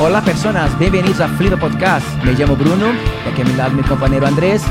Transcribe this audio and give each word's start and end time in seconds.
Hola 0.00 0.24
personas, 0.24 0.76
bienvenidos 0.78 1.20
a 1.20 1.28
Flido 1.28 1.58
Podcast. 1.58 2.06
Me 2.24 2.32
llamo 2.32 2.56
Bruno 2.56 2.86
y 3.26 3.28
aquí 3.30 3.42
a 3.42 3.44
mi 3.44 3.52
lado 3.54 3.72
mi 3.72 3.82
compañero 3.82 4.26
Andrés. 4.26 4.62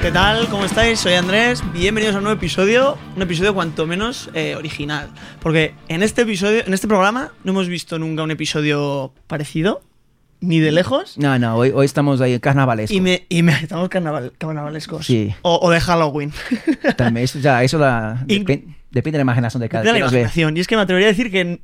¿Qué 0.00 0.10
tal? 0.10 0.46
¿Cómo 0.48 0.64
estáis? 0.64 0.98
Soy 1.00 1.14
Andrés. 1.14 1.62
Bienvenidos 1.72 2.14
a 2.14 2.18
un 2.18 2.24
nuevo 2.24 2.38
episodio, 2.38 2.96
un 3.14 3.22
episodio 3.22 3.54
cuanto 3.54 3.86
menos 3.86 4.30
eh, 4.34 4.54
original, 4.56 5.10
porque 5.40 5.74
en 5.88 6.02
este 6.02 6.22
episodio, 6.22 6.62
en 6.66 6.72
este 6.74 6.88
programa, 6.88 7.32
no 7.44 7.52
hemos 7.52 7.68
visto 7.68 7.98
nunca 7.98 8.22
un 8.22 8.30
episodio 8.30 9.12
parecido, 9.26 9.82
ni 10.40 10.58
de 10.60 10.72
lejos. 10.72 11.18
No, 11.18 11.38
no, 11.38 11.56
hoy, 11.56 11.72
hoy 11.74 11.84
estamos 11.86 12.20
ahí 12.20 12.32
en 12.34 12.40
carnavales. 12.40 12.90
Y 12.90 13.00
me, 13.00 13.26
y 13.28 13.42
me 13.42 13.52
estamos 13.52 13.88
carnaval, 13.88 14.32
carnavalescos. 14.38 15.06
Sí. 15.06 15.34
O, 15.42 15.58
o 15.62 15.70
de 15.70 15.80
Halloween. 15.80 16.32
También, 16.96 17.24
eso, 17.24 17.38
ya, 17.40 17.62
eso 17.62 17.78
la- 17.78 18.24
Y- 18.28 18.40
depen- 18.40 18.74
depende 18.90 19.12
de 19.16 19.18
la 19.18 19.22
imaginación 19.22 19.60
de 19.60 19.68
cada 19.68 19.84
de 19.84 19.92
la 19.92 19.98
imaginación. 19.98 20.56
Y 20.56 20.60
es 20.60 20.66
que 20.66 20.76
me 20.76 20.82
atrevería 20.82 21.08
a 21.08 21.12
decir 21.12 21.30
que 21.30 21.40
en 21.40 21.62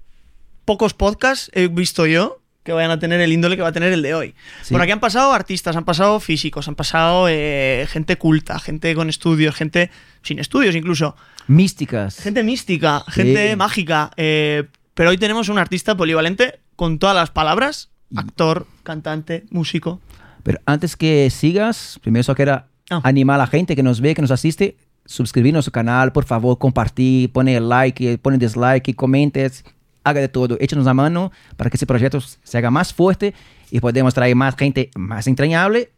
pocos 0.67 0.93
podcasts 0.95 1.51
he 1.55 1.69
visto 1.69 2.07
yo 2.07 2.42
que 2.63 2.73
vayan 2.73 2.91
a 2.91 2.99
tener 2.99 3.21
el 3.21 3.33
índole 3.33 3.57
que 3.57 3.63
va 3.63 3.69
a 3.69 3.73
tener 3.73 3.93
el 3.93 4.03
de 4.03 4.15
hoy. 4.15 4.35
Sí. 4.63 4.73
Por 4.75 4.81
aquí 4.83 4.93
han 4.93 5.01
pasado 5.01 5.33
artistas, 5.33 5.75
han 5.77 5.85
pasado 5.85 6.21
físicos, 6.21 6.69
han 6.69 6.75
pasado 6.77 7.27
eh, 7.29 7.87
gente 7.91 8.17
culta, 8.17 8.59
gente 8.61 8.95
con 8.95 9.09
estudios, 9.09 9.55
gente 9.55 9.91
sin 10.23 10.39
estudios 10.39 10.75
incluso. 10.75 11.17
Místicas. 11.49 12.17
Gente 12.21 12.43
mística, 12.43 13.05
gente 13.09 13.51
Sí. 13.51 13.57
mágica. 13.57 14.11
eh, 14.17 14.65
pero 14.95 15.11
hoy 15.11 15.19
tenemos 15.19 15.49
un 15.49 15.59
artista 15.59 15.97
polivalente 15.97 16.61
con 16.77 16.99
todas 16.99 17.17
las 17.17 17.31
palabras: 17.31 17.91
actor, 18.15 18.67
cantante, 18.83 19.45
músico. 19.51 20.01
Pero 20.43 20.59
antes 20.67 20.97
que 20.97 21.31
sigas, 21.31 21.99
primero 22.03 22.23
solo 22.23 22.37
quiero 22.37 22.63
Ah. 22.91 23.01
animar 23.05 23.37
a 23.37 23.45
la 23.45 23.47
gente 23.47 23.75
que 23.75 23.83
nos 23.83 24.01
ve, 24.01 24.15
que 24.15 24.23
nos 24.23 24.31
asiste, 24.31 24.77
suscribir 25.07 25.53
a 25.55 25.55
nuestro 25.55 25.73
canal, 25.73 26.13
por 26.13 26.25
favor, 26.25 26.59
compartir, 26.59 27.33
pone 27.33 27.59
like, 27.59 28.19
pone 28.19 28.39
dislike, 28.39 28.95
comentes, 28.95 29.65
haga 30.05 30.21
de 30.21 30.29
todo, 30.29 30.57
échenos 30.61 30.85
la 30.85 30.95
mano 30.95 31.33
para 31.57 31.71
que 31.71 31.77
ese 31.77 31.87
proyecto 31.87 32.21
se 32.21 32.59
haga 32.59 32.71
más 32.71 32.93
fuerte 32.93 33.35
y 33.71 33.81
podamos 33.81 34.15
traer 34.15 34.35
más 34.37 34.57
gente 34.57 34.91
más 34.97 35.27
entrañable 35.27 35.91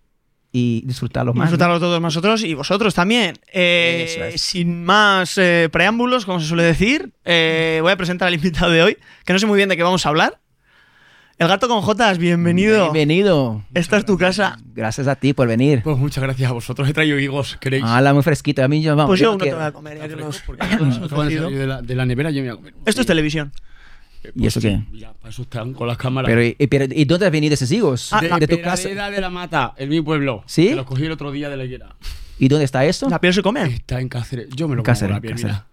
y 0.53 0.83
disfrutarlo 0.87 1.35
más. 1.35 1.47
Disfrutarlo 1.49 1.81
todos 1.81 2.01
nosotros 2.01 2.45
y 2.45 2.55
vosotros 2.55 2.95
también. 2.95 3.37
Eh, 3.53 4.31
es. 4.35 4.41
Sin 4.41 4.85
más 4.85 5.37
eh, 5.37 5.69
preámbulos, 5.73 6.25
como 6.27 6.39
se 6.41 6.47
suele 6.47 6.63
decir, 6.63 7.13
eh, 7.25 7.81
voy 7.83 7.91
a 7.91 7.97
presentar 7.97 8.29
al 8.29 8.35
invitado 8.35 8.71
de 8.71 8.83
hoy, 8.83 8.97
que 9.25 9.33
no 9.33 9.39
sé 9.39 9.47
muy 9.47 9.57
bien 9.57 9.69
de 9.69 9.77
qué 9.77 9.83
vamos 9.83 10.07
a 10.07 10.11
hablar. 10.11 10.39
El 11.37 11.49
gato 11.49 11.67
con 11.67 11.81
Jotas, 11.81 12.19
bienvenido. 12.19 12.93
Bienvenido. 12.93 13.65
Esta 13.75 13.97
es 13.97 14.05
tu 14.05 14.17
casa. 14.17 14.57
Gracias 14.73 15.09
a 15.09 15.17
ti 15.17 15.33
por 15.33 15.49
venir. 15.49 15.83
Pues 15.83 15.99
muchas 15.99 16.23
gracias 16.23 16.49
a 16.49 16.53
vosotros. 16.53 16.89
He 16.89 16.93
traído 16.93 17.19
higos, 17.19 17.57
¿queréis? 17.61 17.83
Hola, 17.83 18.15
muy 18.15 18.23
fresquito. 18.23 18.63
A 18.63 18.69
mí 18.69 18.81
yo, 18.81 18.95
vamos, 18.95 19.11
Pues 19.11 19.19
yo 19.21 19.33
yo 19.33 19.39
no 19.39 19.45
te 19.45 19.53
voy 19.53 19.65
a 19.65 19.73
comer, 19.73 19.99
los- 20.17 21.51
de 21.51 21.67
la, 21.67 21.83
de 21.83 21.95
la 21.97 22.07
nevera 22.07 22.31
y 22.31 22.35
yo 22.35 22.43
me 22.43 22.51
voy 22.51 22.55
a 22.55 22.57
comer. 22.57 22.75
Esto 22.87 23.01
es 23.01 23.07
televisión. 23.09 23.51
Eh, 24.25 24.33
¿Y 24.35 24.47
eso 24.47 24.61
qué? 24.61 24.83
Ya, 24.93 25.13
para 25.13 25.31
eso 25.31 25.43
están 25.43 25.73
con 25.75 25.87
las 25.87 25.97
cámaras. 25.97 26.29
Pero, 26.29 26.43
y, 26.43 26.55
pero, 26.67 26.87
¿y 26.91 27.05
dónde 27.05 27.27
has 27.27 27.33
venido 27.33 27.55
esos 27.55 27.71
higos? 27.71 28.13
Ah, 28.13 28.21
de, 28.21 28.29
de, 28.47 28.49
tu 28.49 28.61
casa. 28.63 28.89
De 28.89 29.21
la 29.21 29.31
Mata, 29.31 29.75
en 29.77 29.89
mi 29.91 30.01
pueblo. 30.01 30.43
¿Sí? 30.47 30.69
Que 30.69 30.75
los 30.77 30.87
cogí 30.87 31.05
el 31.05 31.13
otro 31.13 31.31
día 31.31 31.49
de 31.49 31.57
la 31.57 31.65
higuera. 31.65 31.95
¿Y 32.39 32.49
dónde 32.49 32.65
está 32.65 32.85
eso? 32.85 33.09
¿La 33.09 33.21
piel 33.21 33.33
se 33.35 33.43
come? 33.43 33.63
Está 33.65 34.01
en 34.01 34.09
Cáceres. 34.09 34.49
Yo 34.57 34.67
me 34.67 34.75
lo 34.77 34.83
Cáceres, 34.83 35.11
como 35.11 35.17
la 35.17 35.21
piel, 35.21 35.33
Cáceres. 35.35 35.55
mira. 35.57 35.67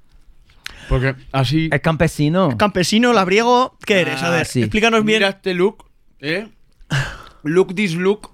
Porque 0.90 1.16
así... 1.32 1.70
El 1.72 1.82
campesino. 1.82 2.58
Campesino, 2.58 3.14
labriego, 3.14 3.78
¿qué 3.86 4.02
eres? 4.02 4.22
A 4.22 4.28
Ah, 4.28 4.32
ver, 4.32 4.46
sí. 4.46 4.62
explícanos 4.62 5.04
bien. 5.06 5.20
Mira 5.20 5.30
este 5.30 5.54
look, 5.54 5.86
¿eh? 6.20 6.48
Look 7.44 7.74
this 7.74 7.96
look. 7.96 8.30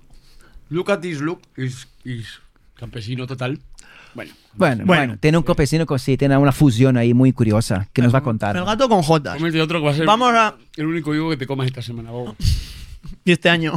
Look 0.69 0.89
at 0.91 0.99
this 0.99 1.21
look. 1.21 1.39
Is, 1.55 1.87
is 2.03 2.25
campesino 2.75 3.25
total. 3.27 3.59
Bueno. 4.13 4.33
Bueno, 4.53 4.85
Bueno. 4.85 4.85
bueno, 4.85 5.17
tiene 5.19 5.37
un 5.37 5.43
campesino 5.43 5.85
que 5.85 5.99
sí, 5.99 6.17
tiene 6.17 6.35
una 6.37 6.51
fusión 6.51 6.97
ahí 6.97 7.13
muy 7.13 7.31
curiosa 7.31 7.87
que 7.93 8.01
nos 8.01 8.13
va 8.13 8.19
a 8.19 8.23
contar. 8.23 8.57
El 8.57 8.65
gato 8.65 8.89
con 8.89 9.03
Jotas. 9.03 9.37
Cómete 9.37 9.61
otro 9.61 9.79
que 9.79 9.85
va 9.85 9.91
a 9.91 9.95
ser 9.95 10.05
Vamos 10.07 10.33
a- 10.33 10.55
el 10.77 10.85
único 10.87 11.13
higo 11.13 11.29
que 11.29 11.37
te 11.37 11.45
comas 11.45 11.67
esta 11.67 11.81
semana, 11.81 12.11
bobo. 12.11 12.35
Y 13.23 13.31
este 13.31 13.49
año. 13.49 13.73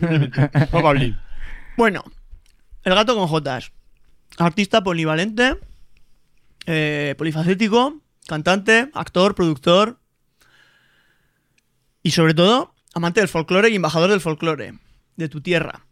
Bueno, 1.76 2.02
el 2.82 2.94
gato 2.94 3.14
con 3.14 3.26
Jotas. 3.28 3.72
Artista 4.38 4.82
polivalente, 4.82 5.56
eh, 6.66 7.14
polifacético, 7.16 8.00
cantante, 8.26 8.90
actor, 8.94 9.34
productor 9.34 9.98
y 12.02 12.10
sobre 12.10 12.34
todo 12.34 12.74
amante 12.94 13.20
del 13.20 13.28
folclore 13.28 13.70
y 13.70 13.76
embajador 13.76 14.10
del 14.10 14.20
folclore 14.20 14.74
de 15.16 15.28
tu 15.28 15.40
tierra, 15.40 15.86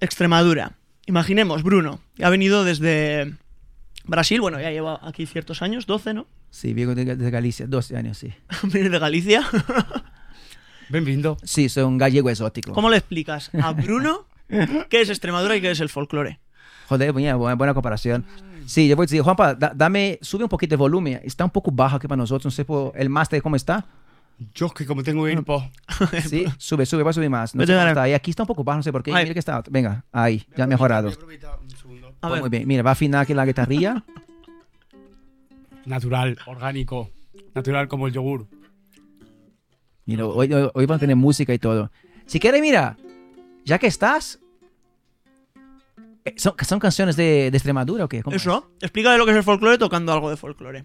Extremadura. 0.00 0.72
Imaginemos, 1.08 1.62
Bruno, 1.62 2.00
que 2.16 2.24
ha 2.26 2.28
venido 2.30 2.64
desde 2.64 3.32
Brasil, 4.04 4.42
bueno, 4.42 4.60
ya 4.60 4.70
lleva 4.70 5.00
aquí 5.02 5.24
ciertos 5.24 5.62
años, 5.62 5.86
12, 5.86 6.12
¿no? 6.12 6.26
Sí, 6.50 6.74
vengo 6.74 6.94
de, 6.94 7.16
de 7.16 7.30
Galicia, 7.30 7.66
12 7.66 7.96
años, 7.96 8.18
sí. 8.18 8.32
Viene 8.64 8.90
de 8.90 8.98
Galicia. 8.98 9.42
Bienvenido. 10.90 11.36
Sí, 11.42 11.68
soy 11.70 11.84
un 11.84 11.98
gallego 11.98 12.30
exótico. 12.30 12.72
¿Cómo 12.72 12.90
le 12.90 12.96
explicas 12.98 13.50
a 13.54 13.72
Bruno 13.72 14.26
qué 14.48 15.00
es 15.00 15.08
Extremadura 15.10 15.56
y 15.56 15.60
qué 15.62 15.70
es 15.70 15.80
el 15.80 15.88
folclore? 15.88 16.40
Joder, 16.88 17.12
buena, 17.12 17.36
buena, 17.36 17.54
buena 17.54 17.74
comparación. 17.74 18.24
Sí, 18.66 18.86
yo 18.88 18.96
voy 18.96 19.04
a 19.04 19.06
decir, 19.06 19.22
Juanpa, 19.22 19.54
da- 19.54 19.72
dame, 19.74 20.18
sube 20.22 20.44
un 20.44 20.48
poquito 20.50 20.72
de 20.72 20.76
volumen. 20.76 21.20
Está 21.24 21.44
un 21.44 21.50
poco 21.50 21.70
bajo 21.70 21.96
aquí 21.96 22.06
para 22.06 22.18
nosotros. 22.18 22.46
No 22.46 22.50
sé 22.50 22.64
por 22.64 22.92
el 22.96 23.08
máster 23.10 23.40
cómo 23.42 23.56
está. 23.56 23.86
Yo 24.54 24.70
que 24.70 24.86
como 24.86 25.02
tengo 25.02 25.26
AirPods, 25.26 25.64
Sí, 26.28 26.44
sube, 26.58 26.86
sube, 26.86 27.02
va 27.02 27.10
a 27.10 27.12
subir 27.12 27.28
más. 27.30 27.54
No 27.54 27.66
sé 27.66 27.72
está 27.72 28.02
ahí. 28.02 28.12
Aquí 28.12 28.30
está 28.30 28.44
un 28.44 28.46
poco 28.46 28.62
bajo, 28.62 28.76
no 28.78 28.82
sé 28.84 28.92
por 28.92 29.02
qué. 29.02 29.12
Ahí. 29.12 29.24
Mira 29.24 29.32
que 29.34 29.40
está. 29.40 29.62
Venga, 29.68 30.04
ahí, 30.12 30.44
ya 30.56 30.64
ha 30.64 30.66
mejorado. 30.66 31.08
A 31.08 31.12
Pues 32.28 32.32
ver, 32.32 32.40
muy 32.40 32.48
bien. 32.50 32.66
Mira, 32.68 32.82
va 32.82 32.90
a 32.90 32.92
afinar 32.92 33.22
aquí 33.22 33.34
la 33.34 33.44
guitarrilla. 33.46 34.04
natural, 35.86 36.38
orgánico, 36.46 37.10
natural 37.54 37.88
como 37.88 38.06
el 38.06 38.12
yogur. 38.12 38.46
Mira, 40.06 40.26
hoy, 40.26 40.52
hoy, 40.52 40.70
hoy 40.72 40.86
van 40.86 40.96
a 40.96 41.00
tener 41.00 41.16
música 41.16 41.52
y 41.52 41.58
todo. 41.58 41.90
Si 42.26 42.38
quieres, 42.38 42.60
mira, 42.60 42.96
ya 43.64 43.78
que 43.78 43.86
estás. 43.88 44.38
eh, 46.24 46.34
¿Son, 46.36 46.54
son 46.62 46.78
canciones 46.78 47.16
de, 47.16 47.50
de 47.50 47.56
Extremadura 47.56 48.04
o 48.04 48.08
qué? 48.08 48.22
¿Cómo 48.22 48.36
es? 48.36 48.42
eso, 48.42 48.70
explícale 48.80 49.18
lo 49.18 49.24
que 49.24 49.32
es 49.32 49.36
el 49.38 49.42
folclore 49.42 49.78
tocando 49.78 50.12
algo 50.12 50.30
de 50.30 50.36
folclore. 50.36 50.84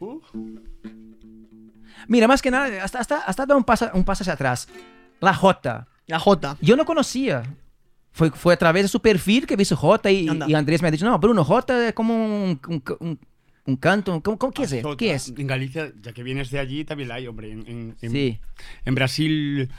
Mira, 2.08 2.28
más 2.28 2.42
que 2.42 2.52
nada, 2.52 2.84
hasta, 2.84 3.00
hasta, 3.00 3.18
hasta 3.20 3.46
dar 3.46 3.58
un 3.58 3.64
paso, 3.64 3.90
un 3.94 4.04
paso 4.04 4.24
hacia 4.24 4.34
atrás. 4.34 4.68
La 5.20 5.34
J. 5.34 5.88
La 6.08 6.20
J. 6.20 6.58
Yo 6.62 6.76
no 6.76 6.86
conocía. 6.86 7.44
Fue, 8.12 8.30
fue 8.32 8.54
a 8.54 8.58
través 8.58 8.84
de 8.84 8.88
su 8.90 9.02
perfil 9.02 9.48
que 9.48 9.56
vi 9.56 9.66
su 9.66 9.76
J 9.76 10.12
y, 10.12 10.28
y 10.48 10.54
Andrés 10.54 10.82
me 10.82 10.90
ha 10.90 10.92
dicho, 10.92 11.06
no, 11.06 11.18
Bruno, 11.18 11.44
J 11.44 11.88
es 11.88 11.94
como 11.94 12.14
un, 12.14 12.60
un, 12.68 12.84
un- 13.00 13.20
un 13.66 13.76
canto. 13.78 14.22
¿Cómo, 14.22 14.38
cómo- 14.38 14.52
qué, 14.54 14.64
es? 14.64 14.74
Azota. 14.74 14.98
¿Qué 14.98 15.14
es? 15.14 15.34
En 15.38 15.48
Galicia, 15.48 15.92
ya 16.02 16.12
que 16.14 16.22
vienes 16.22 16.52
de 16.52 16.60
allí, 16.60 16.84
también 16.86 17.10
la 17.10 17.16
hay, 17.16 17.28
hombre. 17.28 17.52
En, 17.52 17.66
en- 17.68 17.96
en- 18.02 18.12
Sí, 18.12 18.40
en 18.86 18.94
Brasil 18.96 19.72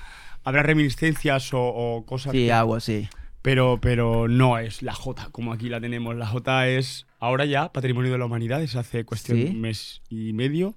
habrá 0.43 0.63
reminiscencias 0.63 1.53
o, 1.55 1.61
o 1.63 2.07
cosas. 2.07 2.33
sí, 2.33 2.47
que- 2.47 2.53
agua, 2.53 2.81
sí. 2.81 3.09
pero, 3.43 3.79
pero 3.81 4.27
no 4.27 4.59
es 4.59 4.83
la 4.83 4.95
J 4.95 5.29
como 5.31 5.53
aquí 5.53 5.69
la 5.69 5.81
tenemos. 5.81 6.17
La 6.17 6.27
J 6.27 6.67
es 6.69 7.07
ahora 7.21 7.45
ya 7.45 7.71
patrimonio 7.73 8.11
de 8.11 8.19
la 8.19 8.25
humanidad 8.25 8.59
desde 8.61 8.79
hace 8.79 9.05
cuestión 9.05 9.37
Sí. 9.39 9.45
de 9.45 9.51
un 9.51 9.61
mes 9.61 10.01
y 10.09 10.33
medio. 10.33 10.75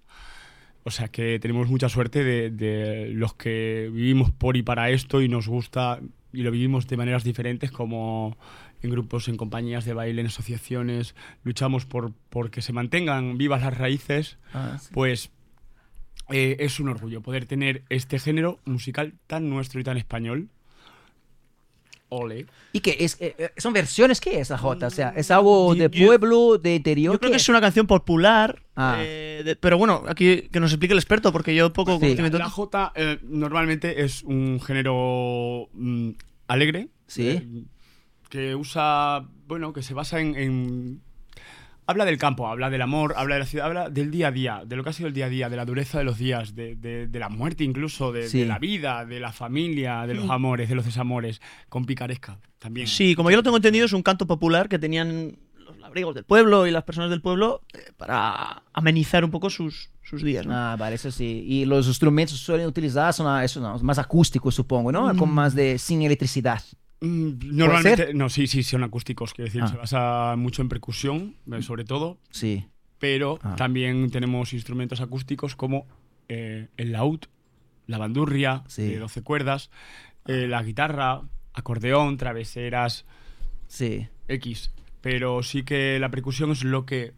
O 0.87 0.91
sea 0.91 1.09
que 1.09 1.37
tenemos 1.39 1.67
mucha 1.69 1.89
suerte 1.89 2.23
de, 2.23 2.49
de 2.49 3.09
los 3.09 3.33
que 3.33 3.89
vivimos 3.91 4.31
por 4.31 4.55
y 4.55 4.63
para 4.63 4.89
esto 4.89 5.21
y 5.21 5.27
nos 5.27 5.47
gusta 5.49 5.99
y 6.31 6.43
lo 6.43 6.51
vivimos 6.51 6.87
de 6.87 6.95
maneras 6.95 7.25
diferentes 7.25 7.71
como 7.71 8.37
en 8.81 8.91
grupos, 8.91 9.27
en 9.27 9.35
compañías 9.35 9.83
de 9.83 9.93
baile, 9.93 10.21
en 10.21 10.27
asociaciones, 10.27 11.13
luchamos 11.43 11.85
por, 11.85 12.13
por 12.29 12.51
que 12.51 12.61
se 12.61 12.71
mantengan 12.71 13.37
vivas 13.37 13.61
las 13.63 13.75
raíces, 13.77 14.37
Ah, 14.53 14.77
sí. 14.79 14.89
pues 14.93 15.29
eh, 16.29 16.55
es 16.59 16.79
un 16.79 16.87
orgullo 16.87 17.21
poder 17.21 17.45
tener 17.47 17.83
este 17.89 18.17
género 18.17 18.59
musical 18.65 19.13
tan 19.27 19.49
nuestro 19.49 19.81
y 19.81 19.83
tan 19.83 19.97
español. 19.97 20.47
Ole. 22.09 22.45
¿Y 22.73 22.79
qué? 22.79 22.95
Es, 22.99 23.17
eh, 23.19 23.35
eh, 23.37 23.49
¿Son 23.57 23.73
versiones? 23.73 24.21
¿Qué 24.21 24.39
es 24.39 24.49
la 24.49 24.57
J? 24.57 24.87
O 24.87 24.89
sea, 24.89 25.09
¿es 25.15 25.29
algo 25.31 25.75
de 25.75 25.89
Yo- 25.91 26.05
pueblo, 26.07 26.57
de 26.57 26.75
interior? 26.75 27.13
Yo 27.15 27.19
creo 27.19 27.29
¿Qué 27.29 27.33
que 27.33 27.41
es 27.41 27.49
una 27.49 27.59
canción 27.61 27.85
popular, 27.87 28.61
Ah. 28.75 28.97
eh, 28.99 29.41
de- 29.43 29.55
pero 29.57 29.77
bueno, 29.77 30.03
aquí 30.07 30.43
que 30.43 30.59
nos 30.59 30.71
explique 30.71 30.93
el 30.93 30.99
experto, 30.99 31.31
porque 31.33 31.53
yo 31.53 31.73
poco 31.73 31.93
Sí. 31.95 31.99
conocimiento. 31.99 32.37
La 32.37 32.49
J 32.49 32.93
eh, 32.95 33.19
normalmente 33.23 34.03
es 34.03 34.23
un 34.23 34.59
género 34.61 35.67
mm, 35.73 36.11
alegre. 36.47 36.87
Sí. 37.07 37.27
eh, 37.29 37.47
que 38.29 38.55
usa, 38.55 39.25
bueno, 39.47 39.71
que 39.71 39.81
se 39.81 39.93
basa 39.93 40.19
en, 40.19 40.35
en- 40.35 41.01
Habla 41.89 42.03
del 42.03 42.17
campo, 42.17 42.47
habla 42.47 42.69
del 42.69 42.81
amor, 42.81 43.13
habla 43.15 43.35
de 43.35 43.39
la 43.39 43.45
ciudad, 43.45 43.65
habla 43.67 43.89
del 43.89 44.11
día 44.11 44.27
a 44.27 44.31
día, 44.31 44.61
de 44.65 44.75
lo 44.75 44.83
que 44.83 44.89
ha 44.89 44.93
sido 44.93 45.07
el 45.07 45.13
día 45.13 45.27
a 45.27 45.29
día, 45.29 45.49
de 45.49 45.55
la 45.55 45.63
dureza 45.63 45.97
de 45.97 46.03
los 46.03 46.17
días, 46.17 46.53
de, 46.53 46.75
de- 46.75 47.07
de 47.07 47.19
la 47.19 47.29
muerte 47.29 47.63
incluso, 47.63 48.11
de, 48.11 48.27
Sí. 48.27 48.39
de 48.41 48.45
la 48.45 48.59
vida, 48.59 49.05
de 49.05 49.19
la 49.21 49.31
familia, 49.31 50.05
de 50.05 50.13
los 50.15 50.29
amores, 50.29 50.67
de 50.67 50.75
los 50.75 50.83
desamores, 50.85 51.41
con 51.69 51.85
picaresca 51.85 52.39
también. 52.59 52.87
Sí, 52.87 53.15
como 53.15 53.31
yo 53.31 53.37
lo 53.37 53.43
tengo 53.43 53.55
entendido, 53.55 53.85
es 53.85 53.93
un 53.93 54.03
canto 54.03 54.27
popular 54.27 54.67
que 54.67 54.77
tenían 54.79 55.37
los 55.55 55.77
labriegos 55.77 56.13
del 56.13 56.25
pueblo 56.25 56.67
y 56.67 56.71
las 56.71 56.83
personas 56.83 57.09
del 57.09 57.21
pueblo 57.21 57.61
eh, 57.73 57.91
para 57.95 58.63
amenizar 58.73 59.23
un 59.23 59.31
poco 59.31 59.49
sus, 59.49 59.89
sus 60.03 60.21
días. 60.23 60.45
¿no? 60.45 60.53
Ah, 60.53 60.75
vale, 60.77 60.95
eso 60.95 61.09
sí. 61.09 61.45
Y 61.47 61.63
los 61.65 61.87
instrumentos 61.87 62.37
suelen 62.37 62.67
utilizar 62.67 63.13
son 63.13 63.27
ah, 63.27 63.45
eso, 63.45 63.61
no, 63.61 63.79
más 63.79 63.97
acústicos, 63.97 64.53
supongo, 64.55 64.91
¿no? 64.91 65.13
Mm. 65.13 65.17
Con 65.17 65.29
más 65.31 65.55
de 65.55 65.77
sin 65.77 66.01
electricidad. 66.01 66.61
Mm, 66.99 67.55
Normalmente, 67.55 68.13
no, 68.13 68.27
sí, 68.29 68.47
sí, 68.47 68.63
son 68.63 68.83
acústicos, 68.83 69.33
quiero 69.33 69.45
decir, 69.47 69.61
Ah. 69.63 69.67
se 69.67 69.77
basa 69.77 70.35
mucho 70.37 70.61
en 70.63 70.69
percusión, 70.69 71.35
eh, 71.51 71.61
sobre 71.61 71.83
todo, 71.85 72.17
Sí. 72.31 72.65
pero 72.97 73.37
Ah. 73.43 73.55
también 73.55 74.09
tenemos 74.09 74.53
instrumentos 74.53 74.99
acústicos 75.01 75.55
como 75.55 75.85
eh, 76.29 76.67
el 76.75 76.91
laúd, 76.91 77.21
la 77.85 77.97
bandurria 77.97 78.63
Sí. 78.67 78.81
de 78.85 78.99
12 78.99 79.21
cuerdas, 79.23 79.69
eh, 80.25 80.45
la 80.49 80.61
guitarra, 80.61 81.21
acordeón, 81.53 82.17
traveseras, 82.17 83.05
Sí. 83.67 84.07
X. 84.27 84.73
Pero 84.99 85.41
sí 85.43 85.63
que 85.63 85.99
la 85.99 86.09
percusión 86.11 86.51
es 86.51 86.63
lo 86.65 86.85
que 86.85 87.13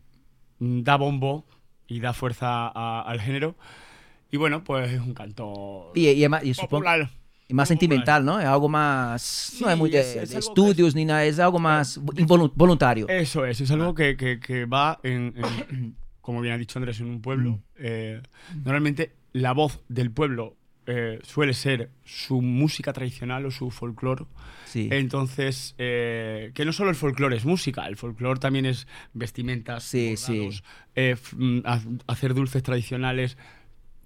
mm, 0.60 0.82
da 0.84 0.96
bombo 0.98 1.46
y 1.88 2.02
da 2.02 2.14
fuerza 2.14 2.68
a- 2.68 3.02
al 3.02 3.20
género. 3.22 3.56
Y 4.30 4.38
bueno, 4.38 4.64
pues 4.64 4.92
es 4.92 5.00
un 5.00 5.14
canto 5.16 5.92
Y, 5.96 6.24
supongo-. 6.54 6.84
Y 7.50 7.54
más 7.56 7.68
sentimental, 7.68 8.24
¿no? 8.24 8.40
Es 8.40 8.46
algo 8.46 8.70
más... 8.70 9.58
no 9.60 9.70
es 9.70 9.78
muy 9.78 9.90
de, 9.90 10.00
es- 10.00 10.16
es 10.16 10.30
de 10.30 10.36
algo 10.38 10.54
que 10.54 10.62
estudios 10.62 10.96
ni 10.96 11.04
nada, 11.04 11.26
es 11.26 11.40
algo 11.40 11.60
más 11.60 12.00
voluntario. 12.56 13.08
Eso 13.10 13.44
es, 13.46 13.60
es 13.60 13.72
Ah. 13.72 13.74
algo 13.74 13.94
que, 13.96 14.16
que- 14.16 14.40
que 14.40 14.66
va 14.66 15.00
en, 15.04 15.34
en- 15.72 15.96
como 16.22 16.42
bien 16.42 16.54
ha 16.54 16.58
dicho 16.60 16.78
Andrés, 16.80 17.00
en 17.02 17.08
un 17.08 17.16
Mm. 17.16 17.22
pueblo. 17.22 17.60
eh, 17.78 18.22
normalmente 18.64 19.14
la 19.34 19.52
voz 19.54 19.82
del 19.90 20.12
pueblo 20.12 20.56
eh, 20.92 21.20
suele 21.24 21.54
ser 21.54 21.92
su 22.04 22.42
música 22.42 22.94
tradicional 22.94 23.46
o 23.46 23.52
su 23.52 23.70
folclore. 23.72 24.26
Sí. 24.66 24.88
Entonces, 24.92 25.76
eh, 25.78 26.52
que 26.56 26.66
no 26.66 26.74
solo 26.74 26.90
el 26.90 26.96
folclore 26.96 27.36
es 27.38 27.46
música, 27.46 27.86
el 27.88 27.96
folclore 27.96 28.40
también 28.40 28.66
es 28.66 28.88
vestimentas, 29.14 29.84
Sí, 29.84 30.16
bordados, 30.16 30.56
sí. 30.58 30.62
eh, 30.96 31.16
mm, 31.36 31.60
ha- 31.66 31.82
hacer 32.08 32.34
dulces 32.34 32.62
tradicionales, 32.64 33.38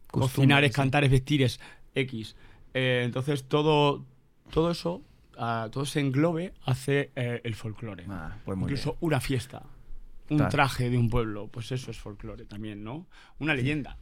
Costumbres, 0.08 0.32
cocinares, 0.36 0.72
cantares, 0.74 1.10
vestires, 1.12 1.60
X. 1.96 2.36
Eh, 2.74 3.02
entonces, 3.06 3.44
todo, 3.48 4.06
todo 4.52 4.72
eso, 4.72 5.02
ah, 5.38 5.70
todo 5.72 5.84
ese 5.84 6.00
englobe 6.00 6.54
hace 6.66 7.12
eh, 7.16 7.42
el 7.44 7.56
folclore. 7.56 8.06
Ah, 8.10 8.38
pues 8.46 8.58
Incluso 8.60 8.98
una 9.00 9.20
fiesta, 9.20 9.64
un 10.30 10.38
Claro. 10.38 10.52
traje 10.52 10.90
de 10.90 10.98
un 10.98 11.10
pueblo, 11.10 11.48
pues 11.48 11.72
eso 11.72 11.92
es 11.92 11.98
folclore 12.00 12.46
también, 12.46 12.84
¿no? 12.84 13.08
Una 13.40 13.54
leyenda. 13.54 13.98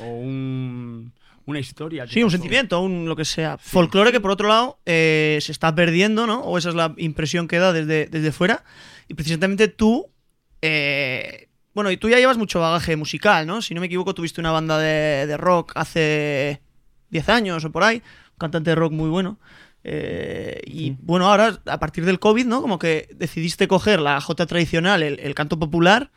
O 0.00 0.04
un- 0.04 1.12
una 1.46 1.58
historia. 1.58 2.06
Sí, 2.06 2.22
un 2.22 2.30
sentimiento, 2.30 2.80
un 2.80 3.08
lo 3.08 3.16
que 3.16 3.24
sea. 3.24 3.56
Folclore 3.58 4.12
que 4.12 4.20
por 4.20 4.30
otro 4.30 4.48
lado 4.48 4.78
eh, 4.84 5.38
se 5.40 5.50
está 5.50 5.74
perdiendo, 5.74 6.26
¿no? 6.26 6.40
O 6.42 6.58
esa 6.58 6.68
es 6.68 6.74
la 6.74 6.94
impresión 6.98 7.48
que 7.48 7.58
da 7.58 7.72
desde, 7.72 8.06
desde 8.06 8.30
fuera. 8.32 8.64
Y 9.08 9.14
precisamente 9.14 9.66
tú, 9.68 10.06
eh, 10.60 11.48
bueno, 11.74 11.90
y 11.90 11.96
tú 11.96 12.08
ya 12.10 12.18
llevas 12.18 12.36
mucho 12.36 12.60
bagaje 12.60 12.96
musical, 12.96 13.46
¿no? 13.46 13.62
Si 13.62 13.72
no 13.74 13.80
me 13.80 13.86
equivoco, 13.86 14.14
tuviste 14.14 14.40
una 14.42 14.50
banda 14.50 14.78
de, 14.78 15.26
de 15.26 15.36
rock 15.38 15.72
hace 15.74 16.60
10 17.10 17.28
años 17.28 17.64
o 17.64 17.72
por 17.72 17.82
ahí, 17.84 17.96
un 18.32 18.38
cantante 18.38 18.70
de 18.70 18.74
rock 18.76 18.92
muy 18.92 19.08
bueno. 19.08 19.38
Eh, 19.84 20.60
y 20.66 20.96
bueno, 21.00 21.28
ahora 21.28 21.60
a 21.66 21.78
partir 21.78 22.04
del 22.04 22.18
COVID, 22.18 22.46
¿no? 22.46 22.60
Como 22.60 22.78
que 22.78 23.08
decidiste 23.14 23.68
coger 23.68 24.00
la 24.00 24.20
jota 24.20 24.46
tradicional, 24.46 25.02
el, 25.02 25.18
el 25.20 25.34
canto 25.34 25.58
popular, 25.58 26.10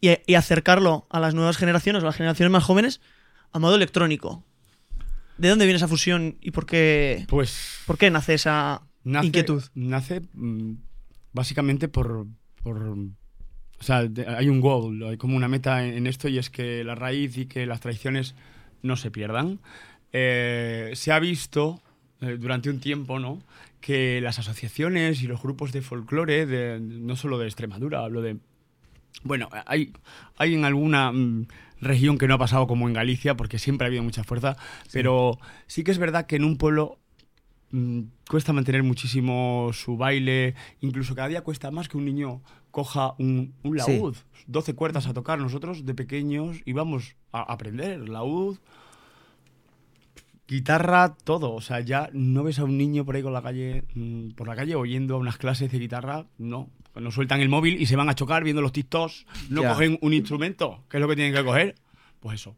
y, 0.00 0.10
y 0.26 0.34
acercarlo 0.34 1.06
a 1.10 1.20
las 1.20 1.34
nuevas 1.34 1.56
generaciones, 1.56 2.02
a 2.02 2.06
las 2.06 2.16
generaciones 2.16 2.50
más 2.50 2.64
jóvenes, 2.64 3.00
a 3.52 3.58
modo 3.58 3.76
electrónico. 3.76 4.44
¿De 5.38 5.48
dónde 5.48 5.64
viene 5.64 5.76
esa 5.76 5.88
fusión 5.88 6.36
y 6.40 6.50
por 6.50 6.66
qué, 6.66 7.24
Pues 7.28 7.78
por 7.86 7.96
qué 7.96 8.10
nace 8.10 8.34
esa 8.34 8.82
nace, 9.04 9.26
inquietud? 9.28 9.62
Nace 9.74 10.22
mm, 10.34 10.72
básicamente 11.32 11.88
por, 11.88 12.26
por- 12.62 12.76
O 12.78 13.82
sea, 13.82 14.06
hay 14.36 14.48
un 14.48 14.60
goal, 14.60 15.02
hay 15.04 15.16
como 15.16 15.36
una 15.36 15.48
meta 15.48 15.84
en 15.86 16.06
esto 16.06 16.28
y 16.28 16.36
es 16.38 16.50
que 16.50 16.84
la 16.84 16.94
raíz 16.94 17.38
y 17.38 17.46
que 17.46 17.64
las 17.66 17.80
tradiciones 17.80 18.34
no 18.82 18.96
se 18.96 19.10
pierdan. 19.10 19.60
Eh, 20.12 20.92
se 20.94 21.12
ha 21.12 21.18
visto 21.18 21.80
eh, 22.20 22.36
durante 22.38 22.70
un 22.70 22.80
tiempo, 22.80 23.18
¿no? 23.18 23.42
Que 23.80 24.20
las 24.20 24.38
asociaciones 24.38 25.22
y 25.22 25.26
los 25.26 25.42
grupos 25.42 25.72
de 25.72 25.82
folclore, 25.82 26.46
de, 26.46 26.80
no 26.80 27.16
solo 27.16 27.38
de 27.38 27.46
Extremadura, 27.46 28.04
hablo 28.04 28.22
de 28.22 28.38
bueno, 29.22 29.48
hay, 29.66 29.92
hay 30.36 30.54
en 30.54 30.64
alguna 30.64 31.10
mm, 31.12 31.46
región 31.80 32.16
que 32.16 32.28
no 32.28 32.34
ha 32.34 32.38
pasado 32.38 32.66
como 32.66 32.86
en 32.88 32.94
Galicia, 32.94 33.36
porque 33.36 33.58
siempre 33.58 33.84
ha 33.84 33.88
habido 33.88 34.02
mucha 34.02 34.24
fuerza, 34.24 34.56
pero 34.92 35.38
sí 35.66 35.82
que 35.84 35.90
es 35.90 35.98
verdad 35.98 36.26
que 36.26 36.36
en 36.36 36.44
un 36.44 36.56
pueblo 36.56 36.98
mm, 37.72 38.02
cuesta 38.28 38.52
mantener 38.52 38.82
muchísimo 38.82 39.70
su 39.72 39.96
baile, 39.96 40.54
incluso 40.80 41.14
cada 41.14 41.28
día 41.28 41.42
cuesta 41.42 41.70
más 41.70 41.88
que 41.88 41.96
un 41.98 42.04
niño 42.04 42.40
coja 42.70 43.14
un, 43.18 43.52
un 43.64 43.78
Sí. 43.80 43.92
laúd, 43.96 44.16
12 44.46 44.74
cuerdas 44.74 45.06
a 45.06 45.12
tocar. 45.12 45.38
Nosotros 45.40 45.84
de 45.84 45.94
pequeños 45.94 46.58
íbamos 46.64 47.16
a 47.32 47.42
aprender 47.52 48.08
laúd, 48.08 48.58
guitarra, 50.50 51.14
todo. 51.24 51.52
O 51.54 51.60
sea, 51.60 51.80
ya 51.80 52.10
no 52.12 52.42
ves 52.42 52.58
a 52.58 52.64
un 52.64 52.76
niño 52.76 53.04
por 53.04 53.14
ahí 53.14 53.22
con 53.22 53.32
la 53.32 53.40
calle, 53.40 53.84
mm, 53.94 54.30
por 54.32 54.48
la 54.48 54.56
calle 54.56 54.74
oyendo 54.74 55.16
unas 55.16 55.38
clases 55.38 55.70
de 55.70 55.78
guitarra, 55.78 56.26
no. 56.38 56.68
No 56.96 57.10
sueltan 57.12 57.40
el 57.40 57.48
móvil 57.48 57.80
y 57.80 57.86
se 57.86 57.94
van 57.96 58.08
a 58.10 58.14
chocar 58.16 58.42
viendo 58.42 58.60
los 58.60 58.72
TikToks, 58.72 59.24
no 59.48 59.62
Ya. 59.62 59.70
cogen 59.70 59.96
un 60.02 60.12
instrumento, 60.12 60.82
que 60.90 60.96
es 60.96 61.00
lo 61.00 61.08
que 61.08 61.14
tienen 61.14 61.32
que 61.32 61.44
coger. 61.44 61.76
Pues 62.18 62.40
eso. 62.40 62.56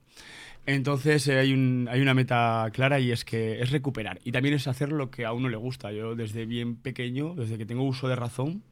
Entonces 0.65 1.27
eh, 1.29 1.39
hay, 1.39 1.53
un- 1.53 1.87
hay 1.91 2.01
una 2.01 2.15
meta 2.15 2.67
clara 2.73 2.99
y 2.99 3.13
es 3.13 3.25
que 3.27 3.61
es 3.61 3.71
recuperar. 3.71 4.21
Y 4.25 4.33
también 4.33 4.55
es 4.55 4.67
hacer 4.69 4.91
lo 4.91 5.11
que 5.11 5.27
a 5.27 5.33
uno 5.33 5.49
le 5.51 5.57
gusta. 5.57 5.93
Yo 5.93 6.15
desde 6.15 6.47
bien 6.47 6.77
pequeño, 6.77 7.35
desde 7.35 7.59
que 7.59 7.67
tengo 7.67 7.83
uso 7.83 8.09
de 8.09 8.17
razón, 8.17 8.63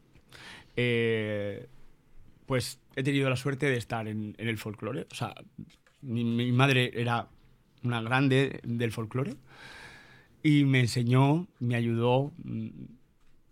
eh, 0.77 1.69
pues 2.47 2.81
he 2.97 3.03
tenido 3.03 3.29
la 3.29 3.37
suerte 3.37 3.67
de 3.67 3.77
estar 3.77 4.09
en, 4.09 4.35
en 4.39 4.49
el 4.49 4.57
folclore. 4.57 5.07
O 5.11 5.15
sea, 5.15 5.35
mi, 6.01 6.25
mi 6.25 6.51
madre 6.53 6.91
era 6.95 7.29
una 7.82 8.00
grande 8.03 8.61
del 8.65 8.93
folclore 8.93 9.35
y 10.43 10.65
me 10.65 10.81
enseñó, 10.81 11.49
me 11.59 11.75
ayudó, 11.77 12.32
mm, 12.44 12.69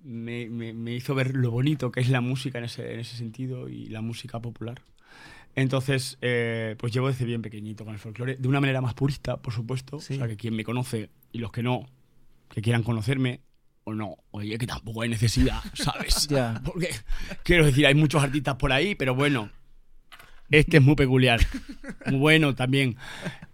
me, 0.05 0.49
me- 0.49 0.73
me 0.73 0.95
hizo 0.95 1.15
ver 1.15 1.35
lo 1.35 1.51
bonito 1.51 1.91
que 1.91 2.01
es 2.01 2.09
la 2.09 2.21
música 2.21 2.59
en 2.59 2.65
ese, 2.65 2.95
en 2.95 3.01
ese 3.01 3.17
sentido 3.17 3.69
y 3.69 3.87
la 3.89 4.01
música 4.01 4.41
popular. 4.41 4.83
Entonces, 5.55 6.19
eh, 6.23 6.77
pues 6.79 6.93
llevo 6.93 7.09
desde 7.09 7.25
bien 7.25 7.43
pequeñito 7.43 7.85
con 7.85 7.95
el 7.95 8.01
folclore, 8.01 8.37
de 8.37 8.49
una 8.49 8.61
manera 8.61 8.81
más 8.81 8.95
purista, 8.95 9.39
por 9.39 9.53
supuesto. 9.53 10.01
Sí. 10.01 10.15
O 10.15 10.19
sea, 10.19 10.29
que 10.29 10.37
quien 10.37 10.55
me 10.55 10.65
conoce 10.65 11.11
y 11.33 11.39
los 11.39 11.53
que 11.53 11.63
no, 11.63 11.87
que 12.49 12.63
quieran 12.63 12.83
conocerme, 12.85 13.41
o 13.85 13.95
no, 13.95 14.17
oye, 14.31 14.59
que 14.59 14.67
tampoco 14.67 15.03
hay 15.03 15.09
necesidad, 15.09 15.61
¿sabes? 15.75 16.29
Ya. 16.29 16.61
Porque, 16.65 16.91
quiero 17.43 17.65
decir, 17.67 17.87
hay 17.87 17.95
muchos 17.95 18.23
artistas 18.23 18.57
por 18.57 18.73
ahí, 18.73 18.95
pero 18.95 19.15
bueno, 19.15 19.51
este 20.51 20.79
es 20.79 20.83
muy 20.83 20.95
peculiar. 20.97 21.41
Muy 22.07 22.19
bueno 22.19 22.55
también. 22.55 22.97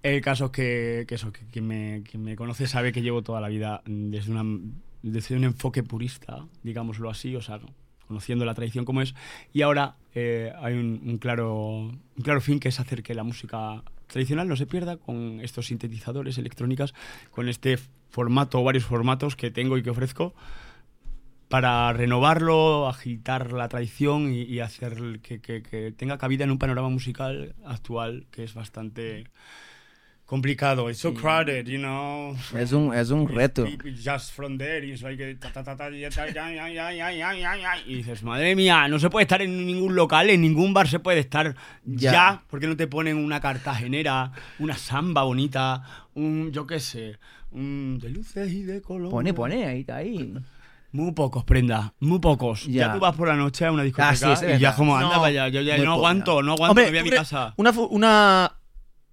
El 0.02 0.20
caso 0.20 0.46
es 0.46 0.50
que, 0.50 1.04
que 1.08 1.14
eso, 1.14 1.32
que 1.32 1.46
quien 1.50 1.66
me, 1.66 2.02
quien 2.08 2.22
me 2.22 2.36
conoce 2.36 2.66
sabe 2.66 2.92
que 2.92 3.02
llevo 3.02 3.22
toda 3.22 3.40
la 3.40 3.48
vida 3.48 3.82
desde, 3.86 4.32
una, 4.32 4.60
desde 5.02 5.36
un 5.36 5.44
enfoque 5.44 5.82
purista, 5.82 6.46
digámoslo 6.62 7.10
así, 7.10 7.34
o 7.36 7.42
sea, 7.42 7.60
conociendo 8.06 8.44
la 8.44 8.54
tradición 8.54 8.84
como 8.84 9.02
es. 9.02 9.14
Y 9.52 9.62
ahora 9.62 9.96
eh, 10.14 10.52
hay 10.60 10.74
un, 10.74 11.00
un 11.04 11.18
claro, 11.18 11.54
un 11.56 12.22
claro 12.22 12.40
fin 12.40 12.60
que 12.60 12.68
es 12.68 12.80
hacer 12.80 13.02
que 13.02 13.14
la 13.14 13.24
música 13.24 13.82
tradicional 14.06 14.48
no 14.48 14.56
se 14.56 14.66
pierda 14.66 14.96
con 14.96 15.40
estos 15.40 15.66
sintetizadores 15.66 16.38
electrónicas, 16.38 16.94
con 17.30 17.48
este 17.48 17.78
formato 18.10 18.60
o 18.60 18.64
varios 18.64 18.84
formatos 18.84 19.34
que 19.34 19.50
tengo 19.50 19.76
y 19.76 19.82
que 19.82 19.90
ofrezco 19.90 20.34
para 21.54 21.92
renovarlo, 21.92 22.88
agitar 22.88 23.52
la 23.52 23.68
tradición 23.68 24.34
y, 24.34 24.58
hacer 24.58 25.20
que, 25.22 25.94
tenga 25.96 26.18
cabida 26.18 26.42
en 26.42 26.50
un 26.50 26.58
panorama 26.58 26.88
musical 26.88 27.54
actual 27.64 28.26
que 28.32 28.42
es 28.42 28.54
bastante 28.54 29.30
complicado. 30.26 30.90
It's 30.90 30.98
so 30.98 31.14
crowded, 31.14 31.66
you 31.66 31.78
know. 31.78 32.36
Es 32.58 32.72
un, 32.72 32.92
es 32.92 33.10
un 33.10 33.28
reto. 33.28 33.64
Just 34.04 34.32
from 34.32 34.58
there, 34.58 34.84
it's 34.84 35.02
like 35.02 35.22
y, 37.86 37.94
dices, 37.94 38.24
madre 38.24 38.56
mía, 38.56 38.88
no 38.88 38.98
se 38.98 39.08
puede 39.08 39.22
estar 39.22 39.40
en 39.40 39.64
ningún 39.64 39.94
local, 39.94 40.30
en 40.30 40.40
ningún 40.40 40.74
bar 40.74 40.88
se 40.88 40.98
puede 40.98 41.20
estar 41.20 41.54
ya. 41.84 42.12
ya 42.12 42.42
porque 42.48 42.66
no 42.66 42.76
te 42.76 42.88
ponen 42.88 43.16
una 43.16 43.40
cartagenera, 43.40 44.32
una 44.58 44.76
samba 44.76 45.22
bonita, 45.22 45.84
un, 46.14 46.50
yo 46.50 46.66
qué 46.66 46.80
sé, 46.80 47.20
un 47.52 48.00
de 48.00 48.10
luces 48.10 48.52
y 48.52 48.64
de 48.64 48.82
color. 48.82 49.12
Pone, 49.12 49.32
pone, 49.32 49.66
ahí 49.66 49.82
está 49.82 49.98
ahí. 49.98 50.34
Muy 50.94 51.10
pocos, 51.10 51.42
prenda, 51.42 51.92
muy 51.98 52.20
pocos. 52.20 52.66
Ya, 52.66 52.86
Ya. 52.86 52.92
tú 52.94 53.00
vas 53.00 53.16
por 53.16 53.26
la 53.26 53.34
noche 53.34 53.66
a 53.66 53.72
una 53.72 53.82
discoteca 53.82 54.10
Ah, 54.10 54.14
sí, 54.16 54.30
es 54.30 54.42
y 54.42 54.46
verdad. 54.46 54.60
ya 54.60 54.76
como 54.76 54.96
anda, 54.96 55.16
No, 55.16 55.20
vaya, 55.22 55.48
yo 55.48 55.60
ya 55.60 55.76
no 55.78 55.94
aguanto, 55.94 56.40
no 56.40 56.52
aguanto, 56.52 56.70
Hombre, 56.70 56.84
me 56.84 56.90
voy 56.90 56.98
a 57.00 57.02
mi 57.02 57.10
casa. 57.10 57.52
Una, 57.56 57.70
una 57.90 58.52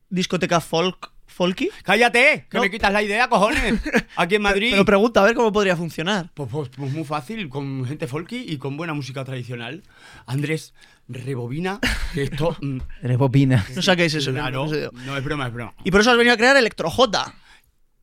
discoteca 0.07 0.59
folk, 0.61 1.11
folky. 1.25 1.69
¡Cállate! 1.83 2.45
Que 2.51 2.57
No. 2.57 2.61
me 2.63 2.69
quitas 2.69 2.93
la 2.93 3.01
idea, 3.01 3.27
cojones. 3.29 3.81
Aquí 4.15 4.35
en 4.35 4.43
Madrid. 4.43 4.69
Pero 4.73 4.85
pregunta, 4.85 5.21
a 5.21 5.25
ver 5.25 5.33
cómo 5.33 5.51
podría 5.51 5.75
funcionar. 5.75 6.29
Pues, 6.35 6.50
pues- 6.51 6.69
pues 6.69 6.91
muy 6.93 7.03
fácil, 7.03 7.50
con 7.50 7.83
gente 7.85 8.05
folky 8.05 8.45
y 8.47 8.57
con 8.57 8.77
buena 8.77 8.93
música 8.93 9.23
tradicional. 9.25 9.81
Andrés, 10.27 10.75
rebobina 11.07 11.79
que 12.13 12.23
esto... 12.23 12.55
mm, 12.61 12.77
Rebobina. 13.01 13.65
No 13.75 13.81
saquéis 13.81 14.13
eso. 14.13 14.31
claro, 14.31 14.65
no 14.65 14.69
sé 14.69 14.81
yo. 14.81 14.91
no 15.03 15.17
es 15.17 15.23
broma, 15.23 15.47
es 15.47 15.53
broma. 15.53 15.73
Y 15.83 15.89
por 15.89 16.01
eso 16.01 16.11
has 16.11 16.17
venido 16.17 16.35
a 16.35 16.38
crear 16.38 16.55
Electrojota. 16.57 17.33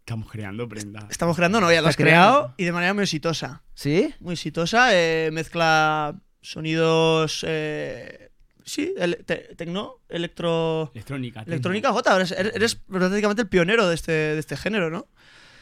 Estamos 0.08 0.30
creando 0.30 0.66
prenda. 0.66 1.06
Estamos 1.10 1.36
creando, 1.36 1.60
no, 1.60 1.70
ya 1.70 1.82
lo 1.82 1.88
has 1.88 1.96
creado 1.96 2.54
y 2.56 2.64
de 2.64 2.72
manera 2.72 2.94
muy 2.94 3.02
exitosa. 3.02 3.62
¿Sí? 3.74 4.14
Muy 4.20 4.32
exitosa. 4.32 4.88
eh, 4.94 5.28
mezcla 5.30 6.18
sonidos. 6.40 7.44
eh, 7.46 8.30
sí, 8.64 8.94
te- 9.26 9.54
tecno, 9.54 9.96
electro. 10.08 10.90
Electrónica. 10.94 11.42
Electrónica 11.42 11.92
J. 11.92 12.16
Eres, 12.16 12.32
eres 12.32 12.74
prácticamente 12.76 13.42
el 13.42 13.48
pionero 13.50 13.86
de 13.86 13.94
este, 13.94 14.12
de 14.12 14.38
este 14.38 14.56
género, 14.56 14.88
¿no? 14.88 15.08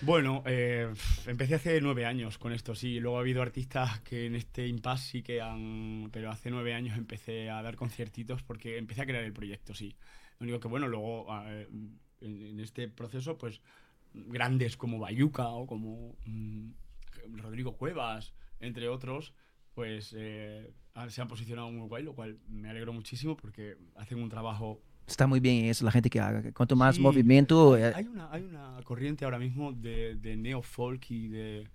Bueno, 0.03 0.45
eh, 0.47 0.93
empecé 1.27 1.57
hace 1.57 1.81
nueve 1.81 2.07
años 2.07 2.39
con 2.39 2.53
esto, 2.53 2.77
sí. 2.77 3.01
Luego 3.01 3.17
ha 3.17 3.23
habido 3.23 3.43
artistas 3.43 3.99
que 4.03 4.27
en 4.27 4.37
este 4.37 4.69
impasse 4.69 5.11
sí 5.11 5.23
que 5.25 5.41
han... 5.41 6.09
Pero 6.13 6.31
hace 6.31 6.53
nueve 6.53 6.73
años 6.73 6.97
empecé 6.97 7.51
a 7.51 7.63
dar 7.63 7.75
conciertitos 7.75 8.45
porque 8.45 8.79
empecé 8.79 9.03
a 9.03 9.07
crear 9.07 9.25
el 9.25 9.33
proyecto, 9.33 9.75
sí. 9.75 9.97
Lo 10.39 10.45
único 10.45 10.61
que, 10.61 10.69
bueno, 10.69 10.87
luego... 10.87 11.27
eh, 11.49 11.67
en, 12.21 12.47
en 12.47 12.61
este 12.61 12.89
proceso, 12.89 13.37
pues 13.37 13.61
grandes 14.29 14.77
como 14.77 14.99
Bayuca 14.99 15.49
o 15.49 15.67
como 15.67 16.17
mm, 16.25 16.71
Rodrigo 17.37 17.77
Cuevas, 17.77 18.35
entre 18.61 18.89
otros, 18.89 19.35
pues 19.75 20.15
eh, 20.17 20.73
se 21.09 21.21
han 21.21 21.29
posicionado 21.29 21.71
muy 21.71 21.87
guay, 21.89 22.03
lo 22.03 22.15
cual 22.15 22.39
me 22.49 22.71
alegro 22.71 22.93
muchísimo 22.93 23.37
porque 23.37 23.77
hacen 23.97 24.23
un 24.23 24.29
trabajo 24.29 24.81
Está 25.07 25.29
muy 25.29 25.39
bien 25.39 25.67
eso, 25.67 25.85
la 25.85 25.93
gente 25.93 26.11
que 26.11 26.19
haga. 26.19 26.53
Cuanto 26.53 26.75
más 26.75 26.97
Sí. 26.97 27.01
movimiento, 27.01 27.77
eh, 27.77 27.93
Hay 27.95 28.07
una, 28.07 28.29
hay 28.33 28.43
una 28.43 28.81
corriente 28.83 29.25
ahora 29.25 29.39
mismo 29.39 29.73
de, 29.73 30.17
de 30.17 30.37
neo-folk 30.37 31.09
y 31.13 31.29
de, 31.29 31.69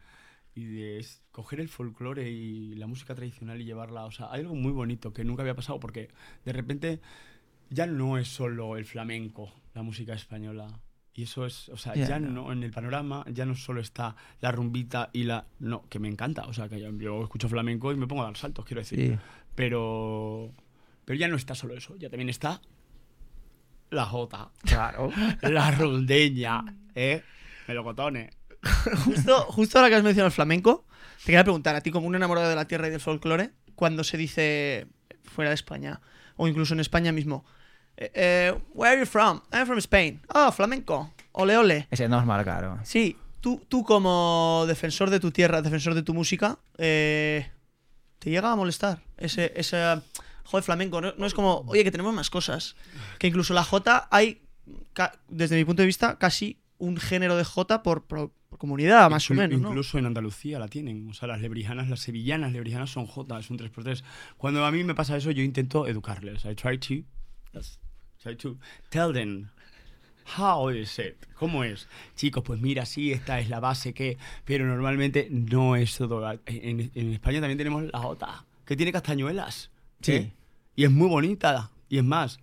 y 0.54 0.66
de 0.66 1.06
coger 1.32 1.62
el 1.62 1.70
folclore 1.70 2.30
y 2.30 2.76
la 2.76 2.88
música 2.88 3.16
tradicional 3.16 3.62
y 3.62 3.64
llevarla. 3.64 4.04
O 4.04 4.12
sea, 4.12 4.30
hay 4.34 4.42
algo 4.42 4.56
muy 4.56 4.74
bonito 4.74 5.14
que 5.14 5.24
nunca 5.24 5.44
había 5.44 5.56
pasado 5.56 5.80
porque 5.80 6.10
de 6.44 6.52
repente 6.52 7.00
ya 7.70 7.88
no 7.88 8.18
es 8.18 8.28
solo 8.28 8.76
el 8.76 8.84
flamenco, 8.84 9.54
la 9.74 9.82
música 9.82 10.14
española. 10.14 10.68
Y 11.14 11.24
eso 11.24 11.46
es, 11.46 11.68
o 11.70 11.78
sea, 11.78 11.94
Ya, 11.94 12.08
ya 12.08 12.20
no. 12.20 12.30
no, 12.30 12.52
en 12.54 12.64
el 12.64 12.72
panorama 12.72 13.26
ya 13.30 13.46
no 13.46 13.54
solo 13.56 13.82
está 13.82 14.16
la 14.40 14.52
rumbita 14.52 15.10
y 15.12 15.24
la... 15.24 15.46
No, 15.60 15.84
que 15.90 16.00
me 16.00 16.08
encanta, 16.08 16.44
o 16.44 16.54
sea, 16.54 16.70
que 16.70 16.80
yo, 16.80 16.90
yo 16.98 17.24
escucho 17.24 17.50
flamenco 17.50 17.92
y 17.92 17.96
me 17.98 18.08
pongo 18.08 18.22
a 18.22 18.26
dar 18.26 18.38
saltos, 18.38 18.64
quiero 18.66 18.82
decir. 18.82 19.00
sí. 19.00 19.18
Pero, 19.54 20.54
pero 21.04 21.20
ya 21.20 21.28
no 21.28 21.36
está 21.36 21.54
solo 21.56 21.76
eso, 21.76 21.98
ya 21.98 22.10
también 22.10 22.30
está 22.30 22.62
la 23.90 24.06
jota 24.06 24.50
Claro. 24.64 25.12
la 25.42 25.72
rondeña, 25.72 26.64
¿eh? 26.96 27.22
Melocotones. 27.68 28.34
Justo, 29.06 29.42
justo 29.50 29.78
ahora 29.78 29.90
que 29.90 29.96
has 29.96 30.04
mencionado 30.04 30.28
el 30.28 30.32
flamenco, 30.34 30.86
te 31.20 31.26
quería 31.28 31.44
preguntar 31.44 31.76
a 31.76 31.82
ti, 31.82 31.92
como 31.92 32.08
un 32.08 32.16
enamorado 32.16 32.48
de 32.50 32.56
la 32.56 32.66
tierra 32.66 32.88
y 32.88 32.92
del 32.92 33.00
folclore, 33.02 33.52
cuando 33.76 34.04
se 34.06 34.18
dice 34.18 34.88
fuera 35.24 35.50
de 35.50 35.56
España, 35.56 36.00
o 36.38 36.48
incluso 36.48 36.74
en 36.74 36.80
España 36.80 37.12
mismo, 37.12 37.44
eh, 38.02 38.12
eh, 38.14 38.58
Where 38.74 38.92
are 38.94 39.00
you 39.00 39.06
from? 39.06 39.42
I'm 39.52 39.66
from 39.66 39.78
Spain. 39.80 40.22
Ah, 40.30 40.52
flamenco. 40.52 41.12
Ole, 41.34 41.56
ole. 41.58 41.88
Ese 41.92 42.04
es 42.06 42.10
normal, 42.10 42.44
claro. 42.44 42.80
Sí, 42.84 43.16
tú, 43.40 43.62
tú 43.70 43.84
como 43.84 44.66
defensor 44.68 45.10
de 45.10 45.20
tu 45.20 45.32
tierra, 45.32 45.62
defensor 45.62 45.94
de 45.94 46.04
tu 46.04 46.14
música, 46.14 46.58
eh, 46.78 47.50
¿te 48.20 48.30
llega 48.30 48.52
a 48.52 48.56
molestar 48.56 49.02
ese, 49.18 49.54
ese 49.56 49.78
joder, 50.44 50.64
flamenco? 50.64 51.00
No, 51.00 51.14
no 51.18 51.26
es 51.26 51.34
como, 51.34 51.64
oye, 51.68 51.84
que 51.84 51.92
tenemos 51.92 52.14
más 52.14 52.30
cosas. 52.30 52.76
Que 53.20 53.28
incluso 53.28 53.54
la 53.54 53.64
J 53.64 54.08
hay, 54.12 54.42
desde 55.30 55.56
mi 55.56 55.64
punto 55.66 55.82
de 55.84 55.86
vista, 55.88 56.18
casi 56.18 56.58
un 56.80 56.98
género 56.98 57.38
de 57.38 57.44
J 57.44 57.84
por, 57.84 58.04
por- 58.06 58.32
por 58.50 58.60
comunidad, 58.60 59.10
más 59.10 59.32
o 59.32 59.34
menos, 59.34 59.62
¿no? 59.62 59.70
Incluso 59.70 59.98
en 59.98 60.06
Andalucía 60.08 60.60
la 60.60 60.68
tienen. 60.68 61.08
O 61.10 61.14
sea, 61.14 61.30
las 61.30 61.40
lebrijanas, 61.40 61.88
las 61.88 62.02
sevillanas 62.02 62.52
lebrijanas 62.52 62.90
son 62.90 63.06
J, 63.06 63.40
es 63.40 63.50
un 63.50 63.58
3x3. 63.58 64.04
Cuando 64.38 64.66
a 64.66 64.72
mí 64.72 64.84
me 64.84 64.94
pasa 64.94 65.16
eso, 65.16 65.32
yo 65.32 65.42
intento 65.42 65.88
educarles. 65.88 66.44
I 66.44 66.54
try 66.56 66.78
to, 66.78 67.08
try 68.22 68.36
to 68.36 68.58
tell 68.90 69.14
them 69.14 69.50
how 70.38 70.70
is 70.70 70.98
it. 71.00 71.16
¿Cómo 71.36 71.64
es? 71.64 71.88
Chicos, 72.16 72.44
pues 72.44 72.62
mira, 72.62 72.86
sí, 72.86 73.12
esta 73.12 73.40
es 73.40 73.50
la 73.50 73.60
base 73.60 73.94
que... 73.94 74.18
Pero 74.46 74.66
normalmente 74.66 75.28
no 75.32 75.76
es 75.76 75.98
todo. 75.98 76.32
En, 76.46 76.92
en 76.94 77.14
España 77.14 77.40
también 77.40 77.58
tenemos 77.58 77.84
la 77.84 78.00
J, 78.00 78.46
que 78.66 78.76
tiene 78.76 78.92
castañuelas. 78.92 79.72
Sí. 80.02 80.12
¿eh? 80.14 80.34
Y 80.76 80.84
es 80.84 80.92
muy 80.92 81.08
bonita. 81.08 81.72
Y 81.90 81.98
es 81.98 82.04
más, 82.04 82.40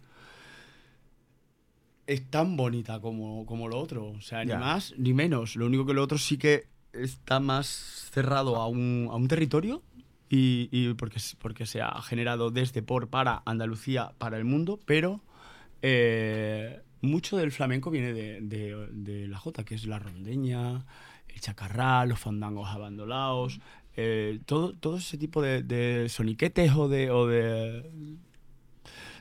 es 2.08 2.28
tan 2.30 2.56
bonita 2.56 3.00
como, 3.00 3.46
como 3.46 3.68
lo 3.68 3.78
otro. 3.78 4.08
O 4.08 4.20
sea, 4.20 4.44
ni 4.44 4.52
más 4.52 4.94
ni 4.96 5.14
menos. 5.14 5.56
Lo 5.56 5.66
único 5.66 5.86
que 5.86 5.94
lo 5.94 6.02
otro 6.02 6.18
sí 6.18 6.38
que 6.38 6.66
está 6.92 7.38
más 7.38 7.66
cerrado 8.12 8.56
a 8.56 8.66
un, 8.66 9.08
a 9.10 9.14
un 9.14 9.28
territorio 9.28 9.82
y, 10.28 10.68
y 10.72 10.94
porque, 10.94 11.20
porque 11.38 11.66
se 11.66 11.80
ha 11.82 12.00
generado 12.02 12.50
desde 12.50 12.82
por 12.82 13.08
para 13.08 13.42
Andalucía 13.44 14.12
para 14.18 14.38
el 14.38 14.44
mundo, 14.44 14.80
pero 14.84 15.20
eh, 15.82 16.82
mucho 17.00 17.36
del 17.36 17.52
flamenco 17.52 17.90
viene 17.90 18.12
de, 18.12 18.40
de- 18.40 19.28
la 19.28 19.38
jota, 19.38 19.64
que 19.64 19.74
es 19.74 19.86
la 19.86 19.98
rondeña, 19.98 20.84
el 21.28 21.40
chacarral, 21.40 22.08
los 22.08 22.18
fandangos 22.18 22.68
abandonados, 22.70 23.60
eh, 23.96 24.40
todo, 24.46 24.74
todo 24.74 24.96
ese 24.98 25.18
tipo 25.18 25.42
de, 25.42 26.06
soniquetes 26.08 26.72
o 26.72 26.88
de, 26.88 27.10
o 27.10 27.26
de, 27.26 27.90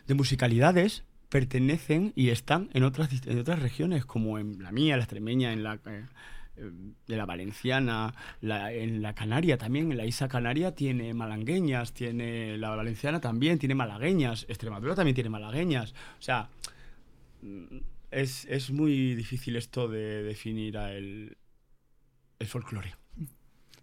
de 0.07 0.13
musicalidades 0.13 1.03
pertenecen 1.29 2.13
y 2.15 2.29
están 2.29 2.69
en 2.73 2.83
otras, 2.83 3.09
en 3.25 3.39
otras 3.39 3.59
regiones, 3.61 4.05
como 4.05 4.39
en 4.39 4.61
la 4.63 4.71
mía, 4.71 4.95
la 4.97 5.03
extremeña, 5.03 5.51
en 5.51 5.63
la, 5.63 5.79
eh, 5.85 6.05
de 6.57 7.15
la 7.17 7.25
valenciana, 7.25 8.13
la- 8.41 8.73
en 8.73 9.01
la 9.01 9.13
canaria 9.13 9.57
también, 9.57 9.91
en 9.91 9.97
la 9.97 10.05
isla 10.05 10.27
canaria 10.27 10.73
tiene 10.73 11.13
malangueñas, 11.13 11.93
tiene 11.93 12.57
la 12.57 12.69
valenciana 12.71 13.19
también, 13.21 13.59
tiene 13.59 13.75
malagueñas, 13.75 14.45
Extremadura 14.49 14.95
también 14.95 15.15
tiene 15.15 15.29
malagueñas. 15.29 15.91
O 16.19 16.21
sea, 16.21 16.49
mm, 17.41 17.77
es, 18.11 18.45
es 18.45 18.71
muy 18.71 19.15
difícil 19.15 19.55
esto 19.55 19.87
de 19.87 20.23
definir 20.23 20.77
a 20.77 20.93
el, 20.93 21.37
el 22.39 22.47
folclore. 22.47 22.95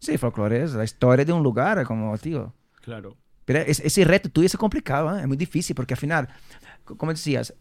Sí, 0.00 0.18
folclore 0.18 0.62
es 0.64 0.72
la 0.74 0.84
historia 0.84 1.24
de 1.24 1.32
un 1.32 1.42
lugar, 1.42 1.84
como, 1.84 2.16
tío. 2.18 2.52
Claro. 2.82 3.16
Pero 3.44 3.60
es- 3.60 3.80
ese 3.80 4.04
reto 4.04 4.28
tuyo 4.30 4.46
es 4.46 4.56
complicado, 4.56 5.16
¿eh? 5.16 5.20
es 5.20 5.26
muy 5.28 5.36
difícil, 5.36 5.74
porque 5.76 5.94
al 5.94 6.00
final, 6.00 6.28
como 6.84 7.12
decías, 7.12 7.54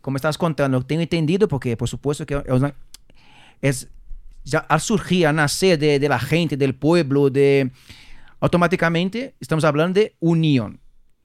como 0.00 0.16
estabas 0.16 0.38
contando, 0.38 0.84
tengo 0.84 1.02
entendido, 1.02 1.48
porque 1.48 1.76
por 1.76 1.88
supuesto 1.88 2.24
que 2.26 2.42
es, 3.60 3.88
una- 4.52 4.58
es 4.60 4.66
ya 4.66 4.66
al 4.68 4.80
surgir, 4.80 5.26
a 5.26 5.32
nacer 5.32 5.78
de, 5.78 5.98
de 5.98 6.08
la 6.08 6.18
gente, 6.18 6.56
del 6.56 6.74
pueblo, 6.74 7.30
de 7.30 7.70
automáticamente 8.40 9.34
estamos 9.40 9.64
hablando 9.64 10.00
de 10.00 10.14
unión, 10.20 10.80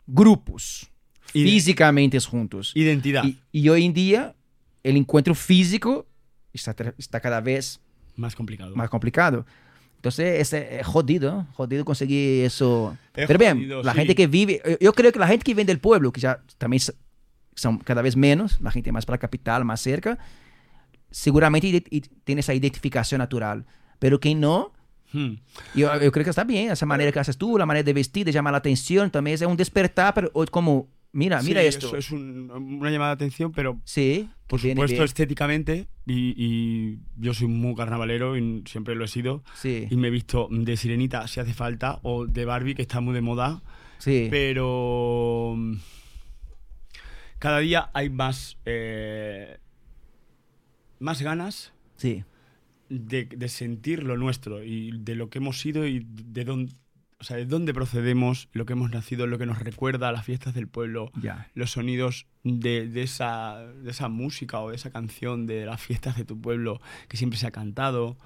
grupos, 0.07 0.89
físicamente 1.25 2.19
juntos. 2.19 2.71
Identidad. 2.75 3.23
Y, 3.23 3.39
y 3.51 3.69
hoy 3.69 3.85
en 3.85 3.93
día 3.93 4.35
el 4.83 4.97
encuentro 4.97 5.33
físico 5.35 6.05
está, 6.53 6.75
está 6.97 7.19
cada 7.19 7.41
vez 7.41 7.79
Más 8.15 8.35
complicado. 8.35 8.75
más 8.75 8.89
complicado. 8.89 9.45
Entonces 9.97 10.41
es 10.41 10.53
eh, 10.53 10.81
jodido, 10.83 11.47
jodido 11.53 11.85
conseguir 11.85 12.43
eso. 12.43 12.97
Es 13.15 13.25
Pero 13.27 13.39
bien, 13.39 13.55
jodido, 13.57 13.83
la 13.83 13.93
sí. 13.93 13.99
gente 13.99 14.15
que 14.15 14.27
vive, 14.27 14.61
yo- 14.65 14.77
yo 14.79 14.93
creo 14.93 15.11
que 15.13 15.19
la 15.19 15.27
gente 15.27 15.43
que 15.45 15.53
viene 15.53 15.67
del 15.67 15.79
pueblo, 15.79 16.11
que 16.11 16.19
ya 16.19 16.41
también 16.57 16.81
son 17.55 17.77
cada 17.77 18.01
vez 18.01 18.17
menos, 18.17 18.59
la 18.59 18.71
gente 18.71 18.91
más 18.91 19.05
para 19.05 19.15
la 19.15 19.19
capital, 19.19 19.63
más 19.63 19.79
cerca, 19.79 20.17
seguramente 21.13 21.81
tiene 22.25 22.39
esa 22.41 22.53
identificación 22.53 23.19
natural. 23.19 23.65
Pero 23.99 24.19
quien 24.19 24.41
no, 24.41 24.73
Hmm. 25.13 25.35
yo, 25.75 25.93
yo 26.01 26.11
creo 26.11 26.23
que 26.23 26.31
está 26.31 26.43
bien, 26.43 26.71
esa 26.71 26.87
manera 26.87 27.11
que 27.11 27.19
haces 27.19 27.37
tú, 27.37 27.55
la 27.59 27.67
manera 27.67 27.83
de 27.83 27.93
vestir, 27.93 28.25
de 28.25 28.31
llamar 28.31 28.51
la 28.51 28.57
atención, 28.57 29.11
también 29.11 29.35
es 29.35 29.41
un 29.43 29.55
despertar, 29.55 30.11
pero 30.15 30.31
como, 30.49 30.87
mira, 31.11 31.39
mira 31.43 31.61
esto. 31.61 31.85
eso 31.89 31.97
es 31.97 32.09
un- 32.11 32.49
una 32.51 32.89
llamada 32.89 33.11
de 33.11 33.25
atención, 33.25 33.51
pero 33.51 33.79
Sí, 33.85 34.27
por 34.47 34.59
supuesto 34.59 34.95
bien. 34.95 35.03
estéticamente, 35.05 35.87
y, 36.07 36.33
y 36.35 36.97
yo 37.17 37.35
soy 37.35 37.47
muy 37.47 37.75
carnavalero 37.75 38.35
y 38.35 38.63
siempre 38.65 38.95
lo 38.95 39.05
he 39.05 39.07
sido, 39.07 39.43
Sí, 39.53 39.85
y 39.87 39.95
me 39.97 40.07
he 40.07 40.11
visto 40.11 40.47
de 40.49 40.75
sirenita 40.77 41.27
si 41.27 41.39
hace 41.39 41.53
falta, 41.53 41.99
o 42.01 42.25
de 42.25 42.45
Barbie, 42.45 42.73
que 42.73 42.81
está 42.81 42.99
muy 42.99 43.13
de 43.13 43.21
moda, 43.21 43.61
sí. 43.99 44.29
pero 44.31 45.55
cada 47.37 47.59
día 47.59 47.89
hay 47.93 48.09
más, 48.09 48.57
eh, 48.65 49.59
más 51.03 51.21
ganas 51.21 51.73
sí. 51.97 52.23
de, 52.89 53.25
de 53.25 53.49
sentir 53.49 54.03
lo 54.03 54.17
nuestro 54.17 54.63
y 54.63 54.91
de 54.97 55.15
lo 55.15 55.29
que 55.29 55.39
hemos 55.39 55.59
sido 55.59 55.85
y 55.85 56.05
de 56.07 56.45
dónde, 56.45 56.73
o 57.19 57.25
sea, 57.25 57.37
de 57.37 57.45
dónde 57.45 57.73
procedemos, 57.73 58.49
lo 58.51 58.65
que 58.65 58.73
hemos 58.73 58.91
nacido, 58.91 59.27
lo 59.27 59.37
que 59.37 59.45
nos 59.45 59.59
recuerda 59.59 60.09
a 60.09 60.11
las 60.11 60.25
fiestas 60.25 60.53
del 60.53 60.67
pueblo, 60.67 61.11
los 61.53 61.71
sonidos 61.71 62.25
de, 62.43 62.87
de 62.87 63.03
esa, 63.03 63.65
de 63.81 63.91
esa 63.91 64.09
música 64.09 64.59
o 64.59 64.69
de 64.69 64.75
esa 64.75 64.91
canción 64.91 65.47
de 65.47 65.65
las 65.65 65.79
fiestas 65.81 66.17
de 66.17 66.25
tu 66.25 66.39
pueblo 66.39 66.81
que 67.07 67.15
siempre 67.15 67.39
se 67.39 67.47
ha 67.47 67.51
cantado. 67.51 68.17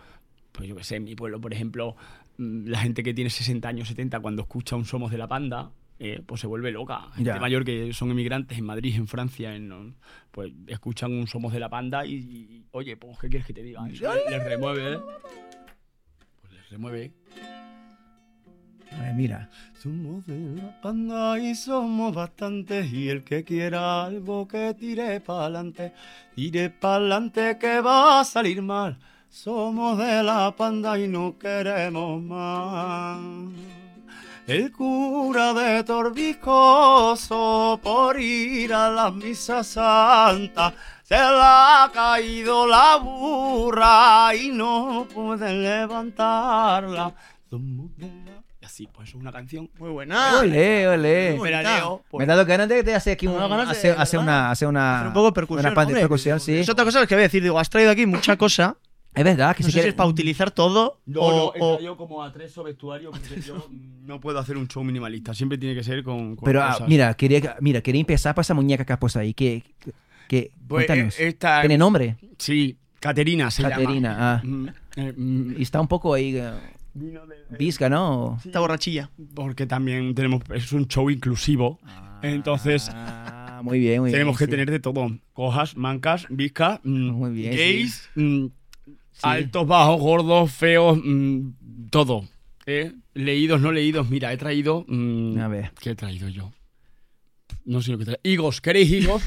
Pues 0.51 0.67
yo 0.67 0.75
que 0.75 0.83
sé, 0.83 0.95
en 0.95 1.03
mi 1.03 1.15
pueblo, 1.15 1.39
por 1.39 1.53
ejemplo, 1.53 1.95
mm, 2.37 2.67
la 2.67 2.79
gente 2.79 3.03
que 3.03 3.13
tiene 3.13 3.29
60 3.29 3.67
años, 3.67 3.87
70, 3.87 4.19
cuando 4.19 4.41
escucha 4.41 4.75
un 4.75 4.85
Somos 4.85 5.11
de 5.11 5.19
la 5.19 5.27
Panda, 5.27 5.69
eh, 5.99 6.21
pues 6.25 6.41
se 6.41 6.47
vuelve 6.47 6.71
loca. 6.71 7.07
Gente 7.15 7.29
Ya. 7.31 7.39
mayor 7.39 7.63
que 7.65 7.91
son 7.93 8.11
emigrantes 8.11 8.57
en 8.57 8.65
Madrid, 8.65 8.95
en 8.95 9.07
Francia, 9.07 9.55
en, 9.55 9.67
¿no? 9.67 9.93
pues 10.31 10.51
escuchan 10.67 11.11
un 11.11 11.27
Somos 11.27 11.53
de 11.53 11.59
la 11.59 11.69
Panda 11.69 12.05
y, 12.05 12.15
y, 12.15 12.65
oye, 12.71 12.95
pues 12.97 13.17
¿qué 13.19 13.29
quieres 13.29 13.47
que 13.47 13.53
te 13.53 13.63
diga? 13.63 13.87
Eso 13.89 14.13
les, 14.13 14.29
les 14.29 14.43
remueve, 14.43 14.93
¿eh? 14.93 14.99
Pues 16.41 16.53
les 16.53 16.69
remueve. 16.69 17.11
Eh, 18.91 19.13
mira. 19.15 19.49
Somos 19.73 20.25
de 20.25 20.61
la 20.61 20.81
panda 20.81 21.37
y 21.39 21.53
somos 21.55 22.15
bastantes 22.15 22.91
y 22.91 23.09
el 23.09 23.23
que 23.23 23.43
quiera 23.43 24.05
algo 24.05 24.47
que 24.47 24.73
tire 24.79 25.19
pa'lante, 25.19 25.91
tire 26.35 26.69
pa'lante 26.69 27.57
que 27.59 27.81
va 27.81 28.21
a 28.21 28.23
salir 28.23 28.61
mal. 28.61 28.97
Somos 29.29 29.97
de 29.97 30.23
la 30.23 30.55
panda 30.55 30.97
y 30.97 31.07
no 31.07 31.37
queremos 31.37 32.21
más. 32.23 33.19
El 34.47 34.71
cura 34.71 35.53
de 35.53 35.83
Torbicoso 35.83 37.77
por 37.83 38.17
ir 38.19 38.73
a 38.73 38.89
las 38.89 39.13
misas 39.13 39.67
santas 39.67 40.73
se 41.03 41.15
le 41.15 41.21
ha 41.21 41.91
caído 41.93 42.65
la 42.65 42.95
burra 42.95 44.33
y 44.33 44.47
no 44.49 45.05
puede 45.13 45.53
levantarla. 45.53 47.13
La- 47.51 47.57
así, 48.65 48.87
pues 48.87 49.09
es 49.09 49.15
una 49.15 49.31
canción. 49.33 49.69
Muy 49.79 49.89
buena. 49.89 50.39
Olé, 50.39 50.87
olé. 50.87 51.35
Muy 51.37 51.49
Me 51.49 51.51
la 51.51 51.57
bonita. 51.57 51.77
leo, 51.79 51.97
Me 51.97 52.03
pues, 52.09 52.23
he 52.23 52.27
dado 52.27 52.45
ganas 52.45 52.69
de, 52.69 52.83
de 52.83 52.95
hacer 52.95 53.13
aquí 53.13 53.27
un, 53.27 53.33
ha 53.35 53.39
dado 53.39 53.49
ganas 53.49 53.81
de- 53.81 53.91
hacer, 53.91 54.19
una, 54.19 54.49
hacer 54.51 54.67
una, 54.69 54.95
Hacer 54.95 55.07
un 55.07 55.13
poco 55.13 55.25
de 55.27 55.31
percusión. 55.33 55.71
una 55.73 55.81
hombre. 55.81 55.99
percusión, 56.01 56.39
sí. 56.39 56.57
Es 56.59 56.69
otra 56.69 56.85
cosa 56.85 57.05
que 57.05 57.15
voy 57.15 57.21
a 57.21 57.27
decir. 57.27 57.43
Digo, 57.43 57.59
has 57.59 57.69
traído 57.69 57.91
aquí 57.91 58.05
mucha 58.05 58.37
cosa. 58.37 58.77
Es 59.17 59.23
verdad 59.23 59.55
que 59.55 59.63
No 59.63 59.67
si 59.67 59.71
sé 59.71 59.77
si 59.79 59.81
quieres- 59.81 59.89
es 59.89 59.95
para 59.95 60.09
utilizar 60.09 60.51
todo 60.51 60.99
No, 61.05 61.21
o, 61.21 61.31
no, 61.31 61.51
he 61.55 61.59
o- 61.61 61.75
traído 61.75 61.97
como 61.97 62.23
a 62.23 62.31
tres 62.31 62.57
o 62.57 62.63
vestuarios 62.63 63.11
porque 63.17 63.41
yo 63.47 63.67
no 64.05 64.19
puedo 64.19 64.37
hacer 64.39 64.57
un 64.57 64.67
show 64.67 64.83
minimalista. 64.83 65.33
Siempre 65.33 65.57
tiene 65.57 65.73
que 65.75 65.83
ser 65.83 66.03
con, 66.03 66.35
con 66.35 66.45
Pero 66.45 66.61
ah, 66.63 66.85
mira, 66.87 67.13
quería, 67.15 67.57
mira, 67.59 67.81
quería 67.81 67.99
empezar 68.01 68.35
por 68.35 68.43
esa 68.43 68.53
muñeca 68.53 68.85
que 68.85 68.93
has 68.93 68.99
puesto 68.99 69.19
ahí. 69.19 69.33
Que, 69.33 69.63
que, 70.27 70.51
Pues, 70.67 70.85
cuéntanos. 70.85 71.19
eh, 71.19 71.27
esta- 71.29 71.61
¿Tiene 71.61 71.77
nombre? 71.77 72.17
Sí, 72.37 72.77
Caterina 72.99 73.49
se 73.51 73.63
Caterina, 73.63 74.09
llama. 74.11 74.33
ah. 74.33 74.41
Mm, 74.43 74.67
eh, 74.97 75.13
mm, 75.17 75.53
Y 75.57 75.61
está 75.63 75.81
un 75.81 75.87
poco 75.87 76.13
ahí 76.13 76.35
eh, 76.37 76.51
visca, 77.57 77.89
¿no? 77.89 78.39
esta 78.43 78.59
borrachilla. 78.59 79.09
Porque 79.35 79.65
también 79.65 80.13
tenemos, 80.15 80.41
es 80.53 80.71
un 80.73 80.87
show 80.87 81.09
inclusivo. 81.09 81.79
Entonces, 82.21 82.89
Ah, 82.93 83.61
muy 83.63 83.79
bien, 83.79 84.01
muy 84.01 84.11
tenemos 84.11 84.37
que 84.37 84.45
sí. 84.45 84.51
tener 84.51 84.69
de 84.71 84.79
todo. 84.79 85.07
Cojas, 85.33 85.75
mancas, 85.77 86.25
viscas, 86.29 86.79
mm, 86.83 87.09
Muy 87.11 87.31
bien, 87.31 87.87
altos, 89.23 89.67
bajos, 89.67 89.99
gordos, 90.01 90.51
feos, 90.51 90.97
mm, 91.03 91.89
todo. 91.89 92.23
¿eh? 92.65 92.93
Leídos, 93.13 93.61
no 93.61 93.71
leídos. 93.71 94.09
Mira, 94.09 94.31
he 94.33 94.37
traído... 94.37 94.85
mm, 94.87 95.39
A 95.39 95.47
ver. 95.47 95.71
¿Qué 95.79 95.91
he 95.91 95.95
traído 95.95 96.27
yo? 96.29 96.51
No 97.65 97.81
sé 97.81 97.91
lo 97.91 97.97
que 97.97 98.03
he 98.03 98.05
traído. 98.05 98.21
Higos, 98.23 98.61
¿queréis 98.61 98.91
higos? 98.91 99.23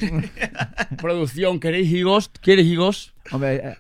Producción, 1.01 1.61
¿queréis 1.61 1.91
higos? 1.93 2.31
¿Quieres 2.41 2.67
higos? 2.67 3.15
Hombre, 3.33 3.57
eh, 3.57 3.77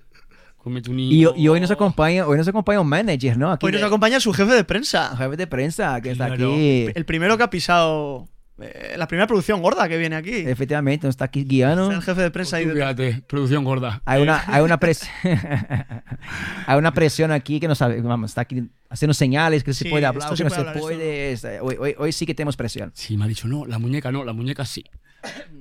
Cómete 0.58 0.90
un 0.90 1.00
y, 1.00 1.20
higo. 1.20 1.32
y 1.36 1.48
hoy 1.48 1.58
nos 1.60 1.70
acompaña, 1.70 2.26
hoy 2.26 2.36
nos 2.36 2.46
acompaña 2.46 2.80
un 2.80 2.86
manager, 2.88 3.38
¿no? 3.38 3.50
Aquí 3.50 3.64
Hoy 3.64 3.72
nos 3.72 3.80
de- 3.80 3.86
acompaña 3.86 4.20
su 4.20 4.32
jefe 4.34 4.52
de 4.52 4.64
prensa. 4.64 5.16
jefe 5.16 5.36
de 5.36 5.46
prensa 5.46 5.98
que 6.02 6.10
está 6.10 6.26
aquí. 6.26 6.86
El 6.94 7.04
primero 7.06 7.38
que 7.38 7.44
ha 7.44 7.50
pisado 7.50 8.28
eh, 8.60 8.94
la 8.96 9.06
primera 9.08 9.26
producción 9.26 9.60
gorda 9.62 9.88
que 9.88 9.96
viene 9.98 10.16
aquí. 10.16 10.34
Efectivamente, 10.34 11.06
nos 11.06 11.12
está 11.14 11.26
aquí 11.26 11.44
guiando. 11.44 11.90
Es 11.90 11.96
el 11.96 12.02
jefe 12.02 12.20
de 12.22 12.30
prensa 12.30 12.56
ahí 12.56 12.66
fíjate, 12.66 13.22
producción 13.26 13.64
gorda. 13.64 14.02
Hay 14.04 14.22
una, 14.22 14.42
hay 14.46 14.62
una 14.62 14.78
presión. 14.78 15.10
hay 16.66 16.78
una 16.78 16.92
presión 16.92 17.32
aquí 17.32 17.60
que 17.60 17.68
no 17.68 17.74
sabe, 17.74 18.00
vamos, 18.00 18.30
está 18.30 18.42
aquí 18.42 18.62
haciendo 18.88 19.14
señales 19.14 19.64
que 19.64 19.72
se 19.74 19.88
puede 19.88 20.06
hablar, 20.06 20.28
que 20.30 20.36
se 20.36 20.44
no 20.44 20.48
puede 20.50 20.62
se 20.62 20.68
hablar, 20.68 20.80
puede. 20.82 21.32
es- 21.32 21.44
Hoy, 21.60 21.76
hoy, 21.78 21.94
hoy 21.98 22.12
sí 22.12 22.26
que 22.26 22.34
tenemos 22.34 22.56
presión. 22.56 22.90
Sí, 22.94 23.16
me 23.16 23.24
ha 23.24 23.28
dicho, 23.28 23.48
no, 23.48 23.66
la 23.66 23.78
muñeca 23.78 24.10
no, 24.12 24.24
la 24.24 24.32
muñeca 24.32 24.64
sí. 24.64 24.84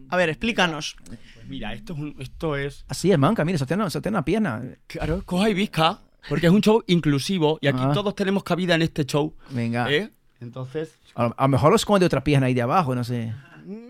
A 0.10 0.18
ver, 0.18 0.30
explícanos. 0.30 0.96
Pues 1.06 1.20
mira, 1.48 1.74
esto 1.74 1.94
es, 1.94 2.00
un- 2.00 2.16
esto 2.20 2.56
es 2.58 2.86
Así 2.88 3.12
es, 3.12 3.18
manca, 3.18 3.44
mira, 3.46 3.58
sostiene, 3.58 3.90
sostiene 3.90 4.18
una 4.18 4.26
pierna. 4.26 4.62
Claro, 4.88 5.22
coja 5.26 5.50
y 5.50 5.54
visca, 5.54 6.00
porque 6.28 6.48
es 6.48 6.52
un 6.52 6.62
show 6.62 6.84
inclusivo 6.88 7.60
y 7.62 7.68
aquí 7.68 7.80
Ah. 7.82 7.92
todos 7.94 8.16
tenemos 8.16 8.44
cabida 8.44 8.76
en 8.76 8.82
este 8.82 9.06
show. 9.06 9.36
Venga. 9.52 9.92
¿eh? 9.92 10.12
Entonces, 10.42 10.98
A, 11.16 11.34
lo- 11.38 11.48
mejor 11.48 11.70
lo 11.72 11.76
esconde 11.76 12.06
otra 12.06 12.24
pierna 12.24 12.48
ahí 12.48 12.54
de 12.54 12.62
abajo, 12.62 12.96
no 12.96 13.04
sé. 13.04 13.34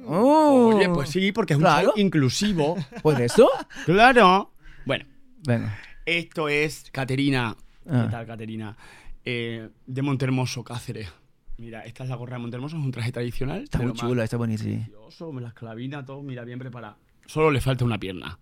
Oh. 0.06 0.74
oye, 0.76 0.90
pues 0.90 1.10
sí, 1.10 1.32
porque 1.32 1.54
es 1.54 1.58
un 1.58 1.64
Claro. 1.64 1.90
show 1.90 1.94
inclusivo. 1.98 2.76
¿Pues 3.04 3.20
eso? 3.20 3.50
claro. 3.86 4.52
Bueno, 4.86 5.06
Venga. 5.46 5.78
esto 6.06 6.50
es 6.50 6.90
Caterina. 6.92 7.56
Ah. 7.90 8.04
¿Qué 8.06 8.12
tal, 8.12 8.26
Caterina? 8.26 8.76
Eh, 9.24 9.70
de 9.86 10.02
Montermoso, 10.02 10.64
Cáceres. 10.64 11.12
Mira, 11.58 11.82
esta 11.86 12.04
es 12.04 12.10
la 12.10 12.16
gorra 12.16 12.38
de 12.38 12.42
Montermoso, 12.42 12.78
es 12.78 12.84
un 12.84 12.92
traje 12.92 13.12
tradicional. 13.12 13.64
Está 13.64 13.80
muy 13.80 13.94
chula, 13.94 14.24
está 14.24 14.38
precioso, 14.40 15.32
me 15.34 15.42
la 15.42 15.50
esclavina, 15.50 16.06
todo, 16.06 16.22
mira, 16.24 16.44
bien 16.46 16.58
preparada. 16.58 16.98
Solo 17.26 17.52
le 17.52 17.60
falta 17.62 17.84
una 17.86 17.98
pierna. 18.00 18.40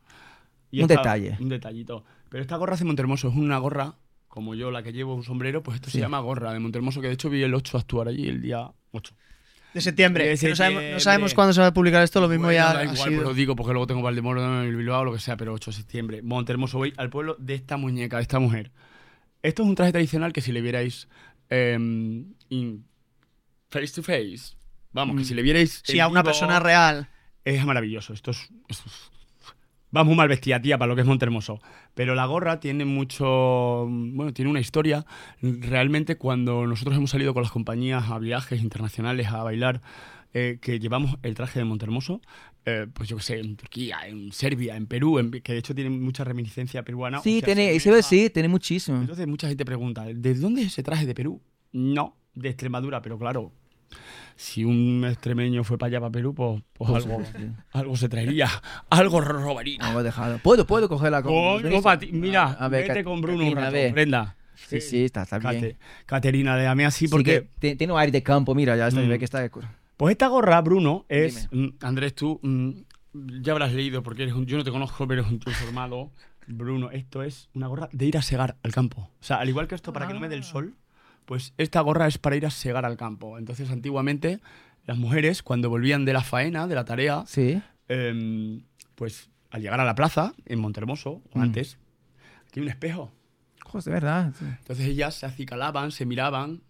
Un 0.72 0.88
detalle. 0.88 1.36
Un 1.40 1.50
detallito. 1.50 2.04
Pero 2.30 2.42
esta 2.42 2.58
gorra 2.58 2.76
de 2.76 2.86
Montermoso, 2.86 3.30
es 3.30 3.36
una 3.36 3.58
gorra, 3.58 3.96
como 4.38 4.54
yo, 4.54 4.70
la 4.70 4.84
que 4.84 4.94
llevo 4.94 5.16
un 5.16 5.24
sombrero, 5.24 5.64
pues 5.64 5.76
esto 5.76 5.90
Sí. 5.90 5.94
se 5.98 6.00
llama 6.02 6.20
gorra 6.20 6.54
de 6.54 6.60
Montermoso, 6.60 7.02
que 7.02 7.08
de 7.08 7.14
hecho 7.16 7.28
vi 7.32 7.42
el 7.42 7.56
8 7.56 7.78
actuar 7.80 8.08
allí, 8.08 8.28
el 8.30 8.40
día 8.40 8.70
8. 8.92 9.16
De 9.74 9.82
septiembre. 9.82 10.26
De 10.26 10.32
no, 10.32 10.38
sabemos, 10.38 10.56
no 10.56 10.56
septiembre. 10.80 11.00
sabemos 11.02 11.34
cuándo 11.34 11.54
se 11.54 11.62
va 11.62 11.68
a 11.68 11.74
publicar 11.74 12.04
esto, 12.04 12.22
lo 12.22 12.28
mismo 12.30 12.46
Bueno, 12.46 12.56
ya 12.56 12.74
da 12.74 12.80
ha 12.82 12.84
igual, 12.84 12.98
sido. 12.98 13.08
pues 13.16 13.28
lo 13.30 13.34
digo 13.34 13.56
porque 13.56 13.74
luego 13.74 13.88
tengo 13.88 14.04
Valdemoro, 14.04 14.62
el 14.62 14.76
Bilbao, 14.76 15.04
lo 15.06 15.12
que 15.14 15.20
sea, 15.20 15.38
pero 15.38 15.54
8 15.54 15.72
de 15.72 15.78
septiembre. 15.78 16.22
Montermoso, 16.22 16.78
voy 16.78 16.94
al 16.98 17.10
pueblo 17.10 17.36
de 17.40 17.56
esta 17.56 17.78
muñeca, 17.78 18.18
de 18.18 18.22
esta 18.22 18.38
mujer. 18.40 18.72
Esto 19.42 19.64
es 19.64 19.70
un 19.70 19.74
traje 19.76 19.92
tradicional 19.92 20.34
que 20.34 20.42
si 20.42 20.52
le 20.52 20.62
vierais 20.62 21.08
em, 21.50 22.34
in- 22.50 22.86
face 23.70 23.94
to 23.96 24.04
face, 24.04 24.56
vamos, 24.92 25.16
que 25.18 25.24
si 25.26 25.34
le 25.34 25.42
vierais. 25.42 25.82
Sí, 25.84 25.96
en 25.98 26.02
a 26.02 26.08
una 26.08 26.22
vivo, 26.22 26.32
persona 26.32 26.60
real. 26.60 27.10
Es 27.44 27.66
maravilloso. 27.66 28.14
Esto 28.14 28.32
es. 28.32 28.50
esto 28.70 28.84
es- 28.86 29.12
Va 29.98 30.04
muy 30.04 30.14
mal 30.16 30.28
vestida, 30.28 30.62
tía, 30.62 30.78
para 30.78 30.90
lo 30.90 30.96
que 30.96 31.02
es 31.02 31.08
Montermoso. 31.08 31.60
Pero 31.96 32.14
la 32.14 32.28
gorra 32.28 32.60
tiene 32.60 32.86
mucho. 32.86 33.88
Bueno, 33.90 34.32
tiene 34.32 34.52
una 34.52 34.60
historia. 34.60 35.06
Realmente, 35.42 36.18
cuando 36.18 36.68
nosotros 36.68 36.96
hemos 36.98 37.10
salido 37.10 37.34
con 37.34 37.42
las 37.42 37.52
compañías 37.52 38.12
a 38.12 38.20
viajes 38.20 38.62
internacionales 38.62 39.28
a 39.30 39.42
bailar, 39.42 39.82
eh, 40.36 40.60
que 40.62 40.80
llevamos 40.80 41.18
el 41.24 41.34
traje 41.34 41.58
de 41.58 41.66
Montermoso, 41.66 42.22
eh, 42.66 42.86
pues 42.94 43.10
yo 43.10 43.18
qué 43.18 43.24
sé, 43.24 43.40
en 43.40 43.56
Turquía, 43.56 44.08
en 44.08 44.32
Serbia, 44.32 44.76
en 44.76 44.86
Perú, 44.86 45.18
en- 45.18 45.32
que 45.32 45.54
de 45.54 45.58
hecho 45.58 45.74
tiene 45.74 45.90
mucha 45.90 46.24
reminiscencia 46.24 46.84
peruana. 46.84 47.20
Sí, 47.22 47.38
o 47.38 47.40
sea, 47.40 47.56
tiene, 47.56 47.80
se 47.80 47.92
decir, 47.92 48.32
tiene 48.32 48.50
muchísimo. 48.50 49.00
Entonces, 49.00 49.26
mucha 49.26 49.48
gente 49.48 49.66
pregunta: 49.66 50.06
¿de 50.06 50.34
dónde 50.36 50.62
es 50.62 50.68
ese 50.68 50.84
traje 50.84 51.08
de 51.08 51.16
Perú? 51.16 51.42
No, 51.72 52.16
de 52.36 52.50
Extremadura, 52.50 53.02
pero 53.02 53.18
claro. 53.18 53.52
Si 54.40 54.64
un 54.64 55.04
extremeño 55.04 55.64
fue 55.64 55.78
para 55.80 55.88
allá, 55.88 56.00
para 56.00 56.12
Perú, 56.12 56.34
pues, 56.36 56.62
pues 56.74 56.92
Pues, 56.92 57.06
algo, 57.06 57.24
sí. 57.26 57.50
algo 57.72 57.98
se 57.98 58.08
traería. 58.08 58.48
Algo 58.90 59.20
robaría. 59.20 59.80
¿Puedo, 60.44 60.66
puedo 60.68 60.88
cogerla 60.88 61.24
con 61.24 61.34
Coño, 61.34 61.82
pa' 61.82 61.98
ti. 61.98 62.12
Mira, 62.12 62.52
A 62.54 62.68
ver, 62.70 62.88
vete 62.88 63.04
con 63.04 63.20
Bruno 63.20 63.40
un 63.40 63.54
Caterina, 63.56 63.62
rato, 63.62 63.74
ve. 63.74 63.92
Brenda. 63.92 64.36
Sí, 64.56 64.80
sí, 64.82 65.06
está, 65.06 65.24
está 65.24 65.40
bien. 65.40 65.54
Cate- 65.62 65.78
Caterina, 66.06 66.56
déjame 66.56 66.86
así 66.86 67.08
Sí 67.08 67.12
porque... 67.12 67.42
que 67.42 67.50
te- 67.60 67.76
tiene 67.76 67.94
un 67.94 68.00
aire 68.00 68.12
de 68.12 68.24
campo, 68.24 68.54
mira, 68.56 68.76
ya 68.78 68.88
está, 68.88 69.02
Mm. 69.02 69.10
ve 69.10 69.20
que 69.20 69.26
está... 69.26 69.50
Pues 69.98 70.12
esta 70.12 70.28
gorra, 70.28 70.62
Bruno, 70.62 71.06
es... 71.10 71.48
mm, 71.52 71.68
Andrés, 71.82 72.14
tú 72.14 72.40
mm, 72.44 72.72
ya 73.42 73.54
habrás 73.54 73.74
leído 73.74 74.04
porque 74.04 74.24
eres 74.24 74.36
un, 74.36 74.46
yo 74.46 74.58
no 74.58 74.64
te 74.64 74.70
conozco, 74.72 75.08
pero 75.08 75.22
eres 75.22 75.32
un 75.34 75.40
tío 75.40 75.52
formado. 75.54 76.12
Bruno, 76.48 76.92
esto 76.92 77.24
es 77.24 77.50
una 77.56 77.68
gorra 77.68 77.90
de 77.92 78.06
ir 78.06 78.18
a 78.18 78.22
segar 78.22 78.56
al 78.64 78.72
campo. 78.72 79.02
O 79.20 79.24
sea, 79.24 79.38
al 79.38 79.50
igual 79.50 79.68
que 79.68 79.76
esto 79.76 79.92
para 79.94 80.08
que 80.08 80.14
no 80.14 80.20
me 80.20 80.30
dé 80.30 80.36
el 80.36 80.44
sol, 80.44 80.76
pues 81.28 81.54
esta 81.58 81.82
gorra 81.82 82.08
es 82.08 82.18
para 82.18 82.36
ir 82.38 82.46
a 82.48 82.50
segar 82.50 82.86
al 82.86 82.98
campo. 82.98 83.38
Entonces, 83.38 83.70
antiguamente, 83.70 84.40
las 84.86 84.98
mujeres, 84.98 85.44
cuando 85.44 85.70
volvían 85.70 86.06
de 86.06 86.14
la 86.14 86.24
faena, 86.24 86.66
de 86.66 86.74
la 86.76 86.86
tarea, 86.86 87.24
Sí. 87.28 87.62
em, 87.90 88.64
pues 88.96 89.30
al 89.52 89.62
llegar 89.62 89.80
a 89.80 89.86
la 89.86 89.94
plaza, 89.94 90.34
en 90.46 90.60
Montermoso, 90.60 91.22
o 91.34 91.40
Mm. 91.40 91.42
antes, 91.42 91.78
aquí 92.48 92.60
hay 92.62 92.64
un 92.64 92.70
espejo. 92.70 93.12
Joder, 93.64 93.84
de 93.84 93.92
verdad. 93.92 94.34
sí. 94.40 94.46
Entonces 94.46 94.88
ellas 94.88 95.14
se 95.16 95.26
acicalaban, 95.26 95.92
se 95.92 96.06
miraban. 96.06 96.62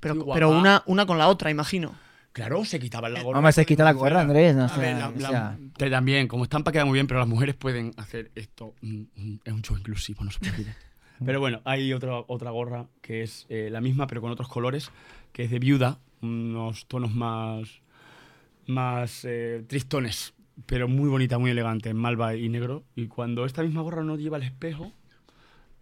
Pero, 0.00 0.50
una, 0.50 0.82
una 0.86 1.06
con 1.06 1.18
la 1.18 1.26
otra, 1.28 1.50
imagino. 1.50 1.92
Claro, 2.32 2.64
se 2.64 2.78
quitaban 2.78 3.12
la 3.12 3.22
gorra. 3.24 3.40
Vamos, 3.40 3.54
se 3.56 3.66
quita 3.66 3.82
la 3.82 3.92
gorra, 3.92 4.20
Andrés. 4.20 4.54
No, 4.54 4.64
A 4.66 4.68
sé, 4.68 4.80
ver, 4.80 4.96
la- 4.96 5.08
o 5.08 5.12
la- 5.18 5.28
sea, 5.28 5.58
te 5.76 5.90
también, 5.90 6.28
como 6.28 6.44
estampa 6.44 6.70
queda 6.70 6.84
muy 6.84 6.94
bien, 6.94 7.08
pero 7.08 7.18
las 7.18 7.28
mujeres 7.28 7.56
pueden 7.56 7.92
hacer 7.96 8.30
esto. 8.36 8.74
Es 9.44 9.52
un 9.52 9.62
show 9.62 9.76
inclusivo, 9.76 10.22
no 10.22 10.30
se 10.30 10.38
preocupen. 10.38 10.74
Pero 11.24 11.40
bueno, 11.40 11.60
hay 11.64 11.92
otra, 11.92 12.20
otra 12.26 12.50
gorra 12.50 12.86
que 13.00 13.22
es 13.22 13.46
eh, 13.48 13.68
la 13.70 13.80
misma, 13.80 14.06
pero 14.06 14.20
con 14.20 14.30
otros 14.30 14.48
colores, 14.48 14.90
que 15.32 15.44
es 15.44 15.50
de 15.50 15.58
viuda, 15.58 15.98
unos 16.22 16.86
tonos 16.86 17.14
más, 17.14 17.80
más 18.66 19.24
eh, 19.24 19.64
tristones, 19.66 20.34
pero 20.66 20.88
muy 20.88 21.08
bonita, 21.08 21.38
muy 21.38 21.50
elegante, 21.50 21.90
en 21.90 21.96
malva 21.96 22.34
y 22.36 22.48
negro. 22.48 22.84
Y 22.94 23.06
cuando 23.08 23.44
esta 23.44 23.62
misma 23.62 23.82
gorra 23.82 24.02
no 24.02 24.16
lleva 24.16 24.36
el 24.36 24.42
espejo, 24.44 24.92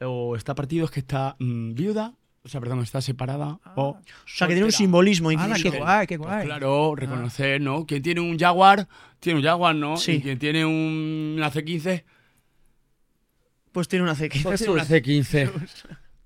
o 0.00 0.36
está 0.36 0.54
partido, 0.54 0.84
es 0.84 0.90
que 0.90 1.00
está 1.00 1.36
mm, 1.38 1.74
viuda, 1.74 2.14
o 2.44 2.48
sea, 2.48 2.60
perdón, 2.60 2.80
está 2.80 3.00
separada, 3.00 3.58
o. 3.74 3.88
O 3.88 4.00
sea, 4.24 4.46
que 4.46 4.54
tiene 4.54 4.66
un 4.66 4.72
simbolismo 4.72 5.30
¡Hala, 5.30 5.58
incluso. 5.58 5.72
qué 5.72 5.78
guay, 5.78 6.06
qué 6.06 6.16
Pues 6.16 6.30
guay! 6.30 6.46
claro, 6.46 6.94
reconocer, 6.94 7.60
¿no? 7.60 7.86
Quien 7.86 8.02
tiene 8.02 8.20
un 8.20 8.38
Jaguar, 8.38 8.86
tiene 9.18 9.40
un 9.40 9.44
Jaguar, 9.44 9.74
¿no? 9.74 9.96
Sí. 9.96 10.12
Y 10.12 10.20
quien 10.20 10.38
tiene 10.38 10.64
un, 10.64 11.34
una 11.38 11.50
C15, 11.50 12.04
Pues 13.76 13.88
tiene 13.88 14.04
una 14.04 14.14
CX. 14.14 14.42
pues 14.42 14.58
tiene 14.60 14.72
una 14.72 14.86
C15. 14.86 15.50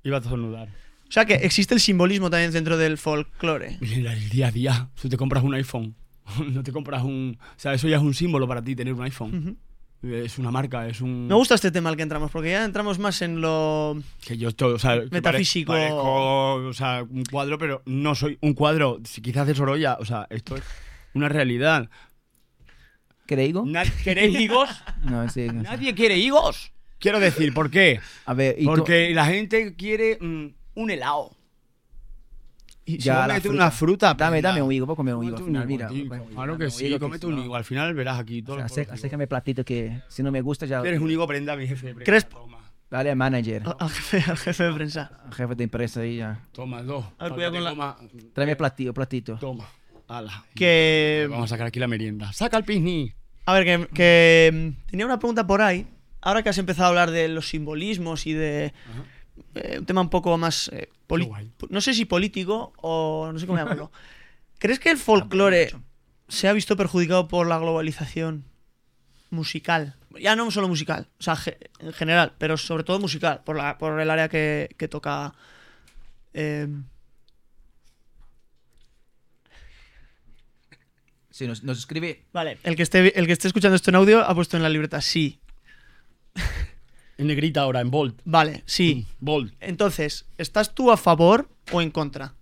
Iba 0.04 0.18
a 0.18 0.20
estornudar. 0.20 0.68
O 0.68 1.10
sea 1.12 1.24
que 1.24 1.34
existe 1.34 1.74
el 1.74 1.80
simbolismo 1.80 2.30
también 2.30 2.52
dentro 2.52 2.76
del 2.76 2.96
folclore. 2.96 3.76
Mira, 3.80 4.12
el 4.12 4.28
día 4.28 4.46
a 4.46 4.50
día, 4.52 4.88
tú 5.02 5.08
te 5.08 5.16
compras 5.16 5.42
un 5.42 5.52
iPhone, 5.54 5.96
no 6.52 6.62
te 6.62 6.70
compras 6.70 7.02
un... 7.02 7.36
O 7.40 7.44
sea, 7.58 7.74
eso 7.74 7.88
ya 7.88 7.96
es 7.96 8.02
un 8.02 8.14
símbolo 8.14 8.46
para 8.46 8.62
ti, 8.62 8.76
tener 8.76 8.94
un 8.94 9.02
iPhone. 9.02 9.58
Es 10.00 10.38
una 10.38 10.52
marca, 10.52 10.86
es 10.86 11.00
un... 11.00 11.26
Me 11.26 11.34
gusta 11.34 11.56
este 11.56 11.72
tema 11.72 11.90
al 11.90 11.96
que 11.96 12.04
entramos, 12.04 12.30
porque 12.30 12.50
ya 12.52 12.64
entramos 12.64 13.00
más 13.00 13.20
en 13.20 13.40
lo. 13.40 14.00
Que 14.24 14.38
yo 14.38 14.52
todo, 14.52 14.76
o 14.76 14.78
sea, 14.78 15.02
Metafísico. 15.10 15.72
pare- 15.72 15.88
Parezco, 15.88 16.54
o 16.68 16.72
sea, 16.72 17.02
un 17.02 17.24
cuadro, 17.24 17.58
pero 17.58 17.82
no 17.84 18.14
soy 18.14 18.38
un 18.42 18.54
cuadro. 18.54 19.00
Si 19.04 19.20
quizás 19.22 19.48
de 19.48 19.56
Sorolla, 19.56 19.96
o 19.98 20.04
sea, 20.04 20.28
esto 20.30 20.54
es 20.56 20.62
una 21.14 21.28
realidad. 21.28 21.90
¿Qué 23.26 23.34
le 23.34 23.42
digo? 23.42 23.64
Na- 23.66 23.82
¿Queréis 24.04 24.38
higos? 24.38 24.70
No, 25.02 25.28
sí. 25.28 25.48
no. 25.48 25.62
Nadie 25.64 25.94
quiere 25.96 26.16
higos. 26.16 26.70
Quiero 27.00 27.18
decir, 27.18 27.52
¿por 27.52 27.70
qué? 27.70 27.98
A 28.26 28.34
ver, 28.34 28.54
y 28.58 28.64
tú- 28.64 28.70
Porque 28.70 29.10
la 29.14 29.26
gente 29.26 29.74
quiere 29.74 30.18
mm, 30.20 30.46
un 30.74 30.90
helado. 30.90 31.34
Y 32.84 32.98
Ya, 32.98 33.00
si 33.00 33.08
la 33.08 33.22
comete 33.26 33.40
fruta. 33.42 33.54
una 33.56 33.70
fruta. 33.70 34.14
Dame, 34.14 34.30
prenda. 34.36 34.48
dame 34.50 34.62
un 34.62 34.72
higo, 34.72 34.86
voy 34.86 34.94
a 34.94 34.96
comer 34.96 35.14
un 35.14 35.24
higo 35.24 35.36
al 35.36 35.44
final, 35.44 35.66
mira. 35.66 35.88
Claro 35.88 36.52
dame 36.52 36.64
que 36.64 36.70
sí, 36.70 36.88
si 36.98 37.26
un 37.26 37.38
higo. 37.38 37.54
Al 37.56 37.64
final 37.64 37.94
verás 37.94 38.18
aquí 38.18 38.40
O 38.40 38.44
todo. 38.44 38.56
sea, 38.56 38.64
el 38.64 38.70
acé- 38.70 38.74
pueblo 38.74 38.94
acércame 38.94 39.24
el 39.24 39.28
platito 39.28 39.64
que 39.64 40.00
si 40.08 40.22
no 40.22 40.30
me 40.32 40.40
gusta 40.40 40.66
ya... 40.66 40.80
Eres 40.80 41.00
un 41.00 41.10
higo 41.10 41.26
prenda, 41.26 41.56
mi 41.56 41.66
jefe. 41.66 41.94
¿Crees- 41.94 42.28
Toma. 42.28 42.58
Dale 42.90 43.10
al 43.10 43.16
manager, 43.16 43.62
Al, 43.66 43.76
al 43.78 43.90
jefe, 43.90 44.30
al 44.30 44.36
jefe 44.36 44.64
de 44.64 44.72
prensa. 44.72 45.20
al 45.24 45.32
jefe 45.32 45.54
de 45.54 45.64
empresa 45.64 46.00
ahí 46.00 46.16
ya. 46.16 46.40
Toma, 46.50 46.82
dos. 46.82 47.04
A 47.04 47.08
ver, 47.08 47.14
Para 47.18 47.34
cuidado 47.34 47.52
que 47.52 47.58
con 47.58 47.64
la- 47.64 47.70
coma- 47.70 47.96
Tráeme 48.34 48.56
platito, 48.56 48.92
platito. 48.92 49.36
Toma. 49.38 49.68
Ala. 50.08 50.44
Que. 50.56 51.28
Vamos 51.30 51.44
a 51.44 51.54
sacar 51.54 51.68
aquí 51.68 51.78
la 51.78 51.86
merienda. 51.86 52.32
¡Saca 52.32 52.56
el 52.56 52.64
picnic! 52.64 53.14
A 53.46 53.54
ver, 53.54 53.64
que, 53.64 53.86
que, 53.94 54.50
mm, 54.52 54.90
tenía 54.90 55.06
una 55.06 55.20
pregunta 55.20 55.46
por 55.46 55.62
ahí. 55.62 55.86
Ahora 56.20 56.42
que 56.42 56.48
has 56.50 56.58
empezado 56.58 56.86
a 56.86 56.88
hablar 56.88 57.10
de 57.10 57.28
los 57.28 57.48
simbolismos 57.48 58.26
y 58.26 58.32
de 58.34 58.72
eh, 59.54 59.76
un 59.78 59.86
tema 59.86 60.00
un 60.02 60.10
poco 60.10 60.36
más 60.38 60.68
eh, 60.72 60.88
no 61.70 61.80
sé 61.80 61.94
si 61.94 62.04
político 62.04 62.72
o 62.76 63.30
no 63.32 63.38
sé 63.38 63.46
cómo 63.46 63.58
llamarlo. 63.62 63.90
¿Crees 64.58 64.78
que 64.78 64.90
el 64.90 64.98
folclore 64.98 65.70
se 66.28 66.48
ha 66.48 66.52
visto 66.52 66.76
perjudicado 66.76 67.26
por 67.28 67.46
la 67.46 67.58
globalización 67.58 68.44
musical? 69.30 69.96
Ya 70.20 70.36
no 70.36 70.50
solo 70.50 70.68
musical, 70.68 71.08
o 71.18 71.22
sea, 71.22 71.36
ge- 71.36 71.58
en 71.78 71.92
general, 71.92 72.34
pero 72.38 72.56
sobre 72.56 72.84
todo 72.84 72.98
musical, 72.98 73.42
por, 73.44 73.56
la, 73.56 73.78
por 73.78 73.98
el 74.00 74.10
área 74.10 74.28
que, 74.28 74.74
que 74.76 74.88
toca. 74.88 75.32
eh, 76.34 76.66
Sí, 81.30 81.46
nos, 81.46 81.62
nos 81.62 81.78
escribe. 81.78 82.24
vale, 82.32 82.58
el 82.64 82.74
que, 82.76 82.82
esté, 82.82 83.18
el 83.18 83.26
que 83.26 83.32
esté 83.32 83.46
escuchando 83.46 83.76
esto 83.76 83.90
en 83.90 83.94
audio 83.96 84.20
ha 84.24 84.34
puesto 84.34 84.56
en 84.56 84.62
la 84.62 84.68
libreta 84.68 85.00
sí. 85.00 85.39
En 87.18 87.26
negrita 87.26 87.60
ahora, 87.62 87.80
en 87.80 87.90
bold. 87.90 88.20
Vale, 88.24 88.62
sí. 88.66 89.06
Bold. 89.18 89.54
Entonces, 89.60 90.26
¿estás 90.38 90.74
tú 90.74 90.90
a 90.90 90.96
favor 90.96 91.50
o 91.70 91.82
en 91.82 91.90
contra 91.90 92.34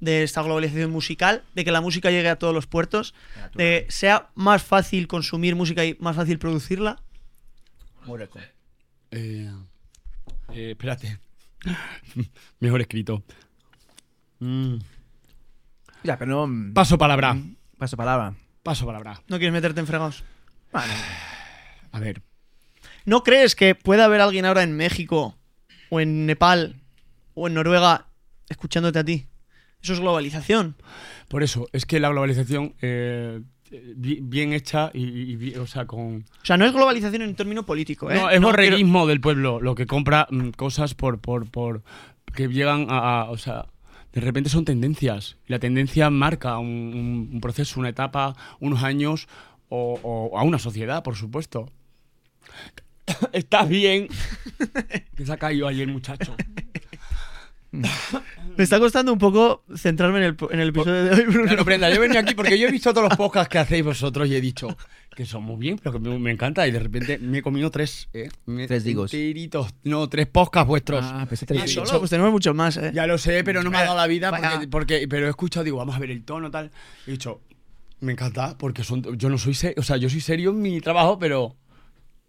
de 0.00 0.24
esta 0.24 0.42
globalización 0.42 0.90
musical? 0.90 1.44
De 1.54 1.64
que 1.64 1.70
la 1.70 1.80
música 1.80 2.10
llegue 2.10 2.28
a 2.28 2.36
todos 2.36 2.52
los 2.52 2.66
puertos, 2.66 3.14
de 3.54 3.84
que 3.86 3.92
sea 3.92 4.30
más 4.34 4.64
fácil 4.64 5.06
consumir 5.06 5.54
música 5.54 5.84
y 5.84 5.96
más 6.00 6.16
fácil 6.16 6.38
producirla. 6.40 7.00
Eh, 9.12 9.48
eh, 10.52 10.70
espérate. 10.72 11.20
Mejor 12.60 12.80
escrito. 12.80 13.22
Mm. 14.40 14.76
Ya, 16.02 16.18
pero 16.18 16.30
no. 16.32 16.46
mm, 16.46 16.72
Paso 16.74 16.98
palabra. 16.98 17.36
Paso 17.78 17.96
palabra. 17.96 18.34
Paso 18.64 18.84
palabra. 18.84 19.22
No 19.28 19.36
quieres 19.38 19.52
meterte 19.52 19.78
en 19.80 19.86
fregados. 19.86 20.24
Vale. 20.72 20.92
A 21.92 22.00
ver. 22.00 22.22
¿No 23.08 23.22
crees 23.22 23.54
que 23.54 23.74
puede 23.74 24.02
haber 24.02 24.20
alguien 24.20 24.44
ahora 24.44 24.62
en 24.62 24.76
México 24.76 25.34
o 25.88 26.00
en 26.00 26.26
Nepal 26.26 26.76
o 27.34 27.46
en 27.48 27.54
Noruega 27.54 28.08
escuchándote 28.50 28.98
a 28.98 29.04
ti? 29.04 29.26
Eso 29.82 29.94
es 29.94 30.00
globalización. 30.00 30.76
Por 31.28 31.42
eso, 31.42 31.68
es 31.72 31.86
que 31.86 32.00
la 32.00 32.10
globalización 32.10 32.74
eh, 32.82 33.40
bi- 33.96 34.18
bien 34.20 34.52
hecha 34.52 34.90
y, 34.92 35.54
o 35.56 35.66
sea, 35.66 35.86
con... 35.86 36.26
O 36.42 36.44
sea, 36.44 36.58
no 36.58 36.66
es 36.66 36.72
globalización 36.74 37.22
en 37.22 37.34
término 37.34 37.64
político, 37.64 38.10
¿eh? 38.10 38.14
No, 38.16 38.28
es 38.28 38.40
borreguismo 38.40 39.06
del 39.06 39.20
pueblo, 39.22 39.58
lo 39.60 39.74
que 39.74 39.86
compra 39.86 40.26
mm, 40.30 40.50
cosas 40.50 40.94
por, 40.94 41.18
por, 41.18 41.50
por... 41.50 41.82
que 42.34 42.48
llegan 42.48 42.88
a, 42.90 43.20
a- 43.22 43.30
o 43.30 43.38
sea, 43.38 43.66
de 44.12 44.20
repente 44.20 44.50
son 44.50 44.64
tendencias. 44.66 45.36
La 45.46 45.58
tendencia 45.58 46.10
marca 46.10 46.58
un, 46.58 46.66
un- 46.68 47.30
un 47.32 47.40
proceso, 47.40 47.80
una 47.80 47.88
etapa, 47.88 48.36
unos 48.60 48.82
años 48.82 49.28
o, 49.70 49.98
o 50.02 50.38
a 50.38 50.42
una 50.42 50.58
sociedad, 50.58 51.02
por 51.02 51.16
supuesto. 51.16 51.70
Estás 53.32 53.68
bien. 53.68 54.08
Que 55.16 55.26
se 55.26 55.32
ha 55.32 55.36
caído 55.36 55.66
ayer, 55.68 55.86
muchacho. 55.88 56.34
Me 57.70 58.64
está 58.64 58.78
costando 58.80 59.12
un 59.12 59.18
poco 59.18 59.62
centrarme 59.76 60.18
en 60.18 60.24
el, 60.24 60.36
en 60.50 60.60
el 60.60 60.68
episodio 60.70 61.04
de 61.04 61.10
hoy, 61.14 61.24
Bruno. 61.26 61.44
Claro, 61.48 61.64
Brenda, 61.64 61.90
yo 61.90 62.00
venía 62.00 62.20
aquí 62.20 62.34
porque 62.34 62.58
yo 62.58 62.66
he 62.66 62.70
visto 62.72 62.92
todos 62.94 63.08
los 63.10 63.16
podcasts 63.18 63.48
que 63.50 63.58
hacéis 63.58 63.84
vosotros 63.84 64.26
y 64.28 64.34
he 64.36 64.40
dicho 64.40 64.68
que 65.14 65.26
son 65.26 65.42
muy 65.42 65.56
bien, 65.56 65.78
pero 65.82 65.92
que 65.92 65.98
me, 66.08 66.18
me 66.18 66.30
encanta. 66.30 66.66
Y 66.66 66.70
de 66.70 66.78
repente 66.78 67.18
me 67.18 67.38
he 67.38 67.42
comido 67.42 67.70
tres, 67.70 68.08
¿eh? 68.14 68.28
Me- 68.46 68.66
Tres 68.66 68.84
digos. 68.84 69.12
enteritos. 69.12 69.74
No, 69.84 70.08
tres 70.08 70.26
podcasts 70.28 70.66
vuestros. 70.68 71.04
Ah, 71.04 71.26
pensé 71.28 71.44
Ah, 71.50 71.62
que- 71.64 71.68
solo, 71.68 71.98
pues 71.98 72.10
tenemos 72.10 72.32
muchos 72.32 72.54
más, 72.54 72.76
¿eh? 72.78 72.90
Ya 72.94 73.06
lo 73.06 73.18
sé, 73.18 73.44
pero 73.44 73.62
no 73.62 73.70
me 73.70 73.76
ha 73.78 73.82
dado 73.84 73.96
la 73.96 74.06
vida 74.06 74.30
porque, 74.30 74.68
porque- 74.68 75.08
pero 75.08 75.26
he 75.26 75.30
escuchado, 75.30 75.64
digo, 75.64 75.76
vamos 75.76 75.94
a 75.94 75.98
ver 75.98 76.10
el 76.10 76.24
tono 76.24 76.50
tal. 76.50 76.70
He 77.06 77.10
dicho, 77.12 77.40
me 78.00 78.12
encanta 78.12 78.56
porque 78.56 78.82
son, 78.82 79.02
yo 79.18 79.28
no 79.28 79.36
soy 79.38 79.54
serio, 79.54 79.74
o 79.78 79.82
sea, 79.82 79.96
yo 79.98 80.08
soy 80.08 80.20
serio 80.20 80.50
en 80.50 80.62
mi 80.62 80.80
trabajo, 80.80 81.18
pero 81.18 81.56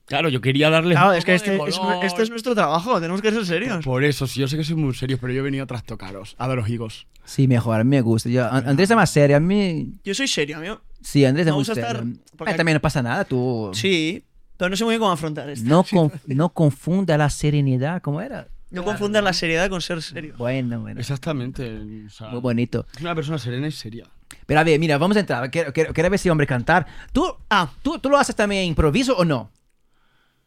claro, 0.10 0.28
yo 0.28 0.42
quería 0.42 0.70
darle 0.70 0.96
Claro, 0.96 1.14
es 1.14 1.24
que 1.24 1.34
este 1.36 1.56
es, 1.56 1.80
este 2.04 2.24
es 2.24 2.30
nuestro 2.30 2.54
trabajo, 2.54 3.00
tenemos 3.00 3.22
que 3.22 3.32
ser 3.32 3.46
serios. 3.46 3.86
Por 3.86 4.04
eso, 4.04 4.28
sí, 4.28 4.42
yo 4.42 4.48
sé 4.50 4.58
que 4.58 4.66
soy 4.66 4.76
muy 4.76 4.94
serio, 4.94 5.18
pero 5.22 5.32
yo 5.32 5.40
he 5.40 5.44
venido 5.44 5.64
a 5.64 5.68
trastocaros, 5.68 6.36
a 6.38 6.48
daros 6.50 6.68
higos. 6.68 7.08
Sí, 7.24 7.48
mejor, 7.48 7.80
a 7.80 7.84
mí 7.86 7.90
me 7.92 8.02
gusta. 8.02 8.28
Yo, 8.30 8.46
An- 8.52 8.68
Andrés 8.68 8.90
es 8.90 8.96
más 8.98 9.10
serio, 9.10 9.38
a 9.38 9.40
mí... 9.40 9.94
Yo 10.04 10.14
soy 10.14 10.28
serio, 10.28 10.58
amigo. 10.58 10.82
Sí, 11.02 11.24
Andrés 11.24 11.44
es 11.48 11.52
Me 11.52 11.52
muy 11.54 11.60
gusta 11.62 11.76
serio. 11.76 11.90
estar- 11.90 12.06
porque 12.38 12.54
Ah, 12.54 12.58
también 12.58 12.74
no 12.76 12.82
pasa 12.82 13.02
nada, 13.02 13.24
tú... 13.24 13.72
Sí, 13.74 14.26
pero 14.58 14.70
no 14.70 14.76
sé 14.76 14.84
muy 14.84 14.92
bien 14.94 15.00
cómo 15.00 15.12
afrontar 15.14 15.50
esto. 15.50 15.66
No, 15.70 15.84
conf- 15.86 16.20
no 16.28 16.50
confunda 16.50 17.18
la 17.18 17.30
serenidad, 17.30 18.02
¿cómo 18.02 18.20
era? 18.20 18.48
No 18.72 18.84
confundas 18.84 19.24
la 19.24 19.34
seriedad 19.34 19.68
con 19.70 19.82
ser 19.82 20.00
serio. 20.02 20.36
Bueno, 20.38 20.80
bueno. 20.82 21.00
Exactamente. 21.00 22.06
o 22.06 22.10
sea, 22.10 22.28
Muy 22.30 22.40
bonito. 22.40 22.86
Es 22.96 23.02
una 23.02 23.16
persona 23.16 23.40
serena 23.40 23.68
y 23.68 23.72
seria. 23.72 24.06
Pero 24.46 24.60
a 24.60 24.64
ver, 24.64 24.80
mira, 24.80 24.98
vamos 25.00 25.18
a 25.18 25.22
entrar. 25.22 25.50
Quiero, 25.50 25.74
quiero, 25.74 25.92
quiero 25.92 26.10
ver 26.10 26.20
si 26.20 26.30
hombre 26.30 26.46
cantar. 26.46 26.86
¿Tú, 27.12 27.26
ah, 27.50 27.72
¿tú, 27.82 27.98
¿Tú 27.98 28.10
lo 28.10 28.18
haces 28.20 28.36
también 28.36 28.66
improviso 28.66 29.18
o 29.18 29.26
no? 29.26 29.50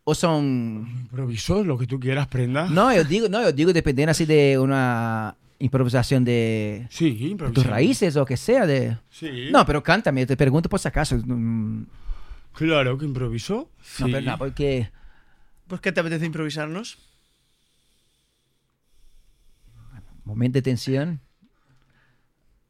¿O 0.05 0.15
son...? 0.15 0.87
Improviso, 1.03 1.63
lo 1.63 1.79
que 1.79 1.87
tú 1.87 2.01
quieras, 2.01 2.27
prenda. 2.27 2.67
No, 2.69 2.93
yo 2.95 3.05
digo, 3.05 3.29
no, 3.29 3.41
yo 3.43 3.53
digo 3.53 3.73
dependiendo 3.73 4.11
así 4.11 4.25
de 4.27 4.59
una 4.59 5.37
improvisación 5.61 6.25
de 6.25 6.89
Sí, 6.91 7.37
de 7.39 7.51
tus 7.51 7.65
raíces 7.65 8.17
o 8.17 8.25
que 8.25 8.37
sea. 8.37 8.67
de 8.67 8.99
Sí. 9.11 9.49
No, 9.53 9.65
pero 9.65 9.81
cántame, 9.83 10.27
te 10.27 10.37
pregunto 10.37 10.69
por 10.69 10.81
si 10.81 10.89
acaso. 10.89 11.17
Claro 12.55 12.99
que 12.99 13.05
improviso. 13.05 13.71
No, 14.01 14.07
Sí. 14.07 14.13
pero 14.13 14.21
no, 14.23 14.39
porque... 14.39 14.91
Pues, 15.69 15.81
¿qué 15.81 15.93
te 15.93 16.01
apetece 16.01 16.27
improvisarnos? 16.27 16.99
Momento 20.25 20.59
de 20.59 20.63
tensión. 20.63 21.21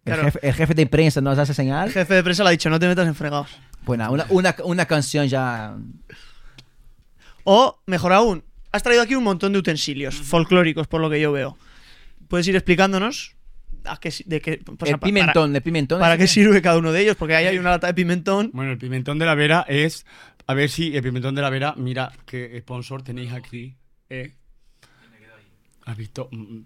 El, 0.05 0.17
jefe, 0.17 0.39
el 0.49 0.55
jefe 0.55 0.75
de 0.75 0.87
prensa 0.87 1.21
nos 1.21 1.39
hace 1.39 1.53
El 1.53 1.57
señal. 1.57 1.91
jefe 1.91 2.15
de 2.15 2.23
prensa 2.23 2.43
le 2.43 2.49
ha 2.49 2.53
dicho, 2.53 2.69
no 2.71 2.79
te 2.79 2.89
metas 2.89 3.07
en 3.07 3.15
fregados. 3.15 3.51
Bueno, 3.85 4.11
una, 4.13 4.27
una, 4.31 4.55
una 4.65 4.85
canción 4.87 5.27
ya... 5.29 5.77
O, 7.45 7.81
mejor 7.87 8.13
aún, 8.13 8.45
has 8.71 8.83
traído 8.83 9.03
aquí 9.03 9.15
un 9.15 9.25
montón 9.25 9.53
de 9.53 9.59
utensilios 9.59 10.15
folclóricos, 10.15 10.87
por 10.87 11.01
lo 11.01 11.11
que 11.11 11.21
yo 11.21 11.33
veo. 11.33 11.57
¿Puedes 12.29 12.47
ir 12.49 12.57
explicándonos 12.57 13.37
a 13.85 13.99
qué, 13.99 14.11
si- 14.11 14.25
de 14.25 14.41
qué, 14.41 14.61
el 14.87 14.99
pimentón, 14.99 15.55
el 15.57 15.63
pimentón. 15.63 15.99
¿Para, 15.99 16.13
para 16.15 16.19
qué 16.19 16.27
sirve 16.29 16.63
cada 16.63 16.79
uno 16.79 16.93
de 16.93 17.03
ellos? 17.03 17.17
Porque 17.17 17.35
ahí 17.35 17.47
hay 17.47 17.59
una 17.59 17.71
lata 17.71 17.89
de 17.89 17.95
pimentón. 17.95 18.51
Bueno, 18.55 18.73
el 18.73 18.79
pimentón 18.79 19.19
de 19.19 19.27
la 19.27 19.35
Vera 19.35 19.65
es. 19.69 20.07
A 20.47 20.55
ver 20.55 20.71
si 20.71 20.97
el 20.97 21.03
pimentón 21.03 21.35
de 21.35 21.43
la 21.43 21.51
Vera, 21.51 21.75
mira 21.77 22.13
qué 22.27 22.59
sponsor 22.61 23.03
tenéis 23.03 23.33
aquí. 23.33 23.77
¿eh? 24.11 24.35
¿Has 25.85 25.97
visto? 25.97 26.29
Mm, 26.33 26.61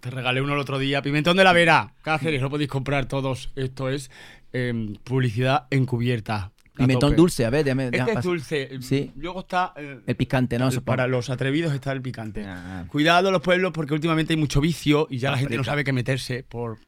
Te 0.00 0.10
regalé 0.10 0.40
uno 0.40 0.54
el 0.54 0.60
otro 0.60 0.78
día. 0.78 1.02
Pimentón 1.02 1.36
de 1.36 1.44
la 1.44 1.52
Vera. 1.52 1.92
Cáceres, 2.02 2.40
lo 2.40 2.48
podéis 2.50 2.70
comprar 2.70 3.06
todos. 3.06 3.50
Esto 3.56 3.88
es 3.88 4.10
em, 4.52 4.94
publicidad 4.96 5.66
encubierta. 5.70 6.52
Pimentón 6.76 7.10
tope. 7.10 7.16
dulce, 7.16 7.44
a 7.44 7.50
ver, 7.50 7.64
déjame... 7.64 7.84
Este 7.86 7.96
déjame 7.98 8.12
es 8.18 8.22
dulce. 8.24 8.78
Sí. 8.80 9.12
Luego 9.16 9.40
está. 9.40 9.74
eh, 9.76 10.00
El 10.06 10.16
picante, 10.16 10.58
¿no? 10.58 10.68
el- 10.68 10.82
para 10.82 11.06
los 11.06 11.28
atrevidos 11.30 11.74
está 11.74 11.92
el 11.92 12.00
picante. 12.00 12.44
Ah. 12.46 12.84
Cuidado 12.88 13.30
los 13.30 13.42
pueblos 13.42 13.72
porque 13.72 13.92
últimamente 13.94 14.32
hay 14.32 14.38
mucho 14.38 14.60
vicio 14.60 15.06
y 15.10 15.18
ya 15.18 15.30
la 15.30 15.38
gente 15.38 15.56
no 15.56 15.64
sabe 15.64 15.84
qué 15.84 15.92
meterse 15.92 16.42
por, 16.42 16.78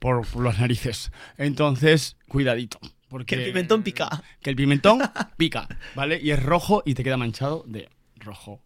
por, 0.00 0.26
por 0.26 0.44
las 0.44 0.58
narices. 0.60 1.10
Entonces, 1.38 2.16
cuidadito. 2.28 2.78
Porque 3.08 3.36
Que 3.36 3.42
el 3.44 3.48
pimentón 3.52 3.82
pica. 3.84 4.22
Que 4.42 4.50
el 4.50 4.56
pimentón 4.56 5.00
pica, 5.36 5.68
¿vale? 5.94 6.20
Y 6.20 6.30
es 6.32 6.42
rojo 6.42 6.82
y 6.84 6.94
te 6.94 7.04
queda 7.04 7.16
manchado 7.16 7.64
de 7.68 7.88
rojo. 8.16 8.62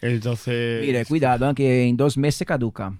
Entonces. 0.00 0.80
Mire, 0.84 1.04
cuidado, 1.04 1.50
¿eh? 1.50 1.54
que 1.54 1.84
en 1.86 1.96
dos 1.96 2.16
meses 2.18 2.46
caduca. 2.46 2.92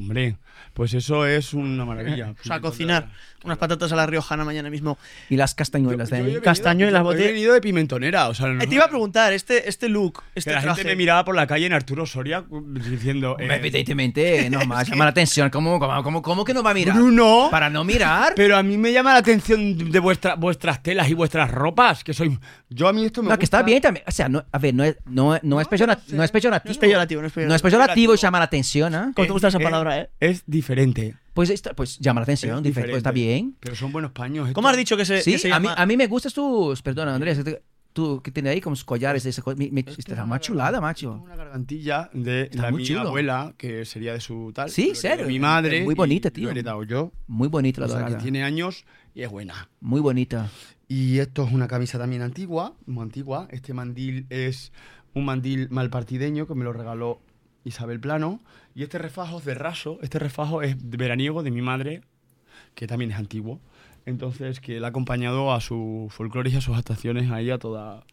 Hombre, 0.00 0.36
pues 0.74 0.94
eso 0.94 1.26
es 1.26 1.54
una 1.54 1.84
maravilla. 1.84 2.34
O 2.40 2.44
sea, 2.44 2.60
cocinar 2.60 3.08
unas 3.44 3.56
patatas 3.58 3.90
a 3.92 3.96
la 3.96 4.06
riojana 4.06 4.44
mañana 4.44 4.68
mismo. 4.70 4.98
Y 5.30 5.36
las 5.36 5.54
castañuelas 5.54 6.10
de 6.10 6.16
he 6.16 6.18
ahí. 6.18 6.24
venido- 6.26 6.42
Castaño 6.42 6.86
y 6.86 6.90
las 6.90 7.00
yo 7.00 7.04
botellas. 7.04 7.28
He 7.28 7.32
venido 7.32 7.54
de 7.54 7.60
pimentonera, 7.60 8.28
o 8.28 8.34
sea, 8.34 8.48
no- 8.48 8.62
Eh, 8.62 8.66
te 8.66 8.74
iba 8.74 8.84
a 8.84 8.88
preguntar, 8.88 9.32
este, 9.32 9.68
este 9.68 9.88
look, 9.88 10.22
este 10.34 10.50
que 10.50 10.54
la 10.56 10.60
traje, 10.62 10.76
gente 10.82 10.92
me 10.92 10.96
miraba 10.96 11.24
por 11.24 11.34
la 11.34 11.46
calle 11.46 11.66
en 11.66 11.72
Arturo 11.72 12.04
Soria 12.06 12.44
diciendo. 12.50 13.32
Hombre, 13.32 13.54
eh, 13.54 13.56
Evidentemente, 13.56 14.48
no 14.50 14.64
más, 14.66 14.88
llama 14.88 15.04
la 15.04 15.10
atención. 15.10 15.48
¿Cómo, 15.50 15.78
cómo, 15.78 16.02
cómo, 16.02 16.22
cómo 16.22 16.44
que 16.44 16.52
no 16.54 16.62
va 16.62 16.70
a 16.70 16.74
mirar? 16.74 16.94
Bruno. 16.96 17.48
Para 17.50 17.70
no 17.70 17.82
mirar. 17.84 18.34
Pero 18.36 18.56
a 18.56 18.62
mí 18.62 18.76
me 18.76 18.92
llama 18.92 19.12
la 19.14 19.18
atención 19.20 19.90
de 19.90 19.98
vuestra, 19.98 20.34
vuestras 20.34 20.82
telas 20.82 21.08
y 21.08 21.14
vuestras 21.14 21.50
ropas, 21.50 22.04
que 22.04 22.12
soy... 22.12 22.38
Yo 22.68 22.88
a 22.88 22.92
mí 22.92 23.04
esto 23.04 23.22
me 23.22 23.30
No, 23.30 23.38
que 23.38 23.44
está 23.44 23.62
bien 23.62 23.80
también. 23.80 24.04
O 24.06 24.12
sea, 24.12 24.28
no, 24.28 24.44
a 24.52 24.58
ver, 24.58 24.74
no 24.74 24.84
es, 24.84 24.96
no, 25.06 25.32
no 25.32 25.38
no 25.42 25.42
sé. 25.42 25.46
no 25.52 25.60
es 25.60 25.68
peyorativo. 25.68 26.16
No 26.16 26.22
es 26.24 26.30
peyorativo, 26.78 27.20
no 27.20 27.26
es 27.26 27.32
peyorativo. 27.32 27.48
No 27.48 27.54
es 27.56 27.62
peyorativo 27.62 28.14
y 28.14 28.16
llama 28.16 28.38
la 28.38 28.44
atención, 28.44 28.94
¿ah? 28.94 29.12
¿Cómo 29.14 29.26
te 29.26 29.32
gusta 29.32 29.48
esa 29.48 29.58
Eh, 29.58 29.62
eh? 29.98 30.10
Es 30.20 30.44
diferente. 30.46 31.16
Pues, 31.34 31.62
pues 31.76 31.98
llama 31.98 32.20
la 32.20 32.24
atención, 32.24 32.58
Es 32.58 32.62
diferente, 32.64 32.92
pues 32.92 32.98
está 33.00 33.12
bien. 33.12 33.56
Pero 33.60 33.74
son 33.74 33.92
buenos 33.92 34.12
paños. 34.12 34.50
¿Cómo 34.52 34.68
has 34.68 34.76
dicho 34.76 34.96
que 34.96 35.04
se, 35.04 35.22
Sí, 35.22 35.32
que 35.32 35.38
se 35.38 35.52
a 35.52 35.58
mí, 35.60 35.68
a 35.74 35.86
mí 35.86 35.96
me 35.96 36.06
gustan 36.06 36.30
sus... 36.32 36.82
Perdona, 36.82 37.14
Andrés. 37.14 37.38
este- 37.38 37.62
tú 37.92 38.22
que 38.22 38.30
tienes 38.30 38.52
ahí 38.52 38.60
como 38.60 38.76
collares 38.84 39.24
de 39.24 39.30
esa 39.30 39.42
cosa. 39.42 39.56
Me, 39.56 39.68
me, 39.70 39.80
está 39.80 40.24
más 40.26 40.40
chulada, 40.40 40.80
macho. 40.80 41.20
Una 41.24 41.34
gargantilla 41.36 42.08
de 42.12 42.42
Está 42.42 42.62
la 42.62 42.70
mi 42.70 42.84
chulo. 42.84 43.00
abuela, 43.08 43.54
que 43.58 43.84
sería 43.84 44.12
de 44.12 44.20
su 44.20 44.52
tal. 44.54 44.70
Sí, 44.70 44.94
serio. 44.94 45.24
de 45.26 45.32
Mi 45.32 45.38
madre. 45.40 45.82
Muy 45.82 45.94
bonita, 45.94 46.30
tío. 46.30 46.44
Lo 46.44 46.50
he 46.50 46.52
heredado 46.52 46.82
yo. 46.84 47.12
Muy 47.26 47.48
bonita 47.48 47.80
la 47.80 47.86
O 47.86 47.88
sea, 47.88 47.98
que 47.98 48.04
dorada. 48.04 48.22
tiene 48.22 48.42
años 48.44 48.84
y 49.14 49.22
es 49.22 49.30
buena. 49.30 49.68
Muy 49.80 50.00
bonita. 50.00 50.50
Y 50.88 51.18
esto 51.18 51.44
es 51.44 51.52
una 51.52 51.66
camisa 51.68 51.98
también 51.98 52.22
antigua, 52.22 52.74
muy 52.86 53.02
antigua. 53.02 53.48
Este 53.50 53.72
mandil 53.74 54.26
es 54.30 54.72
un 55.14 55.24
mandil 55.24 55.68
malpartideño 55.70 56.46
que 56.46 56.54
me 56.54 56.64
lo 56.64 56.72
regaló 56.72 57.20
Isabel 57.64 57.98
Plano. 58.00 58.40
Y 58.74 58.82
este 58.82 58.98
refajo 58.98 59.38
es 59.38 59.44
de 59.44 59.54
raso. 59.54 59.98
Este 60.02 60.18
refajo 60.18 60.62
es 60.62 60.90
de 60.90 60.96
veraniego 60.96 61.42
de 61.42 61.50
mi 61.50 61.62
madre, 61.62 62.02
que 62.74 62.86
también 62.86 63.10
es 63.10 63.16
antiguo. 63.18 63.60
Entonces, 64.06 64.60
que 64.60 64.80
le 64.80 64.86
ha 64.86 64.88
acompañado 64.88 65.52
a 65.52 65.60
su 65.60 66.08
folclore 66.10 66.50
y 66.50 66.56
a 66.56 66.60
sus 66.60 66.76
actuaciones 66.76 67.30
ahí 67.30 67.50
a 67.50 67.58
toda. 67.58 68.04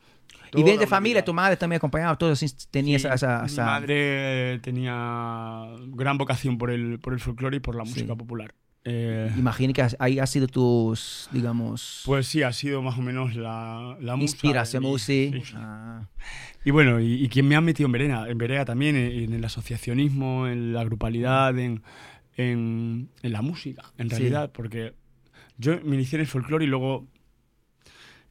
y 0.48 0.52
toda 0.52 0.64
viene 0.64 0.80
de 0.80 0.86
la 0.86 0.90
familia, 0.90 1.24
tu 1.26 1.34
madre 1.34 1.56
también 1.58 1.78
acompañaba, 1.78 2.18
todo 2.18 2.32
así, 2.32 2.48
tenía 2.72 3.00
Sí, 3.00 3.06
esa, 3.08 3.14
esa, 3.16 3.40
Mi 3.42 3.46
esa- 3.48 3.66
madre 3.66 4.60
tenía 4.60 5.66
gran 5.90 6.18
vocación 6.18 6.58
por 6.58 6.72
el, 6.72 7.00
por 7.00 7.14
el 7.14 7.20
folclore 7.20 7.58
y 7.58 7.60
por 7.60 7.76
la 7.76 7.86
Sí. 7.86 7.92
música 7.92 8.16
popular. 8.16 8.54
Eh, 8.86 9.30
Imagino 9.38 9.74
que 9.74 9.86
ahí 10.00 10.18
ha 10.20 10.26
sido 10.26 10.48
tus, 10.48 11.28
digamos, 11.34 12.04
pues 12.06 12.26
sí, 12.28 12.42
ha 12.44 12.54
sido 12.54 12.82
más 12.82 12.98
o 12.98 13.02
menos 13.02 13.36
la, 13.36 13.98
la 14.00 14.16
inspiración. 14.16 14.84
sí. 14.98 15.32
sí. 15.44 15.54
Ah. 15.56 16.08
Y 16.64 16.72
bueno, 16.72 17.00
y, 17.02 17.24
y 17.24 17.28
quien 17.30 17.48
me 17.48 17.56
ha 17.56 17.62
metido 17.62 17.88
en 17.88 17.92
Verena, 17.92 18.30
en 18.30 18.38
Berea 18.38 18.64
también, 18.66 18.96
en, 18.96 19.12
en 19.24 19.34
el 19.34 19.44
asociacionismo, 19.44 20.48
en 20.48 20.74
la 20.74 20.84
grupalidad, 20.86 21.58
en, 21.60 21.84
en, 22.38 23.10
en 23.22 23.32
la 23.34 23.42
música, 23.42 23.84
en 23.98 24.10
Sí. 24.10 24.16
realidad, 24.16 24.52
porque 24.54 24.94
yo 25.58 25.80
me 25.84 25.96
inicié 25.96 26.18
en 26.18 26.22
el 26.22 26.28
folclore 26.28 26.64
y 26.66 26.68
luego 26.68 27.08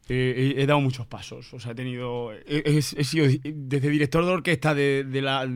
eh, 0.08 0.54
he, 0.56 0.62
he 0.62 0.66
dado 0.66 0.80
muchos 0.80 1.06
pasos. 1.06 1.52
O 1.52 1.60
sea, 1.60 1.72
he 1.72 1.74
tenido. 1.74 2.32
He, 2.32 2.62
he- 2.64 2.78
he 2.78 3.04
sido 3.04 3.26
desde 3.44 3.90
director 3.90 4.24
de 4.24 4.30
orquesta 4.30 4.74
de, 4.74 5.04
de 5.04 5.22
la, 5.22 5.46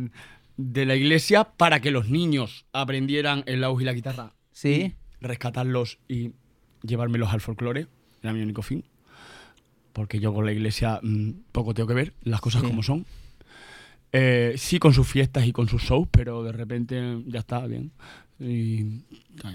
de 0.57 0.87
la 0.87 0.95
iglesia 0.97 1.45
para 1.45 1.81
que 1.81 1.91
los 1.91 2.09
niños 2.11 2.67
aprendieran 2.73 3.45
el 3.47 3.61
laúd 3.61 3.81
y 3.81 3.85
la 3.85 3.93
guitarra. 3.93 4.35
Sí. 4.53 4.95
Rescatarlos 5.21 5.99
y 6.09 6.33
llevármelos 6.83 7.33
al 7.33 7.41
folclore. 7.41 7.87
Era 8.23 8.33
mi 8.33 8.43
único 8.43 8.63
fin. 8.63 8.85
Porque 9.93 10.21
yo 10.21 10.33
con 10.33 10.47
la 10.47 10.53
iglesia 10.53 11.01
mm, 11.03 11.31
poco 11.53 11.75
tengo 11.75 11.87
que 11.89 11.95
ver, 11.95 12.15
las 12.23 12.41
cosas 12.41 12.63
Sí. 12.63 12.69
como 12.69 12.83
son. 12.83 13.07
Eh, 14.13 14.55
sí 14.57 14.79
con 14.79 14.93
sus 14.93 15.07
fiestas 15.07 15.47
y 15.47 15.53
con 15.53 15.69
sus 15.69 15.83
shows, 15.83 16.09
pero 16.11 16.43
de 16.43 16.53
repente 16.53 17.23
ya 17.27 17.41
está 17.41 17.65
bien. 17.67 17.93
Y 18.41 19.03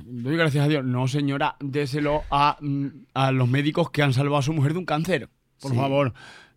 doy 0.06 0.38
gracias 0.38 0.66
a 0.66 0.68
Dios. 0.68 0.86
No, 0.86 1.08
señora, 1.08 1.56
déselo 1.60 2.24
a, 2.32 2.58
mm, 2.62 2.88
a 3.14 3.32
los 3.32 3.50
médicos 3.50 3.90
que 3.90 4.02
han 4.04 4.14
salvado 4.14 4.38
a 4.38 4.42
su 4.42 4.54
mujer 4.54 4.74
de 4.74 4.80
un 4.80 4.86
cáncer. 4.86 5.30
Por 5.60 5.72
Sí. 5.72 5.78
favor. 5.78 6.14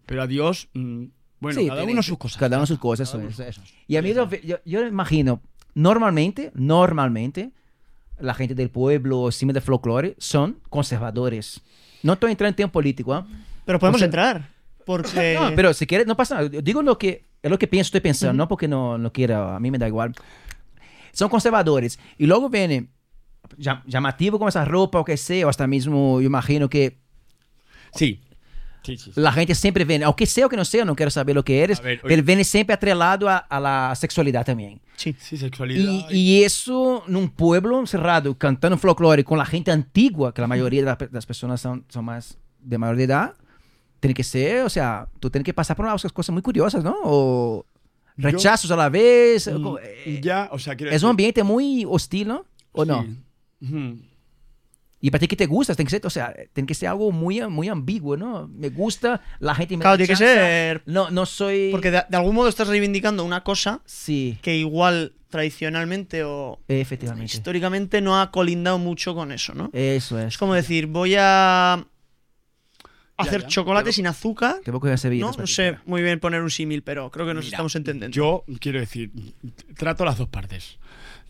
Pero 0.07 0.23
a 0.23 0.27
Dios, 0.27 0.69
mm, 0.75 1.05
bueno, 1.41 1.61
Sí, 1.61 1.67
cada 1.69 1.85
uno 1.85 2.03
sus 2.03 2.19
cosas. 2.19 2.39
Cada 2.39 2.57
uno 2.57 2.67
sus 2.67 2.79
cosas, 2.79 3.09
Cada 3.11 3.23
eso 3.25 3.27
uno 3.27 3.31
es, 3.31 3.37
sus 3.37 3.47
eso. 3.47 3.63
Y 3.87 3.97
a 3.97 4.03
mí, 4.03 4.13
lo- 4.15 4.31
yo, 4.31 4.57
yo 4.65 4.87
imagino, 4.87 5.41
normalmente, 5.75 6.51
normalmente, 6.55 7.53
la 8.21 8.35
gente 8.35 8.55
del 8.55 8.71
pueblo, 8.71 9.27
encima 9.27 9.53
del 9.53 9.63
folclore, 9.63 10.15
son 10.19 10.59
conservadores. 10.69 11.61
No 12.03 12.13
estoy 12.15 12.31
entrando 12.33 12.51
en 12.51 12.57
tema 12.57 12.73
político, 12.73 13.13
¿ah? 13.15 13.27
Pero 13.65 13.79
podemos 13.79 13.97
O 13.97 13.99
sea- 14.01 14.07
entrar. 14.07 14.49
Porque. 14.85 15.37
No, 15.41 15.55
pero 15.55 15.75
si 15.75 15.87
quieres, 15.87 16.07
no 16.07 16.17
pasa 16.17 16.37
nada. 16.37 16.49
Yo 16.51 16.63
digo 16.63 16.83
lo 16.83 16.97
que, 16.99 17.27
es 17.43 17.51
lo 17.51 17.59
que 17.59 17.67
pienso, 17.67 17.89
estoy 17.89 18.01
pensando, 18.01 18.33
no 18.35 18.49
porque 18.49 18.67
no, 18.69 18.97
no 18.99 19.13
quiera, 19.13 19.57
a 19.57 19.61
mí 19.61 19.71
me 19.71 19.79
da 19.79 19.87
igual. 19.89 20.15
Son 21.13 21.29
conservadores. 21.29 21.99
Y 22.17 22.27
luego 22.27 22.49
viene, 22.49 22.89
llam- 23.59 23.83
llamativo 23.87 24.39
con 24.39 24.49
esa 24.49 24.65
ropa 24.65 25.01
o 25.01 25.05
que 25.05 25.17
sea, 25.17 25.47
o 25.47 25.49
hasta 25.51 25.67
mismo, 25.67 26.21
yo 26.21 26.27
imagino 26.27 26.69
que 26.69 26.99
Sí. 27.95 28.21
Sí, 28.85 28.97
sí, 28.97 29.13
sí. 29.13 29.21
la 29.21 29.33
gente 29.33 29.55
siempre 29.55 29.85
viene, 29.85 30.05
aunque 30.05 30.25
sea 30.25 30.47
o 30.47 30.49
que 30.49 30.57
no 30.57 30.65
sea, 30.65 30.85
no 30.85 30.95
quiero 30.97 31.11
saber 31.11 31.35
lo 31.35 31.45
que 31.45 31.63
eres, 31.63 31.83
ver, 31.83 32.01
pero 32.03 32.23
viene 32.23 32.45
siempre 32.45 32.73
atrelado 32.75 33.29
a, 33.29 33.37
a 33.37 33.61
la 33.61 33.93
sexualidad 33.97 34.47
también. 34.47 34.81
Sí. 34.99 35.15
Sí, 35.19 35.37
sexualidad. 35.37 36.09
Y, 36.11 36.39
y 36.39 36.45
eso 36.45 37.05
en 37.07 37.15
un 37.17 37.29
pueblo 37.31 37.87
cerrado, 37.87 38.37
cantando 38.37 38.77
folclore 38.77 39.23
con 39.23 39.39
la 39.39 39.47
gente 39.47 39.71
antigua, 39.71 40.35
que 40.35 40.41
la 40.41 40.49
mayoría 40.49 40.81
de 40.81 40.87
las, 40.87 40.97
pe- 40.97 41.09
las 41.13 41.25
personas 41.25 41.61
son, 41.61 41.85
son 41.89 42.05
más 42.05 42.37
de 42.61 42.77
mayor 42.79 42.97
de 42.97 43.05
edad, 43.05 43.35
tiene 44.01 44.13
que 44.15 44.25
ser, 44.25 44.65
o 44.65 44.69
sea, 44.69 45.09
tú 45.21 45.31
tienes 45.31 45.45
que 45.45 45.55
pasar 45.55 45.77
por 45.77 45.87
unas 45.87 46.03
cosas 46.13 46.33
muy 46.33 46.43
curiosas, 46.43 46.83
¿no? 46.83 46.97
O 47.05 47.65
rechazos 48.17 48.71
a 48.73 48.77
la 48.77 48.89
vez. 48.89 49.47
Mm, 49.47 49.63
co- 49.63 49.79
eh, 49.81 50.21
ya, 50.23 50.49
o 50.53 50.59
sea, 50.59 50.75
quiero 50.75 50.91
es 50.93 51.03
un 51.03 51.07
decir- 51.07 51.11
ambiente 51.11 51.43
muy 51.45 51.85
hostil, 51.89 52.27
¿no? 52.29 52.45
¿O 52.73 52.85
no? 52.85 53.03
Sí. 53.05 53.17
Ujú. 53.67 53.99
Y 55.01 55.11
para 55.11 55.21
ti 55.21 55.29
que 55.29 55.37
te 55.37 55.47
gusta, 55.47 55.75
tiene 55.75 55.87
que 55.87 55.97
ser, 55.97 56.07
o 56.07 56.11
sea, 56.11 56.35
tiene 56.53 56.67
que 56.67 56.75
ser 56.75 56.89
algo 56.89 57.13
muy, 57.13 57.41
muy 57.49 57.69
ambiguo, 57.69 58.17
¿no? 58.17 58.49
Me 58.49 58.69
gusta, 58.69 59.21
la 59.39 59.55
gente 59.55 59.77
me 59.77 59.83
Claro, 59.83 59.97
tiene 59.97 60.09
que 60.09 60.17
ser. 60.17 60.83
No, 60.87 61.11
no 61.11 61.25
soy... 61.25 61.69
Porque 61.71 61.91
de, 61.93 62.03
de 62.09 62.17
algún 62.17 62.35
modo 62.35 62.49
estás 62.49 62.67
reivindicando 62.67 63.25
una 63.25 63.45
cosa 63.45 63.81
Sí, 63.85 64.39
que 64.43 64.57
igual 64.57 65.13
tradicionalmente 65.29 66.25
o 66.25 66.61
efectivamente. 66.69 67.27
históricamente 67.27 68.01
no 68.01 68.21
ha 68.21 68.31
colindado 68.31 68.79
mucho 68.79 69.15
con 69.15 69.31
eso, 69.31 69.55
¿no? 69.55 69.71
Eso 69.73 70.19
es. 70.19 70.27
Es 70.29 70.39
como 70.39 70.55
decir, 70.55 70.87
voy 70.87 71.15
a 71.19 71.85
hacer 73.17 73.43
ya, 73.43 73.47
chocolate 73.49 73.93
sin 73.93 74.07
azúcar. 74.07 74.61
Te 74.65 74.71
voy 74.71 74.91
a. 74.91 74.97
No, 75.19 75.33
no 75.33 75.47
sé 75.47 75.79
muy 75.85 76.03
bien 76.03 76.19
poner 76.21 76.43
un 76.43 76.51
símil, 76.51 76.83
pero 76.83 77.11
creo 77.11 77.27
que 77.27 77.35
nos 77.35 77.45
Mira, 77.45 77.57
estamos 77.57 77.75
entendiendo. 77.77 78.15
Yo 78.15 78.45
quiero 78.61 78.81
decir, 78.81 79.11
trato 79.77 80.05
las 80.05 80.19
dos 80.19 80.29
partes. 80.29 80.79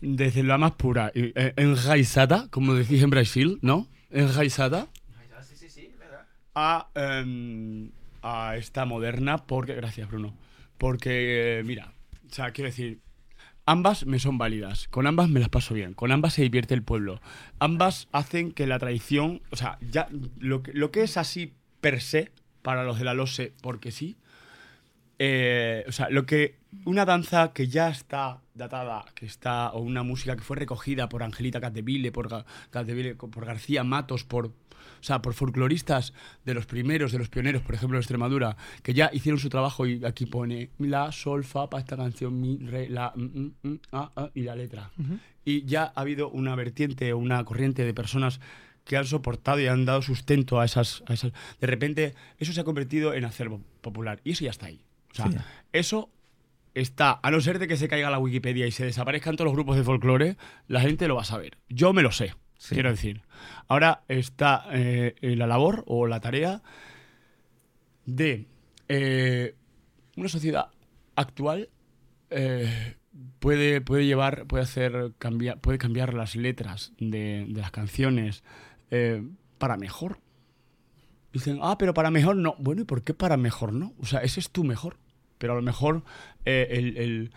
Desde 0.01 0.43
la 0.43 0.57
más 0.57 0.73
pura, 0.73 1.11
eh, 1.13 1.53
enraizada, 1.57 2.47
como 2.49 2.73
decís 2.73 3.03
en 3.03 3.09
Brasil, 3.09 3.59
¿no? 3.61 3.87
Enraizada. 4.09 4.87
A, 6.55 6.89
em, 6.95 7.91
a 8.21 8.55
esta 8.57 8.85
moderna, 8.85 9.37
porque. 9.37 9.75
Gracias, 9.75 10.09
Bruno. 10.09 10.35
Porque, 10.77 11.59
eh, 11.59 11.63
mira, 11.63 11.93
o 12.29 12.33
sea, 12.33 12.51
quiero 12.51 12.69
decir, 12.69 12.99
ambas 13.65 14.05
me 14.05 14.19
son 14.19 14.37
válidas. 14.37 14.87
Con 14.87 15.07
ambas 15.07 15.29
me 15.29 15.39
las 15.39 15.49
paso 15.49 15.73
bien. 15.73 15.93
Con 15.93 16.11
ambas 16.11 16.33
se 16.33 16.41
divierte 16.41 16.73
el 16.73 16.83
pueblo. 16.83 17.21
Ambas 17.59 18.07
hacen 18.11 18.51
que 18.51 18.67
la 18.67 18.79
tradición. 18.79 19.41
O 19.51 19.55
sea, 19.55 19.77
ya 19.81 20.07
lo 20.39 20.63
que, 20.63 20.73
lo 20.73 20.91
que 20.91 21.03
es 21.03 21.17
así 21.17 21.53
per 21.81 22.01
se, 22.01 22.31
para 22.61 22.83
los 22.83 22.97
de 22.99 23.05
la 23.05 23.13
LOSE, 23.13 23.53
porque 23.61 23.91
sí. 23.91 24.17
eh, 25.19 25.85
o 25.87 25.91
sea, 25.91 26.09
lo 26.09 26.25
que. 26.25 26.57
Una 26.85 27.05
danza 27.05 27.51
que 27.53 27.67
ya 27.67 27.89
está 27.89 28.41
datada, 28.59 29.05
que 29.15 29.25
está. 29.25 29.71
O 29.71 29.79
una 29.79 30.03
música 30.03 30.35
que 30.35 30.43
fue 30.43 30.57
recogida 30.57 31.09
por 31.09 31.23
Angelita 31.23 31.59
Cateville, 31.59 32.11
por, 32.11 32.45
Capdeville, 32.69 33.15
por 33.15 33.45
García 33.45 33.83
Matos, 33.83 34.23
por. 34.23 34.47
O 34.47 35.03
sea, 35.03 35.21
por 35.21 35.33
folcloristas 35.33 36.13
de 36.45 36.53
los 36.53 36.65
primeros, 36.65 37.11
de 37.11 37.19
los 37.19 37.29
pioneros, 37.29 37.61
por 37.61 37.73
ejemplo, 37.73 37.97
de 37.97 38.01
Extremadura, 38.01 38.57
que 38.83 38.93
ya 38.93 39.09
hicieron 39.13 39.39
su 39.39 39.49
trabajo 39.49 39.85
y 39.85 40.03
aquí 40.03 40.25
pone 40.25 40.71
la, 40.77 41.11
sol, 41.13 41.45
fa 41.45 41.69
para 41.69 41.81
esta 41.81 41.95
canción, 41.95 42.39
mi, 42.39 42.57
re, 42.57 42.89
la, 42.89 43.13
mm, 43.15 43.21
mm, 43.23 43.53
mm, 43.63 43.79
ah, 43.93 44.11
ah, 44.15 44.29
y 44.33 44.43
la 44.43 44.55
letra. 44.55 44.91
Y 45.45 45.63
ya 45.65 45.93
ha 45.95 46.01
habido 46.01 46.29
una 46.29 46.53
vertiente 46.55 47.13
o 47.13 47.17
una 47.17 47.43
corriente 47.45 47.85
de 47.85 47.93
personas 47.93 48.41
que 48.83 48.97
han 48.97 49.05
soportado 49.05 49.59
y 49.61 49.67
han 49.67 49.85
dado 49.85 50.01
sustento 50.01 50.59
a 50.59 50.65
esas, 50.65 51.03
a 51.07 51.13
esas. 51.13 51.31
De 51.61 51.67
repente, 51.67 52.15
eso 52.37 52.51
se 52.51 52.59
ha 52.59 52.65
convertido 52.65 53.13
en 53.13 53.23
acervo 53.23 53.61
popular. 53.81 54.19
Y 54.23 54.31
eso 54.31 54.43
ya 54.43 54.51
está 54.51 54.65
ahí. 54.65 54.83
O 55.11 55.15
sea, 55.15 55.31
Sí. 55.31 55.37
eso 55.71 56.09
está, 56.79 57.19
a 57.21 57.31
no 57.31 57.41
ser 57.41 57.59
de 57.59 57.67
que 57.67 57.77
se 57.77 57.87
caiga 57.87 58.09
la 58.09 58.19
Wikipedia 58.19 58.67
y 58.67 58.71
se 58.71 58.85
desaparezcan 58.85 59.35
todos 59.35 59.45
los 59.45 59.53
grupos 59.55 59.75
de 59.77 59.83
folclore, 59.83 60.37
la 60.67 60.81
gente 60.81 61.07
lo 61.07 61.15
va 61.15 61.21
a 61.21 61.25
saber. 61.25 61.57
Yo 61.69 61.93
me 61.93 62.01
lo 62.01 62.11
sé, 62.11 62.33
Sí. 62.57 62.75
quiero 62.75 62.89
decir. 62.89 63.21
Ahora 63.67 64.03
está 64.07 64.65
eh, 64.71 65.15
la 65.21 65.47
labor 65.47 65.83
o 65.87 66.07
la 66.07 66.19
tarea 66.19 66.61
de 68.05 68.47
eh, 68.87 69.55
una 70.17 70.27
sociedad 70.29 70.67
actual 71.15 71.69
eh, 72.29 72.95
puede, 73.39 73.81
puede 73.81 74.05
llevar, 74.05 74.45
puede 74.47 74.63
hacer 74.63 75.13
cambiar, 75.17 75.59
puede 75.59 75.77
cambiar 75.77 76.13
las 76.13 76.35
letras 76.35 76.93
de, 76.99 77.45
de 77.47 77.61
las 77.61 77.71
canciones 77.71 78.43
para 79.59 79.77
mejor. 79.77 80.19
Dicen, 81.31 81.59
ah, 81.61 81.77
pero 81.77 81.93
para 81.93 82.09
mejor 82.09 82.35
no. 82.35 82.55
Bueno, 82.57 82.81
¿y 82.81 82.85
por 82.85 83.03
qué 83.03 83.13
para 83.13 83.37
mejor 83.37 83.71
no? 83.71 83.93
O 83.99 84.05
sea, 84.05 84.21
ese 84.21 84.39
es 84.39 84.49
tu 84.49 84.63
mejor. 84.63 84.97
Pero 85.39 85.53
a 85.53 85.55
lo 85.55 85.61
mejor 85.63 86.03
eh, 86.45 86.67
el, 86.69 86.97
el- 86.97 87.31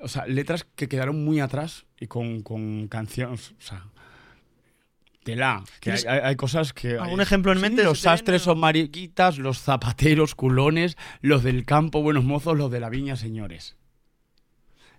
O 0.00 0.08
sea, 0.08 0.26
letras 0.26 0.66
que 0.74 0.88
quedaron 0.88 1.24
muy 1.24 1.38
atrás 1.40 1.86
y 2.00 2.06
con, 2.08 2.42
con 2.42 2.88
canciones. 2.88 3.52
O 3.52 3.60
sea. 3.60 3.84
Tela. 5.24 5.62
Que 5.80 5.90
hay, 5.92 5.96
¿Tienes 5.98 6.06
hay- 6.06 6.20
hay 6.30 6.36
cosas 6.36 6.72
que. 6.72 6.96
algún 6.98 7.20
hay- 7.20 7.24
ejemplo 7.24 7.52
en 7.52 7.58
Sí, 7.58 7.62
mente? 7.62 7.84
Los 7.84 7.98
¿Se 7.98 8.02
te 8.04 8.08
viene 8.08 8.18
sastres 8.18 8.42
son 8.42 8.58
mariquitas, 8.60 9.38
los 9.38 9.58
zapateros, 9.60 10.34
culones, 10.34 10.96
los 11.20 11.42
del 11.42 11.64
campo, 11.64 12.02
buenos 12.02 12.24
mozos, 12.24 12.56
los 12.56 12.70
de 12.70 12.80
la 12.80 12.88
viña, 12.88 13.16
señores. 13.16 13.76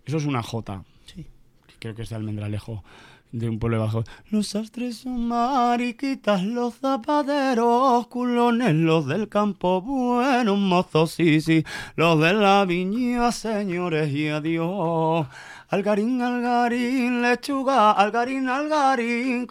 Eso 0.06 0.18
es 0.18 0.26
una 0.26 0.44
jota. 0.44 0.84
Sí. 1.06 1.26
que 1.68 1.76
Creo 1.80 1.96
que 1.96 2.02
es 2.04 2.10
de 2.10 2.16
Almendralejo, 2.16 2.84
de 3.32 3.48
un 3.50 3.60
pueblo 3.60 3.80
bajo. 3.80 4.04
Los 4.32 4.48
sastres 4.48 4.98
son 4.98 5.28
mariquitas, 5.28 6.44
los 6.44 6.76
zapateros, 6.76 8.08
culones, 8.08 8.74
los 8.74 9.06
del 9.08 9.30
campo, 9.30 9.82
buenos 9.82 10.58
mozos, 10.58 11.12
sí, 11.12 11.40
sí. 11.42 11.64
Los 11.96 12.20
de 12.20 12.34
la 12.34 12.66
viña, 12.66 13.32
señores, 13.32 14.12
y 14.12 14.30
adiós. 14.30 15.28
Algarín, 15.70 16.22
algarín, 16.22 17.22
lechuga, 17.22 17.92
algarín, 17.92 18.50
algarín. 18.50 19.48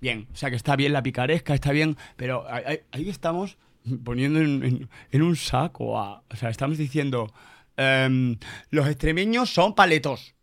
Bien, 0.00 0.26
o 0.32 0.36
sea 0.36 0.48
que 0.48 0.56
está 0.56 0.76
bien 0.76 0.92
la 0.94 1.02
picaresca, 1.02 1.52
está 1.54 1.72
bien, 1.72 1.96
pero 2.16 2.46
ahí, 2.48 2.80
estamos 3.10 3.58
poniendo 4.02 4.40
en, 4.40 4.62
en- 4.64 4.88
en 5.10 5.22
un 5.22 5.36
saco 5.36 5.98
a. 5.98 6.22
O 6.30 6.36
sea, 6.36 6.48
estamos 6.50 6.78
diciendo. 6.78 7.32
em, 7.76 8.36
los 8.70 8.86
extremeños 8.88 9.50
son 9.50 9.74
paletos. 9.74 10.34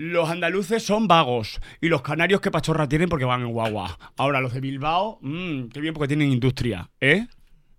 Los 0.00 0.30
andaluces 0.30 0.82
son 0.82 1.06
vagos. 1.06 1.60
Y 1.78 1.88
los 1.90 2.00
canarios, 2.00 2.40
qué 2.40 2.50
pachorra 2.50 2.88
tienen 2.88 3.10
porque 3.10 3.26
van 3.26 3.42
en 3.42 3.52
guagua. 3.52 3.98
Ahora, 4.16 4.40
los 4.40 4.54
de 4.54 4.60
Bilbao, 4.60 5.18
mmm, 5.20 5.64
qué 5.64 5.78
bien 5.78 5.92
porque 5.92 6.08
tienen 6.08 6.32
industria. 6.32 6.88
¿Eh? 7.02 7.26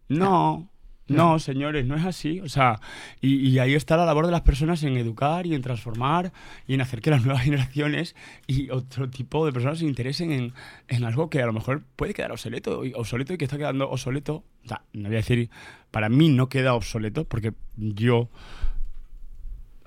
No. 0.07 0.69
No, 1.07 1.39
señores, 1.39 1.83
no 1.87 1.95
es 1.95 2.05
así. 2.05 2.39
O 2.39 2.47
sea, 2.47 2.79
y, 3.21 3.49
y 3.49 3.57
ahí 3.57 3.73
está 3.73 3.97
la 3.97 4.05
labor 4.05 4.27
de 4.27 4.31
las 4.31 4.41
personas 4.41 4.83
en 4.83 4.97
educar 4.97 5.47
y 5.47 5.55
en 5.55 5.63
transformar 5.63 6.31
y 6.67 6.75
en 6.75 6.81
hacer 6.81 7.01
que 7.01 7.09
las 7.09 7.25
nuevas 7.25 7.41
generaciones 7.43 8.15
y 8.45 8.69
otro 8.69 9.09
tipo 9.09 9.43
de 9.43 9.51
personas 9.51 9.79
se 9.79 9.85
interesen 9.85 10.31
en, 10.31 10.53
en 10.89 11.03
algo 11.03 11.27
que 11.27 11.41
a 11.41 11.47
lo 11.47 11.53
mejor 11.53 11.81
puede 11.95 12.13
quedar 12.13 12.31
obsoleto 12.31 12.85
y, 12.85 12.93
obsoleto 12.93 13.33
y 13.33 13.39
que 13.39 13.45
está 13.45 13.57
quedando 13.57 13.89
obsoleto. 13.89 14.43
O 14.63 14.67
sea, 14.67 14.83
no 14.93 15.09
voy 15.09 15.15
a 15.15 15.21
decir, 15.21 15.49
para 15.89 16.07
mí 16.07 16.29
no 16.29 16.49
queda 16.49 16.75
obsoleto 16.75 17.25
porque 17.25 17.53
yo 17.77 18.29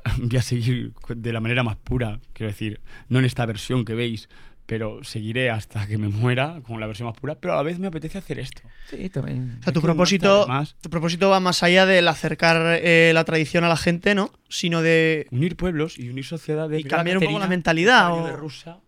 voy 0.19 0.37
a 0.37 0.43
seguir 0.43 0.93
de 1.09 1.33
la 1.33 1.41
manera 1.41 1.63
más 1.63 1.77
pura, 1.77 2.21
quiero 2.33 2.51
decir, 2.51 2.81
no 3.09 3.19
en 3.19 3.25
esta 3.25 3.45
versión 3.47 3.85
que 3.85 3.95
veis, 3.95 4.29
pero 4.67 5.05
seguiré 5.05 5.51
hasta 5.51 5.87
que 5.87 5.99
me 5.99 6.09
muera 6.09 6.61
con 6.67 6.81
la 6.81 6.87
versión 6.87 7.07
más 7.09 7.19
pura, 7.19 7.35
pero 7.35 7.53
a 7.53 7.57
la 7.57 7.63
vez 7.63 7.79
me 7.79 7.87
apetece 7.89 8.17
hacer 8.17 8.39
esto. 8.39 8.63
Sí, 8.89 9.11
también. 9.11 9.59
O 9.61 9.63
sea, 9.63 9.73
tu 9.75 9.83
propósito, 9.83 10.47
más- 10.49 10.75
tu 10.81 10.89
propósito 10.89 11.29
va 11.29 11.39
más 11.41 11.63
allá 11.63 11.85
del 11.85 12.09
acercar 12.09 12.79
eh, 12.83 13.11
la 13.13 13.25
tradición 13.25 13.65
a 13.65 13.69
la 13.69 13.77
gente, 13.77 14.15
¿no? 14.15 14.33
Sino 14.49 14.81
de 14.81 15.27
unir 15.31 15.57
pueblos 15.57 15.99
y 15.99 16.09
unir 16.09 16.25
sociedades. 16.25 16.81
Y 16.81 16.85
cambiar 16.85 17.19
un 17.19 17.25
poco 17.25 17.39
la 17.39 17.47
mentalidad, 17.47 18.13
o- 18.19 18.27
de 18.27 18.33
Rusia. 18.37 18.79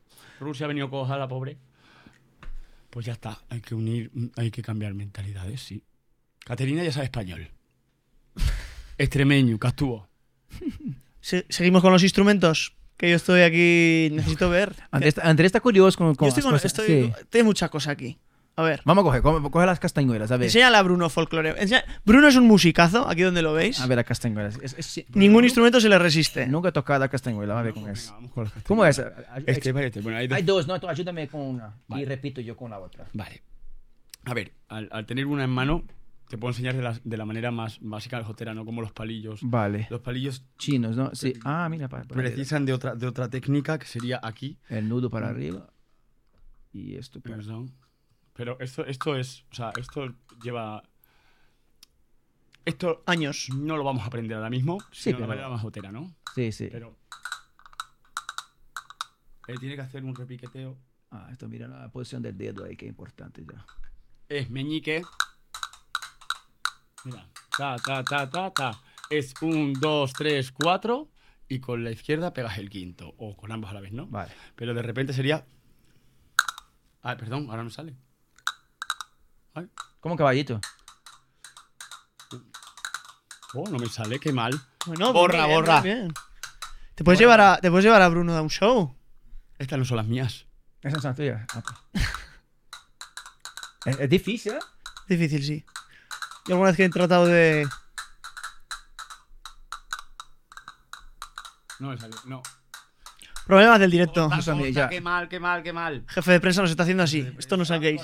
Rusia 0.40 0.64
ha 0.64 0.68
venido 0.68 0.88
coja 0.88 1.16
la 1.18 1.29
pobre. 1.29 1.59
Pues 2.88 3.05
ya 3.05 3.12
está, 3.12 3.38
hay 3.50 3.61
que 3.61 3.74
unir, 3.74 4.11
hay 4.37 4.50
que 4.50 4.62
cambiar 4.62 4.94
mentalidades, 4.94 5.61
sí. 5.61 5.83
Caterina 6.42 6.83
ya 6.85 6.92
sabe 6.92 7.05
español. 7.05 7.50
Extremeño, 8.98 9.59
Castúo. 9.59 10.09
Se- 11.26 11.44
seguimos 11.48 11.82
con 11.82 11.92
los 11.92 12.04
instrumentos 12.04 12.76
que 12.96 13.10
yo 13.10 13.16
estoy 13.16 13.40
aquí 13.40 14.10
necesito 14.14 14.48
ver. 14.48 14.76
Andrés, 14.92 15.18
Andrés 15.18 15.46
está 15.46 15.60
curioso 15.60 15.98
con, 15.98 16.14
con 16.14 16.26
Yo 16.26 16.28
estoy 16.28 16.42
con, 16.44 16.52
cosas. 16.52 16.66
estoy- 16.72 16.86
Sí. 16.86 17.12
tengo 17.30 17.46
mucha 17.46 17.68
cosa 17.68 17.90
aquí. 17.90 18.16
A 18.54 18.62
ver. 18.62 18.80
Vamos 18.84 19.02
a 19.02 19.04
coger, 19.06 19.22
co- 19.22 19.50
coge 19.50 19.66
las 19.66 19.80
castañuelas, 19.80 20.30
a 20.30 20.36
ver. 20.36 20.46
Enséñale 20.46 20.76
a 20.76 20.82
Bruno 20.82 21.10
folclore. 21.10 21.50
Enseña- 21.60 21.84
Bruno 22.04 22.28
es 22.28 22.36
un 22.36 22.46
musicazo, 22.46 23.08
aquí 23.08 23.22
donde 23.22 23.42
lo 23.42 23.52
veis. 23.52 23.80
A 23.80 23.86
ver, 23.88 23.96
las 23.96 24.06
castañuelas. 24.06 24.56
Es- 24.62 24.74
es- 24.78 25.04
Ningún 25.14 25.42
instrumento 25.44 25.80
se 25.80 25.88
le 25.88 25.98
resiste. 25.98 26.46
Nunca 26.46 26.68
he 26.68 26.72
tocado 26.72 27.00
la 27.00 27.08
castañuela, 27.08 27.58
a 27.58 27.62
ver 27.62 27.74
cómo 27.74 27.88
es. 27.88 28.08
vamos 28.12 28.30
con 28.32 28.44
las 28.44 28.52
¿Cómo 28.64 28.86
es? 28.86 28.98
Este, 29.46 29.70
este, 29.86 30.00
bueno, 30.00 30.18
hay 30.18 30.28
dos. 30.28 30.36
Hay 30.36 30.42
dos, 30.44 30.66
no, 30.68 30.78
tú 30.80 30.88
ayúdame 30.88 31.26
con 31.28 31.40
una. 31.42 31.74
Y 31.88 31.92
Vale. 31.92 32.04
repito 32.06 32.40
yo 32.40 32.56
con 32.56 32.70
la 32.70 32.78
otra. 32.78 33.04
Vale. 33.12 33.42
A 34.24 34.32
ver, 34.32 34.52
al, 34.68 34.88
al 34.92 35.04
tener 35.06 35.26
una 35.26 35.42
en 35.44 35.50
mano, 35.50 35.82
te 36.28 36.36
puedo 36.38 36.50
enseñar 36.50 36.74
de 36.76 36.82
la, 36.82 37.00
de 37.02 37.16
la 37.16 37.24
manera 37.24 37.50
más 37.50 37.78
básica 37.80 38.16
del 38.16 38.26
jotera, 38.26 38.52
no 38.54 38.64
como 38.64 38.80
los 38.82 38.92
palillos. 38.92 39.40
Vale. 39.42 39.86
Los 39.90 40.00
palillos 40.00 40.44
Chinos, 40.58 40.96
¿no? 40.96 41.14
Sí. 41.14 41.32
Ah, 41.44 41.68
mira, 41.70 41.88
para, 41.88 42.04
para 42.04 42.20
precisan 42.20 42.64
de 42.64 42.72
otra, 42.72 42.94
de 42.94 43.06
otra 43.06 43.28
técnica 43.30 43.78
que 43.78 43.86
sería 43.86 44.20
aquí. 44.22 44.58
El 44.68 44.88
nudo 44.88 45.08
para 45.10 45.28
arriba. 45.28 45.70
Y 46.72 46.96
esto 46.96 47.20
para... 47.20 47.36
Perdón. 47.36 47.72
Pero 48.34 48.58
esto, 48.60 48.84
esto 48.84 49.16
es. 49.16 49.44
O 49.50 49.54
sea, 49.54 49.72
esto 49.78 50.14
lleva. 50.42 50.82
Esto 52.64 53.02
Años. 53.06 53.48
no 53.56 53.76
lo 53.76 53.84
vamos 53.84 54.02
a 54.02 54.06
aprender 54.06 54.36
ahora 54.36 54.50
mismo, 54.50 54.78
sino 54.90 55.16
de 55.18 55.22
pero- 55.22 55.28
la 55.28 55.28
manera 55.28 55.48
más 55.48 55.62
jotera, 55.62 55.92
¿no? 55.92 56.14
Sí, 56.34 56.50
sí. 56.52 56.68
Pero. 56.70 56.96
Él 59.46 59.58
tiene 59.60 59.76
que 59.76 59.80
hacer 59.82 60.04
un 60.04 60.14
repiqueteo. 60.14 60.76
Ah, 61.12 61.28
esto 61.30 61.48
mira 61.48 61.68
la 61.68 61.88
posición 61.90 62.20
del 62.20 62.36
dedo 62.36 62.64
ahí, 62.64 62.76
que 62.76 62.86
es 62.86 62.90
importante 62.90 63.44
ya. 63.50 63.64
Es 64.28 64.50
meñique. 64.50 65.02
Mira. 67.06 67.24
Ta, 67.56 67.76
ta, 67.76 68.02
ta, 68.02 68.28
ta, 68.28 68.50
ta. 68.50 68.80
Es 69.10 69.32
un, 69.40 69.74
dos, 69.74 70.12
tres, 70.12 70.50
cuatro. 70.50 71.08
Y 71.48 71.60
con 71.60 71.84
la 71.84 71.92
izquierda 71.92 72.32
pegas 72.34 72.58
el 72.58 72.68
quinto. 72.68 73.14
O 73.18 73.36
con 73.36 73.52
ambos 73.52 73.70
a 73.70 73.74
la 73.74 73.80
vez, 73.80 73.92
¿no? 73.92 74.08
Vale. 74.08 74.32
Pero 74.56 74.74
de 74.74 74.82
repente 74.82 75.12
sería. 75.12 75.46
Ah, 77.02 77.16
perdón, 77.16 77.46
ahora 77.48 77.62
no 77.62 77.70
sale. 77.70 77.94
Ay, 79.54 79.68
Como 80.00 80.16
caballito. 80.16 80.60
Oh, 83.54 83.68
no 83.70 83.78
me 83.78 83.86
sale, 83.86 84.18
qué 84.18 84.32
mal. 84.32 84.60
Bueno, 84.84 85.12
Borra, 85.12 85.46
bien, 85.46 85.56
borra. 85.56 85.80
bien. 85.82 86.12
¿Te 86.96 87.04
puedes, 87.04 87.20
llevar 87.20 87.40
a, 87.40 87.58
¿Te 87.58 87.70
puedes 87.70 87.84
llevar 87.84 88.02
a 88.02 88.08
Bruno 88.08 88.36
a 88.36 88.42
un 88.42 88.50
show? 88.50 88.96
Estas 89.58 89.78
no 89.78 89.84
son 89.84 89.98
las 89.98 90.06
mías. 90.06 90.46
Esas 90.82 91.00
son 91.02 91.14
tuyas. 91.14 91.46
Ah, 91.54 91.62
pues. 91.62 92.04
es, 93.94 94.00
es 94.00 94.10
difícil, 94.10 94.54
¿eh? 94.54 94.58
Difícil, 95.08 95.44
sí. 95.44 95.64
Yo 96.48 96.54
alguna 96.54 96.68
vez 96.70 96.76
que 96.76 96.85
he 96.85 96.88
tratado 96.90 97.26
de. 97.26 97.66
No 101.78 101.90
me 101.90 101.98
sale, 101.98 102.14
no. 102.26 102.42
Problemas 103.46 103.78
del 103.78 103.90
directo. 103.90 104.28
Ya. 104.72 104.88
Qué 104.88 105.00
mal, 105.00 105.28
qué 105.28 105.38
mal, 105.38 105.62
qué 105.62 105.72
mal. 105.72 106.04
Jefe 106.09 106.32
de 106.32 106.40
prensa 106.40 106.62
nos 106.62 106.70
está 106.70 106.82
haciendo 106.82 107.04
así. 107.04 107.32
Esto 107.38 107.56
no 107.56 107.64
saquéis. 107.64 108.02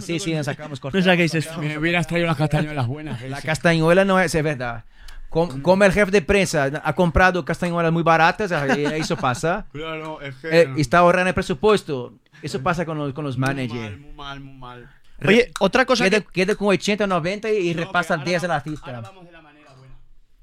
Sí, 0.00 0.18
sí, 0.18 0.42
sacamos 0.42 0.80
No 0.82 1.02
saquéis 1.02 1.34
esto. 1.34 1.58
Me 1.58 1.76
hubieras 1.76 2.06
traído 2.06 2.26
las 2.26 2.36
castañuelas 2.36 2.86
buenas. 2.86 3.20
La 3.22 3.42
castañuela 3.42 4.04
no 4.04 4.18
es, 4.18 4.34
es 4.34 4.42
verdad. 4.42 4.84
Com- 5.28 5.60
como 5.60 5.84
el 5.84 5.92
jefe 5.92 6.10
de 6.10 6.22
prensa 6.22 6.70
ha 6.82 6.92
comprado 6.94 7.44
castañuelas 7.44 7.92
muy 7.92 8.02
baratas, 8.02 8.50
eso 8.50 9.16
pasa. 9.16 9.66
Claro, 9.72 10.22
es 10.22 10.34
que. 10.36 10.62
Eh, 10.62 10.70
y 10.76 10.80
está 10.80 10.98
ahorrando 10.98 11.28
el 11.28 11.34
presupuesto. 11.34 12.14
Eso 12.40 12.62
pasa 12.62 12.86
con 12.86 12.96
los, 12.96 13.12
con 13.12 13.24
los 13.26 13.36
Muy 13.36 13.46
mal, 13.46 13.56
managers. 13.56 13.98
muy 14.00 14.12
mal, 14.12 14.40
muy 14.40 14.54
mal. 14.56 14.90
Oye, 15.26 15.52
otra 15.60 15.84
cosa 15.84 16.04
Queda, 16.04 16.20
que. 16.20 16.26
queda 16.26 16.54
con 16.54 16.68
80, 16.68 17.06
90 17.06 17.50
y 17.50 17.74
No, 17.74 17.80
repasa 17.80 18.14
pero 18.16 18.26
10 18.26 18.44
a 18.44 18.48
la 18.48 18.56
artista. 18.56 18.86
Ahora 18.86 19.00
vamos 19.00 19.24
de 19.26 19.32
la 19.32 19.42
manera 19.42 19.72
buena. 19.74 19.94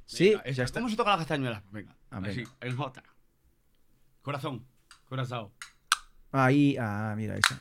Sí, 0.05 0.29
Venga, 0.31 0.43
ya 0.43 0.49
esta- 0.49 0.63
está. 0.63 0.79
¿Cómo 0.81 0.89
se 0.89 0.95
toca 0.97 1.11
la 1.11 1.17
castañuela? 1.17 1.63
Venga. 1.71 1.95
Así, 2.09 2.43
en 2.61 2.75
J. 2.77 3.03
Corazón. 4.21 4.65
Corazón. 5.07 5.51
Ahí, 6.31 6.75
ah, 6.79 7.13
mira 7.15 7.35
eso. 7.35 7.55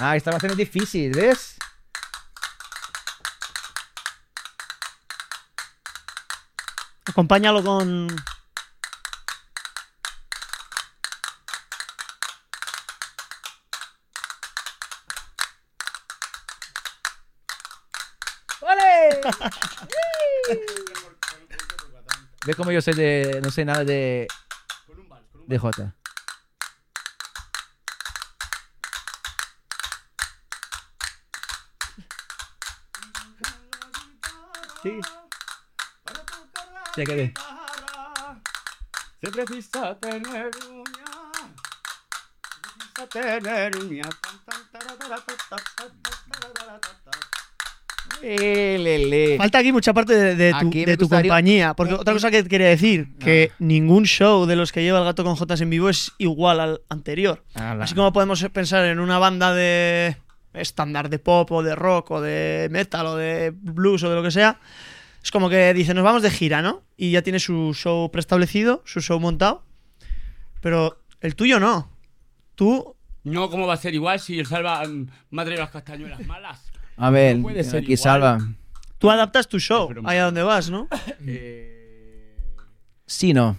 Ah, 0.00 0.14
está 0.16 0.30
bastante 0.30 0.54
difícil, 0.56 1.10
¿ves? 1.12 1.56
Acompáñalo 7.06 7.62
con. 7.64 8.08
¡Vale! 19.28 19.58
Ve 22.46 22.54
como 22.54 22.72
yo 22.72 22.80
sé 22.80 22.94
de. 22.94 23.40
No 23.42 23.50
sé 23.50 23.64
nada 23.64 23.84
de. 23.84 24.26
De 25.46 25.58
J. 25.58 25.94
Sí. 34.82 35.00
Se 39.20 39.30
precisa 39.30 39.98
tener 39.98 40.50
tener. 43.10 43.72
Ta. 48.20 48.26
Eh. 48.30 49.36
Falta 49.38 49.58
aquí 49.58 49.72
mucha 49.72 49.92
parte 49.92 50.14
de, 50.14 50.34
de 50.34 50.52
tu, 50.60 50.70
de 50.70 50.96
tu 50.96 51.04
gustaría- 51.04 51.30
compañía. 51.30 51.74
Porque 51.74 51.94
otra 51.94 52.12
cosa 52.12 52.30
que 52.30 52.44
quería 52.44 52.68
decir, 52.68 53.16
que 53.18 53.52
ningún 53.58 54.04
show 54.04 54.46
de 54.46 54.56
los 54.56 54.72
que 54.72 54.82
lleva 54.82 54.98
el 54.98 55.04
gato 55.04 55.24
con 55.24 55.36
Jotas 55.36 55.60
en 55.60 55.70
vivo 55.70 55.88
es 55.88 56.12
igual 56.18 56.60
al 56.60 56.80
anterior. 56.88 57.44
Ala. 57.54 57.84
Así 57.84 57.94
como 57.94 58.12
podemos 58.12 58.44
pensar 58.52 58.84
en 58.86 58.98
una 59.00 59.18
banda 59.18 59.54
de 59.54 60.16
estándar 60.54 61.08
de 61.10 61.18
pop 61.18 61.50
o 61.52 61.62
de 61.62 61.74
rock 61.76 62.10
o 62.12 62.20
de 62.20 62.68
metal 62.70 63.06
o 63.06 63.16
de 63.16 63.52
blues 63.54 64.02
o 64.02 64.10
de 64.10 64.16
lo 64.16 64.22
que 64.22 64.30
sea, 64.30 64.58
es 65.22 65.30
como 65.30 65.48
que 65.48 65.72
dice, 65.74 65.94
nos 65.94 66.04
vamos 66.04 66.22
de 66.22 66.30
gira, 66.30 66.62
¿no? 66.62 66.82
Y 66.96 67.12
ya 67.12 67.22
tiene 67.22 67.38
su 67.38 67.72
show 67.74 68.10
preestablecido, 68.10 68.82
su 68.84 69.00
show 69.00 69.20
montado, 69.20 69.62
pero 70.60 71.02
el 71.20 71.34
tuyo 71.36 71.60
no. 71.60 71.90
Tú, 72.54 72.96
No, 73.24 73.50
¿cómo 73.50 73.66
va 73.66 73.74
a 73.74 73.76
ser 73.76 73.94
igual 73.94 74.18
si 74.18 74.38
el 74.38 74.46
Salva 74.46 74.80
ha 74.80 75.44
traído 75.44 75.60
las 75.62 75.70
castañuelas 75.70 76.26
malas? 76.26 76.67
A 76.98 77.10
ver, 77.10 77.36
No 77.36 77.42
puede 77.44 77.64
ser 77.64 77.76
aquí 77.82 77.92
igual. 77.92 77.98
salva. 77.98 78.38
tú 78.98 79.10
adaptas 79.10 79.46
tu 79.48 79.58
show 79.60 79.88
Pero- 79.88 80.02
allá 80.08 80.24
donde 80.26 80.42
vas, 80.42 80.70
¿no? 80.70 80.88
Eh, 81.26 81.74
Sí, 83.06 83.32
no. 83.32 83.56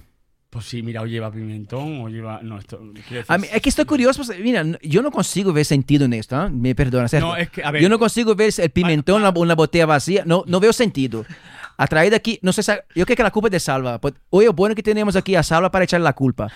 Pues 0.52 0.65
sí, 0.65 0.82
mira, 0.82 1.02
o 1.02 1.06
lleva 1.06 1.32
pimentón 1.32 2.02
o 2.02 2.10
lleva. 2.10 2.39
No, 2.41 2.58
esto. 2.58 2.82
A 3.28 3.38
mí, 3.38 3.47
es 3.54 3.62
que 3.62 3.69
estoy 3.69 3.86
curioso, 3.86 4.23
pues, 4.25 4.39
mira, 4.39 4.63
yo 4.82 5.02
no 5.04 5.12
consigo 5.12 5.54
ver 5.54 5.63
sentido 5.65 6.06
en 6.06 6.13
esto, 6.13 6.44
¿eh? 6.46 6.50
me 6.50 6.73
perdona. 6.73 7.08
Sergio. 7.08 7.29
No, 7.29 7.35
es 7.35 7.50
que, 7.52 7.63
a 7.63 7.69
ver. 7.71 7.81
Yo 7.83 7.90
no 7.90 8.00
consigo 8.00 8.33
ver 8.35 8.52
el 8.58 8.69
pimentón 8.71 9.17
en 9.17 9.23
la- 9.23 9.29
una 9.35 9.54
botella 9.56 9.85
vacía, 9.85 10.23
no, 10.25 10.44
no 10.48 10.60
veo 10.60 10.73
sentido. 10.73 11.23
A 11.80 11.88
traída 11.88 12.17
aqui, 12.17 12.38
não 12.44 12.52
sei 12.52 12.62
se. 12.63 12.73
Eu 12.94 13.06
creio 13.06 13.15
que 13.15 13.21
a 13.23 13.32
culpa 13.32 13.48
é 13.48 13.52
de 13.52 13.60
Salva. 13.60 13.98
Pues, 14.00 14.13
Hoje 14.30 14.48
é 14.48 14.52
bueno 14.52 14.75
que 14.75 14.84
temos 14.84 15.15
aqui 15.15 15.34
a 15.38 15.44
Salva 15.44 15.69
para 15.69 15.86
echarle 15.86 16.08
a 16.08 16.13
culpa. 16.13 16.52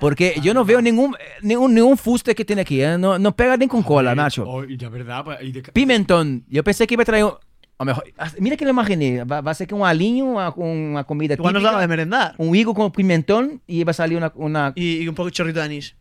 Porque 0.00 0.40
eu 0.42 0.54
não 0.54 0.64
vejo 0.64 0.80
nenhum, 0.80 1.12
nenhum, 1.42 1.68
nenhum 1.68 1.94
fuste 1.96 2.34
que 2.34 2.42
tem 2.44 2.58
aqui. 2.58 2.80
eh. 2.80 2.96
Não, 2.96 3.18
não 3.18 3.32
pega 3.32 3.56
nem 3.58 3.68
com 3.68 3.82
cola, 3.82 4.14
Nacho. 4.14 4.44
oh, 4.48 4.64
y 4.64 4.78
la 4.80 4.88
verdad, 4.88 5.24
pues, 5.24 5.38
y 5.42 5.52
de- 5.52 5.72
Pimentón. 5.72 6.44
Eu 6.50 6.64
pensei 6.64 6.86
que 6.86 6.94
ia 6.96 7.04
trazer 7.04 7.24
um. 7.24 7.32
a 7.78 7.84
mejor, 7.84 8.02
mira 8.40 8.56
que 8.56 8.64
eu 8.64 8.70
imaginei. 8.70 9.22
Vai, 9.26 9.42
vai 9.42 9.54
ser 9.54 9.66
que 9.66 9.74
alinho, 9.74 10.32
uma, 10.32 10.48
uma 10.56 11.04
comida 11.04 11.34
Igual 11.34 11.52
nos 11.52 11.62
típica, 11.62 11.80
de 11.80 11.86
merendar. 11.88 12.34
um 12.38 12.54
higo 12.54 12.72
com 12.72 12.88
pimentón 12.90 13.60
e 13.68 13.84
vai 13.84 13.92
salir 13.92 14.16
uma, 14.16 14.32
uma... 14.36 14.72
Y, 14.74 15.02
y 15.02 15.08
un 15.08 15.14
poco 15.14 15.28
de 15.28 15.34
chorrito 15.36 15.58
de 15.58 15.66
anís. 15.66 15.94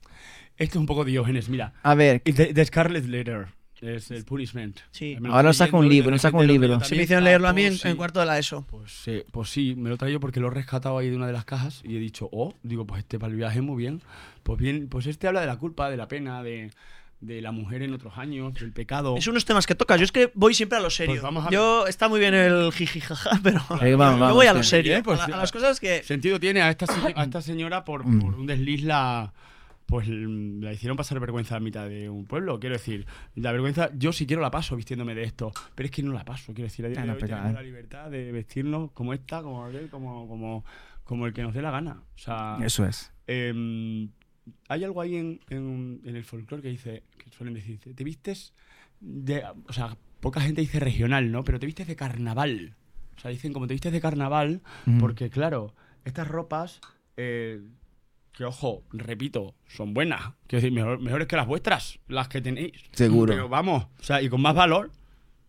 Esto 0.58 0.78
es 0.78 0.82
un 0.82 0.86
poco 0.86 1.04
Diógenes, 1.04 1.50
mira. 1.50 1.74
A 1.84 1.94
ver, 1.96 2.22
The, 2.22 2.54
The 2.54 2.66
Scarlet 2.66 3.06
Letter 3.06 3.48
es 3.82 4.12
el 4.12 4.24
punishment. 4.26 4.80
Sí. 4.92 5.18
Ahora 5.30 5.50
estoy 5.52 5.68
saca 5.68 5.78
un 5.78 5.90
libro, 5.90 6.18
saca 6.20 6.38
un 6.38 6.48
libro. 6.48 6.80
Se 6.82 6.96
me 6.96 7.04
hicieron 7.04 7.24
leerlo 7.24 7.48
a 7.48 7.54
mí 7.54 7.64
en, 7.64 7.70
pues 7.74 7.82
sí. 7.82 7.88
en 7.88 7.96
cuarto 7.98 8.20
de 8.20 8.26
la 8.28 8.38
ESO. 8.40 8.66
Pues, 8.70 8.92
sí, 8.92 9.24
pues 9.32 9.50
sí, 9.50 9.74
me 9.76 9.90
lo 9.90 9.96
he 9.96 9.98
traído 9.98 10.20
porque 10.20 10.40
lo 10.40 10.48
he 10.48 10.52
rescatado 10.52 10.98
ahí 10.98 11.10
de 11.10 11.16
una 11.16 11.28
de 11.28 11.34
las 11.34 11.46
cajas 11.46 11.82
y 11.84 11.96
he 11.98 12.00
dicho, 12.00 12.30
oh, 12.32 12.54
digo, 12.64 12.86
pues 12.86 13.00
este 13.00 13.18
para 13.20 13.32
el 13.32 13.38
viaje 13.38 13.62
muy 13.62 13.78
bien. 13.82 14.02
Pues 14.44 14.60
bien, 14.60 14.88
pues 14.88 15.08
este 15.08 15.28
habla 15.28 15.42
de 15.42 15.48
la 15.48 15.58
culpa, 15.58 15.90
de 15.90 15.98
la 15.98 16.08
pena, 16.08 16.42
de, 16.44 16.72
de 17.22 17.42
la 17.42 17.52
mujer 17.52 17.82
en 17.84 17.94
otros 17.94 18.18
años, 18.18 18.54
del 18.56 18.72
pecado. 18.72 19.16
Es 19.18 19.28
unos 19.28 19.46
temas 19.46 19.66
que 19.68 19.76
tocas. 19.76 20.00
Yo 20.00 20.04
es 20.06 20.12
que 20.12 20.32
voy 20.36 20.54
siempre 20.54 20.78
a 20.78 20.82
lo 20.82 20.90
serio. 20.90 21.14
Pues 21.14 21.22
vamos 21.24 21.48
a- 21.48 21.50
Yo 21.50 21.86
está 21.88 22.08
muy 22.10 22.20
bien 22.20 22.34
el 22.34 22.72
jijijaja, 22.72 23.40
pero 23.44 23.60
Eh, 23.82 23.96
vamos, 23.96 24.16
yo 24.16 24.22
vamos, 24.22 24.34
voy 24.34 24.48
a 24.48 24.54
lo 24.54 24.64
serio. 24.64 24.92
Bien, 24.94 25.04
pues 25.04 25.20
a, 25.22 25.26
sí. 25.26 25.32
a 25.32 25.38
las 25.38 25.52
cosas 25.52 25.80
que 25.80 26.04
Sentido 26.04 26.40
tiene 26.40 26.62
a 26.62 26.70
esta, 26.70 26.86
a 27.16 27.24
esta 27.24 27.42
señora 27.42 27.84
por, 27.86 28.06
Mm. 28.06 28.20
por 28.22 28.36
un 28.36 28.46
desliz 28.48 28.84
la 28.84 29.34
pues 29.92 30.08
l- 30.08 30.62
la 30.66 30.72
hicieron 30.72 30.96
pasar 30.96 31.20
vergüenza 31.20 31.58
a 31.58 31.60
mitad 31.60 31.88
de 31.90 32.10
un 32.10 32.26
pueblo. 32.26 32.60
Quiero 32.62 32.76
decir, 32.78 33.06
la 33.36 33.52
vergüenza, 33.52 33.92
yo 33.94 34.14
si 34.14 34.26
quiero 34.26 34.42
la 34.42 34.50
paso 34.50 34.76
vistiéndome 34.78 35.14
de 35.14 35.24
esto, 35.24 35.52
pero 35.76 35.86
es 35.86 35.92
que 35.92 36.02
no 36.02 36.14
la 36.14 36.24
paso. 36.24 36.54
Quiero 36.54 36.64
decir, 36.70 36.86
Ah, 36.86 36.90
de 36.90 36.96
no, 36.96 37.52
la 37.54 37.62
libertad 37.62 38.10
de 38.10 38.32
vestirnos 38.32 38.92
como 38.94 39.14
esta, 39.14 39.42
como 39.44 39.66
aquel, 39.66 39.90
como, 39.90 40.28
como, 40.30 40.64
como 41.04 41.28
el 41.28 41.34
que 41.34 41.44
nos 41.44 41.54
dé 41.54 41.62
la 41.62 41.72
gana. 41.72 42.02
O 42.16 42.18
sea, 42.18 42.58
eso 42.64 42.86
es. 42.86 43.12
Em, 43.28 44.10
hay 44.70 44.84
algo 44.86 45.02
ahí 45.02 45.18
en, 45.18 45.40
en- 45.50 46.02
en 46.06 46.16
el 46.16 46.24
folclore 46.24 46.64
que 46.64 46.70
dice, 46.70 47.04
que 47.18 47.30
suelen 47.30 47.54
decir, 47.54 47.78
te 47.80 48.04
vistes 48.06 48.54
de, 49.02 49.44
o 49.68 49.74
sea, 49.74 49.98
poca 50.22 50.40
gente 50.42 50.62
dice 50.62 50.80
regional, 50.80 51.32
¿no? 51.34 51.44
Pero 51.44 51.60
te 51.60 51.66
vistes 51.66 51.88
de 51.88 51.96
carnaval. 51.98 52.76
O 53.18 53.20
sea, 53.20 53.30
dicen 53.30 53.52
como 53.52 53.68
te 53.68 53.74
vistes 53.74 53.92
de 53.92 54.00
carnaval, 54.00 54.62
Mm. 54.86 55.00
porque 55.00 55.30
claro, 55.30 55.76
estas 56.06 56.28
ropas, 56.30 56.80
eh, 57.18 57.62
que 58.42 58.46
ojo, 58.46 58.84
repito, 58.92 59.54
son 59.68 59.94
buenas. 59.94 60.22
Quiero 60.48 60.62
decir, 60.64 60.72
mejor- 60.72 61.00
mejores 61.00 61.28
que 61.28 61.36
las 61.36 61.46
vuestras, 61.46 62.00
las 62.08 62.28
que 62.28 62.42
tenéis. 62.42 62.72
Seguro. 62.92 63.32
Pero 63.34 63.48
vamos, 63.50 63.84
o 64.00 64.04
sea, 64.04 64.20
y 64.22 64.30
con 64.30 64.42
más 64.42 64.56
valor. 64.56 64.90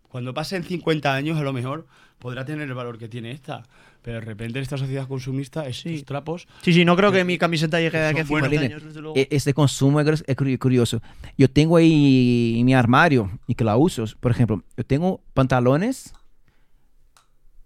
Cuando 0.08 0.34
pasen 0.34 0.62
50 0.62 1.14
años, 1.14 1.38
a 1.38 1.42
lo 1.42 1.54
mejor 1.54 1.86
podrá 2.18 2.44
tener 2.44 2.68
el 2.68 2.74
valor 2.74 2.98
que 2.98 3.08
tiene 3.08 3.30
esta. 3.30 3.62
Pero 4.02 4.16
de 4.20 4.26
repente 4.26 4.58
en 4.58 4.62
esta 4.62 4.76
sociedad 4.76 5.08
consumista, 5.08 5.66
estos 5.66 5.90
Sí. 5.92 6.02
trapos 6.02 6.46
Sí, 6.60 6.72
sí, 6.74 6.84
no 6.84 6.96
creo 6.96 7.10
que 7.12 7.24
mi 7.24 7.38
camiseta 7.38 7.80
llegue 7.80 7.98
de 7.98 8.08
aquí 8.08 8.20
a 8.20 8.22
Son 8.24 8.30
buenos. 8.30 8.50
50 8.50 8.56
Marlene, 8.60 8.74
años, 8.74 8.84
desde 8.84 9.00
luego. 9.00 9.16
E- 9.16 9.28
Esse 9.30 9.54
consumo 9.54 10.00
curi- 10.00 10.58
curioso. 10.58 11.00
Eu 11.38 11.48
tenho 11.48 11.74
aí 11.76 12.56
em 12.58 12.64
meu 12.64 12.76
armário, 12.78 13.30
e 13.48 13.54
que 13.54 13.64
lá 13.64 13.74
uso, 13.76 14.04
por 14.20 14.30
exemplo, 14.32 14.62
eu 14.76 14.84
tenho 14.84 15.18
pantalones 15.32 16.12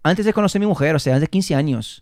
antes 0.05 0.23
de 0.25 0.31
conhecer 0.31 0.59
minha 0.59 0.69
mulher, 0.73 0.93
ou 0.93 0.99
seja, 0.99 1.15
antes 1.17 1.27
de 1.27 1.31
15 1.31 1.53
anos. 1.53 2.01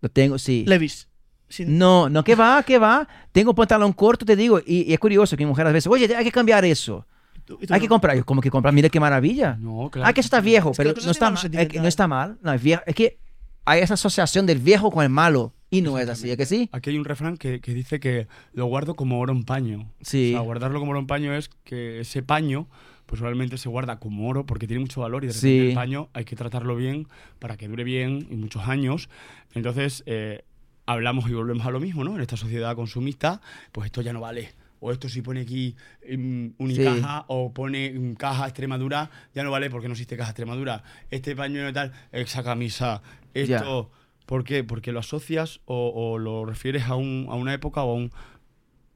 Eu 0.00 0.08
tenho, 0.08 0.38
sim. 0.38 0.64
Levis. 0.66 1.06
Sin- 1.48 1.78
No, 1.78 2.08
no, 2.08 2.24
que 2.24 2.34
va, 2.34 2.62
que 2.62 2.78
va. 2.78 3.06
Tengo 3.32 3.50
un 3.50 3.56
pantalón 3.56 3.92
corto, 3.92 4.24
te 4.24 4.34
digo, 4.36 4.58
y, 4.64 4.90
y 4.90 4.92
es 4.92 4.98
curioso 4.98 5.36
que 5.36 5.44
mi 5.44 5.48
mujer 5.48 5.66
a 5.66 5.72
veces, 5.72 5.86
oye, 5.90 6.14
hay 6.14 6.24
que 6.24 6.32
cambiar 6.32 6.64
eso. 6.64 7.06
tú- 7.44 7.58
y 7.60 7.66
tú 7.66 7.74
Hay 7.74 7.78
no. 7.80 7.84
que 7.84 7.88
comprar. 7.88 8.16
Yo, 8.16 8.24
como 8.24 8.40
que 8.40 8.50
comprar, 8.50 8.74
mira 8.74 8.88
qué 8.88 8.98
maravilla. 8.98 9.56
No, 9.60 9.88
claro. 9.90 10.08
Ah, 10.08 10.12
que 10.12 10.20
eso 10.20 10.26
está 10.26 10.40
viejo, 10.40 10.72
Es 10.72 10.76
pero 10.76 10.92
no 11.04 11.10
está, 11.12 11.30
mal, 11.30 11.54
es 11.54 11.68
que 11.68 11.80
no 11.80 11.86
está 11.86 12.08
mal. 12.08 12.38
No, 12.42 12.52
es, 12.52 12.60
viejo, 12.62 12.82
es 12.86 12.94
que 12.96 13.18
hay 13.64 13.80
esa 13.82 13.94
asociación 13.94 14.46
del 14.46 14.58
viejo 14.58 14.90
con 14.90 15.04
el 15.04 15.10
malo. 15.10 15.52
Y 15.70 15.82
no 15.82 15.98
es 15.98 16.08
así, 16.08 16.30
¿es 16.30 16.36
que 16.36 16.46
sí? 16.46 16.68
Aquí 16.72 16.90
hay 16.90 16.98
un 16.98 17.04
refrán 17.04 17.36
que, 17.36 17.60
que 17.60 17.74
dice 17.74 17.98
que 18.00 18.28
lo 18.52 18.66
guardo 18.66 18.94
como 18.94 19.18
oro 19.20 19.32
en 19.32 19.42
paño. 19.44 19.90
Sí. 20.00 20.32
O 20.34 20.38
sea, 20.38 20.40
guardarlo 20.40 20.78
como 20.80 20.92
oro 20.92 21.00
en 21.00 21.06
paño 21.08 21.34
es 21.34 21.50
que 21.64 22.00
ese 22.00 22.22
paño, 22.22 22.68
pues 23.06 23.20
realmente 23.20 23.58
se 23.58 23.68
guarda 23.68 23.98
como 23.98 24.28
oro 24.28 24.46
porque 24.46 24.66
tiene 24.68 24.80
mucho 24.80 25.00
valor 25.00 25.24
y 25.24 25.26
de 25.28 25.32
repente 25.32 25.48
Sí. 25.62 25.68
el 25.68 25.74
paño 25.74 26.08
hay 26.14 26.24
que 26.24 26.34
tratarlo 26.36 26.74
bien 26.76 27.06
para 27.40 27.56
que 27.56 27.66
dure 27.68 27.82
bien 27.84 28.26
y 28.30 28.36
muchos 28.36 28.66
años. 28.68 29.08
Entonces, 29.54 30.02
eh, 30.06 30.44
hablamos 30.86 31.28
y 31.28 31.34
volvemos 31.34 31.66
a 31.66 31.70
lo 31.70 31.80
mismo, 31.80 32.04
¿no? 32.04 32.14
En 32.16 32.20
esta 32.22 32.36
sociedad 32.36 32.74
consumista, 32.76 33.40
pues 33.72 33.86
esto 33.86 34.02
ya 34.02 34.12
no 34.12 34.20
vale. 34.20 34.52
O 34.78 34.92
esto 34.92 35.08
si 35.08 35.22
pone 35.22 35.40
aquí 35.40 35.74
mm, 36.08 36.48
Unicaja 36.58 37.24
o 37.28 37.52
pone 37.52 37.90
mm, 37.92 38.14
caja 38.14 38.44
Extremadura, 38.46 39.10
ya 39.34 39.42
no 39.42 39.50
vale 39.50 39.70
porque 39.70 39.88
no 39.88 39.92
existe 39.94 40.16
caja 40.16 40.30
Extremadura. 40.30 40.82
Este 41.10 41.34
paño 41.34 41.68
y 41.68 41.72
tal, 41.72 41.92
esa 42.12 42.42
camisa, 42.42 43.02
esto... 43.34 43.90
¿Por 44.26 44.42
qué? 44.42 44.64
Porque 44.64 44.90
lo 44.90 44.98
asocias 44.98 45.60
o, 45.66 45.92
o 45.94 46.18
lo 46.18 46.44
refieres 46.44 46.82
a, 46.88 46.96
un, 46.96 47.26
a 47.30 47.36
una 47.36 47.54
época 47.54 47.84
o 47.84 47.92
a 47.92 47.94
un... 47.94 48.10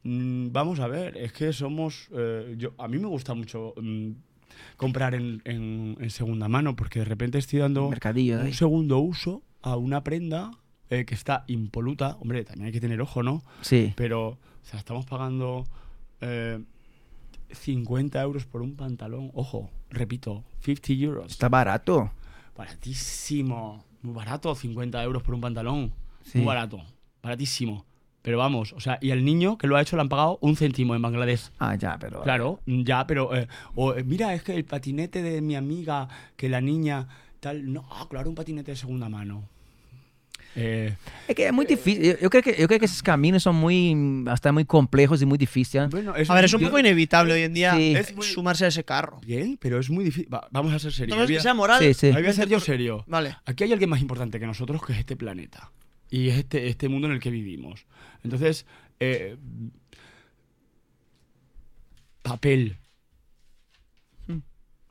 Mm, 0.02 0.52
vamos 0.52 0.80
a 0.80 0.88
ver, 0.88 1.16
es 1.16 1.32
que 1.32 1.52
somos... 1.52 2.08
eh, 2.12 2.54
yo, 2.58 2.74
a 2.78 2.88
mí 2.88 2.98
me 2.98 3.06
gusta 3.06 3.34
mucho 3.34 3.74
mm, 3.80 4.10
comprar 4.76 5.14
en, 5.14 5.40
en- 5.44 5.96
en 6.00 6.10
segunda 6.10 6.48
mano 6.48 6.74
porque 6.74 6.98
de 6.98 7.04
repente 7.04 7.38
estoy 7.38 7.60
dando 7.60 7.88
Mercadillo, 7.88 8.40
un 8.40 8.52
segundo 8.54 8.98
uso 8.98 9.42
a 9.62 9.76
una 9.76 10.02
prenda 10.02 10.50
eh, 10.90 11.04
que 11.04 11.14
está 11.14 11.44
impoluta. 11.46 12.16
Hombre, 12.20 12.44
también 12.44 12.66
hay 12.66 12.72
que 12.72 12.80
tener 12.80 13.00
ojo, 13.00 13.22
¿no? 13.22 13.42
Sí. 13.62 13.94
Pero, 13.96 14.28
o 14.28 14.38
sea, 14.62 14.78
estamos 14.78 15.06
pagando 15.06 15.64
eh, 16.20 16.62
50 17.52 18.20
euros 18.20 18.44
por 18.46 18.62
un 18.62 18.76
pantalón. 18.76 19.30
Ojo, 19.34 19.70
repito, 19.90 20.44
50 20.60 20.92
euros. 21.04 21.32
Está 21.32 21.48
barato. 21.48 22.10
Baratísimo. 22.56 23.84
Muy 24.02 24.14
barato, 24.14 24.54
50 24.54 25.02
euros 25.02 25.22
por 25.22 25.34
un 25.34 25.40
pantalón. 25.40 25.92
Sí. 26.24 26.38
Muy 26.38 26.46
barato. 26.46 26.82
Baratísimo. 27.22 27.86
Pero 28.22 28.36
vamos, 28.36 28.74
o 28.74 28.80
sea, 28.80 28.98
y 29.00 29.12
al 29.12 29.24
niño 29.24 29.56
que 29.56 29.66
lo 29.66 29.76
ha 29.76 29.80
hecho 29.80 29.96
le 29.96 30.02
han 30.02 30.10
pagado 30.10 30.38
un 30.42 30.54
céntimo 30.54 30.94
en 30.94 31.00
Bangladesh. 31.00 31.50
Ah, 31.58 31.74
ya, 31.74 31.96
pero... 31.98 32.20
Claro, 32.20 32.60
ya, 32.66 33.06
pero. 33.06 33.34
eh, 33.34 33.48
o, 33.74 33.94
eh, 33.94 34.04
mira, 34.04 34.34
es 34.34 34.42
que 34.42 34.54
el 34.54 34.66
patinete 34.66 35.22
de 35.22 35.40
mi 35.40 35.56
amiga, 35.56 36.06
que 36.36 36.50
la 36.50 36.60
niña, 36.60 37.08
tal. 37.40 37.72
No, 37.72 37.86
ah, 37.90 38.06
claro, 38.10 38.28
un 38.28 38.34
patinete 38.34 38.72
de 38.72 38.76
segunda 38.76 39.08
mano. 39.08 39.48
Eh, 40.56 40.94
Es 41.28 41.36
que 41.36 41.46
es 41.46 41.52
muy 41.52 41.64
difícil. 41.64 42.02
Yo, 42.02 42.18
yo 42.18 42.28
creo 42.30 42.42
que, 42.42 42.56
yo 42.58 42.66
creo 42.66 42.80
que 42.80 42.86
esos 42.86 43.02
caminos 43.02 43.42
son 43.44 43.54
muy, 43.56 44.24
hasta 44.28 44.50
muy 44.50 44.64
complejos 44.64 45.22
y 45.22 45.26
muy 45.26 45.38
difíciles. 45.38 45.88
bueno, 45.90 46.10
A 46.12 46.34
ver, 46.34 46.44
es 46.44 46.52
un 46.54 46.60
yo- 46.60 46.66
poco 46.66 46.78
inevitable 46.80 47.34
hoy 47.34 47.42
en 47.42 47.54
día 47.54 47.76
Sí. 47.76 47.94
es 47.96 48.12
sumarse 48.32 48.64
a 48.64 48.68
ese 48.68 48.82
carro. 48.84 49.20
Bien, 49.24 49.56
pero 49.60 49.78
es 49.78 49.88
muy 49.90 50.04
difícil. 50.04 50.32
Va, 50.32 50.48
vamos 50.50 50.72
a 50.72 50.78
ser 50.80 50.92
serios. 50.92 51.16
No 51.16 51.22
es 51.24 51.30
que 51.30 51.40
sea 51.40 51.54
moral. 51.54 51.78
Sí, 51.80 51.94
sí. 51.94 52.10
Voy 52.10 52.26
a 52.26 52.32
ser 52.32 52.48
yo 52.48 52.58
serio. 52.58 53.04
Vale. 53.06 53.36
Aquí 53.44 53.62
hay 53.64 53.72
alguien 53.72 53.90
más 53.90 54.00
importante 54.00 54.40
que 54.40 54.46
nosotros, 54.46 54.84
que 54.84 54.92
es 54.92 54.98
este 54.98 55.16
planeta. 55.16 55.70
Y 56.10 56.28
es 56.30 56.38
este, 56.38 56.66
este 56.68 56.88
mundo 56.88 57.06
en 57.06 57.12
el 57.14 57.20
que 57.20 57.30
vivimos. 57.30 57.86
Entonces, 58.24 58.66
eh, 58.98 59.36
papel. 62.22 62.76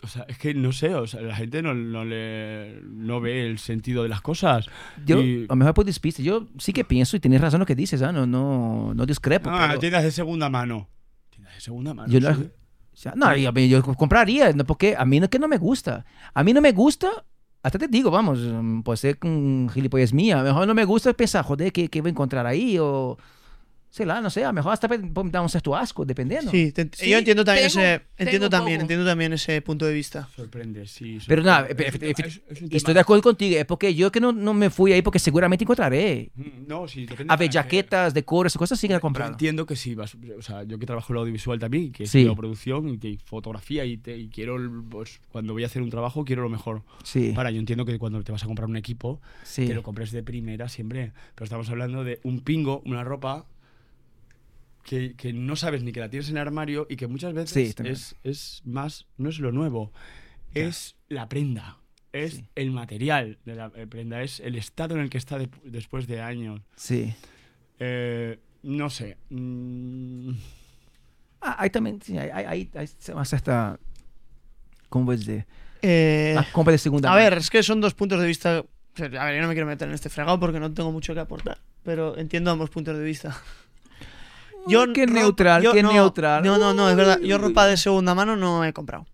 O 0.01 0.07
sea, 0.07 0.25
es 0.29 0.37
que 0.37 0.53
no 0.53 0.71
sé, 0.71 0.95
o 0.95 1.05
sea, 1.07 1.21
la 1.21 1.35
gente 1.35 1.61
no, 1.61 1.73
no 1.73 2.05
le, 2.05 2.79
no 2.83 3.19
ve 3.19 3.45
el 3.45 3.59
sentido 3.59 4.03
de 4.03 4.09
las 4.09 4.21
cosas. 4.21 4.67
Yo, 5.05 5.21
Y- 5.21 5.43
a 5.43 5.47
lo 5.49 5.55
mejor 5.57 5.73
por 5.73 5.83
despiste, 5.85 6.23
yo 6.23 6.47
sí 6.57 6.71
que 6.71 6.85
pienso 6.85 7.17
y 7.17 7.19
tienes 7.19 7.41
razón 7.41 7.59
lo 7.59 7.65
que 7.65 7.75
dices, 7.75 8.01
¿ah? 8.01 8.11
no, 8.13 8.25
no, 8.25 8.93
no 8.93 9.05
discrepo. 9.05 9.49
Ah, 9.51 9.65
pero- 9.69 9.79
tiendas 9.79 10.03
de 10.03 10.11
segunda 10.11 10.49
mano. 10.49 10.87
Tiendas 11.29 11.53
de 11.55 11.61
segunda 11.61 11.93
mano. 11.93 12.11
Yo 12.11 12.21
no, 12.21 12.33
sí. 12.33 12.43
o 12.93 12.95
sea, 12.97 13.13
no, 13.15 13.35
yo, 13.35 13.51
yo 13.51 13.83
compraría, 13.95 14.53
no, 14.53 14.63
porque 14.63 14.95
a 14.97 15.03
mí 15.03 15.19
no 15.19 15.29
que 15.29 15.37
no 15.39 15.49
me 15.49 15.57
gusta. 15.57 16.05
A 16.33 16.43
mí 16.45 16.53
no 16.53 16.61
me 16.61 16.71
gusta, 16.71 17.09
hasta 17.61 17.77
te 17.77 17.89
digo, 17.89 18.09
vamos, 18.09 18.39
puede 18.85 18.95
ser 18.97 19.17
un 19.23 19.69
gilipollas 19.73 20.13
mía. 20.13 20.39
A 20.39 20.43
lo 20.43 20.49
mejor 20.49 20.65
no 20.67 20.73
me 20.75 20.85
gusta 20.85 21.11
pensar, 21.13 21.43
joder, 21.43 21.73
¿qué, 21.73 21.89
qué 21.89 21.99
voy 21.99 22.07
a 22.09 22.11
encontrar 22.11 22.45
ahí? 22.47 22.77
O, 22.79 23.17
sei 23.91 24.05
lá, 24.05 24.21
no 24.21 24.29
sé, 24.29 24.43
a 24.43 24.47
lo 24.49 24.53
mejor 24.53 24.71
hasta 24.73 24.87
me 24.87 24.97
me 24.99 25.31
da 25.31 25.41
un 25.41 25.49
cierto 25.49 25.75
asco, 25.75 26.05
dependiendo. 26.05 26.51
Sí, 26.51 26.71
te- 26.71 26.89
Sí, 26.93 27.09
yo 27.09 27.17
entiendo 27.17 27.43
también 27.43 27.69
tengo- 27.69 27.79
ese 27.81 28.01
entiendo 28.17 28.49
también, 28.49 28.77
poco. 28.77 28.81
entiendo 28.83 29.05
también 29.05 29.33
ese 29.33 29.61
punto 29.61 29.85
de 29.85 29.93
vista. 29.93 30.29
Sorprende, 30.35 30.85
sí. 30.87 31.17
Pero 31.27 31.41
nada, 31.43 31.67
Es 31.67 31.95
es- 32.01 32.41
es 32.49 32.61
Estoy 32.71 32.93
de 32.93 32.99
acuerdo 32.99 33.23
contigo, 33.23 33.57
es 33.57 33.65
porque 33.65 33.95
yo 33.95 34.11
que 34.11 34.19
no, 34.19 34.31
no 34.31 34.53
me 34.53 34.69
fui 34.69 34.93
ahí 34.93 35.01
porque 35.01 35.17
seguramente 35.19 35.63
encontraré. 35.63 36.29
Mm, 36.35 36.67
No, 36.67 36.87
sí, 36.87 37.05
depende 37.07 37.33
A 37.33 37.37
ver, 37.37 37.51
jaquetas, 37.51 38.13
decores, 38.13 38.55
cosas 38.55 38.79
sí 38.79 38.87
que 38.87 38.93
he 38.93 38.99
Yo 38.99 39.25
entiendo 39.25 39.65
que 39.65 39.75
sí, 39.75 39.95
vas, 39.95 40.15
o 40.37 40.41
sea, 40.41 40.63
yo 40.63 40.77
que 40.77 40.85
trabajo 40.85 41.11
en 41.11 41.15
lo 41.15 41.21
audiovisual 41.21 41.57
también, 41.59 41.91
que 41.91 42.05
Sí. 42.05 42.19
estudio 42.19 42.35
producción 42.35 42.89
y, 42.89 42.97
que 42.99 43.17
fotografía 43.25 43.85
y, 43.85 43.97
te- 43.97 44.17
y 44.17 44.29
quiero, 44.29 44.57
el- 44.57 44.69
pues, 44.89 45.19
cuando 45.31 45.53
voy 45.53 45.63
a 45.63 45.65
hacer 45.65 45.81
un 45.81 45.89
trabajo, 45.89 46.23
quiero 46.25 46.43
lo 46.43 46.49
mejor. 46.49 46.83
Sí, 47.03 47.31
Para, 47.35 47.49
yo 47.51 47.59
entiendo 47.59 47.85
que 47.85 47.97
cuando 47.97 48.21
te 48.23 48.31
vas 48.31 48.43
a 48.43 48.45
comprar 48.45 48.69
un 48.69 48.77
equipo, 48.77 49.19
sí. 49.43 49.65
te 49.65 49.73
lo 49.73 49.81
compres 49.81 50.11
de 50.11 50.21
primera 50.21 50.69
siempre. 50.69 51.11
Pero 51.35 51.45
estamos 51.45 51.69
hablando 51.69 52.03
de 52.03 52.19
un 52.23 52.41
pingo, 52.41 52.81
una 52.85 53.03
ropa 53.03 53.45
que, 54.83 55.13
que 55.15 55.33
no 55.33 55.55
sabes 55.55 55.83
ni 55.83 55.91
que 55.91 55.99
la 55.99 56.09
tienes 56.09 56.29
en 56.29 56.37
el 56.37 56.41
armario 56.41 56.87
y 56.89 56.95
que 56.95 57.07
muchas 57.07 57.31
Sí, 57.31 57.35
veces 57.61 57.75
también. 57.75 57.95
es, 57.95 58.15
es 58.23 58.61
más, 58.65 59.05
no 59.17 59.29
es 59.29 59.39
lo 59.39 59.51
nuevo, 59.51 59.91
es 60.53 60.95
la 61.07 61.27
prenda. 61.29 61.77
Es 62.11 62.33
Sí. 62.35 62.45
el 62.55 62.71
material 62.71 63.37
de 63.45 63.53
la 63.55 63.71
eh, 63.75 63.85
prenda, 63.85 64.23
es 64.23 64.39
el 64.39 64.55
estado 64.55 64.95
en 64.95 65.01
el 65.01 65.09
que 65.11 65.19
está 65.19 65.37
de- 65.37 65.49
después 65.63 66.07
de 66.07 66.21
años. 66.21 66.61
Sí. 66.75 67.13
Eh, 67.79 68.39
no 68.63 68.89
sé. 68.89 69.17
mm, 69.29 70.31
Ah, 71.41 71.65
sim, 72.01 72.17
aí, 72.17 72.29
aí, 72.33 72.45
aí, 72.45 72.69
aí 72.73 72.87
uma 73.13 73.23
certa, 73.23 73.79
como 74.89 75.05
vou 75.05 75.15
dizer, 75.15 75.45
Eh, 75.81 76.35
a 76.37 76.43
compra 76.51 76.73
de 76.73 76.77
segunda 76.79 77.07
a 77.07 77.11
mano. 77.11 77.23
ver, 77.23 77.37
es 77.37 77.49
que 77.49 77.63
son 77.63 77.79
dos 77.79 77.93
puntos 77.93 78.19
de 78.19 78.27
vista 78.27 78.65
A 78.97 79.25
ver, 79.25 79.35
yo 79.35 79.41
no 79.41 79.47
me 79.47 79.53
quiero 79.53 79.65
meter 79.67 79.87
en 79.87 79.93
este 79.93 80.09
fregado 80.09 80.37
porque 80.41 80.59
no 80.59 80.73
tengo 80.73 80.91
mucho 80.91 81.13
que 81.13 81.21
aportar. 81.21 81.59
Pero 81.83 82.17
entiendo 82.17 82.51
ambos 82.51 82.69
puntos 82.69 82.97
de 82.97 83.03
vista. 83.03 83.29
Uy, 84.69 84.93
qué 84.93 85.05
ropa- 85.05 85.13
neutral, 85.19 85.63
yo 85.63 85.73
qué 85.73 85.83
no, 85.83 85.91
neutral. 85.91 86.43
No, 86.43 86.57
no, 86.57 86.73
no, 86.73 86.89
es 86.89 86.95
verdad. 86.95 87.19
Yo 87.19 87.37
ropa 87.37 87.65
de 87.65 87.77
segunda 87.77 88.13
mano 88.15 88.35
no 88.35 88.63
he 88.63 88.73
comprado. 88.73 89.05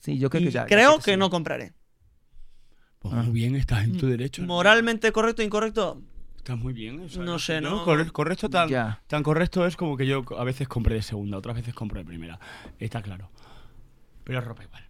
Sí, 0.00 0.18
yo 0.18 0.30
creo 0.30 0.42
Y 0.42 0.46
que 0.46 0.50
ya. 0.52 0.66
creo 0.66 0.96
ya 0.98 1.02
que 1.04 1.12
sí. 1.12 1.16
no 1.16 1.30
compraré. 1.30 1.72
Pues 2.98 3.14
muy 3.14 3.32
bien, 3.32 3.54
estás 3.56 3.84
en 3.84 3.98
tu 3.98 4.06
derecho. 4.06 4.42
¿no? 4.42 4.48
Moralmente 4.48 5.12
correcto 5.12 5.42
o 5.42 5.44
incorrecto. 5.44 6.00
Estás 6.36 6.58
muy 6.58 6.72
bien. 6.72 7.00
o 7.00 7.08
sea, 7.08 7.22
No 7.22 7.38
sé, 7.38 7.54
yo 7.54 7.70
no- 7.70 7.84
corre- 7.84 8.10
correcto 8.10 8.48
tan, 8.50 8.68
Ya. 8.68 9.02
tan 9.06 9.22
correcto 9.22 9.66
es 9.66 9.76
como 9.76 9.96
que 9.96 10.06
yo 10.06 10.24
a 10.38 10.44
veces 10.44 10.68
compré 10.68 10.94
de 10.96 11.02
segunda, 11.02 11.36
otras 11.38 11.56
veces 11.56 11.74
compro 11.74 11.98
de 11.98 12.04
primera. 12.06 12.38
Está 12.78 13.02
claro. 13.02 13.30
Pero 14.24 14.40
ropa 14.40 14.62
igual. 14.64 14.82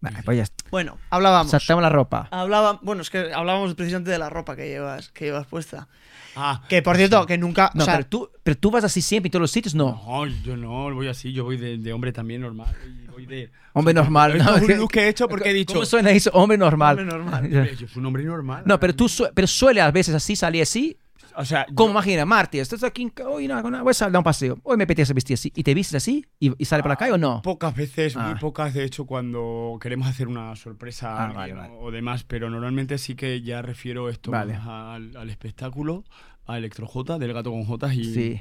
Vale, 0.00 0.22
pues 0.24 0.36
ya 0.36 0.42
está. 0.42 0.64
Bueno, 0.70 0.98
hablábamos. 1.10 1.50
Saltamos 1.50 1.82
la 1.82 1.88
ropa. 1.88 2.28
Hablaba, 2.30 2.78
bueno, 2.82 3.02
es 3.02 3.10
que 3.10 3.32
hablábamos 3.32 3.74
precisamente 3.74 4.10
de 4.10 4.18
la 4.18 4.30
ropa 4.30 4.56
que 4.56 4.68
llevas, 4.68 5.10
que 5.10 5.26
llevas 5.26 5.46
puesta. 5.46 5.88
Ah, 6.36 6.62
Que 6.68 6.80
por 6.82 6.96
cierto, 6.96 7.26
que 7.26 7.36
nunca. 7.38 7.70
No, 7.74 7.82
o 7.82 7.84
sea, 7.84 7.96
pero, 7.96 8.06
tú, 8.08 8.30
pero 8.42 8.56
tú 8.56 8.70
vas 8.70 8.84
así 8.84 9.02
siempre 9.02 9.28
en 9.28 9.32
todos 9.32 9.42
los 9.42 9.50
sitios, 9.50 9.74
no. 9.74 10.00
No, 10.06 10.26
yo 10.26 10.56
no, 10.56 10.94
voy 10.94 11.08
así, 11.08 11.32
yo 11.32 11.44
voy 11.44 11.56
de, 11.56 11.78
de 11.78 11.92
hombre 11.92 12.12
también 12.12 12.40
normal. 12.40 12.74
voy 13.10 13.26
de, 13.26 13.50
Hombre 13.74 13.94
normal. 13.94 14.36
Esto 14.36 14.44
no, 14.50 14.56
es 14.56 14.62
un 14.62 14.68
que- 14.68 14.76
look 14.76 14.90
que 14.92 15.00
he 15.00 15.08
hecho 15.08 15.28
porque 15.28 15.50
he 15.50 15.54
dicho. 15.54 15.74
¿Cómo 15.74 15.84
suena 15.86 16.10
eso? 16.10 16.30
Hombre 16.32 16.56
normal. 16.58 16.98
Hombre 16.98 17.16
normal. 17.18 17.50
Yo 17.78 17.86
soy 17.88 17.98
un 18.00 18.06
hombre 18.06 18.24
normal. 18.24 18.62
No, 18.66 18.78
pero 18.80 18.94
tú 18.94 19.08
su- 19.08 19.28
pero 19.34 19.46
suele 19.46 19.80
a 19.80 19.90
veces 19.90 20.14
así 20.14 20.36
salir 20.36 20.62
así. 20.62 20.96
O 21.36 21.44
sea, 21.44 21.66
Como 21.74 21.88
yo- 21.88 21.92
imagina, 21.92 22.24
Marti, 22.24 22.58
estás 22.58 22.82
aquí, 22.84 23.02
en 23.02 23.10
ca- 23.10 23.28
hoy 23.28 23.48
no, 23.48 23.60
no, 23.62 23.82
voy 23.84 23.92
a 23.98 24.04
dar 24.04 24.16
un 24.16 24.22
paseo. 24.24 24.58
Hoy 24.62 24.76
me 24.76 24.84
apetece 24.84 25.12
vestir 25.14 25.34
así. 25.34 25.52
¿Y 25.54 25.62
te 25.62 25.74
vistes 25.74 25.96
así? 25.96 26.24
¿Y, 26.38 26.52
y 26.60 26.64
sale 26.64 26.82
por 26.82 26.90
la 26.90 26.96
calle 26.96 27.12
o 27.12 27.18
no? 27.18 27.42
Pocas 27.42 27.74
veces, 27.74 28.16
muy 28.16 28.24
Ah. 28.32 28.38
pocas, 28.40 28.74
de 28.74 28.84
hecho, 28.84 29.06
cuando 29.06 29.78
queremos 29.80 30.08
hacer 30.08 30.28
una 30.28 30.54
sorpresa 30.56 31.26
Ah, 31.28 31.32
vale, 31.32 31.52
vale. 31.54 31.74
o 31.78 31.90
demás, 31.90 32.24
pero 32.24 32.50
normalmente 32.50 32.98
sí 32.98 33.14
que 33.14 33.40
ya 33.42 33.62
refiero 33.62 34.08
esto 34.08 34.30
Vale. 34.30 34.54
al, 34.54 35.16
al 35.16 35.30
espectáculo, 35.30 36.04
a 36.46 36.58
Electro 36.58 36.86
J, 36.86 37.18
del 37.18 37.32
gato 37.32 37.50
con 37.50 37.64
J. 37.64 37.94
Y, 37.94 38.04
Sí. 38.14 38.40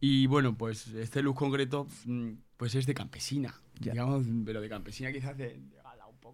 y 0.00 0.26
bueno, 0.26 0.56
pues 0.56 0.88
este 0.88 1.22
look 1.22 1.36
concreto, 1.36 1.86
mm, 2.06 2.30
pues 2.56 2.74
es 2.74 2.86
de 2.86 2.94
campesina. 2.94 3.54
Ya. 3.80 3.92
Digamos, 3.92 4.24
pero 4.44 4.60
de 4.60 4.68
campesina 4.68 5.12
quizás 5.12 5.36
de, 5.36 5.58
de 5.58 5.80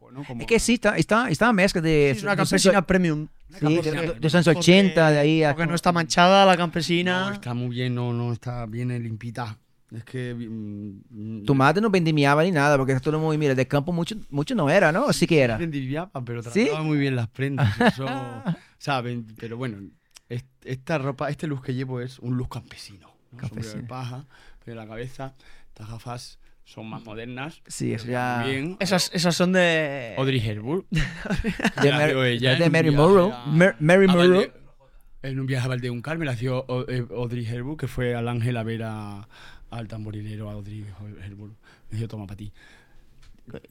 poco, 0.00 0.10
¿no? 0.12 0.24
Como 0.24 0.40
Es 0.40 0.46
que 0.46 0.58
sí, 0.58 0.74
está, 0.74 0.96
está, 0.96 1.28
está 1.28 1.46
una 1.46 1.52
mezcla 1.52 1.80
de. 1.80 2.10
es 2.10 2.22
una 2.22 2.32
de- 2.32 2.36
campesina 2.38 2.86
premium. 2.86 3.28
Sí, 3.48 3.54
de, 3.54 3.60
campesina. 3.60 4.00
de- 4.02 4.06
de 4.14 4.20
los 4.20 4.34
años 4.34 4.46
80, 4.48 5.10
de 5.10 5.18
ahí 5.18 5.42
a. 5.44 5.50
Porque 5.54 5.66
no 5.68 5.74
está 5.74 5.92
manchada 5.92 6.44
la 6.46 6.56
campesina. 6.56 7.28
No, 7.28 7.34
está 7.34 7.54
muy 7.54 7.68
bien, 7.76 7.94
no, 7.94 8.12
no, 8.12 8.32
está 8.32 8.66
bien 8.66 8.88
limpita. 9.02 9.58
Es 9.92 10.04
que... 10.04 10.34
mm, 10.34 11.44
Tu 11.44 11.52
madre 11.54 11.80
no 11.80 11.90
vendimiaba 11.90 12.44
ni 12.44 12.52
nada, 12.52 12.76
porque 12.78 12.98
todo 13.00 13.18
muy, 13.18 13.36
mira, 13.36 13.56
de 13.56 13.66
campo 13.66 13.92
mucho, 13.92 14.14
mucho 14.30 14.54
no 14.54 14.70
era, 14.70 14.92
¿no? 14.92 15.12
Sí 15.12 15.26
que 15.26 15.40
era. 15.40 15.56
Vendimiaba, 15.56 16.10
pero 16.24 16.42
¿Sí? 16.44 16.64
trataba 16.66 16.82
muy 16.84 16.96
bien 16.98 17.16
las 17.16 17.26
prendas. 17.28 17.68
Eso, 17.80 18.06
¿saben? 18.78 19.26
Pero 19.38 19.56
bueno, 19.56 19.78
es- 20.28 20.44
esta 20.64 20.98
ropa, 20.98 21.28
este 21.28 21.46
look 21.48 21.64
que 21.64 21.74
llevo 21.74 22.00
es 22.00 22.20
un 22.20 22.36
look 22.36 22.50
campesino. 22.50 23.08
¿no? 23.32 23.40
Sombrero 23.40 23.48
Campesino. 23.48 23.82
de 23.82 23.88
paja, 23.88 24.26
pero 24.64 24.76
la 24.76 24.86
cabeza, 24.86 25.34
estas 25.68 25.88
gafas 25.88 26.38
son 26.72 26.86
más 26.88 27.04
modernas. 27.04 27.60
Sí, 27.66 27.92
eso 27.92 28.04
pero 28.06 28.12
ya. 28.12 28.42
Bien. 28.46 28.76
Esas, 28.80 29.10
esas 29.12 29.34
son 29.36 29.52
de. 29.52 30.14
Audrey 30.16 30.40
Hepburn. 30.40 30.86
De, 30.90 32.32
ella 32.32 32.50
de 32.50 32.56
en 32.56 32.62
un 32.64 32.72
Mary 32.72 32.88
a- 32.94 33.46
Mar- 33.46 33.76
Mary. 33.80 34.06
Valde- 34.06 34.52
En 35.22 35.40
un 35.40 35.46
viaje 35.46 35.64
a 35.66 35.68
Valdeuncar 35.68 36.16
me 36.18 36.24
la 36.24 36.32
hacía 36.32 36.52
O- 36.54 36.84
eh, 36.88 37.04
Audrey 37.10 37.46
Hepburn, 37.46 37.76
que 37.76 37.88
fue 37.88 38.14
al 38.14 38.28
Ángel 38.28 38.56
a 38.56 38.62
ver 38.62 38.82
a- 38.84 39.26
al 39.70 39.88
tamborilero 39.88 40.48
a 40.48 40.52
Audrey 40.54 40.86
Hepburn. 41.26 41.56
Me 41.90 41.96
dijo, 41.98 42.08
toma 42.08 42.26
para 42.26 42.36
ti. 42.38 42.52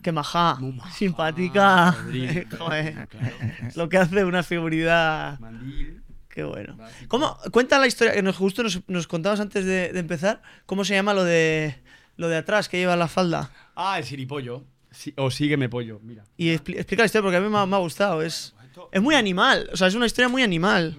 Que 0.01 0.11
maja. 0.11 0.57
Simpática. 0.93 1.89
Audrey, 1.89 2.45
Joder. 2.57 3.07
claro. 3.07 3.35
Lo 3.75 3.87
que 3.89 3.97
hace 3.97 4.25
una 4.25 4.43
seguridad. 4.43 5.39
Mandil. 5.39 6.01
Qué 6.27 6.43
bueno. 6.43 6.77
¿Cómo? 7.07 7.37
Cuenta 7.51 7.79
la 7.79 7.87
historia 7.87 8.13
que 8.13 8.21
nos 8.21 8.37
justo 8.37 8.61
nos, 8.61 8.81
nos 8.87 9.07
contabas 9.07 9.39
antes 9.39 9.65
de, 9.65 9.91
de 9.91 9.99
empezar. 9.99 10.41
¿Cómo 10.65 10.83
se 10.85 10.93
llama 10.95 11.13
lo 11.13 11.23
de 11.23 11.75
lo 12.19 12.27
de 12.27 12.37
atrás 12.37 12.67
que 12.67 12.77
lleva 12.77 12.95
la 12.95 13.07
falda? 13.07 13.49
Ah, 13.75 13.97
el 13.97 14.03
siripollo. 14.03 14.63
Sí, 14.91 15.13
o 15.17 15.29
sígueme 15.31 15.69
pollo, 15.69 15.99
mira. 16.03 16.23
Y 16.35 16.47
expli- 16.49 16.75
explica 16.75 17.03
la 17.03 17.05
historia 17.05 17.23
porque 17.23 17.37
a 17.37 17.41
mí 17.41 17.47
me 17.49 17.57
ha, 17.59 17.65
me 17.65 17.75
ha 17.75 17.79
gustado. 17.79 18.21
Es, 18.21 18.53
es 18.91 19.01
muy 19.01 19.15
animal. 19.15 19.69
O 19.71 19.77
sea, 19.77 19.87
es 19.87 19.95
una 19.95 20.05
historia 20.05 20.27
muy 20.27 20.41
animal. 20.43 20.97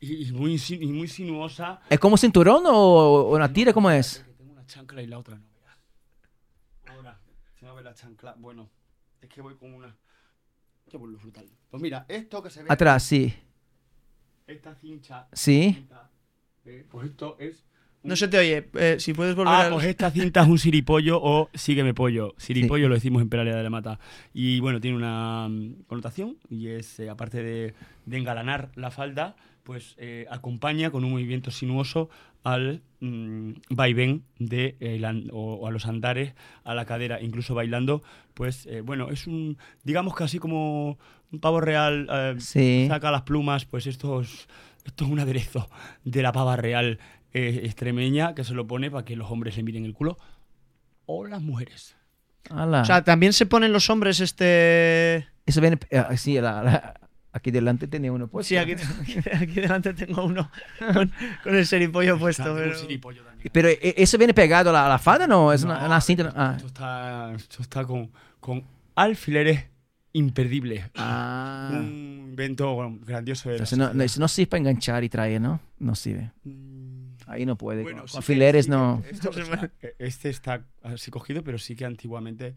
Y, 0.00 0.28
y 0.28 0.32
muy, 0.32 0.58
sin- 0.58 0.82
y 0.82 0.86
muy 0.86 1.08
sinuosa. 1.08 1.80
¿Es 1.88 1.98
como 1.98 2.16
cinturón 2.16 2.64
o, 2.66 2.72
o 2.72 3.34
una 3.36 3.52
tira? 3.52 3.72
¿Cómo 3.72 3.90
es? 3.90 4.18
Que 4.26 4.32
tengo 4.34 4.52
una 4.52 4.66
chancla 4.66 5.00
y 5.02 5.06
la 5.06 5.18
otra 5.18 5.36
no. 5.36 5.44
Ahora, 6.92 7.18
se 7.58 7.64
va 7.66 7.72
a 7.72 7.74
ver 7.74 7.84
la 7.84 7.94
chancla. 7.94 8.34
Bueno, 8.38 8.68
es 9.22 9.28
que 9.28 9.40
voy 9.40 9.54
con 9.56 9.72
una. 9.72 9.96
Qué 10.90 10.96
bueno, 10.96 11.18
frutal. 11.18 11.46
Pues 11.70 11.82
mira, 11.82 12.04
esto 12.08 12.42
que 12.42 12.50
se 12.50 12.62
ve. 12.62 12.66
Atrás, 12.70 13.02
sí. 13.04 13.34
Esta 14.46 14.74
cincha. 14.74 15.28
Sí. 15.32 15.72
cinta, 15.74 16.10
eh, 16.64 16.86
pues 16.90 17.08
esto 17.10 17.36
es. 17.38 17.64
No 18.02 18.16
se 18.16 18.28
te 18.28 18.38
oye. 18.38 18.68
eh, 18.74 18.96
si 19.00 19.12
puedes 19.12 19.34
volver 19.34 19.52
Ah, 19.54 19.60
al- 19.66 19.72
pues 19.72 19.84
esta 19.86 20.10
cinta 20.10 20.42
es 20.42 20.48
un 20.48 20.58
siripollo 20.58 21.18
o 21.20 21.50
sígueme 21.52 21.94
pollo. 21.94 22.34
Siripollo 22.38 22.88
lo 22.88 22.94
decimos 22.94 23.20
en 23.22 23.28
Peraleda 23.28 23.56
de 23.56 23.62
la 23.64 23.70
Mata. 23.70 23.98
Y 24.32 24.60
bueno, 24.60 24.80
tiene 24.80 24.96
una 24.96 25.48
mm, 25.48 25.82
connotación 25.86 26.36
y 26.48 26.68
es, 26.68 27.00
eh, 27.00 27.10
aparte 27.10 27.42
de, 27.42 27.74
de 28.06 28.16
engalanar 28.16 28.70
la 28.76 28.90
falda, 28.90 29.36
pues 29.64 29.94
eh, 29.98 30.26
acompaña 30.30 30.90
con 30.90 31.04
un 31.04 31.10
movimiento 31.10 31.50
sinuoso 31.50 32.08
al 32.44 32.82
mm, 33.00 33.50
vaivén 33.70 34.22
de, 34.38 34.76
eh, 34.80 35.02
o, 35.32 35.54
o 35.54 35.66
a 35.66 35.70
los 35.70 35.84
andares, 35.86 36.34
a 36.64 36.74
la 36.74 36.86
cadera, 36.86 37.20
incluso 37.20 37.54
bailando. 37.54 38.02
Pues 38.32 38.64
eh, 38.66 38.80
bueno, 38.80 39.10
es 39.10 39.26
un, 39.26 39.58
digamos 39.82 40.14
que 40.14 40.24
así 40.24 40.38
como 40.38 40.98
un 41.32 41.40
pavo 41.40 41.60
real 41.60 42.08
eh, 42.10 42.34
Sí. 42.38 42.86
saca 42.88 43.10
las 43.10 43.22
plumas, 43.22 43.66
pues 43.66 43.86
esto 43.86 44.20
es, 44.22 44.48
esto 44.86 45.04
es 45.04 45.10
un 45.10 45.18
aderezo 45.20 45.68
de 46.04 46.22
la 46.22 46.32
pava 46.32 46.56
real 46.56 46.98
eh, 47.32 47.60
extremeña 47.64 48.34
que 48.34 48.44
se 48.44 48.54
lo 48.54 48.66
pone 48.66 48.90
para 48.90 49.04
que 49.04 49.16
los 49.16 49.30
hombres 49.30 49.56
le 49.56 49.62
miren 49.62 49.84
el 49.84 49.94
culo. 49.94 50.18
O 51.06 51.26
las 51.26 51.40
mujeres. 51.42 51.96
Ala. 52.50 52.82
O 52.82 52.84
sea, 52.84 53.02
también 53.04 53.32
se 53.32 53.46
ponen 53.46 53.72
los 53.72 53.88
hombres 53.90 54.20
este. 54.20 55.26
Eso 55.46 55.60
viene. 55.60 55.78
eh, 55.90 56.04
sí, 56.16 56.34
la- 56.40 56.62
la- 56.62 57.00
aquí 57.32 57.50
delante 57.50 57.86
tenía 57.86 58.10
uno 58.12 58.26
puesto. 58.28 58.48
sí, 58.48 58.56
aquí, 58.56 58.72
aquí 59.32 59.52
delante 59.60 59.94
tengo 59.94 60.24
uno 60.24 60.50
con, 60.92 61.12
con 61.42 61.54
el 61.56 61.66
seripollo 61.66 62.18
puesto. 62.18 62.42
Está 62.42 62.54
Pero... 62.54 62.70
un 62.70 62.76
siripollo 62.76 63.22
también. 63.22 63.50
Pero 63.52 63.68
¿e- 63.68 63.94
¿eso 63.96 64.18
viene 64.18 64.34
pegado 64.34 64.70
a 64.70 64.72
la, 64.72 64.86
a 64.86 64.88
la 64.88 64.98
falda? 64.98 65.26
No, 65.26 65.52
es 65.52 65.62
una, 65.62 65.80
No, 65.80 65.86
una 65.86 66.00
cinta. 66.00 66.32
Ah. 66.34 66.54
Esto 66.56 66.66
está, 66.68 67.32
esto 67.34 67.62
está 67.62 67.84
con, 67.84 68.10
con 68.40 68.64
alfileres 68.94 69.64
imperdibles. 70.12 70.86
Ah. 70.96 71.68
Un 71.72 72.28
invento 72.30 72.72
bueno, 72.74 72.98
grandioso 73.04 73.48
de 73.50 73.58
la 73.58 73.58
no, 73.58 73.62
no, 73.62 73.66
sociedad. 73.84 74.00
eso 74.04 74.20
no 74.20 74.28
sirve 74.28 74.50
para 74.50 74.58
enganchar 74.60 75.04
y 75.04 75.08
traer, 75.08 75.40
¿no? 75.40 75.60
No 75.78 75.94
sirve. 75.94 76.32
Ahí 77.28 77.44
no 77.46 77.56
puede. 77.56 77.82
Bueno, 77.82 78.00
con 78.00 78.08
sí 78.08 78.14
con 78.14 78.24
sí 78.62 78.70
no. 78.70 79.02
esto, 79.10 79.30
o 79.30 79.32
sea, 79.32 79.70
este 79.98 80.30
está 80.30 80.64
así 80.82 81.10
cogido, 81.10 81.44
pero 81.44 81.58
sí 81.58 81.76
que 81.76 81.84
antiguamente 81.84 82.54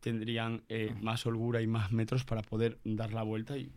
tendrían 0.00 0.62
eh, 0.68 0.94
más 1.00 1.24
holgura 1.26 1.60
y 1.62 1.66
más 1.66 1.90
metros 1.92 2.24
para 2.24 2.42
poder 2.42 2.78
dar 2.84 3.12
la 3.12 3.22
vuelta 3.22 3.56
y 3.56 3.70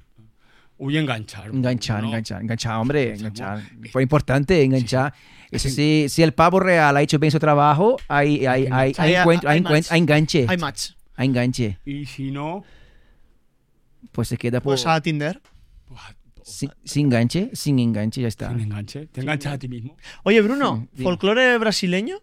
uy 0.77 0.97
enganchar. 0.97 1.47
Enganchar, 1.47 2.01
¿no? 2.01 2.07
enganchar, 2.07 2.41
enganchar, 2.41 2.75
hombre, 2.77 3.13
enganchar. 3.15 3.61
Fue 3.91 4.03
importante 4.03 4.61
enganchar. 4.63 5.13
Sí, 5.53 6.07
si 6.09 6.23
el 6.23 6.33
pavo 6.33 6.59
real 6.59 6.97
ha 6.97 7.01
hecho 7.01 7.19
bien 7.19 7.31
su 7.31 7.39
trabajo, 7.39 7.97
hay, 8.07 8.45
hay, 8.45 8.67
hay, 8.71 8.71
hay, 8.71 8.93
Hay- 8.97 9.15
encuentro- 9.15 9.49
hay 9.49 9.59
encuentro- 9.59 9.95
enganche. 9.95 10.45
Hay 10.49 10.57
match. 10.57 10.91
Hay 11.15 11.27
enganche. 11.27 11.77
Y 11.85 12.05
si 12.05 12.31
no, 12.31 12.63
Pues 14.11 14.27
se 14.27 14.37
queda 14.37 14.59
por, 14.61 14.73
Pues 14.73 14.85
a 14.87 14.99
Tinder. 15.01 15.41
Sin, 16.43 16.69
sin 16.83 17.05
enganche, 17.07 17.49
sin 17.53 17.79
enganche, 17.79 18.21
ya 18.21 18.27
está. 18.27 18.49
sin 18.49 18.59
enganche. 18.61 19.07
Te 19.07 19.21
enganchas 19.21 19.53
a 19.53 19.57
ti 19.57 19.67
mismo. 19.67 19.95
Oye, 20.23 20.41
Bruno, 20.41 20.87
Sí. 20.95 21.03
¿folclore 21.03 21.57
brasileño? 21.57 22.17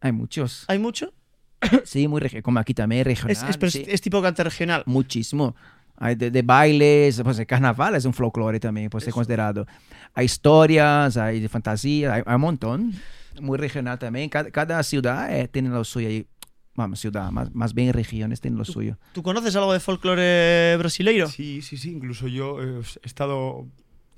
Hay 0.00 0.12
muchos. 0.12 0.64
¿Hay 0.68 0.78
mucho? 0.78 1.12
Sí, 1.84 2.08
muy 2.08 2.20
regional, 2.20 2.42
como 2.42 2.58
aquí 2.58 2.74
también 2.74 3.04
regional. 3.04 3.32
Es, 3.32 3.42
es, 3.42 3.56
pero 3.56 3.70
sí. 3.70 3.82
es- 3.82 3.88
es 3.88 4.00
tipo 4.00 4.20
cante 4.22 4.44
regional. 4.44 4.82
Muchísimo. 4.86 5.54
Hay 5.96 6.16
de, 6.16 6.30
de 6.30 6.42
bailes, 6.42 7.20
pues 7.22 7.38
el 7.38 7.46
carnaval 7.46 7.94
es 7.94 8.04
un 8.04 8.12
folclore 8.12 8.58
también, 8.58 8.90
puede 8.90 9.04
ser 9.04 9.14
considerado. 9.14 9.64
Hay 10.12 10.26
historias, 10.26 11.16
hay 11.16 11.40
de 11.40 11.48
fantasía, 11.48 12.14
hay, 12.14 12.22
hay 12.26 12.34
un 12.34 12.40
montón. 12.40 12.92
Muy 13.40 13.58
regional 13.58 13.98
también. 13.98 14.28
Cada, 14.28 14.50
cada 14.50 14.82
ciudad 14.82 15.32
eh, 15.36 15.48
tiene 15.48 15.68
lo 15.68 15.84
suyo 15.84 16.08
ahí. 16.08 16.26
Vamos, 16.76 16.98
ciudad, 17.00 17.30
más, 17.30 17.54
más 17.54 17.72
bien 17.74 17.92
regiones 17.92 18.40
tienen 18.40 18.58
lo 18.58 18.64
suyo. 18.64 18.98
¿Tú 19.12 19.22
conoces 19.22 19.54
algo 19.56 19.72
de 19.72 19.78
folclore 19.80 20.76
brasileiro? 20.76 21.28
Sí, 21.28 21.62
sí, 21.62 21.76
sí. 21.76 21.92
Incluso 21.92 22.26
yo 22.26 22.60
eh, 22.62 22.80
he 23.02 23.06
estado 23.06 23.66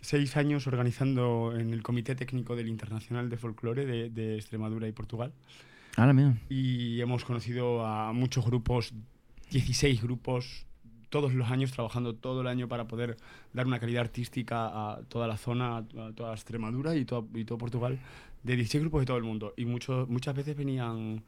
seis 0.01 0.37
años 0.37 0.67
organizando 0.67 1.53
en 1.55 1.73
el 1.73 1.83
Comité 1.83 2.15
Técnico 2.15 2.57
del 2.57 2.69
Internacional 2.69 3.29
de 3.29 3.37
Folclore 3.37 3.85
de, 3.85 4.09
de 4.11 4.37
Extremadura 4.37 4.89
y 4.89 4.93
Portugal. 4.93 5.33
Ahora 5.97 6.13
mismo. 6.13 6.37
Y 6.49 7.01
hemos 7.01 7.25
conocido 7.25 7.85
a 7.85 8.13
muchos 8.13 8.45
grupos, 8.47 8.95
16 9.51 10.03
grupos, 10.03 10.67
todos 11.09 11.33
los 11.35 11.51
años, 11.51 11.73
trabajando 11.73 12.15
todo 12.15 12.41
el 12.41 12.47
año 12.47 12.69
para 12.69 12.87
poder 12.89 13.17
dar 13.53 13.67
una 13.67 13.79
calidad 13.79 14.03
artística 14.03 14.67
a 14.67 15.01
toda 15.09 15.27
la 15.29 15.37
zona, 15.37 15.79
a 15.79 15.85
toda 16.15 16.35
Extremadura 16.35 16.97
y, 16.97 17.05
todo- 17.05 17.29
y 17.35 17.45
todo 17.45 17.59
Portugal, 17.59 17.99
de 18.47 18.55
16 18.55 18.83
grupos 18.83 19.01
de 19.01 19.07
todo 19.07 19.17
el 19.17 19.25
mundo. 19.25 19.55
Y 19.57 19.65
muchas 19.65 20.35
veces 20.35 20.57
venían 20.57 21.25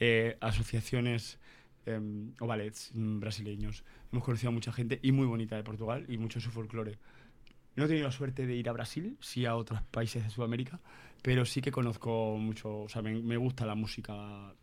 eh, 0.00 0.36
asociaciones 0.40 1.38
em, 1.84 2.32
o 2.40 2.46
ballets 2.46 2.90
brasileños. 2.94 3.84
Hemos 4.10 4.24
conocido 4.24 4.48
a 4.48 4.52
mucha 4.52 4.72
gente 4.72 4.98
y 5.02 5.12
muy 5.12 5.26
bonita 5.26 5.56
de 5.56 5.62
Portugal 5.62 6.06
y 6.08 6.16
mucho 6.16 6.40
su 6.40 6.50
folclore. 6.50 6.98
No 7.76 7.84
he 7.84 7.88
tenido 7.88 8.06
la 8.06 8.12
suerte 8.12 8.46
de 8.46 8.56
ir 8.56 8.68
a 8.68 8.72
Brasil, 8.72 9.18
sí 9.20 9.44
a 9.44 9.56
otros 9.56 9.82
países 9.82 10.24
de 10.24 10.30
Sudamérica, 10.30 10.80
pero 11.22 11.44
sí 11.44 11.60
que 11.60 11.70
conozco 11.70 12.36
mucho, 12.38 12.82
o 12.82 12.88
sea, 12.88 13.02
me 13.02 13.36
gusta 13.36 13.66
la 13.66 13.74
música 13.74 14.54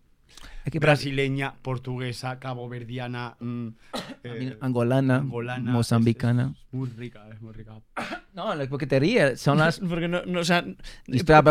Brasil, 0.79 0.79
brasileña, 0.79 1.53
portuguesa, 1.61 2.39
caboverdiana, 2.39 3.35
mm, 3.39 3.67
eh, 4.23 4.57
angolana, 4.61 5.17
angolana, 5.17 5.71
mozambicana. 5.71 6.53
es- 6.53 6.67
es 6.67 6.73
muy 6.73 6.89
rica, 6.89 7.27
es 7.33 7.41
muy 7.41 7.53
rica. 7.53 7.73
No, 8.33 8.55
te 8.87 8.99
ríes. 8.99 9.41
Son 9.41 9.57
las. 9.57 9.79
Porque 9.89 10.07
no, 10.07 10.21
no, 10.25 10.39
o 10.39 10.43
sea, 10.45 10.61
de 10.61 10.75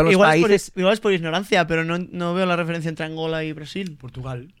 los 0.03 0.11
igual, 0.13 0.35
es 0.35 0.41
países- 0.43 0.71
por, 0.71 0.79
igual 0.79 0.93
es 0.93 0.99
por 0.99 1.13
ignorancia, 1.13 1.67
pero 1.67 1.83
no, 1.85 1.97
no 1.99 2.33
veo 2.33 2.45
la 2.47 2.55
referencia 2.55 2.89
entre 2.89 3.05
Angola 3.05 3.43
y 3.43 3.53
Brasil. 3.53 3.97
Portugal. 3.99 4.53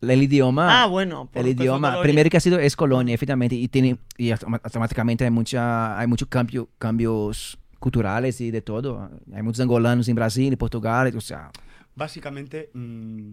El 0.00 0.22
idioma. 0.22 0.82
Ah, 0.82 0.86
bueno. 0.86 1.28
el 1.34 1.48
idioma. 1.48 2.00
Primero 2.00 2.30
que 2.30 2.36
ha 2.36 2.40
sido 2.40 2.58
es 2.60 2.76
colonia, 2.76 3.14
efectivamente. 3.14 3.56
Y, 3.56 3.66
tiene, 3.68 3.98
y 4.16 4.30
automáticamente 4.30 5.24
hay, 5.24 5.30
mucha, 5.30 5.98
hay 5.98 6.06
muchos 6.06 6.28
cambio, 6.28 6.68
cambios 6.78 7.58
culturales 7.80 8.40
y 8.40 8.50
de 8.52 8.62
todo. 8.62 9.10
Hay 9.34 9.42
muchos 9.42 9.60
angolanos 9.60 10.08
en 10.08 10.14
Brasil 10.14 10.52
y 10.52 10.56
Portugal. 10.56 11.12
O 11.16 11.20
sea, 11.20 11.50
Básicamente 11.96 12.70
mm, 12.74 13.32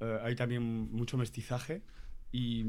eh, 0.00 0.18
hay 0.22 0.34
también 0.36 0.62
mucho 0.92 1.16
mestizaje 1.16 1.82
y, 2.32 2.60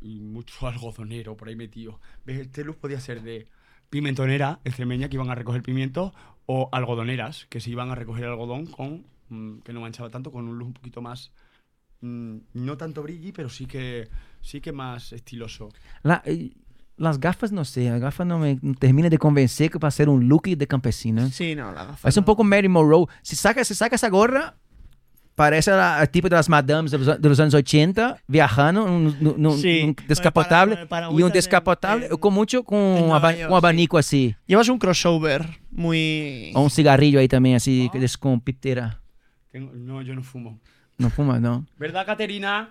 y 0.00 0.20
mucho 0.20 0.66
algodonero 0.66 1.36
por 1.36 1.48
ahí 1.48 1.56
metido. 1.56 2.00
¿Ves? 2.24 2.38
Este 2.40 2.64
look 2.64 2.78
podía 2.78 3.00
ser 3.00 3.22
de 3.22 3.48
pimentonera 3.90 4.60
extremeña 4.64 5.08
que 5.08 5.16
iban 5.16 5.30
a 5.30 5.34
recoger 5.34 5.62
pimiento 5.62 6.14
o 6.46 6.68
algodoneras 6.72 7.46
que 7.50 7.60
se 7.60 7.70
iban 7.70 7.90
a 7.90 7.94
recoger 7.94 8.24
algodón 8.24 8.66
con 8.66 9.04
mm, 9.30 9.58
que 9.60 9.72
no 9.72 9.80
manchaba 9.80 10.10
tanto 10.10 10.30
con 10.30 10.46
un 10.46 10.58
look 10.58 10.68
un 10.68 10.74
poquito 10.74 11.02
más 11.02 11.32
mm, 12.00 12.36
no 12.54 12.76
tanto 12.76 13.02
brilli 13.02 13.32
pero 13.32 13.48
sí 13.48 13.66
que 13.66 14.08
sí 14.40 14.60
que 14.60 14.72
más 14.72 15.12
estiloso. 15.12 15.70
la- 16.02 16.22
eh, 16.24 16.52
las 16.96 17.18
gafas, 17.18 17.50
no 17.50 17.64
sé. 17.64 17.88
Las 17.88 17.98
gafas 17.98 18.26
no 18.26 18.38
me 18.38 18.56
termina 18.78 19.08
de 19.08 19.16
convencer 19.16 19.70
que 19.70 19.78
va 19.78 19.88
a 19.88 19.90
ser 19.90 20.10
un 20.10 20.28
look 20.28 20.42
de 20.48 20.66
campesina. 20.66 21.30
Sí, 21.30 21.54
no, 21.54 21.72
la 21.72 21.86
gafa. 21.86 22.06
Es 22.06 22.16
un 22.18 22.24
poco 22.24 22.44
Mary 22.44 22.68
Monroe. 22.68 23.06
Si 23.22 23.36
saca, 23.36 23.64
si 23.64 23.74
saca 23.74 23.96
esa 23.96 24.10
gorra, 24.10 24.58
Parece 25.36 25.70
a, 25.70 26.00
a 26.00 26.06
tipo 26.06 26.28
das 26.28 26.48
madames 26.48 26.90
dos, 26.90 27.18
dos, 27.18 27.40
anos 27.40 27.54
80 27.54 28.18
viajando 28.28 28.86
num, 28.86 29.58
é 29.58 29.94
descapotável 30.06 30.74
é 30.74 30.86
e 31.18 31.24
um 31.24 31.26
né? 31.26 31.32
descapotável 31.32 32.08
eu 32.08 32.18
com 32.18 32.30
muito 32.30 32.62
com 32.62 33.08
um, 33.08 33.54
abanico 33.54 33.96
sí. 34.02 34.26
assim. 34.26 34.34
Llevas 34.46 34.68
um 34.68 34.78
crossover 34.78 35.46
muito 35.72 36.58
Ou 36.58 36.66
um 36.66 36.68
cigarrillo 36.68 37.18
aí 37.18 37.28
também 37.28 37.54
assim, 37.54 37.88
oh. 37.94 38.18
com 38.18 38.38
piteira. 38.38 38.98
Não, 39.54 40.02
eu 40.02 40.14
não 40.14 40.22
fumo. 40.22 40.60
Não 40.98 41.08
fuma, 41.08 41.40
não. 41.40 41.64
Verdade, 41.78 42.06
Caterina? 42.06 42.68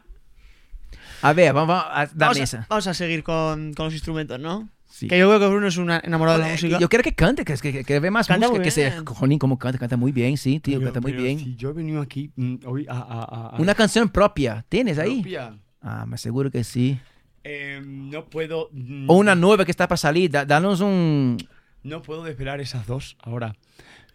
A 1.22 1.34
ver, 1.34 1.52
vamos, 1.52 1.76
vamos 1.76 1.86
a, 1.90 2.06
da 2.06 2.28
vamos 2.28 2.40
mesa. 2.40 2.60
A, 2.60 2.66
vamos 2.70 2.88
a 2.88 2.94
seguir 2.94 3.24
com, 3.24 3.72
os 3.80 3.94
instrumentos, 3.94 4.40
não. 4.40 4.70
Sí. 4.90 5.08
Que 5.08 5.20
yo 5.20 5.28
creo 5.28 5.40
que 5.40 5.48
Bruno 5.48 5.68
es 5.68 5.78
un 5.78 5.92
enamorado 5.92 6.40
de 6.40 6.46
la 6.46 6.52
música. 6.52 6.80
Yo 6.80 6.90
quiero 6.90 7.04
que 7.04 7.14
cante, 7.14 7.46
que, 7.46 7.56
que, 7.56 7.84
que 7.86 8.00
ve 8.00 8.10
más 8.12 8.28
Canta 8.28 8.48
música, 8.50 8.70
que 8.70 8.90
bien. 8.90 9.06
Jolín, 9.06 9.38
cómo 9.40 9.58
canta, 9.60 9.78
canta 9.78 9.96
muy 9.98 10.12
bien, 10.12 10.36
sí, 10.36 10.60
tío, 10.60 10.80
Pero- 10.80 10.92
canta 10.92 11.02
muy 11.02 11.14
bien. 11.14 11.38
Si 11.40 11.56
yo 11.56 11.70
he 11.70 11.74
venido 11.74 12.02
aquí 12.02 12.32
mm, 12.36 12.56
hoy 12.66 12.86
a, 12.90 12.94
a- 12.98 12.98
a- 13.24 13.56
a- 13.56 13.62
Una 13.62 13.76
canción 13.76 14.10
propia, 14.10 14.66
¿tienes 14.68 14.98
ahí? 14.98 15.22
propia, 15.22 15.54
Ah, 15.82 16.06
me 16.08 16.16
aseguro 16.16 16.50
que 16.52 16.64
sí. 16.64 17.00
eh, 17.44 17.82
no 17.86 18.26
puedo. 18.26 18.70
mm, 18.74 19.10
O 19.10 19.14
una 19.14 19.36
nueva 19.36 19.64
que 19.64 19.72
está 19.72 19.88
para 19.88 19.98
salir, 19.98 20.30
da- 20.32 20.44
danos 20.46 20.82
un, 20.82 21.38
No 21.84 22.02
puedo 22.02 22.24
desvelar 22.24 22.60
esas 22.60 22.86
dos 22.88 23.16
ahora. 23.22 23.56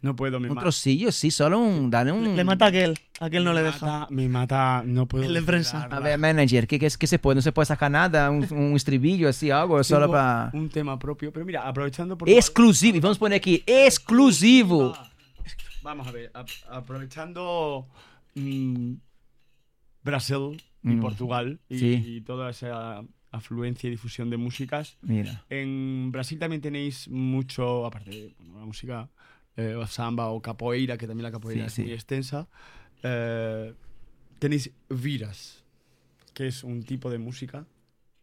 No 0.05 0.15
puedo, 0.15 0.39
me 0.39 0.51
un 0.51 0.59
trocillo, 0.59 1.11
sí, 1.11 1.31
solo 1.31 1.59
un, 1.59 1.89
dale 1.91 2.13
un... 2.13 2.23
Le, 2.25 2.37
le 2.37 2.45
mata 2.45 2.67
a 2.67 2.69
aquel. 2.69 2.99
A 3.21 3.25
aquel 3.25 3.43
no 3.43 3.53
me 3.55 3.61
le 3.61 3.63
deja. 3.63 3.87
mata- 3.87 4.07
Me 4.11 4.29
mata, 4.29 4.83
no 4.85 5.07
puedo. 5.07 5.25
El 5.25 5.33
de 5.33 5.41
prensa. 5.43 5.85
A 5.85 5.99
ver, 6.01 6.19
manager, 6.19 6.67
¿qué, 6.67 6.79
qué, 6.79 6.89
qué 6.99 7.07
se 7.07 7.19
puede? 7.19 7.37
¿No 7.37 7.41
se 7.43 7.53
puede 7.53 7.65
sacar 7.67 7.91
nada? 7.91 8.31
¿Un, 8.31 8.47
un 8.53 8.77
estribillo 8.77 9.31
así, 9.31 9.51
algo? 9.51 9.83
Solo 9.83 10.11
para... 10.11 10.51
Un 10.53 10.69
tema 10.69 10.99
propio. 10.99 11.33
Pero 11.33 11.47
mira, 11.47 11.67
aprovechando 11.67 12.19
por. 12.19 12.29
Exclusivo, 12.29 12.99
y 12.99 13.01
vamos 13.01 13.17
a 13.17 13.21
poner 13.21 13.37
aquí, 13.39 13.63
exclusivo. 13.67 14.95
Vamos 15.83 16.07
a 16.07 16.13
ver, 16.13 16.31
ap- 16.35 16.49
aprovechando 16.71 17.87
mm, 18.35 18.93
Brasil 20.03 20.63
y 20.83 20.89
Mm, 20.89 21.01
Portugal 21.01 21.61
y, 21.71 21.79
sí. 21.79 22.03
y 22.07 22.21
toda 22.21 22.51
esa 22.51 23.03
afluencia 23.31 23.89
y 23.89 23.91
difusión 23.93 24.29
de 24.29 24.37
músicas. 24.37 24.99
Mira, 25.01 25.43
En 25.49 26.11
Brasil 26.13 26.39
también 26.39 26.61
tenéis 26.61 27.09
mucho, 27.09 27.87
aparte 27.87 28.11
de 28.11 28.35
bueno, 28.39 28.61
la 28.61 28.67
música 28.67 29.09
eh, 29.57 29.77
samba 29.89 30.29
o 30.29 30.41
capoeira, 30.43 30.97
que 30.97 31.07
también 31.07 31.25
la 31.25 31.31
capoeira 31.31 31.63
Sí, 31.65 31.67
es 31.67 31.73
sí. 31.75 31.83
muy 31.83 31.93
extensa, 31.93 32.49
eh, 33.03 33.75
tenéis 34.39 34.71
viras, 34.89 35.63
que 36.35 36.47
es 36.49 36.65
un 36.65 36.83
tipo 36.83 37.11
de 37.11 37.19
música 37.19 37.65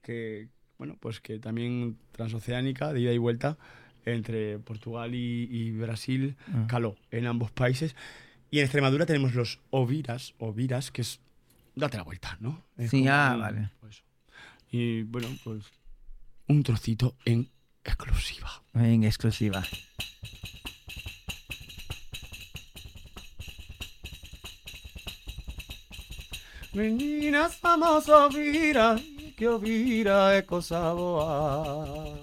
que, 0.02 0.50
bueno, 0.78 0.98
pues 1.00 1.20
que 1.22 1.40
también 1.40 1.98
transoceánica, 2.12 2.92
de 2.94 3.02
ida 3.02 3.14
y 3.14 3.18
vuelta, 3.18 3.58
entre 4.06 4.58
Portugal 4.60 5.14
y, 5.16 5.48
y 5.52 5.72
Brasil, 5.72 6.36
Ah. 6.54 6.66
caló 6.68 6.96
en 7.12 7.28
ambos 7.28 7.52
países. 7.52 7.96
Y 8.50 8.58
en 8.60 8.64
Extremadura 8.66 9.06
tenemos 9.06 9.34
los 9.36 9.60
oviras, 9.70 10.34
oviras, 10.40 10.92
que 10.92 11.04
es 11.04 11.20
date 11.76 11.98
la 11.98 12.04
vuelta, 12.04 12.36
¿no? 12.42 12.62
Es 12.78 12.90
Sí, 12.92 13.06
ah, 13.08 13.32
un- 13.36 13.40
vale. 13.42 13.70
pues, 13.80 14.04
y 14.72 15.04
bueno, 15.04 15.30
pues 15.44 15.64
un 16.48 16.64
trocito 16.64 17.16
en 17.26 17.48
exclusiva. 17.86 18.50
en 18.74 19.04
exclusiva. 19.06 19.64
Meninas, 26.74 27.58
vamos 27.62 28.08
a 28.10 28.30
vira, 28.30 28.96
que 29.36 29.46
o 29.46 29.60
vira 29.60 30.34
é 30.34 30.42
cosa 30.42 30.94
boa. 30.94 32.18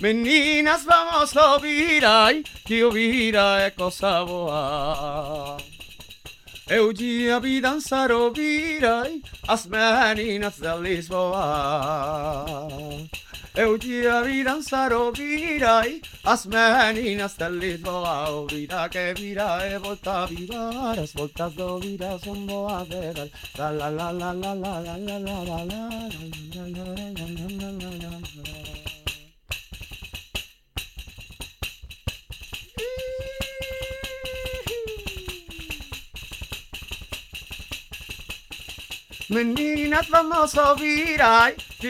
Meninas, 0.00 0.82
vamos 0.84 1.36
a 1.36 1.52
ouvir, 1.54 2.02
que 2.04 2.42
que 2.66 2.82
ouvir 2.82 3.36
é 3.36 3.70
coisa 3.70 4.24
boa. 4.24 5.56
Eu 6.68 6.92
dia 6.92 7.38
vi 7.38 7.60
dançar 7.60 8.10
ouvir, 8.10 8.84
ai, 8.84 9.22
as 9.46 9.66
meninas 9.66 10.58
da 10.58 10.74
Lisboa. 10.74 12.44
Eu 13.54 13.76
dia 13.76 14.22
vi 14.22 14.42
dançar 14.42 14.94
ouvir 14.94 15.62
aí, 15.62 16.00
as 16.24 16.46
meninas 16.46 17.34
de 17.36 17.50
Lisboa. 17.50 18.30
Ouvira 18.30 18.88
que 18.88 19.12
vira 19.12 19.66
e 19.68 19.78
volta 19.78 20.22
a 20.22 20.26
virar, 20.26 20.98
as 20.98 21.12
voltas 21.12 21.52
do 21.52 21.78
vira 21.78 22.18
são 22.18 22.46
boas 22.46 22.88
de 22.88 23.12
dar. 23.12 23.28
La 23.58 23.70
la 23.70 23.90
la 23.90 24.10
la 24.10 24.32
la 24.32 24.54
la 24.54 24.76
la 24.80 24.96
la 24.96 25.18
la 25.18 25.18
la 25.18 25.36
la 25.36 25.52
la 25.52 25.52
la 25.52 25.64
la 25.64 27.32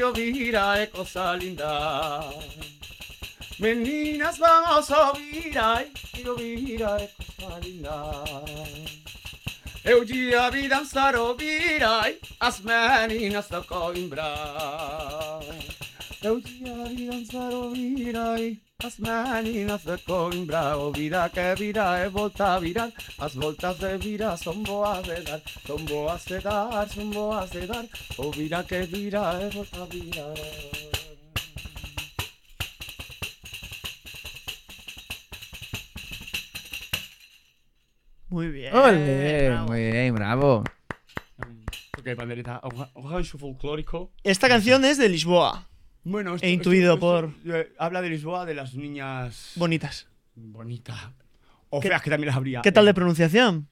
a 0.00 0.06
ouvir, 0.06 0.54
é 0.54 0.86
coisa 0.86 1.34
linda. 1.34 2.30
Meninas, 3.58 4.38
vamos 4.38 4.88
ouvir, 4.90 5.58
ai, 5.58 5.90
que 6.12 6.28
ouvir 6.28 6.80
é 6.82 7.10
coisa 7.36 7.58
linda. 7.60 8.14
Eu 9.84 10.04
dia 10.04 10.50
vi 10.50 10.68
dançar 10.68 11.14
ouvir, 11.16 11.82
ai, 11.82 12.18
as 12.40 12.60
meninas 12.60 13.48
do 13.48 13.62
Coimbra. 13.64 14.32
Eu 16.22 16.40
dia 16.40 16.84
vi 16.86 17.06
dançar 17.06 17.52
ouvir, 17.52 18.16
ai, 18.16 18.58
as 18.84 18.98
meninas 18.98 19.84
de 19.84 19.96
Coimbra. 19.98 20.76
Ouvira 20.76 21.28
que 21.28 21.54
vira 21.54 22.04
e 22.04 22.08
volta 22.08 22.54
a 22.54 22.58
virar, 22.58 22.90
as 23.18 23.34
voltas 23.34 23.78
de 23.78 23.96
vira 23.98 24.36
são 24.36 24.62
boas 24.62 25.02
de 25.02 25.20
dar, 25.22 25.40
são 25.66 25.76
boas 25.76 26.24
de 26.24 26.38
dar, 26.40 26.88
são 26.88 27.10
boas 27.10 27.50
de 27.50 27.66
dar. 27.66 27.86
Ouvira 28.18 28.64
que 28.64 28.82
vira 28.82 29.38
e 29.40 29.50
volta 29.54 29.82
a 29.82 29.86
virar. 29.86 30.34
Muy 38.28 38.48
bien. 38.48 38.72
Bravo. 38.72 39.66
muy 39.66 39.90
bien, 39.90 40.14
bravo. 40.14 40.64
Ok, 41.98 42.16
pandereta, 42.16 42.60
un 42.94 43.24
folclórico. 43.24 44.10
Esta 44.24 44.48
canción 44.48 44.84
es 44.84 44.96
de 44.96 45.08
Lisboa. 45.08 45.71
Bueno, 46.04 46.36
He 46.40 46.50
intuido 46.50 46.98
por- 46.98 47.32
eh, 47.46 47.72
habla 47.78 48.02
de 48.02 48.10
Lisboa, 48.10 48.44
de 48.44 48.54
las 48.54 48.74
niñas 48.74 49.52
Bonitas. 49.56 50.08
bonitas. 50.34 50.98
O 51.70 51.80
¿Qué- 51.80 51.88
feas 51.88 52.02
que 52.02 52.10
también 52.10 52.26
las 52.26 52.36
habría. 52.36 52.60
¿Qué 52.62 52.72
tal 52.72 52.86
de 52.86 52.94
pronunciación? 52.94 53.68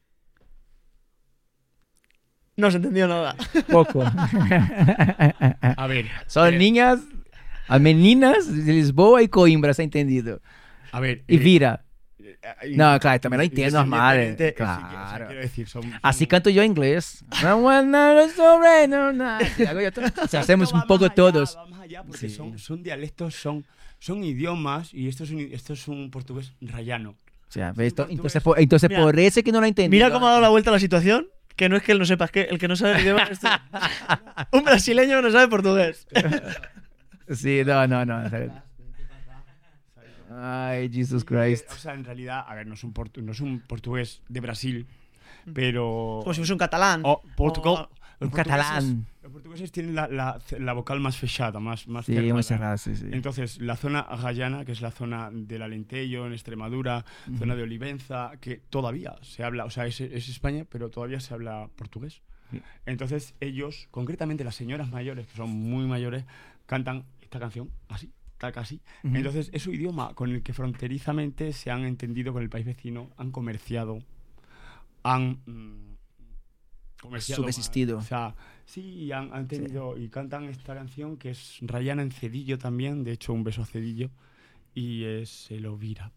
No 2.57 2.71
se 2.71 2.77
entendió 2.77 3.09
nada. 3.09 3.37
Poco. 3.71 4.03
A 4.05 5.87
ver. 5.89 6.07
Son 6.27 6.55
eh, 6.55 6.59
niñas, 6.59 7.01
a 7.69 7.79
meninas 7.79 8.47
de 8.65 8.73
Lisboa 8.73 9.23
y 9.23 9.29
Coimbra, 9.29 9.73
¿se 9.75 9.83
ha 9.83 9.85
entendido? 9.85 10.41
A 10.93 11.01
ver. 11.01 11.25
Y 11.27 11.37
eh, 11.37 11.39
Vira. 11.39 11.85
No, 12.75 12.99
claro, 13.01 13.21
también 13.21 13.39
lo 13.39 13.45
entiendo, 13.45 13.79
sea, 14.81 14.89
Claro. 14.89 15.27
quiero 15.27 15.43
decir, 15.43 15.69
son- 15.69 15.93
Así 16.03 16.21
son- 16.21 16.29
canto 16.29 16.51
yo 16.51 16.63
inglés. 16.63 17.25
Sea, 20.29 20.41
hacemos 20.41 20.71
No, 20.73 20.77
un 20.79 20.83
va 20.83 20.87
poco 20.87 21.05
allá, 21.07 21.15
todos. 21.15 21.59
allá 21.81 22.03
porque 22.03 22.29
Sí. 22.29 22.35
son, 22.35 22.59
son 22.59 22.83
dialectos, 22.83 23.35
son, 23.35 23.65
son 23.99 24.23
idiomas 24.25 24.93
y 24.95 25.09
esto 25.09 25.25
es 25.25 25.31
un, 25.31 25.41
esto 25.53 25.73
es 25.73 25.89
un 25.89 26.11
portugués 26.11 26.53
rayano. 26.61 27.11
O 27.11 27.17
sea, 27.53 27.73
¿ves? 27.73 27.95
portugués. 27.95 28.17
entonces, 28.19 28.43
por, 28.43 28.61
entonces 28.61 28.89
Mira, 28.91 29.03
por 29.03 29.19
eso 29.19 29.43
que 29.43 29.53
no 29.53 29.61
lo 29.61 29.67
entendí. 29.67 29.91
Mira 29.97 30.11
cómo 30.11 30.27
ha 30.27 30.31
dado 30.31 30.41
la 30.43 30.49
vuelta 30.51 30.71
a 30.71 30.73
la 30.75 30.79
situación. 30.81 31.27
Que 31.57 31.69
no 31.69 31.77
es 31.77 31.83
que 31.83 31.93
él 31.93 31.99
no 31.99 32.07
sepa, 32.07 32.25
es 32.27 32.31
que 32.31 32.43
el 32.43 32.59
que 32.59 32.69
no 32.69 32.77
sabe 32.77 32.95
el 32.95 33.01
idioma 33.03 33.25
es 33.25 33.41
tú. 33.41 33.49
Un 34.53 34.65
brasileño 34.65 35.21
no 35.21 35.31
sabe 35.31 35.49
portugués. 35.49 36.07
Sí, 37.35 37.63
no, 37.67 37.87
no, 37.87 38.07
no. 38.07 38.23
Ay, 40.31 40.91
Jesus 40.93 41.25
Christ. 41.25 41.65
eh, 41.65 41.75
o 41.75 41.77
sea, 41.77 41.95
en 41.95 42.05
realidad, 42.05 42.45
a 42.47 42.55
ver, 42.55 42.67
no 42.67 42.75
es 42.75 42.85
un, 42.85 42.95
portu- 42.95 43.23
no 43.23 43.33
es 43.33 43.41
un 43.41 43.61
portugués 43.61 44.23
de 44.29 44.41
Brasil, 44.41 44.87
pero... 45.55 46.21
Como 46.23 46.35
si 46.35 46.41
fuese 46.41 46.53
un 46.53 46.59
catalán. 46.59 47.01
o 47.05 47.23
Portugal, 47.37 47.73
o- 47.75 47.91
Un 48.21 48.27
los 48.29 48.31
catalán. 48.35 49.07
Los 49.23 49.33
portugueses 49.33 49.73
tienen 49.73 49.95
la, 49.95 50.07
la, 50.09 50.39
la 50.59 50.73
vocal 50.75 51.01
más 51.01 51.17
fechada, 51.17 51.59
más, 51.59 51.89
más 51.89 52.05
Sí, 52.07 52.15
cerrada. 52.15 52.35
muy 52.35 52.43
cerrado, 52.43 52.77
sí, 52.79 52.95
sí. 52.95 53.07
Entonces, 53.13 53.59
la 53.61 53.77
zona 53.77 54.03
gallana, 54.23 54.65
que 54.65 54.73
es 54.73 54.83
la 54.83 54.91
zona 54.91 55.31
del 55.33 55.63
Alentejo, 55.63 56.27
en 56.27 56.33
Extremadura, 56.33 57.05
zona 57.39 57.55
de 57.57 57.63
Olivenza, 57.63 58.33
que 58.41 58.57
todavía 58.71 59.17
se 59.23 59.43
habla, 59.43 59.65
o 59.65 59.71
sea, 59.71 59.87
es, 59.87 60.01
es 60.01 60.29
España, 60.29 60.67
pero 60.69 60.91
todavía 60.91 61.19
se 61.21 61.33
habla 61.35 61.69
portugués. 61.77 62.21
Entonces, 62.85 63.35
ellos, 63.41 63.89
concretamente 63.91 64.45
las 64.45 64.55
señoras 64.57 64.91
mayores, 64.91 65.27
que 65.29 65.37
son 65.37 65.51
muy 65.51 65.87
mayores, 65.87 66.25
cantan 66.67 67.05
esta 67.23 67.39
canción 67.39 67.71
así, 67.89 68.13
tal 68.41 68.53
casi. 68.53 68.81
Ujú. 69.05 69.17
Entonces, 69.17 69.51
es 69.53 69.63
su 69.63 69.73
idioma 69.73 70.15
con 70.15 70.31
el 70.31 70.43
que 70.43 70.53
fronterizamente 70.53 71.53
se 71.53 71.71
han 71.71 71.85
entendido 71.85 72.33
con 72.33 72.43
el 72.43 72.49
país 72.51 72.67
vecino, 72.67 73.11
han 73.17 73.31
comerciado, 73.31 74.01
han. 75.05 75.41
mm, 75.47 75.97
comerciado. 77.03 77.43
Subsistido. 77.45 77.99
O 77.99 78.03
sea, 78.03 78.35
sí, 78.65 78.81
y 78.83 79.13
han, 79.13 79.33
han 79.33 79.49
tenido. 79.49 79.97
Y 79.99 80.09
cantan 80.09 80.45
esta 80.45 80.75
canción 80.75 81.17
que 81.17 81.31
es 81.31 81.59
rayana 81.63 82.03
en 82.03 82.11
Cedillo 82.11 82.59
también, 82.59 83.05
de 83.05 83.13
hecho, 83.13 83.33
un 83.33 83.45
beso 83.45 83.63
a 83.63 83.67
Cedillo, 83.67 84.11
y 84.75 85.05
es 85.05 85.51
el 85.51 85.67
Ovira. 85.67 86.13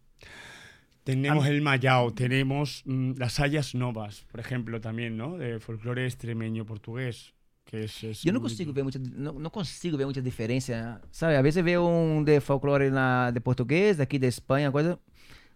Tenemos 1.04 1.44
Am- 1.46 1.52
el 1.52 1.60
Mayao, 1.60 2.12
tenemos 2.14 2.82
mm, 2.86 3.12
las 3.18 3.34
Sayas 3.34 3.74
Novas, 3.74 4.24
por 4.30 4.40
ejemplo, 4.40 4.80
también, 4.80 5.16
¿no? 5.16 5.36
De 5.36 5.60
folclore 5.60 6.06
extremeño 6.06 6.64
portugués. 6.64 7.33
Que 7.64 7.86
no 8.26 8.40
muy- 8.40 8.48
consigo 8.48 8.72
ver 8.72 8.84
mucha, 8.84 8.98
no, 8.98 9.32
no 9.32 9.50
consigo 9.50 9.96
ver 9.96 10.06
mucha 10.06 10.20
diferencia, 10.20 11.00
sabe? 11.10 11.36
A 11.36 11.42
veces 11.42 11.64
veo 11.64 11.84
un 11.86 12.24
de 12.24 12.40
folclore 12.40 12.90
na, 12.90 13.32
de 13.32 13.40
portugués, 13.40 13.96
daqui 13.96 14.18
de 14.18 14.28
Espanha, 14.28 14.70
coisa. 14.70 14.98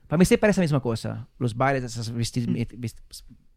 Para 0.06 0.18
mí 0.18 0.24
se 0.24 0.38
parece 0.38 0.60
a 0.60 0.62
mesma 0.62 0.80
coisa. 0.80 1.28
Los 1.38 1.54
bailes, 1.54 1.84
essas 1.84 2.10
vesti 2.10 2.46
vesti- 2.46 3.02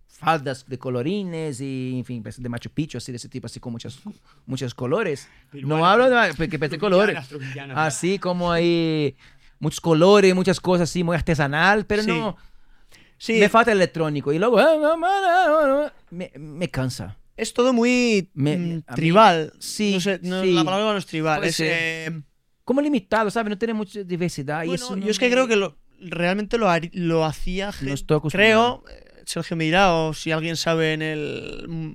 faldas 0.07 0.65
de 0.67 0.77
colorines 0.77 1.59
y, 1.61 1.97
enfim, 1.97 2.21
parece 2.21 2.41
de 2.41 2.49
Machu 2.49 2.69
Picchu, 2.69 2.97
así 2.97 3.11
de 3.11 3.15
ese 3.15 3.27
tipo, 3.29 3.47
así 3.47 3.59
con 3.59 3.71
muchos, 3.71 3.99
muchos 4.45 4.75
colores. 4.75 5.27
No 5.53 5.59
Peruanas, 5.77 5.87
hablo 5.87 6.09
de 6.09 6.33
porque 6.35 6.59
parece 6.59 6.77
colores. 6.77 7.17
Así 7.73 8.19
como 8.19 8.51
hay 8.51 9.15
muchos 9.59 9.79
colores, 9.81 10.35
muchas 10.35 10.59
cosas 10.59 10.89
así, 10.89 11.03
muy 11.03 11.15
artesanal, 11.15 11.85
pero 11.85 12.03
Sí. 12.03 12.09
no. 12.09 12.35
Sí, 13.17 13.39
Me 13.39 13.49
falta 13.49 13.71
el 13.71 13.77
electrónico 13.77 14.33
y 14.33 14.39
luego 14.39 14.57
me, 16.11 16.31
me 16.37 16.67
cansa. 16.69 17.17
Es 17.41 17.53
todo 17.53 17.73
muy 17.73 18.29
Me- 18.33 18.57
mm, 18.57 18.61
mí- 18.75 18.81
tribal. 18.95 19.53
sí, 19.59 19.93
No 19.95 19.99
sé, 19.99 20.19
no, 20.23 20.41
sí. 20.43 20.53
la 20.53 20.63
palabra 20.63 20.91
no 20.91 20.97
es 20.97 21.05
tribal. 21.05 21.43
Es, 21.43 21.59
eh, 21.59 22.21
Como 22.63 22.81
limitado, 22.81 23.29
¿sabes? 23.31 23.49
No 23.49 23.57
tiene 23.57 23.73
mucha 23.73 24.03
diversidad. 24.03 24.63
y 24.63 24.67
bueno, 24.67 24.83
eso 24.85 24.95
no 24.95 25.03
yo 25.05 25.11
es 25.11 25.19
que 25.19 25.25
me- 25.25 25.31
creo 25.31 25.47
que 25.47 25.55
lo, 25.55 25.77
realmente 25.99 26.57
lo, 26.57 26.67
lo 26.93 27.25
hacía 27.25 27.71
gente. 27.71 27.95
creo, 28.31 28.83
eh, 28.89 29.23
Sergio 29.25 29.55
me 29.57 29.65
dirá, 29.65 29.93
o 29.93 30.13
si 30.13 30.31
alguien 30.31 30.55
sabe 30.55 30.93
en 30.93 31.01
el, 31.01 31.65
mm, 31.67 31.93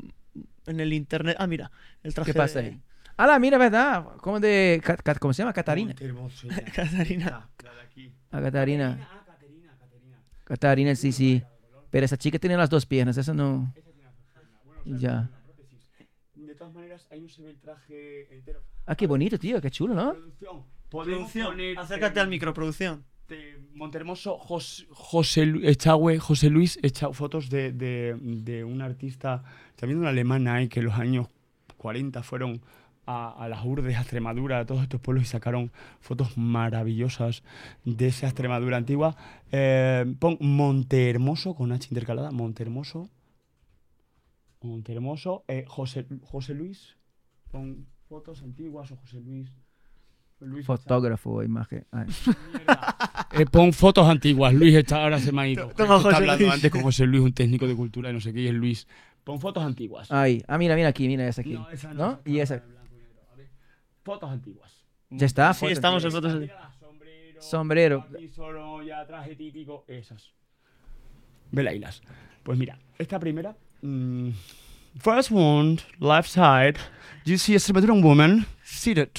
en 0.66 0.80
el 0.80 0.92
internet. 0.92 1.36
Ah, 1.38 1.46
mira, 1.46 1.70
el 2.02 2.12
traje. 2.14 2.32
¿Qué 2.32 2.36
pasa 2.38 2.60
de- 2.60 2.66
ahí? 2.68 2.80
Ah, 3.16 3.26
la 3.26 3.38
mira, 3.38 3.56
¿verdad? 3.56 4.04
Como 4.20 4.40
de. 4.40 4.80
Ca- 4.84 4.96
Ca- 4.98 5.14
¿Cómo 5.14 5.32
se 5.32 5.42
llama? 5.42 5.52
Catarina. 5.54 5.94
Catarina. 6.74 7.24
La- 7.30 7.50
la 7.70 7.74
de 7.76 7.80
aquí. 7.82 8.12
A 8.30 8.40
Catarina. 8.42 9.08
Ah, 9.10 9.24
Caterina. 9.26 9.72
Catarina, 10.44 10.94
sí, 10.94 11.12
sí. 11.12 11.42
Pero 11.90 12.04
esa 12.04 12.16
chica 12.18 12.38
tiene 12.38 12.56
las 12.58 12.68
dos 12.68 12.84
piernas, 12.84 13.16
esa 13.16 13.32
no. 13.32 13.72
Bueno, 14.64 14.96
o 14.96 14.98
sea, 14.98 14.98
Ya. 14.98 15.30
De 16.56 16.60
todas 16.60 16.74
maneras, 16.74 17.06
ahí 17.10 17.20
no 17.20 17.28
se 17.28 17.42
ve 17.42 17.50
el 17.50 17.58
traje 17.60 18.34
entero. 18.34 18.60
Ah, 18.86 18.94
qué 18.96 19.06
bonito, 19.06 19.38
tío, 19.38 19.60
qué 19.60 19.70
chulo, 19.70 19.94
¿no? 19.94 20.12
Producción. 20.14 20.62
Producción. 20.88 21.46
poner, 21.48 21.78
Acércate 21.78 22.18
eh, 22.18 22.22
al 22.22 22.28
micro, 22.28 22.54
producción. 22.54 23.04
de 23.28 23.60
Montermoso, 23.74 24.38
José, 24.38 25.44
Lu- 25.46 25.60
Echagüe, 25.68 26.18
José 26.18 26.48
Luis 26.48 26.78
echa 26.82 27.12
fotos 27.12 27.50
de, 27.50 27.72
de, 27.72 28.16
de 28.20 28.64
un 28.64 28.80
artista, 28.80 29.42
también 29.74 29.98
una 29.98 30.10
alemana, 30.10 30.54
ahí 30.54 30.68
que 30.68 30.78
en 30.80 30.86
los 30.86 30.94
años 30.94 31.26
40 31.76 32.22
fueron 32.22 32.62
a, 33.04 33.30
a 33.32 33.48
las 33.48 33.64
Urdes, 33.64 33.96
a 33.96 34.00
Extremadura, 34.00 34.60
a 34.60 34.64
todos 34.66 34.82
estos 34.82 35.00
pueblos 35.00 35.24
y 35.24 35.26
sacaron 35.26 35.70
fotos 36.00 36.38
maravillosas 36.38 37.42
de 37.84 38.06
esa 38.06 38.26
Extremadura 38.28 38.76
antigua. 38.78 39.16
Eh, 39.52 40.06
pon 40.18 40.38
Montehermoso 40.40 41.54
con 41.54 41.72
H 41.72 41.88
intercalada, 41.90 42.30
Montehermoso. 42.30 43.10
Montehermoso, 44.66 45.44
eh, 45.48 45.64
José, 45.66 46.06
José 46.22 46.54
Luis, 46.54 46.96
pon 47.50 47.86
fotos 48.08 48.42
antiguas 48.42 48.90
o 48.92 48.96
José 48.96 49.20
Luis. 49.20 49.50
Luis 50.40 50.66
Fotógrafo, 50.66 51.42
imagen. 51.42 51.86
Ay. 51.90 52.06
eh, 53.32 53.46
pon 53.46 53.72
fotos 53.72 54.06
antiguas. 54.06 54.52
Luis 54.52 54.74
está, 54.74 55.02
ahora 55.02 55.18
se 55.18 55.32
me 55.32 55.42
ha 55.42 55.48
ido. 55.48 55.68
Toma, 55.68 55.98
José 55.98 56.16
hablando 56.16 56.44
Luis. 56.44 56.54
antes 56.54 56.70
con 56.70 56.82
José 56.82 57.06
Luis, 57.06 57.22
un 57.22 57.32
técnico 57.32 57.66
de 57.66 57.74
cultura 57.74 58.10
y 58.10 58.12
no 58.12 58.20
sé 58.20 58.34
qué, 58.34 58.42
y 58.42 58.48
es 58.48 58.54
Luis. 58.54 58.86
Pon 59.24 59.40
fotos 59.40 59.64
antiguas. 59.64 60.12
Ay, 60.12 60.44
ah, 60.46 60.58
mira, 60.58 60.76
mira 60.76 60.88
aquí, 60.88 61.08
mira 61.08 61.26
esa 61.26 61.40
aquí. 61.40 61.54
No, 61.54 61.68
esa 61.70 61.94
¿No? 61.94 62.20
esa 62.24 62.30
Y 62.30 62.38
está 62.40 62.54
esa. 62.56 62.64
A 63.32 63.36
ver, 63.36 63.48
Fotos 64.02 64.30
antiguas. 64.30 64.84
Ya 65.10 65.24
está, 65.26 65.52
Sí, 65.54 65.60
fotos 65.60 65.72
estamos 65.72 66.04
en 66.04 66.08
antiguas. 66.08 66.32
fotos. 66.32 66.40
Mírala, 66.40 66.72
sombrero, 66.78 67.42
Sombrero. 67.42 68.06
Solo 68.34 68.82
ya 68.82 69.06
traje 69.06 69.36
típico, 69.36 69.84
esas. 69.88 70.32
Velailas. 71.50 72.02
Pues 72.42 72.58
mira, 72.58 72.78
esta 72.98 73.18
primera. 73.18 73.56
Mm, 73.86 74.32
first 74.98 75.30
one, 75.30 75.78
left 76.00 76.28
side. 76.28 76.78
You 77.24 77.38
see 77.38 77.56
a 77.56 77.58
Salvadoran 77.58 78.02
woman 78.02 78.46
seated 78.62 79.10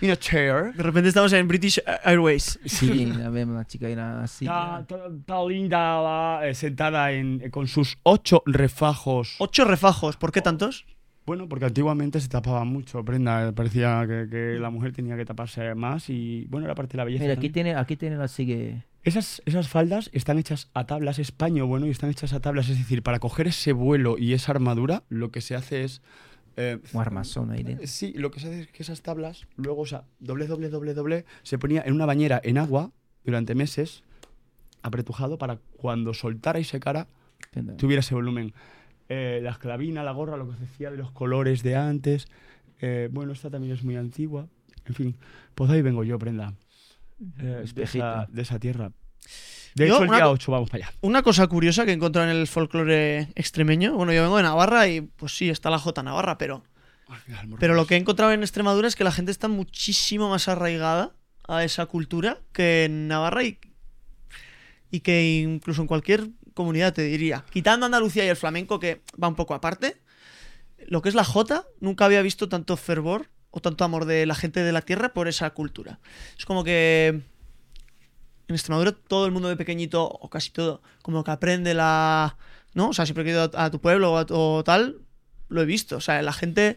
in 0.00 0.10
a 0.10 0.16
chair. 0.16 0.72
De 0.74 0.82
repente 0.84 1.08
estamos 1.08 1.32
en 1.32 1.48
British 1.48 1.80
Airways. 2.04 2.60
Sí, 2.64 3.06
la 3.06 3.28
vemos, 3.28 3.56
la 3.56 3.64
chica 3.64 3.88
ahí 3.88 3.94
así. 3.94 4.44
Está, 4.44 5.44
linda, 5.48 6.00
la, 6.00 6.40
eh, 6.44 6.54
sentada 6.54 7.10
en, 7.10 7.40
eh, 7.42 7.50
con 7.50 7.66
sus 7.66 7.98
ocho 8.04 8.44
refajos. 8.46 9.34
Ocho 9.38 9.64
refajos, 9.64 10.16
¿por 10.16 10.30
qué 10.30 10.42
tantos? 10.42 10.86
Bueno, 11.26 11.48
porque 11.48 11.64
antiguamente 11.64 12.20
se 12.20 12.28
tapaba 12.28 12.64
mucho, 12.64 13.04
prenda. 13.04 13.52
Parecía 13.52 14.04
que, 14.06 14.28
que 14.30 14.58
la 14.60 14.70
mujer 14.70 14.92
tenía 14.92 15.16
que 15.16 15.24
taparse 15.24 15.74
más 15.74 16.08
y, 16.08 16.46
bueno, 16.48 16.66
era 16.66 16.76
parte 16.76 16.92
de 16.92 16.98
la 16.98 17.04
belleza. 17.04 17.24
Mira, 17.24 17.34
aquí 17.34 17.48
también. 17.48 17.52
tiene, 17.52 17.74
aquí 17.74 17.96
tiene 17.96 18.16
la 18.16 18.28
sigue. 18.28 18.84
Esas, 19.06 19.40
esas 19.46 19.68
faldas 19.68 20.10
están 20.12 20.36
hechas 20.36 20.68
a 20.74 20.84
tablas, 20.84 21.20
es 21.20 21.30
paño 21.30 21.68
bueno 21.68 21.86
y 21.86 21.90
están 21.90 22.10
hechas 22.10 22.32
a 22.32 22.40
tablas. 22.40 22.68
Es 22.68 22.76
decir, 22.76 23.04
para 23.04 23.20
coger 23.20 23.46
ese 23.46 23.72
vuelo 23.72 24.18
y 24.18 24.32
esa 24.32 24.50
armadura, 24.50 25.04
lo 25.08 25.30
que 25.30 25.40
se 25.40 25.54
hace 25.54 25.84
es. 25.84 26.02
eh, 26.56 26.80
ahí 27.52 27.62
dentro. 27.62 27.86
Sí, 27.86 28.12
lo 28.16 28.32
que 28.32 28.40
se 28.40 28.48
hace 28.48 28.60
es 28.62 28.66
que 28.66 28.82
esas 28.82 29.02
tablas, 29.02 29.46
luego, 29.54 29.82
o 29.82 29.86
sea, 29.86 30.06
doble, 30.18 30.48
doble, 30.48 30.70
doble, 30.70 30.92
doble, 30.92 31.24
se 31.44 31.56
ponía 31.56 31.84
en 31.86 31.94
una 31.94 32.04
bañera 32.04 32.40
en 32.42 32.58
agua 32.58 32.90
durante 33.22 33.54
meses, 33.54 34.02
apretujado, 34.82 35.38
para 35.38 35.60
cuando 35.76 36.12
soltara 36.12 36.58
y 36.58 36.64
secara, 36.64 37.06
tuviera 37.76 38.00
ese 38.00 38.16
volumen. 38.16 38.54
Eh, 39.08 39.38
la 39.40 39.50
esclavina, 39.50 40.02
la 40.02 40.10
gorra, 40.10 40.36
lo 40.36 40.46
que 40.46 40.54
os 40.54 40.60
decía 40.60 40.90
de 40.90 40.96
los 40.96 41.12
colores 41.12 41.62
de 41.62 41.76
antes. 41.76 42.26
Eh, 42.80 43.08
bueno, 43.12 43.34
esta 43.34 43.50
también 43.50 43.72
es 43.72 43.84
muy 43.84 43.94
antigua. 43.94 44.48
En 44.84 44.94
fin, 44.94 45.16
pues 45.54 45.70
ahí 45.70 45.80
vengo 45.80 46.02
yo, 46.02 46.18
prenda. 46.18 46.54
Eh, 47.38 47.64
de, 47.74 47.82
esa, 47.82 48.26
de 48.30 48.42
esa 48.42 48.58
tierra. 48.58 48.92
De 49.74 49.86
Yo, 49.88 49.94
hecho, 49.94 50.02
el 50.04 50.08
una 50.08 50.16
día 50.18 50.24
co- 50.26 50.30
8 50.32 50.52
vamos 50.52 50.70
para 50.70 50.86
allá. 50.86 50.94
Una 51.02 51.22
cosa 51.22 51.46
curiosa 51.46 51.84
que 51.84 51.90
he 51.90 51.94
encontrado 51.94 52.30
en 52.30 52.36
el 52.36 52.46
folclore 52.46 53.28
extremeño. 53.34 53.94
Bueno, 53.94 54.12
yo 54.12 54.22
vengo 54.22 54.36
de 54.38 54.42
Navarra 54.42 54.88
y 54.88 55.02
pues 55.02 55.36
sí, 55.36 55.50
está 55.50 55.68
la 55.70 55.78
J 55.78 56.02
Navarra, 56.02 56.38
pero, 56.38 56.62
pero 57.58 57.74
lo 57.74 57.86
que 57.86 57.94
he 57.94 57.98
encontrado 57.98 58.32
en 58.32 58.42
Extremadura 58.42 58.88
es 58.88 58.96
que 58.96 59.04
la 59.04 59.12
gente 59.12 59.30
está 59.32 59.48
muchísimo 59.48 60.30
más 60.30 60.48
arraigada 60.48 61.14
a 61.48 61.62
esa 61.62 61.86
cultura 61.86 62.38
que 62.52 62.84
en 62.84 63.06
Navarra 63.08 63.44
y, 63.44 63.58
y 64.90 65.00
que 65.00 65.40
incluso 65.42 65.82
en 65.82 65.88
cualquier 65.88 66.28
comunidad 66.54 66.94
te 66.94 67.02
diría. 67.02 67.44
Quitando 67.50 67.86
Andalucía 67.86 68.24
y 68.24 68.28
el 68.28 68.36
flamenco, 68.36 68.80
que 68.80 69.02
va 69.22 69.28
un 69.28 69.34
poco 69.36 69.54
aparte, 69.54 70.00
lo 70.86 71.02
que 71.02 71.08
es 71.10 71.14
la 71.14 71.24
Jota, 71.24 71.66
nunca 71.80 72.06
había 72.06 72.22
visto 72.22 72.48
tanto 72.48 72.76
fervor 72.76 73.28
o 73.56 73.60
tanto 73.60 73.84
amor 73.84 74.04
de 74.04 74.26
la 74.26 74.34
gente 74.34 74.60
de 74.60 74.70
la 74.70 74.82
tierra 74.82 75.14
por 75.14 75.28
esa 75.28 75.48
cultura. 75.50 75.98
Es 76.38 76.44
como 76.44 76.62
que 76.62 77.22
en 78.48 78.54
Extremadura 78.54 78.92
todo 78.92 79.24
el 79.24 79.32
mundo 79.32 79.48
de 79.48 79.56
pequeñito, 79.56 80.04
o 80.06 80.28
casi 80.28 80.50
todo, 80.50 80.82
como 81.02 81.24
que 81.24 81.30
aprende 81.30 81.72
la... 81.72 82.36
¿No? 82.74 82.90
O 82.90 82.92
sea, 82.92 83.06
siempre 83.06 83.24
que 83.24 83.30
he 83.30 83.32
ido 83.32 83.50
a, 83.54 83.64
a 83.64 83.70
tu 83.70 83.80
pueblo 83.80 84.12
o, 84.12 84.18
a- 84.18 84.26
o 84.28 84.62
tal, 84.62 84.98
lo 85.48 85.62
he 85.62 85.64
visto. 85.64 85.96
O 85.96 86.00
sea, 86.02 86.20
la 86.20 86.34
gente 86.34 86.76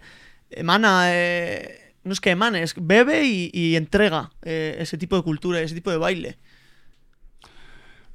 emana... 0.49 1.11
eh, 1.13 1.95
no 2.05 2.13
es 2.13 2.21
que 2.21 2.29
emane, 2.31 2.63
es 2.63 2.73
que 2.73 2.79
bebe 2.81 3.25
y, 3.25 3.51
y 3.53 3.75
entrega 3.75 4.31
eh, 4.43 4.77
ese 4.79 4.97
tipo 4.97 5.17
de 5.17 5.23
cultura, 5.23 5.59
ese 5.59 5.75
tipo 5.75 5.91
de 5.91 5.97
baile. 5.97 6.37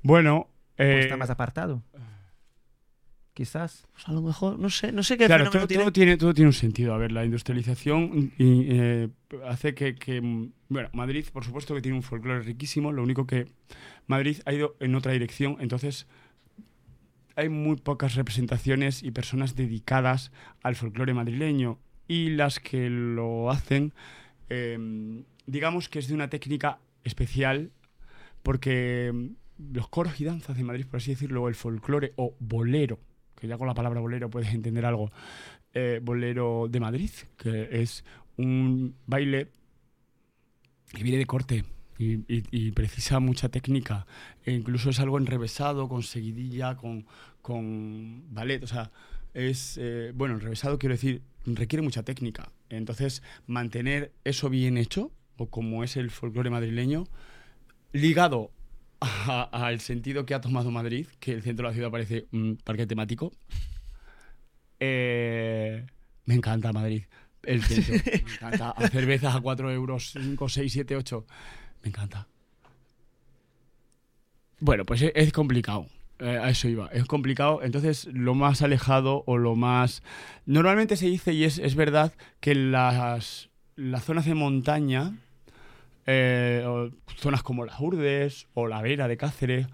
Bueno, 0.03 0.49
¿O 0.79 0.83
eh, 0.83 1.01
está 1.01 1.17
más 1.19 1.29
apartado? 1.31 1.83
Quizás. 3.35 3.85
Pues 3.93 4.09
a 4.09 4.13
lo 4.13 4.23
mejor, 4.23 4.61
no 4.61 4.71
sé, 4.71 4.93
no 4.93 5.03
sé 5.03 5.19
qué 5.19 5.27
Claro, 5.27 5.51
todo, 5.51 5.67
tiene. 5.67 5.83
todo 5.83 5.93
tiene, 5.93 6.17
todo 6.17 6.33
tiene 6.33 6.49
un 6.49 6.53
sentido. 6.55 6.95
A 6.95 6.99
ver, 6.99 7.11
la 7.11 7.25
industrialización 7.25 8.33
y, 8.39 8.67
eh, 8.71 9.09
hace 9.47 9.75
que, 9.75 9.97
que, 9.97 10.21
Bueno, 10.69 10.89
Madrid, 10.93 11.27
por 11.33 11.45
supuesto 11.45 11.75
que 11.75 11.83
tiene 11.83 11.97
un 11.97 12.05
folclore 12.05 12.43
riquísimo, 12.43 12.93
lo 12.93 13.03
único 13.03 13.27
que 13.27 13.49
Madrid 14.07 14.39
ha 14.47 14.53
ido 14.53 14.77
en 14.79 14.95
otra 14.95 15.13
dirección, 15.13 15.57
entonces 15.59 16.07
hay 17.35 17.49
muy 17.49 17.75
pocas 17.77 18.15
representaciones 18.15 19.03
y 19.03 19.11
personas 19.11 19.57
dedicadas 19.57 20.31
al 20.63 20.77
folclore 20.77 21.13
madrileño. 21.15 21.81
Y 22.07 22.31
las 22.31 22.61
que 22.61 22.89
lo 22.89 23.51
hacen, 23.51 23.95
eh, 24.49 25.25
digamos 25.47 25.89
que 25.89 25.99
es 25.99 26.07
de 26.07 26.15
una 26.15 26.31
técnica 26.31 26.79
especial, 27.03 27.73
porque 28.45 29.11
mm, 29.13 29.75
los 29.75 29.89
coros 29.89 30.21
y 30.21 30.25
danzas 30.25 30.57
de 30.57 30.63
Madrid, 30.63 30.87
por 30.87 30.99
así 30.99 31.11
decirlo, 31.11 31.49
el 31.49 31.55
folclore 31.57 32.13
o 32.17 32.37
bolero, 32.39 33.01
ya 33.47 33.59
con 33.59 33.67
la 33.67 33.75
palabra 33.75 34.01
bolero 34.01 34.31
puedes 34.31 34.53
entender 34.55 34.85
algo, 34.85 35.11
eh, 35.73 36.01
bolero 36.03 36.67
de 36.69 36.81
Madrid, 36.81 37.11
que 37.37 37.69
es 37.71 38.05
un 38.37 38.95
baile 39.07 39.49
que 40.93 41.03
viene 41.03 41.19
de 41.19 41.27
corte 41.27 41.65
y, 41.99 42.73
precisa 42.73 43.21
mucha 43.21 43.49
técnica. 43.49 44.07
E 44.45 44.53
incluso 44.53 44.91
es 44.91 45.01
algo 45.01 45.19
enrevesado, 45.19 45.89
con 45.89 46.03
seguidilla, 46.03 46.77
con, 46.77 47.07
con 47.43 48.35
ballet. 48.35 48.63
O 48.63 48.67
sea, 48.67 48.91
es. 49.33 49.79
eh, 49.81 50.13
bueno, 50.15 50.35
enrevesado 50.35 50.79
quiero 50.79 50.95
decir, 50.95 51.23
requiere 51.47 51.83
mucha 51.83 52.03
técnica. 52.03 52.51
Entonces, 52.69 53.23
mantener 53.47 54.13
eso 54.25 54.51
bien 54.51 54.77
hecho, 54.79 55.11
o 55.37 55.47
como 55.47 55.85
es 55.85 55.97
el 55.97 56.11
folclore 56.11 56.51
madrileño, 56.51 57.05
ligado 57.93 58.51
al 59.05 59.81
sentido 59.81 60.27
que 60.27 60.35
ha 60.35 60.41
tomado 60.41 60.71
Madrid, 60.71 61.07
que 61.21 61.33
el 61.33 61.43
centro 61.43 61.67
de 61.67 61.71
la 61.71 61.75
ciudad 61.75 61.91
parece 61.91 62.27
un 62.33 62.59
parque 62.63 62.87
temático. 62.87 63.33
Eh, 64.81 65.87
me 66.27 66.35
encanta 66.35 66.73
Madrid. 66.73 67.05
El 67.43 67.63
centro. 67.63 67.95
Me 68.27 68.33
encanta. 68.33 68.71
A 68.71 68.89
cervezas 68.89 69.35
a 69.35 69.41
4 69.41 69.71
euros, 69.71 70.13
5, 70.13 70.49
6, 70.49 70.73
7, 70.73 70.97
8. 70.97 71.27
Me 71.83 71.89
encanta. 71.89 72.27
Bueno, 74.61 74.85
pues 74.85 75.03
es, 75.03 75.13
es 75.15 75.33
complicado. 75.33 75.87
Eh, 76.19 76.39
a 76.39 76.49
eso 76.49 76.69
iba. 76.69 76.89
Es 76.89 77.05
complicado. 77.05 77.63
Entonces, 77.63 78.09
lo 78.13 78.35
más 78.35 78.63
alejado 78.63 79.25
o 79.27 79.37
lo 79.37 79.57
más. 79.57 80.03
Normalmente 80.47 80.97
se 80.97 81.07
dice, 81.07 81.33
y 81.33 81.45
es, 81.45 81.59
es 81.59 81.75
verdad, 81.75 82.15
que 82.41 82.55
las, 82.55 83.51
las 83.77 84.05
zonas 84.05 84.25
de 84.25 84.35
montaña, 84.35 85.19
eh, 86.07 86.91
zonas 87.17 87.43
como 87.43 87.65
las 87.65 87.81
Urdes 87.81 88.47
o 88.55 88.67
la 88.67 88.83
Vera 88.83 89.09
de 89.09 89.17
Cáceres, 89.17 89.67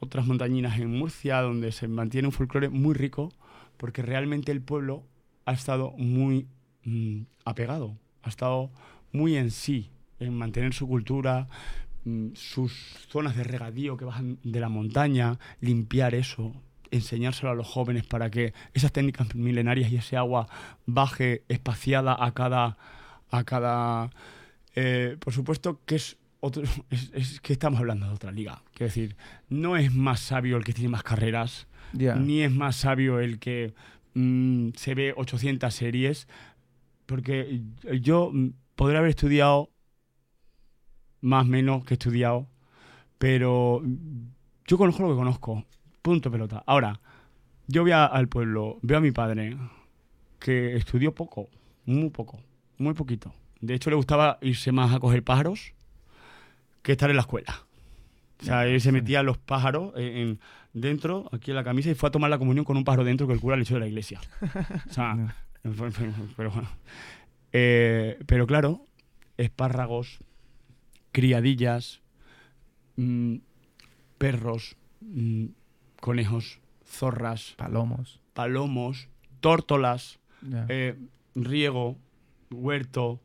otras 0.00 0.26
montañinas 0.26 0.78
en 0.78 0.98
Murcia, 0.98 1.40
donde 1.42 1.72
se 1.72 1.86
mantiene 1.86 2.28
un 2.28 2.32
folclore 2.32 2.68
muy 2.68 2.94
rico, 2.94 3.32
porque 3.76 4.02
realmente 4.02 4.50
el 4.50 4.62
pueblo 4.62 5.04
ha 5.44 5.52
estado 5.52 5.92
muy 5.92 6.48
mm, 6.84 7.22
apegado, 7.44 7.96
ha 8.22 8.28
estado 8.28 8.70
muy 9.12 9.36
en 9.36 9.50
sí, 9.50 9.90
en 10.18 10.36
mantener 10.36 10.74
su 10.74 10.88
cultura, 10.88 11.48
mm, 12.04 12.28
sus 12.34 12.72
zonas 13.08 13.36
de 13.36 13.44
regadío 13.44 13.96
que 13.96 14.04
bajan 14.04 14.38
de 14.42 14.60
la 14.60 14.68
montaña, 14.68 15.38
limpiar 15.60 16.14
eso, 16.14 16.52
enseñárselo 16.90 17.52
a 17.52 17.54
los 17.54 17.68
jóvenes 17.68 18.04
para 18.04 18.30
que 18.30 18.52
esas 18.74 18.92
técnicas 18.92 19.34
milenarias 19.34 19.92
y 19.92 19.96
ese 19.96 20.16
agua 20.16 20.48
baje 20.86 21.44
espaciada 21.48 22.16
a 22.18 22.32
cada... 22.32 22.76
A 23.32 23.44
cada 23.44 24.10
eh, 24.74 25.16
por 25.20 25.32
supuesto 25.32 25.80
que 25.84 25.96
es, 25.96 26.16
otro, 26.40 26.62
es, 26.90 27.10
es 27.14 27.40
que 27.40 27.52
estamos 27.52 27.80
hablando 27.80 28.06
de 28.06 28.12
otra 28.12 28.32
liga. 28.32 28.62
Quiero 28.72 28.88
decir, 28.88 29.16
no 29.48 29.76
es 29.76 29.94
más 29.94 30.20
sabio 30.20 30.56
el 30.56 30.64
que 30.64 30.72
tiene 30.72 30.88
más 30.90 31.02
carreras, 31.02 31.66
ni 32.20 32.40
es 32.42 32.52
más 32.52 32.76
sabio 32.76 33.18
el 33.20 33.38
que 33.38 33.74
mm, 34.14 34.70
se 34.76 34.94
ve 34.94 35.12
800 35.16 35.74
series, 35.74 36.28
porque 37.06 37.62
yo 38.00 38.30
mm, 38.32 38.50
podré 38.76 38.98
haber 38.98 39.10
estudiado 39.10 39.70
más 41.20 41.46
menos 41.46 41.84
que 41.84 41.94
he 41.94 41.96
estudiado, 41.96 42.46
pero 43.18 43.80
mm, 43.82 44.28
yo 44.66 44.78
conozco 44.78 45.02
lo 45.02 45.10
que 45.10 45.16
conozco, 45.16 45.64
punto 46.02 46.30
pelota. 46.30 46.62
Ahora, 46.66 47.00
yo 47.66 47.82
voy 47.82 47.90
a- 47.92 48.06
al 48.06 48.28
pueblo, 48.28 48.78
veo 48.82 48.98
a 48.98 49.00
mi 49.00 49.10
padre, 49.12 49.56
que 50.38 50.76
estudió 50.76 51.14
poco, 51.14 51.48
muy 51.84 52.10
poco, 52.10 52.40
muy 52.78 52.94
poquito. 52.94 53.34
De 53.60 53.74
hecho, 53.74 53.90
le 53.90 53.96
gustaba 53.96 54.38
irse 54.42 54.72
más 54.72 54.92
a 54.94 55.00
coger 55.00 55.22
pájaros 55.22 55.72
que 56.82 56.92
estar 56.92 57.10
en 57.10 57.16
la 57.16 57.22
escuela. 57.22 57.66
O 58.40 58.44
sea, 58.44 58.66
él 58.66 58.80
se 58.80 58.90
metía 58.90 59.22
los 59.22 59.36
pájaros 59.38 59.92
en, 59.96 60.16
en- 60.16 60.40
dentro, 60.72 61.28
aquí 61.32 61.50
en 61.50 61.56
la 61.56 61.64
camisa, 61.64 61.90
y 61.90 61.94
fue 61.94 62.08
a 62.08 62.12
tomar 62.12 62.30
la 62.30 62.38
comunión 62.38 62.64
con 62.64 62.76
un 62.76 62.84
pájaro 62.84 63.04
dentro 63.04 63.26
que 63.26 63.32
el 63.34 63.40
cura 63.40 63.56
le 63.56 63.62
echó 63.62 63.74
de 63.74 63.80
la 63.80 63.86
iglesia. 63.88 64.20
O 64.88 64.92
sea, 64.92 65.34
pero 66.36 66.50
bueno. 66.50 66.68
Eh, 67.52 68.18
pero 68.26 68.46
claro, 68.46 68.86
espárragos, 69.36 70.20
criadillas, 71.12 72.00
mm, 72.96 73.36
perros, 74.18 74.76
mm, 75.00 75.46
conejos, 76.00 76.60
zorras, 76.86 77.54
Palomos. 77.56 78.20
palomos, 78.32 79.08
tórtolas, 79.40 80.18
eh, 80.68 80.96
riego, 81.34 81.98
huerto. 82.50 83.20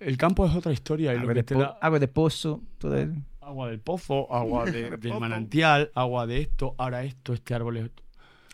El 0.00 0.16
campo 0.16 0.46
es 0.46 0.54
otra 0.54 0.72
historia. 0.72 1.12
y 1.12 1.16
lo 1.16 1.22
agua, 1.22 1.32
que 1.34 1.40
de 1.40 1.42
te 1.44 1.54
da- 1.54 1.78
agua 1.80 1.98
de 1.98 2.08
pozo. 2.08 2.60
Todo 2.78 2.96
eso. 2.96 3.12
agua 3.40 3.68
del 3.68 3.78
pozo, 3.80 4.32
agua 4.34 4.64
de- 4.64 4.96
del 4.96 5.20
manantial, 5.20 5.90
agua 5.94 6.26
de 6.26 6.40
esto, 6.40 6.74
ahora 6.78 7.04
esto, 7.04 7.32
este 7.32 7.54
árbol. 7.54 7.76
es- 7.78 7.90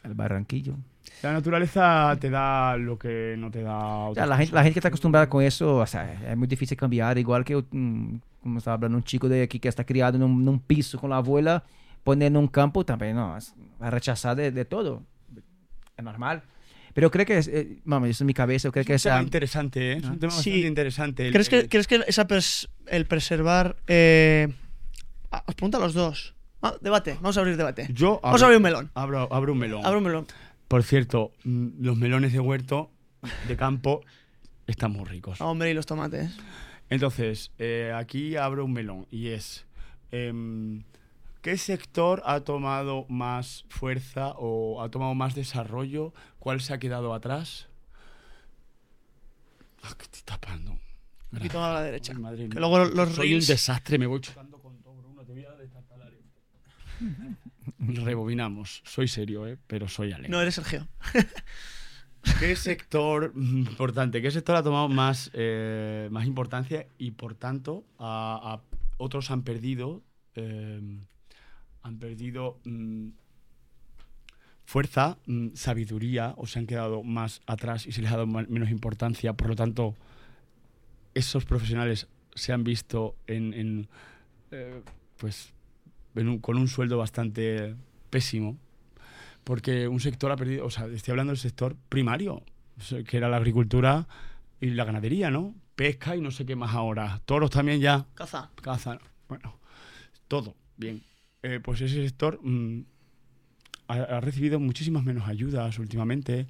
El 0.05 0.15
barranquillo. 0.15 0.77
La 1.23 1.33
naturaleza 1.33 2.17
te 2.21 2.29
da 2.31 2.77
lo 2.77 2.99
que 2.99 3.35
no 3.39 3.51
te 3.51 3.63
da 3.63 3.71
Ya, 3.81 4.09
otra 4.09 4.27
la, 4.27 4.37
gente, 4.37 4.53
la 4.55 4.63
gente 4.63 4.75
que 4.75 4.79
está 4.81 4.89
acostumbrada 4.89 5.29
con 5.29 5.43
eso, 5.43 5.77
o 5.79 5.87
sea, 5.87 6.31
es 6.31 6.37
muy 6.37 6.47
difícil 6.49 6.77
cambiar. 6.77 7.17
Igual 7.19 7.45
que, 7.45 7.57
mm, 7.71 8.17
como 8.43 8.59
estaba 8.59 8.75
hablando, 8.75 8.99
un 8.99 9.05
chico 9.05 9.29
de 9.29 9.43
aquí 9.43 9.59
que 9.61 9.69
está 9.69 9.85
criado 9.85 10.17
en 10.17 10.25
un, 10.25 10.43
en 10.43 10.49
un 10.49 10.59
piso 10.61 10.99
con 10.99 11.11
la 11.11 11.17
abuela, 11.19 11.63
poner 12.05 12.27
en 12.29 12.37
un 12.37 12.49
campo 12.49 12.85
también, 12.85 13.17
no, 13.17 13.37
es- 13.37 13.55
rechazar 13.81 14.37
de, 14.37 14.51
de 14.51 14.65
todo. 14.65 15.03
Es 15.97 16.05
normal. 16.05 16.43
Pero 16.95 17.11
creo 17.11 17.25
que, 17.27 17.39
es, 17.39 17.49
eh, 17.49 17.79
vamos, 17.85 18.09
eso 18.11 18.25
en 18.25 18.27
mi 18.27 18.35
cabeza, 18.35 18.71
creo 18.71 18.85
que 18.85 18.95
Es 18.95 19.05
un 19.05 19.11
tema 19.11 19.17
esa... 19.19 19.23
interesante, 19.25 19.93
¿eh? 19.93 19.97
Es 19.97 20.05
un 20.05 20.19
tema 20.19 20.33
Sí. 20.33 20.51
bastante 20.51 20.67
interesante. 20.69 21.27
El- 21.29 21.33
¿Crees 21.33 21.49
que, 21.49 21.59
el- 21.61 21.69
¿crees 21.69 21.87
que 21.87 22.01
esa 22.07 22.27
pres- 22.29 22.69
el 22.87 23.07
preservar. 23.07 23.77
Eh... 23.87 24.49
ah, 25.31 25.43
os 25.47 25.55
pregunto 25.55 25.79
a 25.79 25.81
los 25.81 25.95
dos. 25.95 26.35
Ah, 26.61 26.75
debate, 26.81 27.15
vamos 27.15 27.37
a 27.37 27.41
abrir 27.41 27.57
debate. 27.57 27.89
Yo 27.93 28.21
Vamos 28.23 28.41
a 28.43 28.45
abrir 28.45 28.59
un 28.59 28.63
melón. 28.63 28.91
Abro, 28.95 29.29
abro 29.33 29.53
un 29.53 29.59
melón. 29.59 29.85
Abre 29.85 29.99
un 29.99 30.05
melón. 30.05 30.27
Por 30.69 30.83
cierto, 30.85 31.33
mm, 31.45 31.69
los 31.85 31.97
melones 31.97 32.33
de 32.33 32.41
huerto, 32.41 32.91
de 33.49 33.57
campo, 33.57 34.03
están 34.67 34.93
muy 34.93 35.05
ricos. 35.05 35.41
Ah, 35.41 35.47
hombre, 35.47 35.71
y 35.71 35.75
los 35.75 35.87
tomates. 35.87 36.31
Entonces, 36.89 37.51
eh, 37.59 37.93
aquí 37.97 38.37
abro 38.37 38.65
un 38.65 38.73
melón 38.73 39.07
y 39.11 39.29
es, 39.29 39.65
em, 40.11 40.83
¿qué 41.43 41.59
sector 41.59 42.23
ha 42.25 42.41
tomado 42.41 43.05
más 43.09 43.65
fuerza 43.69 44.33
o 44.39 44.81
ha 44.83 44.91
tomado 44.91 45.15
más 45.15 45.35
desarrollo? 45.35 46.15
¿Cuál 46.39 46.61
se 46.61 46.73
ha 46.73 46.79
quedado 46.79 47.13
atrás? 47.15 47.69
Ah, 49.83 49.95
que 49.99 50.05
estoy 50.05 50.23
tapando. 50.25 50.73
Un 50.73 51.39
poquito 51.39 51.63
a 51.65 51.75
la 51.75 51.83
derecha. 51.83 52.13
Ay, 52.15 52.19
madre 52.19 52.43
Que 52.45 52.49
mía. 52.49 52.61
luego 52.61 52.79
los 52.85 53.15
Soy 53.15 53.31
reels- 53.33 53.41
un 53.43 53.47
desastre, 53.47 53.99
me 53.99 54.07
voy 54.07 54.21
chocando 54.21 54.59
con 54.59 54.77
todo, 54.83 54.95
Bruno, 54.95 55.25
te 55.25 55.33
voy 55.33 55.45
a 55.45 55.53
destapalar 55.53 56.13
esto. 56.13 56.41
Rebobinamos. 58.05 58.83
Soy 58.85 59.09
serio, 59.09 59.47
¿eh? 59.47 59.59
pero 59.67 59.89
soy 59.89 60.13
alegre. 60.13 60.29
No, 60.31 60.41
eres 60.41 60.55
Sergio. 60.55 60.87
¿Qué 62.39 62.55
sector 62.55 63.33
mm, 63.35 63.59
importante? 63.69 64.23
¿Qué 64.23 64.31
sector 64.31 64.55
ha 64.55 64.63
tomado 64.63 64.89
más, 64.89 65.31
eh, 65.35 66.09
más 66.13 66.27
importancia 66.27 66.87
y 66.97 67.11
por 67.13 67.35
tanto 67.35 67.85
a, 67.99 68.55
a- 68.55 68.61
otros 68.99 69.31
han 69.33 69.43
perdido 69.43 70.03
eh, 70.37 70.81
han 71.83 71.99
perdido 71.99 72.59
mm, 72.65 73.09
fuerza, 74.65 75.19
mm, 75.27 75.49
sabiduría 75.55 76.35
o 76.37 76.47
se 76.47 76.59
han 76.59 76.67
quedado 76.67 77.03
más 77.03 77.41
atrás 77.47 77.87
y 77.87 77.93
se 77.93 78.03
les 78.03 78.11
ha 78.13 78.17
dado 78.17 78.27
menos 78.27 78.71
importancia? 78.71 79.33
Por 79.35 79.49
lo 79.49 79.57
tanto, 79.57 79.95
esos 81.15 81.45
profesionales 81.45 82.09
se 82.35 82.53
han 82.53 82.65
visto 82.65 83.17
en, 83.27 83.53
en, 83.55 83.89
eh, 84.51 84.83
pues 85.19 85.53
en 86.15 86.29
un- 86.29 86.39
con 86.39 86.57
un 86.57 86.69
sueldo 86.69 86.99
bastante 86.99 87.75
pésimo 88.11 88.57
porque 89.45 89.89
un 89.89 90.01
sector 90.01 90.31
ha 90.31 90.37
perdido, 90.37 90.65
o 90.65 90.71
sea, 90.71 90.87
estoy 90.87 91.13
hablando 91.13 91.33
del 91.33 91.39
sector 91.39 91.77
primario, 91.89 92.43
que 93.07 93.17
era 93.17 93.29
la 93.29 93.37
agricultura 93.39 94.07
y 94.61 94.71
la 94.71 94.85
ganadería, 94.85 95.31
¿no? 95.31 95.55
Pesca 95.75 96.15
y 96.15 96.21
no 96.21 96.31
sé 96.31 96.47
qué 96.47 96.55
más 96.55 96.75
ahora. 96.75 97.21
Toros 97.25 97.51
también 97.51 97.81
ya, 97.81 98.07
Caza. 98.15 98.51
caza, 98.63 98.99
bueno, 99.29 99.59
todo, 100.29 100.55
bien. 100.77 101.03
Eh, 101.43 101.61
pues 101.63 101.81
ese 101.81 102.03
sector 102.03 102.41
mm, 102.43 102.85
ha, 103.89 104.21
recibido 104.21 104.61
muchísimas 104.61 105.05
menos 105.05 105.29
ayudas 105.29 105.79
últimamente, 105.79 106.47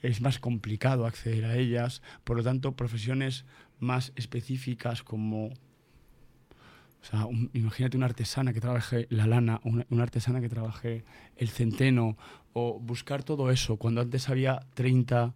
es 0.00 0.20
más 0.20 0.38
complicado 0.38 1.06
acceder 1.06 1.44
a 1.44 1.56
ellas, 1.56 2.02
por 2.24 2.36
lo 2.36 2.42
tanto, 2.42 2.72
profesiones 2.72 3.44
más 3.78 4.12
específicas 4.16 5.02
como 5.02 5.46
O 5.46 7.04
sea, 7.04 7.26
imagínate 7.52 7.96
una 7.96 8.06
artesana 8.06 8.52
que 8.52 8.60
trabaje 8.60 9.06
la 9.10 9.26
lana, 9.26 9.60
una, 9.64 9.86
una 9.90 10.02
artesana 10.04 10.40
que 10.40 10.48
trabaje 10.48 11.04
el 11.36 11.48
centeno, 11.48 12.16
o 12.52 12.78
buscar 12.78 13.22
todo 13.22 13.50
eso. 13.50 13.76
Cuando 13.76 14.00
antes 14.00 14.28
había 14.28 14.60
30 14.74 15.34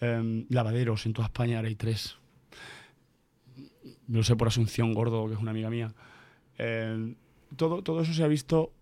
em, 0.00 0.46
lavaderos, 0.48 1.06
en 1.06 1.12
toda 1.12 1.26
España 1.26 1.56
ahora 1.56 1.68
hay 1.68 1.76
tres. 1.76 2.18
No 4.06 4.22
sé 4.22 4.36
por 4.36 4.48
Asunción 4.48 4.92
Gordo, 4.92 5.26
que 5.28 5.34
es 5.34 5.40
una 5.40 5.50
amiga 5.50 5.70
mía. 5.70 5.94
Em, 6.58 7.16
todo, 7.56 7.82
todo 7.82 8.00
eso 8.02 8.12
se 8.14 8.24
ha 8.24 8.28
visto 8.28 8.72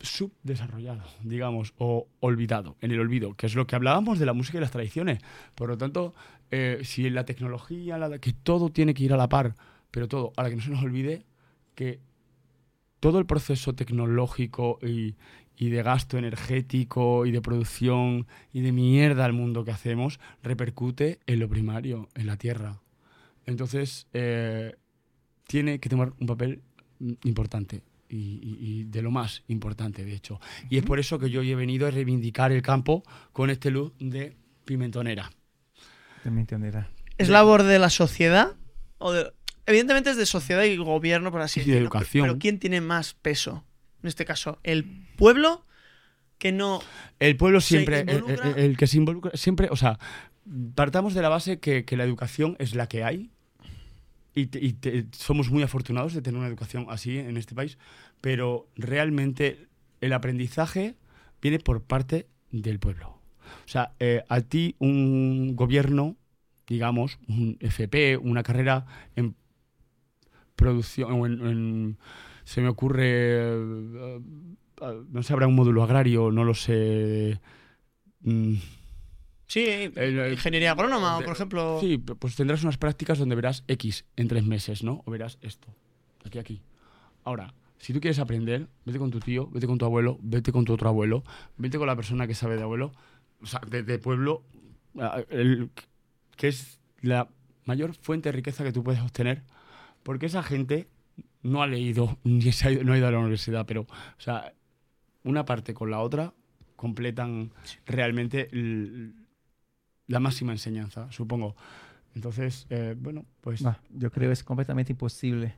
subdesarrollado, 0.00 1.02
digamos, 1.22 1.74
o 1.78 2.08
olvidado, 2.20 2.76
en 2.80 2.90
el 2.90 3.00
olvido, 3.00 3.34
que 3.34 3.46
es 3.46 3.54
lo 3.54 3.66
que 3.66 3.76
hablábamos 3.76 4.18
de 4.18 4.26
la 4.26 4.32
música 4.32 4.58
y 4.58 4.60
las 4.60 4.72
tradiciones. 4.72 5.20
Por 5.54 5.68
lo 5.68 5.78
tanto, 5.78 6.14
eh, 6.50 6.80
si 6.84 7.08
la 7.10 7.24
tecnología, 7.24 7.98
la- 7.98 8.18
que 8.18 8.32
todo 8.32 8.70
tiene 8.70 8.94
que 8.94 9.04
ir 9.04 9.12
a 9.12 9.16
la 9.16 9.28
par, 9.28 9.54
pero 9.90 10.08
todo, 10.08 10.32
ahora 10.36 10.50
que 10.50 10.56
no 10.56 10.62
se 10.62 10.70
nos 10.70 10.82
olvide 10.82 11.24
que 11.74 12.00
todo 13.00 13.18
el 13.18 13.26
proceso 13.26 13.74
tecnológico 13.74 14.78
y, 14.82 15.16
y 15.56 15.70
de 15.70 15.82
gasto 15.82 16.18
energético 16.18 17.26
y 17.26 17.30
de 17.32 17.40
producción 17.40 18.26
y 18.52 18.60
de 18.60 18.72
mierda 18.72 19.24
al 19.24 19.32
mundo 19.32 19.64
que 19.64 19.72
hacemos 19.72 20.20
repercute 20.42 21.20
en 21.26 21.40
lo 21.40 21.48
primario, 21.48 22.08
en 22.14 22.26
la 22.26 22.36
tierra. 22.36 22.80
Entonces, 23.46 24.06
eh, 24.12 24.76
tiene 25.46 25.80
que 25.80 25.88
tomar 25.88 26.12
un 26.20 26.26
papel 26.26 26.62
mm, 27.00 27.12
importante. 27.24 27.82
Y, 28.14 28.38
y- 28.42 28.58
y 28.60 28.84
de 28.84 29.00
lo 29.00 29.10
más 29.10 29.42
importante, 29.48 30.04
de 30.04 30.12
hecho. 30.14 30.38
Y 30.68 30.76
es 30.76 30.84
por 30.84 30.98
eso 31.00 31.18
que 31.18 31.30
yo 31.30 31.40
he 31.42 31.54
venido 31.54 31.86
a 31.86 31.90
reivindicar 31.90 32.52
el 32.52 32.60
campo 32.60 33.02
con 33.32 33.48
este 33.48 33.70
look 33.70 33.94
de 33.98 34.36
pimentonera. 34.66 35.32
También 36.22 36.40
entenderá. 36.42 36.90
¿Es 37.16 37.30
labor 37.30 37.62
de 37.62 37.78
la 37.78 37.88
sociedad? 37.88 38.54
O 38.98 39.12
de- 39.12 39.32
evidentemente 39.64 40.10
es 40.10 40.16
de 40.18 40.26
sociedad 40.26 40.62
y 40.64 40.76
gobierno, 40.76 41.30
por 41.32 41.40
así 41.40 41.60
Y 41.60 41.62
de 41.64 41.66
decirlo. 41.70 41.86
educación. 41.88 42.24
Pero 42.26 42.38
¿quién 42.38 42.58
tiene 42.58 42.80
más 42.82 43.14
peso? 43.14 43.64
En 44.02 44.08
este 44.08 44.24
caso, 44.26 44.58
el 44.62 44.84
pueblo 45.16 45.64
que 46.38 46.52
no... 46.52 46.80
El 47.18 47.36
pueblo 47.36 47.60
siempre, 47.60 48.00
el, 48.00 48.24
el- 48.28 48.58
el 48.58 48.76
que 48.76 48.86
se 48.88 48.98
involucra, 48.98 49.30
siempre, 49.34 49.68
o 49.70 49.76
sea, 49.76 49.98
partamos 50.74 51.14
de 51.14 51.22
la 51.22 51.28
base 51.28 51.60
que, 51.60 51.84
que 51.84 51.96
la 51.96 52.04
educación 52.04 52.56
es 52.58 52.74
la 52.74 52.88
que 52.88 53.04
hay 53.04 53.30
y, 54.34 54.46
te- 54.46 55.06
somos 55.12 55.50
muy 55.50 55.62
afortunados 55.62 56.14
de 56.14 56.22
tener 56.22 56.38
una 56.38 56.48
educación 56.48 56.86
así 56.88 57.18
en 57.18 57.36
este 57.36 57.54
país, 57.54 57.78
pero 58.20 58.68
realmente 58.76 59.68
el 60.00 60.12
aprendizaje 60.12 60.96
viene 61.40 61.58
por 61.58 61.82
parte 61.82 62.26
del 62.50 62.78
pueblo. 62.78 63.18
O 63.66 63.68
sea, 63.68 63.92
eh, 64.00 64.24
a 64.28 64.40
ti 64.40 64.76
un 64.78 65.54
gobierno, 65.56 66.16
digamos, 66.66 67.18
un 67.28 67.56
FP, 67.60 68.16
una 68.16 68.42
carrera 68.42 68.86
en 69.16 69.36
producción, 70.56 71.24
en, 71.26 71.46
en- 71.46 71.98
se 72.44 72.60
me 72.60 72.68
ocurre, 72.68 73.04
eh, 73.06 74.20
eh, 74.82 75.02
no 75.10 75.22
sé, 75.22 75.32
habrá 75.32 75.46
un 75.46 75.54
módulo 75.54 75.82
agrario, 75.82 76.30
no 76.30 76.44
lo 76.44 76.54
sé. 76.54 77.40
mm, 78.22 78.54
Sí, 79.52 79.92
ingeniería 80.32 80.72
agrónoma, 80.72 81.18
o 81.18 81.22
por 81.22 81.34
ejemplo... 81.34 81.78
Sí, 81.80 81.98
pues 81.98 82.36
tendrás 82.36 82.62
unas 82.62 82.78
prácticas 82.78 83.18
donde 83.18 83.34
verás 83.34 83.64
X 83.68 84.06
en 84.16 84.28
tres 84.28 84.44
meses, 84.46 84.82
¿no? 84.82 85.02
O 85.04 85.10
verás 85.10 85.36
esto, 85.42 85.68
aquí, 86.24 86.38
aquí. 86.38 86.62
Ahora, 87.22 87.52
si 87.78 87.92
tú 87.92 88.00
quieres 88.00 88.18
aprender, 88.18 88.68
vete 88.86 88.98
con 88.98 89.10
tu 89.10 89.20
tío, 89.20 89.48
vete 89.50 89.66
con 89.66 89.76
tu 89.76 89.84
abuelo, 89.84 90.18
vete 90.22 90.52
con 90.52 90.64
tu 90.64 90.72
otro 90.72 90.88
abuelo, 90.88 91.22
vete 91.58 91.76
con 91.76 91.86
la 91.86 91.94
persona 91.96 92.26
que 92.26 92.34
sabe 92.34 92.56
de 92.56 92.62
abuelo, 92.62 92.92
o 93.42 93.46
sea, 93.46 93.60
de, 93.68 93.82
de 93.82 93.98
pueblo, 93.98 94.42
el- 95.28 95.68
que 96.36 96.48
es 96.48 96.80
la 97.02 97.28
mayor 97.66 97.94
fuente 97.94 98.30
de 98.30 98.32
riqueza 98.32 98.64
que 98.64 98.72
tú 98.72 98.82
puedes 98.82 99.02
obtener, 99.02 99.42
porque 100.02 100.26
esa 100.26 100.42
gente 100.42 100.88
no 101.42 101.62
ha 101.62 101.66
leído, 101.66 102.16
ni 102.24 102.52
se 102.52 102.68
ha 102.68 102.70
ido- 102.70 102.84
no 102.84 102.94
ha 102.94 102.96
ido 102.96 103.06
a 103.06 103.10
la 103.10 103.18
universidad, 103.18 103.66
pero, 103.66 103.82
o 103.82 103.86
sea, 104.20 104.54
una 105.24 105.44
parte 105.44 105.74
con 105.74 105.90
la 105.90 105.98
otra 106.00 106.32
completan 106.76 107.52
realmente 107.84 108.48
el- 108.52 109.14
la 110.08 110.20
máxima 110.20 110.52
enseñanza, 110.52 111.10
supongo. 111.10 111.54
Entonces, 112.14 112.66
eh, 112.70 112.94
bueno, 112.98 113.24
pues... 113.40 113.64
Ah, 113.64 113.78
yo 113.90 114.10
creo 114.10 114.28
que 114.28 114.34
es 114.34 114.44
completamente 114.44 114.92
imposible 114.92 115.54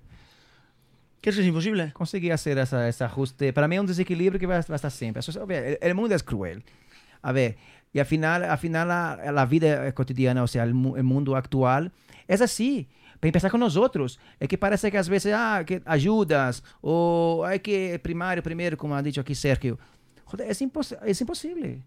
¿Qué 1.20 1.30
es 1.30 1.36
que 1.36 1.42
es 1.42 1.48
imposible? 1.48 1.90
conseguir 1.94 2.32
hacer 2.34 2.58
esa, 2.58 2.86
ese 2.86 3.02
ajuste. 3.02 3.52
Para 3.54 3.66
mí 3.66 3.76
es 3.76 3.80
un 3.80 3.86
desequilibrio 3.86 4.38
que 4.38 4.46
va, 4.46 4.56
va 4.60 4.64
a 4.68 4.76
estar 4.76 4.90
siempre. 4.90 5.20
Eso 5.20 5.30
es- 5.30 5.36
el, 5.50 5.78
el 5.80 5.94
mundo 5.94 6.14
es 6.14 6.22
cruel. 6.22 6.62
A 7.22 7.32
ver, 7.32 7.56
y 7.94 7.98
al 7.98 8.04
final, 8.04 8.44
al 8.44 8.58
final 8.58 8.88
la, 8.88 9.32
la 9.32 9.46
vida 9.46 9.90
cotidiana, 9.94 10.42
o 10.42 10.46
sea, 10.46 10.64
el, 10.64 10.74
mu- 10.74 10.96
el 10.96 11.02
mundo 11.04 11.34
actual, 11.34 11.92
es 12.28 12.42
así. 12.42 12.88
Para 13.20 13.28
empezar 13.28 13.50
con 13.50 13.60
nosotros. 13.60 14.20
Es 14.38 14.48
que 14.48 14.58
parece 14.58 14.90
que 14.90 14.98
a 14.98 15.02
veces, 15.02 15.32
ah, 15.34 15.62
que 15.66 15.80
ayudas, 15.86 16.62
o 16.82 17.42
hay 17.46 17.60
que 17.60 17.98
primario 18.00 18.42
primero, 18.42 18.76
como 18.76 18.94
ha 18.94 19.02
dicho 19.02 19.22
aquí 19.22 19.34
Sergio. 19.34 19.78
Joder, 20.26 20.50
es, 20.50 20.60
impos 20.60 20.94
es 21.06 21.20
imposible. 21.22 21.80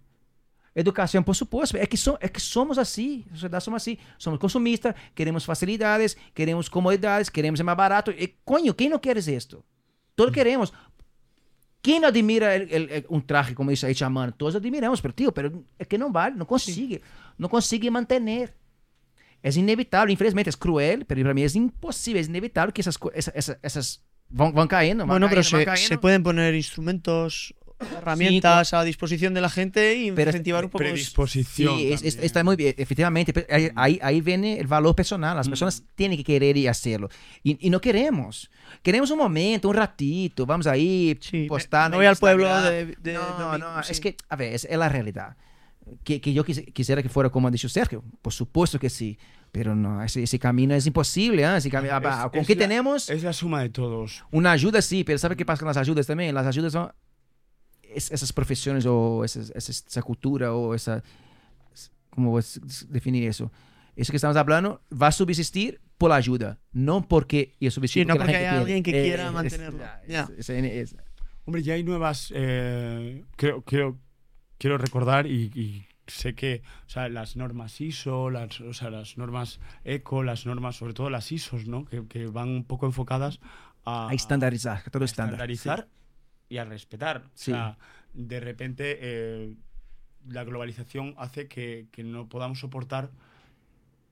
Educação, 0.79 1.23
por 1.23 1.35
supuesto. 1.35 1.75
É 1.75 1.85
que, 1.87 1.97
so, 1.97 2.17
é 2.21 2.29
que 2.29 2.39
somos 2.39 2.77
assim. 2.77 3.25
A 3.31 3.33
sociedade 3.33 3.63
somos 3.63 3.81
assim. 3.81 3.97
Somos 4.17 4.39
consumistas, 4.39 4.93
queremos 5.15 5.43
facilidades, 5.43 6.15
queremos 6.35 6.69
comodidades, 6.69 7.29
queremos 7.29 7.59
é 7.59 7.63
mais 7.63 7.77
barato. 7.77 8.11
E, 8.11 8.27
coño, 8.45 8.73
quem 8.75 8.87
não 8.89 8.99
quer 8.99 9.17
isto? 9.17 9.63
Todos 10.15 10.31
queremos. 10.33 10.71
Quem 11.81 11.99
não 11.99 12.07
admira 12.09 12.55
el- 12.55 12.67
el- 12.69 12.89
el- 12.91 13.05
um 13.09 13.19
traje 13.19 13.53
como 13.55 13.71
isso 13.71 13.85
aí 13.87 13.95
chamando? 13.95 14.33
Todos 14.33 14.55
admiramos, 14.55 14.99
pero, 15.01 15.13
tio, 15.13 15.31
pero 15.31 15.65
é 15.79 15.85
que 15.85 15.97
não 15.97 16.11
vale, 16.11 16.35
não 16.35 16.45
consigue. 16.45 17.01
Não 17.39 17.49
consigue 17.49 17.89
manter. 17.89 18.53
É 19.41 19.49
inevitável, 19.51 20.11
infelizmente, 20.13 20.49
é 20.49 20.53
cruel, 20.53 21.05
pero 21.05 21.21
para 21.23 21.33
mim 21.33 21.43
é 21.43 21.47
impossível, 21.57 22.21
é 22.21 22.25
inevitável 22.25 22.73
que 22.73 22.81
essas, 22.81 22.97
co- 22.97 23.11
essa, 23.13 23.31
essa, 23.33 23.57
essas 23.63 23.99
vão, 24.29 24.51
vão 24.51 24.67
caindo. 24.67 24.99
Vão 24.99 25.07
Bueno, 25.07 25.29
pero 25.29 25.41
caindo, 25.41 25.51
vão 25.51 25.59
se, 25.61 25.65
caindo. 25.65 25.87
se 25.87 25.97
pueden 25.97 26.21
poner 26.23 26.53
instrumentos, 26.55 27.53
herramientas 27.79 28.73
a 28.73 28.83
disposición 28.83 29.33
de 29.33 29.41
la 29.41 29.49
gente 29.49 29.95
y 29.95 30.11
Pero- 30.11 30.29
incentivar 30.31 30.63
un 30.65 30.69
poco... 30.71 30.79
predisposición. 30.83 31.77
Sí, 31.77 31.93
es- 31.93 32.03
es- 32.03 32.17
está 32.17 32.43
muy 32.43 32.55
bien, 32.55 32.73
efectivamente. 32.77 33.45
Ahí, 33.75 33.99
ahí, 34.01 34.21
viene 34.21 34.59
el 34.59 34.67
valor 34.67 34.95
personal. 34.95 35.35
Las 35.37 35.47
Mm. 35.47 35.51
personas 35.51 35.83
tienen 35.95 36.17
que 36.17 36.23
querer 36.23 36.57
y 36.57 36.67
hacerlo. 36.67 37.09
Y, 37.43 37.65
y 37.65 37.69
no 37.69 37.79
queremos. 37.81 38.49
Queremos 38.81 39.11
un 39.11 39.17
momento, 39.19 39.69
un 39.69 39.75
ratito. 39.75 40.45
Vamos 40.45 40.67
ahí, 40.67 41.17
Sí, 41.21 41.45
postar. 41.47 41.91
en 41.91 41.97
voy 41.97 42.05
al 42.05 42.17
pueblo 42.17 42.47
de- 42.61 42.95
de 42.99 43.13
no, 43.13 43.57
no, 43.57 43.83
sí. 43.83 43.91
es 43.91 43.99
que, 43.99 44.15
a 44.29 44.35
ver, 44.35 44.53
es, 44.53 44.65
es 44.65 44.77
la 44.77 44.89
realidad. 44.89 45.35
Que, 46.03 46.19
que 46.19 46.33
yo 46.33 46.43
quisi- 46.43 46.71
quisiera 46.73 47.01
que 47.01 47.07
fuera 47.07 47.29
como 47.29 47.47
ha 47.47 47.51
dicho 47.51 47.69
Sergio. 47.69 48.03
Por 48.21 48.33
supuesto 48.33 48.77
que 48.77 48.89
sí. 48.89 49.17
Pero 49.53 49.73
no, 49.73 50.03
ese, 50.03 50.21
ese 50.23 50.37
camino 50.37 50.75
es 50.75 50.85
imposible. 50.85 51.43
¿eh? 51.43 51.57
Ese 51.57 51.71
cami- 51.71 51.85
Es- 51.87 52.29
¿Con 52.31 52.41
es 52.41 52.47
qué 52.47 52.55
la- 52.55 52.59
tenemos? 52.59 53.09
Es 53.09 53.23
la 53.23 53.31
suma 53.31 53.61
de 53.61 53.69
todos. 53.69 54.25
Una 54.31 54.51
ayuda 54.51 54.81
sí, 54.81 55.05
pero 55.05 55.17
¿sabe 55.17 55.37
qué 55.37 55.45
pasa 55.45 55.59
con 55.59 55.67
las 55.67 55.77
ayudas 55.77 56.05
también? 56.05 56.35
Las 56.35 56.45
ayudas 56.45 56.73
son 56.73 56.91
es- 57.93 58.11
esas 58.11 58.33
profesiones 58.33 58.85
o 58.85 59.23
esas- 59.23 59.51
esa 59.55 60.01
cultura 60.01 60.53
o 60.53 60.73
esa... 60.75 61.03
¿Cómo 62.09 62.39
definir 62.89 63.27
eso? 63.27 63.51
Eso 63.95 64.11
que 64.11 64.17
estamos 64.17 64.37
hablando 64.37 64.81
va 64.91 65.07
a 65.07 65.11
subsistir 65.11 65.79
por 65.97 66.09
la 66.09 66.15
ayuda, 66.15 66.59
no 66.71 67.07
porque 67.07 67.55
yo 67.59 67.69
subsistir 67.71 68.03
Sí, 68.03 68.07
no 68.07 68.15
porque 68.15 68.25
gente 68.33 68.37
haya 68.37 68.49
quiere. 68.49 68.61
alguien 68.61 68.83
que 68.83 68.89
Eh, 69.01 69.03
quiera 69.03 69.27
es- 69.27 69.33
mantenerlo. 69.33 69.83
Es- 70.37 70.49
es- 70.49 70.49
es- 70.49 70.95
Hombre, 71.45 71.63
ya 71.63 71.73
hay 71.75 71.83
nuevas. 71.83 72.31
eh, 72.35 73.23
creo, 73.35 73.61
creo, 73.63 73.97
quiero 74.57 74.77
recordar 74.77 75.27
y, 75.27 75.51
y 75.55 75.85
sé 76.07 76.35
que 76.35 76.61
o 76.85 76.89
sea, 76.89 77.07
las 77.09 77.35
normas 77.35 77.79
ISO, 77.81 78.29
las, 78.29 78.59
o 78.61 78.73
sea, 78.73 78.89
las 78.89 79.17
normas 79.17 79.59
ECO, 79.83 80.23
las 80.23 80.45
normas, 80.45 80.75
sobre 80.75 80.93
todo 80.93 81.09
las 81.09 81.31
ISOs, 81.31 81.67
¿no? 81.67 81.85
que, 81.85 82.05
que 82.07 82.25
van 82.27 82.49
un 82.49 82.63
poco 82.63 82.85
enfocadas 82.85 83.39
a, 83.85 84.09
a 84.09 84.13
estandarizar, 84.13 84.83
que 84.83 84.89
todo 84.89 85.03
a 85.03 85.05
estándar. 85.05 85.33
estandarizar 85.51 85.87
y 86.49 86.57
a 86.57 86.65
respetar. 86.65 87.23
Sí. 87.33 87.51
O 87.51 87.55
sea, 87.55 87.77
de 88.13 88.39
repente 88.39 88.97
eh, 89.01 89.53
la 90.27 90.43
globalización 90.43 91.13
hace 91.17 91.47
que, 91.47 91.87
que 91.91 92.03
no 92.03 92.27
podamos 92.27 92.59
soportar 92.59 93.09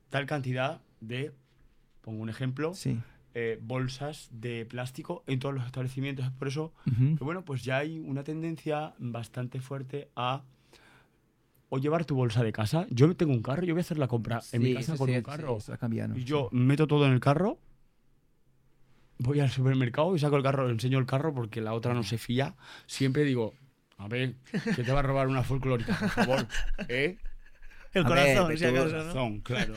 tal 0.09 0.25
cantidad 0.25 0.81
de, 1.01 1.33
pongo 2.01 2.21
un 2.21 2.29
ejemplo, 2.29 2.73
Sí. 2.73 2.99
eh, 3.33 3.59
bolsas 3.61 4.29
de 4.31 4.65
plástico 4.65 5.23
en 5.27 5.39
todos 5.39 5.55
los 5.55 5.65
establecimientos. 5.65 6.25
Es 6.25 6.31
por 6.31 6.47
eso 6.47 6.73
que, 7.17 7.23
bueno, 7.23 7.43
pues 7.43 7.63
ya 7.63 7.77
hay 7.79 7.99
una 7.99 8.23
tendencia 8.23 8.93
bastante 8.97 9.59
fuerte 9.59 10.09
a 10.15 10.43
o 11.69 11.79
llevar 11.79 12.05
tu 12.05 12.15
bolsa 12.15 12.43
de 12.43 12.51
casa. 12.53 12.85
Yo 12.91 13.13
tengo 13.15 13.33
un 13.33 13.41
carro, 13.41 13.63
yo 13.65 13.73
voy 13.73 13.79
a 13.79 13.81
hacer 13.81 13.97
la 13.97 14.07
compra 14.07 14.39
en 14.51 14.61
mi 14.61 14.73
casa 14.75 14.95
con 14.97 15.09
un 15.09 15.21
carro. 15.21 15.57
Y 16.15 16.23
yo 16.23 16.47
meto 16.51 16.85
todo 16.87 17.05
en 17.07 17.11
el 17.13 17.19
carro, 17.19 17.59
voy 19.17 19.39
al 19.39 19.49
supermercado 19.49 20.15
y 20.15 20.19
saco 20.19 20.37
el 20.37 20.43
carro, 20.43 20.69
enseño 20.69 20.99
el 20.99 21.05
carro 21.05 21.33
porque 21.33 21.61
la 21.61 21.73
otra 21.73 21.93
no 21.93 22.03
se 22.03 22.17
fía. 22.17 22.55
Siempre 22.85 23.23
digo, 23.23 23.53
a 23.97 24.07
ver, 24.07 24.35
que 24.75 24.83
te 24.83 24.91
va 24.91 24.99
a 24.99 25.03
robar 25.03 25.27
una 25.27 25.43
folclórica, 25.43 25.97
por 25.99 26.09
favor. 26.09 26.47
¿Eh? 26.87 27.17
El 27.93 28.05
A 28.05 28.09
ver, 28.09 28.35
corazón, 28.35 28.49
de 28.49 28.57
si 28.57 28.65
acaso, 28.65 28.97
¿no? 28.97 29.03
Razón, 29.03 29.39
claro. 29.41 29.73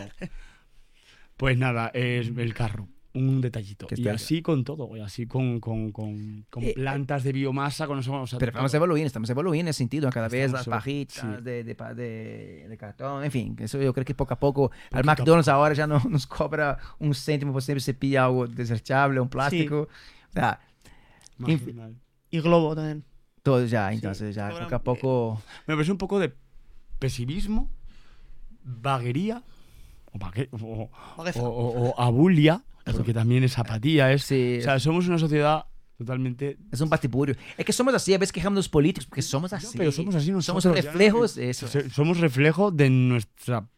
Pues 1.37 1.57
nada, 1.57 1.89
es 1.95 2.33
el 2.37 2.53
carro. 2.53 2.89
Un 3.15 3.41
detallito. 3.41 3.87
Que 3.87 4.01
Y 4.01 4.07
así 4.09 4.43
con 4.43 4.65
todo, 4.65 4.95
y 4.97 5.01
así 5.01 5.27
con, 5.27 5.61
con, 5.61 5.91
con, 5.93 6.45
con 6.51 6.63
Eh, 6.63 6.75
plantas 6.75 7.25
de 7.25 7.33
biomasa, 7.33 7.87
con 7.87 7.99
eso 7.99 8.13
vamos 8.13 8.33
a 8.35 8.39
Pero 8.39 8.53
vamos 8.53 8.71
todo. 8.71 8.77
evoluir, 8.79 9.07
estamos 9.07 9.29
evoluindo 9.31 9.63
en 9.63 9.69
ese 9.69 9.79
sentido, 9.79 10.11
cada 10.11 10.29
vez 10.29 10.47
Estamos 10.47 10.67
las 10.67 10.77
pajitas 10.77 11.17
sí. 11.39 11.43
de, 11.43 11.65
de, 11.65 11.75
de, 11.95 12.67
de 12.69 12.77
cartón, 12.77 13.25
en 13.25 13.31
fin, 13.31 13.57
eso 13.59 13.81
yo 13.81 13.93
creo 13.95 14.05
que 14.05 14.15
poco 14.15 14.35
a 14.35 14.39
poco, 14.39 14.71
al 14.93 15.03
Poquito 15.03 15.11
a 15.11 15.15
McDonald's 15.15 15.49
ahora 15.49 15.75
ya 15.75 15.87
no 15.87 15.99
nos 16.09 16.27
cobra 16.27 16.79
un 16.99 17.15
céntimo 17.15 17.53
por 17.53 17.63
siempre 17.63 17.81
se 17.81 17.95
pilla 17.95 18.27
algo 18.27 18.47
desechable, 18.47 19.19
un 19.21 19.29
plástico, 19.31 19.89
Tá. 20.33 20.61
Marginal. 21.39 21.97
Y 22.31 22.41
Globo 22.41 22.75
también. 22.77 23.05
Todo 23.43 23.65
ya, 23.65 23.91
entonces 23.93 24.35
ya 24.35 24.49
Ahora, 24.49 24.65
poco 24.65 24.75
a 24.75 24.83
poco... 24.83 25.43
Me 25.67 25.75
parece 25.75 25.91
un 25.93 25.99
poco 25.99 26.19
de 26.19 26.35
pesimismo, 26.99 27.71
vaguería 28.63 29.43
o, 30.13 30.19
o- 30.57 30.91
o- 31.17 31.49
o- 31.49 31.91
o 31.91 32.01
abulia, 32.01 32.63
porque 32.97 33.15
también 33.15 33.45
es 33.45 33.59
apatía. 33.59 34.13
Es, 34.13 34.25
Sí. 34.25 34.57
O 34.59 34.63
sea, 34.63 34.79
somos 34.79 35.07
una 35.09 35.19
sociedad 35.19 35.65
totalmente... 35.97 36.57
Es 36.71 36.81
un 36.81 36.89
batiburio. 36.89 37.35
Es 37.57 37.65
que 37.65 37.73
somos 37.73 37.93
así, 37.95 38.15
a 38.15 38.19
veces 38.19 38.33
quejamos 38.33 38.57
los 38.57 38.69
políticos, 38.69 39.07
porque 39.07 39.23
somos 39.23 39.53
así. 39.53 39.77
pero 39.77 39.91
somos 39.93 40.15
así 40.15 40.27
Somos 40.27 40.49
nosotros, 40.49 40.77
ya 40.77 40.83
no- 40.83 40.93
reflejos 40.93 41.35
de 41.35 41.51
eso. 41.51 41.67
Somos 41.91 42.19
reflejo 42.21 42.71
de 42.71 42.89
nuestra 42.91 43.69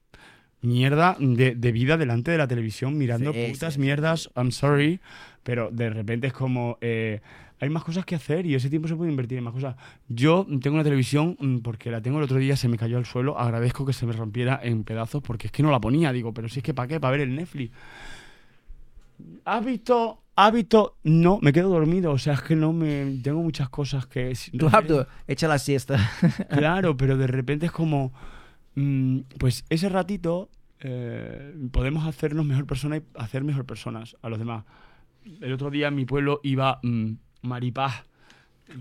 mierda 0.63 1.17
de, 1.19 1.55
de 1.55 1.73
vida 1.73 1.97
delante 1.97 2.31
de 2.31 2.39
la 2.39 2.47
televisión, 2.47 2.99
mirando 2.99 3.33
Sí, 3.33 3.47
putas 3.53 3.75
sí, 3.75 3.81
mierdas. 3.81 4.31
I'm 4.37 4.53
sorry, 4.53 5.01
pero 5.43 5.71
de 5.73 5.91
repente 5.91 6.27
es 6.27 6.33
como. 6.33 6.77
eh, 6.81 7.21
hay 7.63 7.69
más 7.69 7.85
cosas 7.85 8.07
que 8.07 8.15
hacer 8.15 8.47
y 8.47 8.55
ese 8.55 8.71
tiempo 8.71 8.89
se 8.89 8.97
puede 8.97 9.11
invertir 9.11 9.37
en 9.37 9.45
más 9.45 9.53
cosas. 9.53 9.77
Yo 10.09 10.47
tengo 10.63 10.77
una 10.77 10.85
televisión 10.85 11.37
mm, 11.39 11.59
porque 11.59 11.91
la 11.91 12.01
tengo 12.01 12.17
el 12.19 12.25
otro 12.25 12.39
día, 12.39 12.57
se 12.57 12.69
me 12.69 12.79
cayó 12.79 12.97
al 12.97 13.05
suelo. 13.05 13.39
Agradezco 13.39 13.85
que 13.85 13.93
se 13.93 14.07
me 14.07 14.13
rompiera 14.15 14.59
en 14.63 14.83
pedazos 14.85 15.23
porque 15.23 15.49
es 15.49 15.53
que 15.53 15.63
no 15.63 15.71
la 15.71 15.79
ponía. 15.81 16.11
Digo, 16.13 16.33
pero 16.33 16.49
si 16.49 16.61
es 16.61 16.63
que 16.63 16.73
¿para 16.73 16.89
qué? 16.89 17.01
Para 17.01 17.13
ver 17.13 17.21
el 17.21 17.35
Netflix. 17.35 17.73
¿Has 20.37 20.53
visto? 20.53 20.97
No, 21.03 21.39
me 21.43 21.53
quedo 21.53 21.69
dormido. 21.69 22.13
O 22.13 22.19
sea, 22.19 22.35
es 22.35 22.43
que 22.43 22.57
no 22.57 22.73
me. 22.73 23.19
Tengo 23.23 23.43
muchas 23.43 23.69
cosas 23.69 24.07
que. 24.07 24.33
Rápido, 24.55 25.07
echa 25.27 25.49
la 25.49 25.59
siesta. 25.59 25.99
Claro, 26.51 26.97
pero 26.97 27.17
de 27.17 27.27
repente 27.27 27.67
es 27.67 27.73
como, 27.73 28.13
mm, 28.75 29.19
pues 29.39 29.65
ese 29.69 29.89
ratito 29.89 30.49
eh, 30.81 31.55
podemos 31.73 32.07
hacernos 32.07 32.47
mejor 32.47 32.67
personas 32.67 33.01
y 33.01 33.03
hacer 33.21 33.45
mejor 33.45 33.67
personas 33.67 34.17
a 34.23 34.29
los 34.29 34.39
demás. 34.39 34.65
El 35.41 35.53
otro 35.53 35.71
día 35.71 35.89
en 35.89 35.95
mi 35.95 36.07
pueblo 36.07 36.41
iba 36.43 36.81
mm, 36.83 37.13
Maripaz 37.43 38.05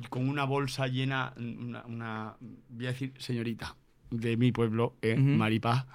con 0.09 0.29
una 0.29 0.45
bolsa 0.45 0.87
llena, 0.87 1.33
una, 1.37 1.83
una- 1.85 2.35
voy 2.69 2.85
a 2.85 2.89
decir 2.89 3.11
señorita 3.17 3.75
de 4.11 4.37
mi 4.37 4.51
pueblo, 4.51 4.93
eh. 5.01 5.15
Maripaz, 5.17 5.85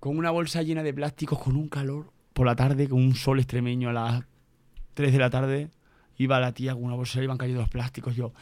con 0.00 0.18
una 0.18 0.30
bolsa 0.30 0.62
llena 0.62 0.82
de 0.82 0.92
plásticos 0.92 1.38
con 1.38 1.56
un 1.56 1.68
calor 1.68 2.10
por 2.40 2.46
la 2.46 2.56
tarde, 2.56 2.88
con 2.88 2.98
un 3.02 3.14
sol 3.14 3.38
extremeño 3.38 3.90
a 3.90 3.92
las 3.92 4.24
3 4.94 5.12
de 5.12 5.18
la 5.18 5.28
tarde. 5.28 5.68
Iba 6.16 6.40
la 6.40 6.52
tía 6.52 6.72
con 6.72 6.84
una 6.84 6.94
bolsa 6.94 7.20
y 7.20 7.24
iban 7.24 7.36
cayendo 7.36 7.60
los 7.60 7.68
plásticos. 7.68 8.16
Yo, 8.16 8.32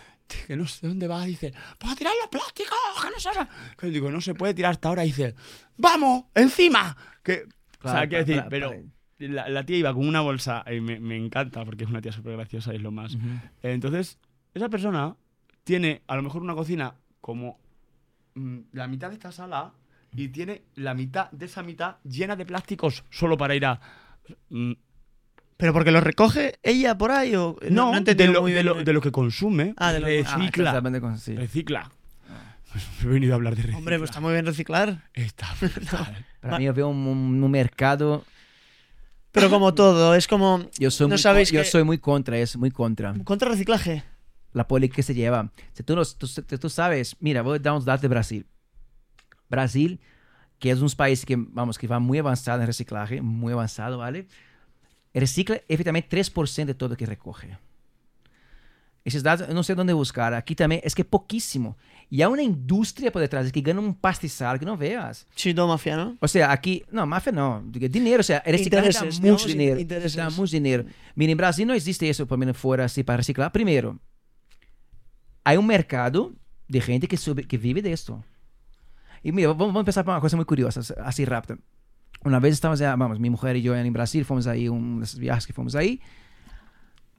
que 0.46 0.54
no 0.56 0.68
sé 0.68 0.86
dónde 0.86 1.08
vas. 1.08 1.26
Dice, 1.26 1.52
¡Vas 1.82 1.94
a 1.94 1.96
tirar 1.96 2.12
los 2.20 2.28
plásticos! 2.28 2.78
Que 3.02 3.10
no 3.10 3.18
se 3.18 3.28
haga". 3.28 3.48
Que 3.76 3.86
yo 3.88 3.92
digo, 3.94 4.10
no 4.12 4.20
se 4.20 4.34
puede 4.36 4.54
tirar 4.54 4.70
hasta 4.70 4.88
ahora. 4.88 5.02
Dice, 5.02 5.34
¡Vamos! 5.76 6.26
¡Encima! 6.32 6.96
Que, 7.24 7.48
o 7.82 7.88
sea, 7.90 8.06
quiero 8.08 8.24
decir, 8.24 8.36
para- 8.36 8.48
pero 8.48 8.68
para- 8.70 8.82
la, 9.18 9.48
la 9.48 9.66
tía 9.66 9.78
iba 9.78 9.92
con 9.92 10.06
una 10.06 10.20
bolsa 10.20 10.64
y 10.72 10.80
me, 10.80 11.00
me 11.00 11.16
encanta 11.16 11.64
porque 11.64 11.82
es 11.82 11.90
una 11.90 12.00
tía 12.00 12.12
súper 12.12 12.34
graciosa 12.36 12.72
y 12.72 12.76
es 12.76 12.82
lo 12.82 12.92
más. 12.92 13.16
Entonces, 13.64 14.20
esa 14.54 14.68
persona 14.68 15.16
tiene 15.64 16.02
a 16.06 16.14
lo 16.14 16.22
mejor 16.22 16.42
una 16.42 16.54
cocina 16.54 16.94
como 17.20 17.58
mm, 18.36 18.58
la 18.74 18.86
mitad 18.86 19.08
de 19.08 19.14
esta 19.14 19.32
sala 19.32 19.72
y 20.14 20.28
tiene 20.28 20.62
la 20.76 20.94
mitad 20.94 21.30
de 21.30 21.46
esa 21.46 21.62
mitad 21.62 21.96
llena 22.04 22.34
de 22.36 22.46
plásticos 22.46 23.04
solo 23.10 23.36
para 23.36 23.54
ir 23.54 23.66
a... 23.66 23.80
mm, 24.50 24.72
¿Pero 25.56 25.72
porque 25.72 25.90
lo 25.90 26.00
recoge 26.00 26.58
ella 26.62 26.96
por 26.96 27.10
ahí 27.10 27.34
o...? 27.34 27.56
no, 27.70 27.96
he 27.96 28.00
de, 28.00 28.28
lo, 28.28 28.42
muy 28.42 28.52
de, 28.52 28.62
bien. 28.62 28.66
lo, 28.66 28.84
de 28.84 28.92
lo 28.92 29.00
que 29.00 29.10
consume. 29.10 29.74
Ah, 29.76 29.92
de 29.92 30.00
lo- 30.00 30.06
Ah, 30.06 30.10
recicla. 30.10 30.46
exactamente 30.70 31.00
con- 31.00 31.18
sí. 31.18 31.34
recicla. 31.34 31.90
He 33.02 33.06
venido 33.06 33.32
a 33.32 33.36
hablar 33.36 33.54
de 33.56 33.62
recicla. 33.62 33.78
Hombre, 33.78 33.98
pues 33.98 34.10
está 34.10 34.20
muy 34.20 34.32
bien 34.34 34.46
reciclar. 34.46 35.02
Está 35.14 35.48
brutal. 35.60 36.24
Para 36.40 36.58
mí 36.58 36.64
yo 36.64 36.74
veo 36.74 36.88
un, 36.88 36.98
un- 37.06 37.42
un 37.42 37.50
mercado... 37.50 38.24
Pero 39.30 39.50
como 39.50 39.74
todo, 39.74 40.14
es 40.14 40.26
como... 40.26 40.64
Yo 40.78 40.90
soy, 40.90 41.04
no 41.06 41.10
muy, 41.14 41.18
sabéis 41.18 41.50
yo 41.52 41.60
que- 41.62 41.68
soy 41.68 41.84
muy 41.84 41.98
contra 41.98 42.38
eso, 42.38 42.58
muy 42.58 42.70
contra. 42.70 43.14
Contra 43.24 43.48
reciclaje. 43.50 44.02
La 44.52 44.66
política 44.66 44.96
que 44.96 45.02
se 45.02 45.14
lleva. 45.14 45.50
Si 45.74 45.82
tú, 45.82 45.94
tú, 46.16 46.26
tú 46.58 46.68
sabes, 46.70 47.14
mira, 47.20 47.42
voy 47.42 47.56
a 47.56 47.58
dar 47.60 47.72
unos 47.74 47.84
datos 47.84 48.02
de 48.02 48.08
Brasil. 48.08 48.46
Brasil, 49.48 50.00
que 50.58 50.70
es 50.70 50.80
un 50.80 50.90
país 50.90 51.24
que, 51.24 51.36
vamos, 51.36 51.78
que 51.78 51.86
va 51.86 51.98
muy 51.98 52.18
avanzado 52.18 52.60
en 52.60 52.66
reciclaje, 52.66 53.22
muy 53.22 53.52
avanzado, 53.52 53.98
¿vale? 53.98 54.26
Recicla 55.14 55.60
efectivamente 55.68 56.08
3% 56.16 56.66
de 56.66 56.74
todo 56.74 56.96
que 56.96 57.06
recoge. 57.06 57.58
Esos 59.04 59.22
datos, 59.22 59.48
eu 59.48 59.54
não 59.54 59.62
sei 59.62 59.74
onde 59.74 59.94
buscar. 59.94 60.34
Aqui 60.34 60.54
também, 60.54 60.82
é 60.84 60.90
que 60.90 61.00
é 61.00 61.04
pouquíssimo. 61.04 61.74
E 62.10 62.22
há 62.22 62.28
uma 62.28 62.42
indústria 62.42 63.10
por 63.10 63.20
detrás 63.20 63.50
que 63.50 63.60
ganha 63.62 63.80
um 63.80 63.90
pastizal 63.90 64.58
que 64.58 64.66
não 64.66 64.76
veas. 64.76 65.26
Sí, 65.34 65.54
todo 65.54 65.66
mafia, 65.66 65.96
¿no? 65.96 66.18
O 66.20 66.28
sea, 66.28 66.52
aqui, 66.52 66.84
não, 66.92 67.06
máfia 67.06 67.32
não. 67.32 67.64
Dinheiro, 67.70 68.20
o 68.20 68.24
sea, 68.24 68.42
reciclaje 68.44 68.92
dá 68.92 69.04
muito 69.04 69.46
dinheiro. 69.46 69.84
Dá 70.14 70.30
muito 70.30 70.50
dinheiro. 70.50 70.84
Mira, 71.16 71.32
em 71.32 71.36
Brasil 71.36 71.66
não 71.66 71.74
existe 71.74 72.06
isso, 72.06 72.26
pelo 72.26 72.38
menos 72.38 72.56
fora 72.58 72.84
assim, 72.84 73.02
para 73.02 73.16
reciclar. 73.16 73.50
Primeiro, 73.50 73.98
há 75.42 75.52
um 75.52 75.62
mercado 75.62 76.36
de 76.68 76.80
gente 76.80 77.06
que, 77.06 77.16
sobre, 77.16 77.44
que 77.44 77.56
vive 77.56 77.80
disso. 77.80 78.22
E 79.28 79.32
mira, 79.32 79.52
vamos, 79.52 79.74
vamos 79.74 79.84
pensar 79.84 80.02
por 80.02 80.10
uma 80.10 80.20
coisa 80.22 80.36
muito 80.36 80.48
curiosa, 80.48 80.80
assim 81.04 81.24
rápida. 81.24 81.58
Uma 82.24 82.40
vez 82.40 82.54
estávamos, 82.54 82.80
eh, 82.80 82.96
vamos, 82.96 83.18
minha 83.18 83.30
mulher 83.30 83.56
e 83.56 83.66
eu 83.66 83.76
em 83.76 83.92
Brasil, 83.92 84.24
fomos 84.24 84.46
aí, 84.46 84.70
um 84.70 85.00
desses 85.00 85.18
viagens 85.18 85.44
que 85.44 85.52
fomos 85.52 85.76
aí. 85.76 86.00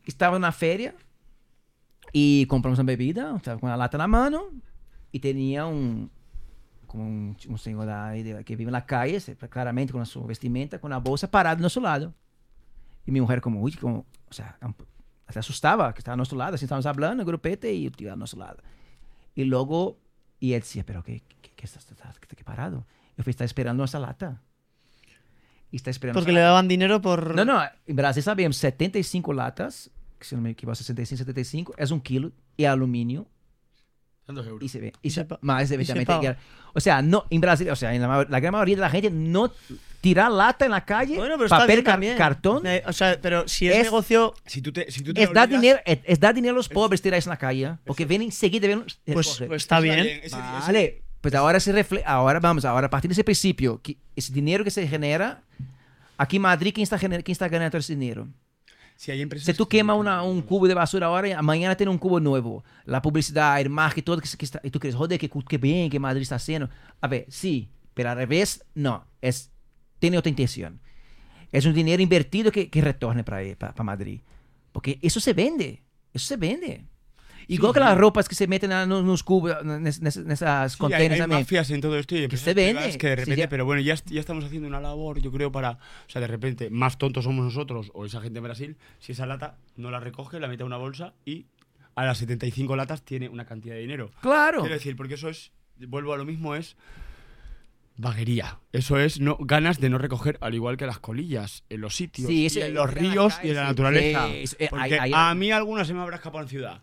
Estava 0.07 0.39
na 0.39 0.51
feira 0.51 0.95
e 2.11 2.47
compramos 2.49 2.79
uma 2.79 2.85
bebida, 2.85 3.35
estava 3.37 3.59
com 3.59 3.67
a 3.67 3.75
lata 3.75 3.95
na 3.95 4.07
mano 4.07 4.51
e 5.13 5.19
tinha 5.19 5.67
um 5.67 6.09
como 6.87 7.03
um, 7.03 7.35
um 7.47 7.57
senhor 7.57 7.85
da, 7.85 8.11
de- 8.15 8.43
que 8.43 8.55
vive 8.55 8.71
na 8.71 8.81
calle, 8.81 9.19
se- 9.19 9.35
claramente 9.35 9.93
com 9.93 9.99
a 9.99 10.05
sua 10.05 10.25
vestimenta, 10.25 10.79
com 10.79 10.87
a 10.91 10.99
bolsa 10.99 11.27
parado 11.27 11.59
do 11.59 11.63
nosso 11.63 11.79
lado. 11.79 12.11
E 13.05 13.11
minha 13.11 13.21
mulher 13.23 13.39
como, 13.39 13.61
uy, 13.61 13.73
como, 13.73 14.03
o 14.27 14.33
sea, 14.33 14.55
um- 14.63 14.73
se 15.31 15.37
assustava 15.37 15.93
que 15.93 16.01
estava 16.01 16.13
ao 16.13 16.17
nosso 16.17 16.35
lado, 16.35 16.55
assim, 16.55 16.65
estávamos 16.65 16.85
falando, 16.85 17.23
grupete 17.23 17.67
e 17.71 17.85
o 17.85 17.91
tio 17.91 18.09
ao 18.09 18.17
nosso 18.17 18.35
lado. 18.35 18.63
E 19.37 19.43
logo, 19.43 19.99
e 20.41 20.53
ele 20.53 20.61
dizia, 20.61 20.83
pero 20.83 21.03
que, 21.03 21.21
que, 21.59 21.65
estás, 21.67 21.83
parado? 22.45 22.85
Eu 23.17 23.23
falei, 23.23 23.31
está 23.35 23.43
esperando 23.43 23.79
nossa 23.83 23.99
lata. 23.99 24.39
E 25.71 25.75
está 25.75 25.91
esperando 25.91 26.15
Porque 26.17 26.31
le 26.31 26.39
daban 26.39 26.67
dinero 26.67 26.99
por... 27.01 27.35
não, 27.35 27.45
não. 27.45 27.59
Em 27.87 27.93
Brasil 27.93 28.23
sabemos 28.23 28.57
75 28.57 29.31
latas, 29.33 29.91
que 30.17 30.25
se 30.25 30.33
não 30.35 30.41
me 30.41 30.51
equivoco, 30.51 30.75
65, 30.77 31.17
75, 31.17 31.73
é 31.77 31.85
um 31.93 31.99
quilo 31.99 32.31
e 32.57 32.65
alumínio 32.65 33.27
Tantos 34.25 34.47
euros. 34.47 34.63
y 34.63 34.69
se 34.69 34.79
ve. 34.79 34.93
Y 35.03 35.09
se 35.11 35.21
se, 35.25 35.27
más 35.41 35.63
y 35.63 35.67
se 35.67 35.73
evidentemente. 35.75 36.05
paga. 36.11 36.37
o 36.73 36.79
sea, 36.79 37.01
no, 37.01 37.25
en 37.29 37.41
Brasil, 37.41 37.69
o 37.69 37.75
sea, 37.75 37.93
en 37.93 38.01
la, 38.01 38.25
la 38.29 38.39
gran 38.39 38.53
mayoría 38.53 38.75
de 38.77 38.81
la 38.81 38.89
gente 38.89 39.11
no 39.11 39.51
tira 40.01 40.29
lata 40.29 40.65
en 40.65 40.71
la 40.71 40.85
calle, 40.85 41.17
Bueno, 41.17 41.35
pero 41.35 41.45
está 41.45 41.57
papel, 41.59 41.75
bien 41.75 41.83
car- 41.85 41.93
también. 41.93 42.17
cartón, 42.17 42.65
Eh, 42.65 42.81
o 42.87 42.93
sea, 42.93 43.19
pero 43.21 43.47
si 43.47 43.67
es, 43.67 43.75
Es- 43.77 43.83
negocio... 43.83 44.33
Si 44.45 44.61
tú 44.61 44.71
te, 44.71 44.89
si 44.91 45.03
tú 45.03 45.13
te 45.13 45.21
es 45.21 45.27
lo 45.29 45.33
dar 45.35 45.47
olvidas- 45.49 45.61
dinero, 45.61 45.79
es, 45.85 45.99
es 46.05 46.19
dar 46.19 46.33
dinero 46.33 46.53
a 46.53 46.57
los 46.57 46.69
pobres 46.69 47.01
tirar 47.01 47.17
eso 47.19 47.29
en 47.29 47.31
la 47.31 47.37
calle, 47.37 47.65
¿eh? 47.65 47.75
porque 47.85 48.05
vienen 48.05 48.29
enseguida, 48.29 48.65
vienen, 48.67 48.85
Pues, 48.85 49.27
recoger. 49.27 49.47
pues 49.49 49.61
está 49.63 49.79
bien. 49.81 49.99
Ese- 49.99 50.25
ese- 50.27 50.35
Vale, 50.37 51.03
pues 51.21 51.33
ahora 51.35 51.59
se 51.59 51.71
refle 51.71 52.03
ahora 52.05 52.39
vamos, 52.39 52.65
ahora 52.65 52.87
a 52.87 52.89
partir 52.89 53.09
de 53.09 53.13
ese 53.13 53.23
principio, 53.23 53.81
que 53.81 53.97
ese 54.15 54.31
dinero 54.33 54.63
que 54.63 54.71
se 54.71 54.87
genera, 54.87 55.43
aquí 56.17 56.37
en 56.37 56.43
Madrid, 56.43 56.71
¿quién 56.73 56.83
está, 56.83 56.97
gener- 56.97 57.23
quién 57.23 57.33
está 57.33 57.47
ganando 57.49 57.77
ese 57.77 57.93
dinero? 57.95 58.27
Si 58.95 59.11
hay 59.11 59.25
Si 59.37 59.53
tú 59.53 59.65
que- 59.67 59.77
quemas 59.77 59.97
una- 59.97 60.23
un 60.23 60.41
cubo 60.41 60.67
de 60.67 60.73
basura 60.73 61.07
ahora, 61.07 61.41
mañana 61.41 61.75
tiene 61.75 61.89
un 61.89 61.97
cubo 61.97 62.19
nuevo. 62.19 62.65
La 62.83 63.01
publicidad, 63.01 63.61
el 63.61 63.69
marketing, 63.69 64.03
todo 64.03 64.19
que, 64.19 64.27
que 64.37 64.43
está. 64.45 64.59
Y 64.61 64.71
tú 64.71 64.79
crees, 64.79 64.93
joder, 64.95 65.17
que, 65.17 65.29
que 65.29 65.57
bien 65.57 65.89
que 65.89 65.99
Madrid 65.99 66.23
está 66.23 66.35
haciendo. 66.35 66.69
A 66.99 67.07
ver, 67.07 67.25
sí, 67.29 67.69
pero 67.93 68.09
al 68.09 68.17
revés, 68.17 68.61
no. 68.75 69.05
Es, 69.21 69.51
tiene 69.99 70.17
otra 70.17 70.29
intención. 70.29 70.81
Es 71.53 71.65
un 71.65 71.73
dinero 71.73 72.03
invertido 72.03 72.51
que, 72.51 72.69
que 72.69 72.81
retorne 72.81 73.23
para 73.23 73.83
Madrid. 73.83 74.19
Porque 74.73 74.99
eso 75.01 75.21
se 75.21 75.31
vende. 75.31 75.81
Eso 76.13 76.27
se 76.27 76.35
vende. 76.35 76.83
Igual 77.49 77.73
que 77.73 77.79
las 77.79 77.97
ropas 77.97 78.29
que 78.29 78.35
se 78.35 78.47
meten 78.47 78.71
en 78.71 78.89
los 78.89 79.23
cubos, 79.23 79.53
en 79.61 79.85
esas 79.87 80.73
Sí, 80.73 80.93
hay, 80.93 81.07
hay 81.07 81.27
mafias 81.27 81.69
en 81.71 81.81
todo 81.81 81.97
esto 81.97 82.15
y 82.15 82.23
empresas 82.23 82.45
se 82.45 82.53
vende. 82.53 82.97
que 82.97 83.07
de 83.07 83.15
Sí, 83.15 83.19
repente, 83.21 83.35
ya- 83.41 83.49
pero 83.49 83.65
bueno, 83.65 83.81
ya, 83.81 83.95
ya 84.05 84.19
estamos 84.19 84.45
haciendo 84.45 84.67
una 84.67 84.79
labor, 84.79 85.19
yo 85.19 85.31
creo, 85.31 85.51
para, 85.51 85.71
o 85.71 85.77
sea, 86.09 86.21
de 86.21 86.27
repente, 86.27 86.69
más 86.69 86.97
tontos 86.97 87.23
somos 87.25 87.43
nosotros 87.43 87.91
o 87.93 88.05
esa 88.05 88.21
gente 88.21 88.37
en 88.37 88.43
Brasil, 88.43 88.77
si 88.99 89.11
esa 89.13 89.25
lata 89.25 89.57
no 89.75 89.91
la 89.91 89.99
recoge, 89.99 90.39
la 90.39 90.47
mete 90.47 90.63
a 90.63 90.65
una 90.65 90.77
bolsa 90.77 91.13
y 91.25 91.47
a 91.95 92.05
las 92.05 92.17
75 92.19 92.75
latas 92.75 93.01
tiene 93.03 93.27
una 93.29 93.45
cantidad 93.45 93.73
de 93.75 93.81
dinero. 93.81 94.11
Claro. 94.21 94.59
Quiero 94.61 94.75
decir, 94.75 94.95
porque 94.95 95.15
eso 95.15 95.27
es, 95.27 95.51
vuelvo 95.77 96.13
a 96.13 96.17
lo 96.17 96.25
mismo, 96.25 96.55
es 96.55 96.77
vaguería. 97.97 98.59
Eso 98.71 98.97
es 98.97 99.19
no, 99.19 99.37
ganas 99.39 99.79
de 99.79 99.89
no 99.89 99.97
recoger, 99.97 100.37
al 100.41 100.53
igual 100.55 100.77
que 100.77 100.85
las 100.85 100.99
colillas, 100.99 101.63
en 101.69 101.81
los 101.81 101.95
sitios, 101.95 102.27
Sí, 102.29 102.47
y 102.49 102.59
en 102.61 102.73
los 102.73 102.93
ríos 102.93 103.35
calle, 103.35 103.47
y 103.47 103.51
en 103.51 103.55
la 103.57 103.61
sí. 103.63 103.67
naturaleza. 103.67 104.27
Sí, 104.27 104.33
eso- 104.43 104.55
eh, 104.59 104.67
Porque 104.69 104.83
ahí- 104.85 104.93
ahí- 104.99 105.11
a 105.13 105.35
mí 105.35 105.51
alguna 105.51 105.83
se 105.83 105.93
me 105.93 105.99
habrá 106.01 106.15
escapado 106.17 106.43
en 106.43 106.49
ciudad. 106.49 106.81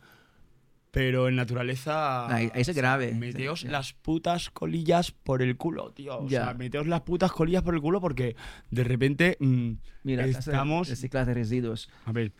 Pero 0.96 1.28
en 1.28 1.36
naturaleza. 1.36 2.26
Ahí- 2.34 2.50
grave. 2.74 3.12
Meteos 3.12 3.60
Sí. 3.60 3.68
las 3.68 3.92
putas 3.92 4.48
colillas 4.48 5.10
por 5.12 5.42
el 5.42 5.58
culo, 5.58 5.92
tío. 5.92 6.20
O 6.20 6.26
Ya. 6.26 6.44
sea, 6.46 6.54
meteos 6.54 6.86
las 6.86 7.02
putas 7.02 7.32
colillas 7.32 7.62
por 7.62 7.74
el 7.74 7.82
culo 7.82 8.00
porque 8.00 8.34
de 8.70 8.82
repente. 8.82 9.36
mm, 9.38 9.72
Mira, 10.04 10.24
estamos. 10.24 10.88
reciclaje 10.88 11.26
de 11.26 11.34
residuos. 11.34 11.90
A 12.06 12.12
ver. 12.12 12.32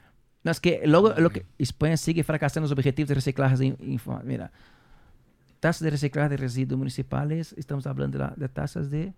No, 0.43 0.51
es 0.53 0.61
que 0.61 0.81
luego 0.87 1.13
lo 1.19 1.29
que 1.29 1.45
España 1.59 1.99
sigue 1.99 2.25
fracasando 2.25 2.65
los 2.65 2.73
objetivos 2.73 3.09
de 3.11 3.15
reciclaje. 3.17 3.57
de 3.59 3.77
Mira, 4.25 4.51
tasas 5.61 5.83
de 5.83 5.91
reciclaje 5.91 6.31
de 6.31 6.37
residuos 6.39 6.79
municipales, 6.79 7.53
estamos 7.59 7.87
hablando 7.87 8.17
de, 8.17 8.25
la- 8.25 8.35
de 8.39 8.49
tasas 8.49 8.91
de 8.91 9.13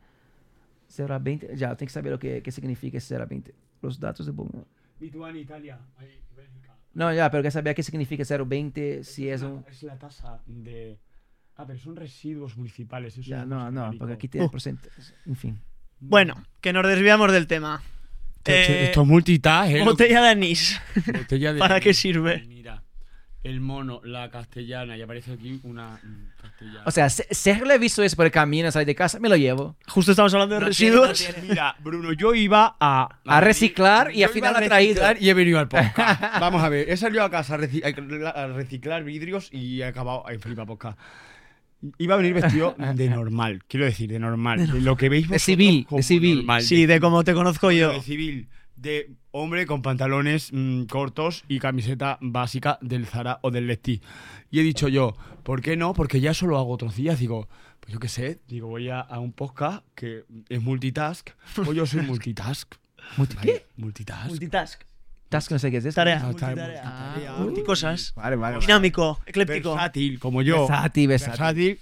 0 0.89 1.15
a 1.15 1.19
20. 1.20 1.55
Ya, 1.56 1.77
tem 1.77 1.86
que 1.86 1.93
saber 1.93 2.12
o 2.12 2.19
que, 2.19 2.43
que 2.43 2.51
significa 2.51 2.98
esse 2.98 3.06
0 3.15 3.23
a 3.23 3.27
20. 3.27 3.55
Los 3.82 4.01
datos 4.01 4.27
de... 4.27 4.32
Lituania, 4.98 5.40
Italia. 5.43 5.78
Ahí, 5.97 6.19
Bélgica. 6.35 6.68
No, 6.94 7.12
ya, 7.12 7.31
pero 7.31 7.43
que 7.43 7.51
sabía 7.51 7.74
qué 7.74 7.82
significa 7.82 8.24
020 8.24 9.05
si 9.05 9.28
es 9.28 9.43
la- 9.43 9.48
un... 9.48 9.65
Es 9.70 9.82
la 9.82 9.97
tasa 9.98 10.40
de. 10.47 10.98
Ah, 11.56 11.65
pero 11.66 11.78
son 11.78 11.97
residuos 11.97 12.56
municipales. 12.56 13.16
Eso 13.19 13.28
Ya, 13.28 13.43
es 13.43 13.47
no, 13.47 13.70
no, 13.70 13.93
porque 13.98 14.15
aquí 14.15 14.28
tiene 14.28 14.47
Uh. 14.47 14.51
porcentaje. 14.51 15.02
En 15.27 15.36
fin. 15.36 15.60
Bueno, 16.01 16.35
que 16.60 16.73
nos 16.73 16.86
desviamos 16.86 17.32
del 17.32 17.47
tema. 17.47 17.82
Esto, 18.39 18.52
esto- 18.52 18.73
Eh, 18.73 18.85
esto 18.85 19.02
es 19.02 19.06
multitask, 19.09 19.70
¿eh? 19.73 19.85
botella 19.85 20.23
de 20.23 20.28
anís. 20.28 20.81
Botella 21.06 21.52
de- 21.52 21.59
¿Para 21.59 21.81
qué 21.81 21.93
sirve? 21.93 22.57
El 23.48 23.60
mono, 23.60 24.00
la 24.04 24.30
castellana, 24.30 24.96
y 24.96 25.00
aparece 25.02 25.32
aquí 25.32 25.58
una 25.62 25.98
castellana. 26.40 26.82
O 26.84 26.90
sea, 26.90 27.08
si 27.08 27.50
he 27.50 27.78
visto 27.78 28.02
eso 28.02 28.14
por 28.16 28.26
el 28.26 28.32
camino, 28.32 28.70
salir 28.70 28.86
de 28.86 28.94
casa, 28.94 29.18
me 29.20 29.28
lo 29.28 29.36
llevo. 29.36 29.76
Justo 29.86 30.10
estamos 30.12 30.34
hablando 30.34 30.56
de 30.56 30.60
No 30.60 30.70
tiene, 30.70 30.96
residuos. 30.96 31.42
Mira, 31.48 31.74
Bruno, 31.82 32.12
yo 32.12 32.34
iba 32.34 32.76
a... 32.78 33.08
A 33.24 33.40
reciclar 33.40 34.14
y 34.14 34.22
al 34.22 34.30
final 34.30 34.50
iba 34.52 34.58
a 34.60 34.62
ha 34.64 34.66
traído. 34.66 35.02
Y 35.18 35.30
he 35.30 35.34
venido 35.34 35.58
al 35.58 35.68
podcast. 35.68 36.20
Vamos 36.40 36.62
a 36.62 36.68
ver, 36.68 36.90
he 36.90 36.96
salido 36.98 37.24
a 37.24 37.30
casa 37.30 37.54
a, 37.54 37.58
reci- 37.58 37.82
a 38.34 38.46
reciclar 38.48 39.02
vidrios 39.04 39.48
y 39.52 39.80
he 39.80 39.84
acabado 39.86 40.24
en 40.28 40.40
Flipa 40.40 40.66
Podcast. 40.66 40.98
Iba 41.98 42.14
a 42.14 42.16
venir 42.18 42.34
vestido 42.34 42.74
de 42.94 43.08
normal, 43.08 43.62
quiero 43.68 43.86
decir, 43.86 44.10
de 44.10 44.18
normal. 44.18 44.66
De 44.70 44.80
lo 44.80 44.96
que 44.96 45.08
veis 45.08 45.28
De 45.28 45.36
vosotros 45.36 45.42
civil, 45.44 45.78
de 45.80 45.84
como 45.86 46.02
civil. 46.02 46.36
normal, 46.38 46.62
Sí, 46.62 46.86
de 46.86 47.00
cómo 47.00 47.22
te 47.24 47.32
conozco 47.34 47.70
yo. 47.70 47.92
de 47.92 48.02
civil, 48.02 48.48
de 48.80 49.10
hombre 49.32 49.66
con 49.66 49.82
pantalones 49.82 50.50
mm, 50.52 50.84
cortos 50.84 51.44
y 51.48 51.59
camiseta 51.59 52.18
básica 52.20 52.78
del 52.80 53.06
Zara 53.06 53.38
o 53.42 53.50
del 53.50 53.66
Lesti. 53.66 54.00
Y 54.50 54.60
he 54.60 54.62
dicho 54.62 54.88
yo, 54.88 55.16
¿por 55.42 55.60
qué 55.62 55.76
no? 55.76 55.94
Porque 55.94 56.20
ya 56.20 56.30
eso 56.30 56.46
lo 56.46 56.59
hago 56.59 56.70
otros 56.72 56.94
días. 56.96 57.18
Digo, 57.18 57.48
pues 57.80 57.92
yo 57.92 57.98
qué 58.00 58.09
sé, 58.09 58.40
digo, 58.48 58.68
voy 58.68 58.88
a, 58.88 59.00
a 59.00 59.18
un 59.18 59.32
podcast 59.32 59.84
que 59.94 60.24
es 60.48 60.62
multitask. 60.62 61.30
Pues 61.56 61.70
yo 61.74 61.86
soy 61.86 62.02
multitask. 62.06 62.74
Multi- 63.16 63.36
¿Qué? 63.38 63.66
Multitask. 63.76 64.28
Multitask. 64.28 64.82
Task 65.28 65.50
no 65.50 65.59
sé 65.59 65.70
qué 65.70 65.76
es. 65.78 65.94
Tarea. 65.94 66.14
Ah, 66.24 66.30
está- 66.30 66.46
multitarea. 66.46 66.82
multitarea. 66.84 67.34
Ah, 67.34 67.38
multicosas. 67.40 68.12
Vale, 68.14 68.36
vale. 68.36 68.55
vale. 68.56 68.66
Dinámico, 68.66 69.20
ecléptico. 69.26 69.72
Versátil, 69.74 70.18
como 70.18 70.40
yo. 70.42 70.66
Versátil, 70.68 71.09
versátil. 71.09 71.30
Versátil. 71.38 71.78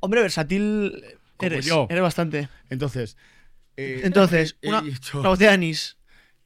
Hombre, 0.00 0.20
versátil 0.20 1.02
Como 1.36 1.46
eres. 1.52 1.64
yo. 1.66 1.86
Eres 1.90 2.02
bastante. 2.02 2.48
Entonces, 2.70 3.16
eh, 3.76 4.02
Entonces, 4.04 4.56
una, 4.62 4.82
dicho- 4.82 5.18
una 5.20 5.30
botella 5.30 5.50
de 5.50 5.54
anís. 5.54 5.96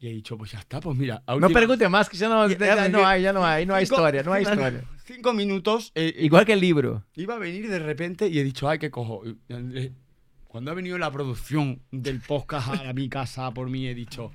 Y 0.01 0.09
he 0.09 0.13
dicho, 0.13 0.37
pues 0.39 0.53
ya 0.53 0.59
está, 0.61 0.81
pues 0.81 0.97
mira. 0.97 1.23
a 1.27 1.33
No 1.33 1.37
última- 1.47 1.59
pregunte 1.61 1.89
más, 1.89 2.09
que 2.09 2.17
ya 2.17 2.29
no, 2.29 2.49
Ya, 2.49 2.89
no 2.89 3.05
hay, 3.07 3.23
ya 3.23 3.33
no 3.33 3.45
hay, 3.45 3.67
no 3.67 3.75
hay 3.75 3.85
Cinco- 3.87 3.97
historia, 3.97 4.23
no 4.23 4.33
hay 4.33 4.43
historia. 4.43 4.85
Cinco 5.05 5.33
minutos. 5.33 5.91
eh, 5.95 6.13
eh, 6.17 6.25
Igual 6.25 6.45
que 6.47 6.53
el 6.53 6.61
libro. 6.61 7.05
Iba 7.15 7.35
a 7.35 7.39
venir 7.39 7.69
de 7.69 7.79
repente 7.79 8.29
y 8.29 8.39
he 8.39 8.45
dicho, 8.45 8.69
ay, 8.69 8.79
¿qué 8.79 8.91
cojo? 8.91 9.23
Y, 9.27 9.37
eh, 9.49 9.93
Cuando 10.47 10.71
ha 10.71 10.75
venido 10.75 10.97
la 10.99 11.11
producción 11.11 11.83
del 11.91 12.21
podcast 12.21 12.69
a 12.87 12.93
mi 12.95 13.09
casa 13.09 13.51
por 13.53 13.69
mí, 13.71 13.87
he 13.87 13.95
dicho, 13.95 14.33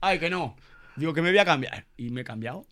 ay, 0.00 0.18
que 0.18 0.28
no. 0.30 0.56
Digo 0.96 1.14
que 1.14 1.22
me 1.22 1.30
voy 1.30 1.38
a 1.38 1.44
cambiar. 1.44 1.86
Y 1.96 2.10
me 2.10 2.20
he 2.20 2.24
cambiado. 2.24 2.66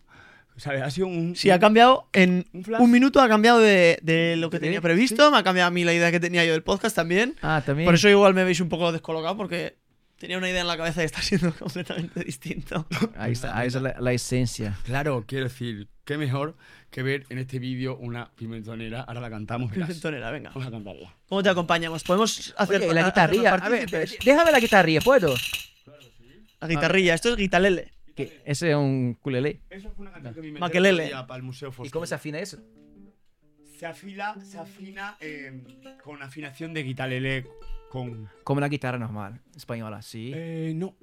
¿Sabes? 0.57 0.83
Ha 0.83 0.91
sido 0.91 1.07
un. 1.07 1.35
Sí, 1.35 1.49
ha 1.49 1.57
cambiado 1.59 2.07
en 2.13 2.45
Un 2.53 2.63
un 2.81 2.91
minuto, 2.91 3.19
ha 3.19 3.27
cambiado 3.27 3.59
de, 3.59 3.97
de 4.03 4.35
lo 4.35 4.51
que 4.51 4.57
Sí, 4.57 4.61
tenía 4.65 4.81
previsto. 4.81 5.31
Me 5.31 5.37
ha 5.37 5.43
cambiado 5.43 5.67
a 5.67 5.71
mí 5.71 5.83
la 5.83 5.93
idea 5.95 6.11
que 6.11 6.19
tenía 6.19 6.45
yo 6.45 6.51
del 6.51 6.61
podcast 6.61 6.95
también. 6.95 7.35
Ah, 7.41 7.63
también. 7.65 7.85
Por 7.87 7.95
eso 7.95 8.07
igual 8.09 8.35
me 8.35 8.43
veis 8.43 8.59
un 8.61 8.69
poco 8.69 8.91
descolocado 8.91 9.35
porque 9.35 9.77
tenía 10.23 10.37
una 10.37 10.49
idea 10.49 10.61
en 10.61 10.67
la 10.67 10.77
cabeza 10.77 11.01
y 11.01 11.05
está 11.05 11.21
siendo 11.21 11.51
completamente 11.59 12.23
distinto. 12.23 12.87
Ahí 13.17 13.33
está, 13.33 13.57
ahí 13.57 13.67
está 13.67 13.81
la, 13.81 13.95
la 13.99 14.13
esencia. 14.13 14.77
Claro, 14.85 15.25
quiero 15.27 15.43
decir, 15.43 15.89
qué 16.05 16.17
mejor 16.17 16.55
que 16.91 17.03
ver 17.03 17.25
en 17.27 17.39
este 17.39 17.59
vídeo 17.59 17.97
una 17.97 18.31
pimentonera. 18.35 19.01
Ahora 19.01 19.19
la 19.19 19.29
cantamos. 19.29 19.69
verás. 19.69 19.89
Pimentonera, 19.89 20.31
venga. 20.31 20.51
Vamos 20.51 20.65
a 20.65 20.71
cantarla. 20.71 21.13
¿Cómo 21.27 21.43
te 21.43 21.49
acompañamos? 21.49 22.05
¿Podemos 22.05 22.53
hacer 22.57 22.81
Oye, 22.83 22.93
la 22.93 23.01
a- 23.01 23.05
guitarrilla. 23.09 23.53
A 23.55 23.67
ver, 23.67 23.89
déjame 24.23 24.51
la 24.53 24.59
guitarrilla, 24.61 25.01
¿puedo? 25.01 25.35
La 26.61 26.67
guitarrilla, 26.69 27.15
esto 27.15 27.29
es 27.31 27.35
guitalele. 27.35 27.91
Ese 28.15 28.69
es 28.69 28.75
un 28.77 29.15
culele. 29.15 29.59
Eso 29.69 29.91
fue 29.91 30.03
una 30.03 30.13
canción 30.13 30.35
que 30.35 30.51
me 30.53 30.59
para 30.59 31.35
el 31.35 31.43
Museo 31.43 31.67
¿Y 31.67 31.71
Foscon. 31.73 31.89
cómo 31.91 32.05
se 32.05 32.15
afina 32.15 32.39
eso? 32.39 32.59
Se 33.77 33.85
afila, 33.87 34.37
se 34.41 34.57
afina 34.57 35.17
eh, 35.19 35.61
con 36.01 36.23
afinación 36.23 36.73
de 36.73 36.83
guitarlele 36.83 37.45
con... 37.93 38.27
Como 38.43 38.57
una 38.57 38.69
guitarra 38.69 38.97
normal, 38.97 39.39
española, 39.55 40.01
sí. 40.01 40.31
Eh, 40.33 40.73
no, 40.75 40.95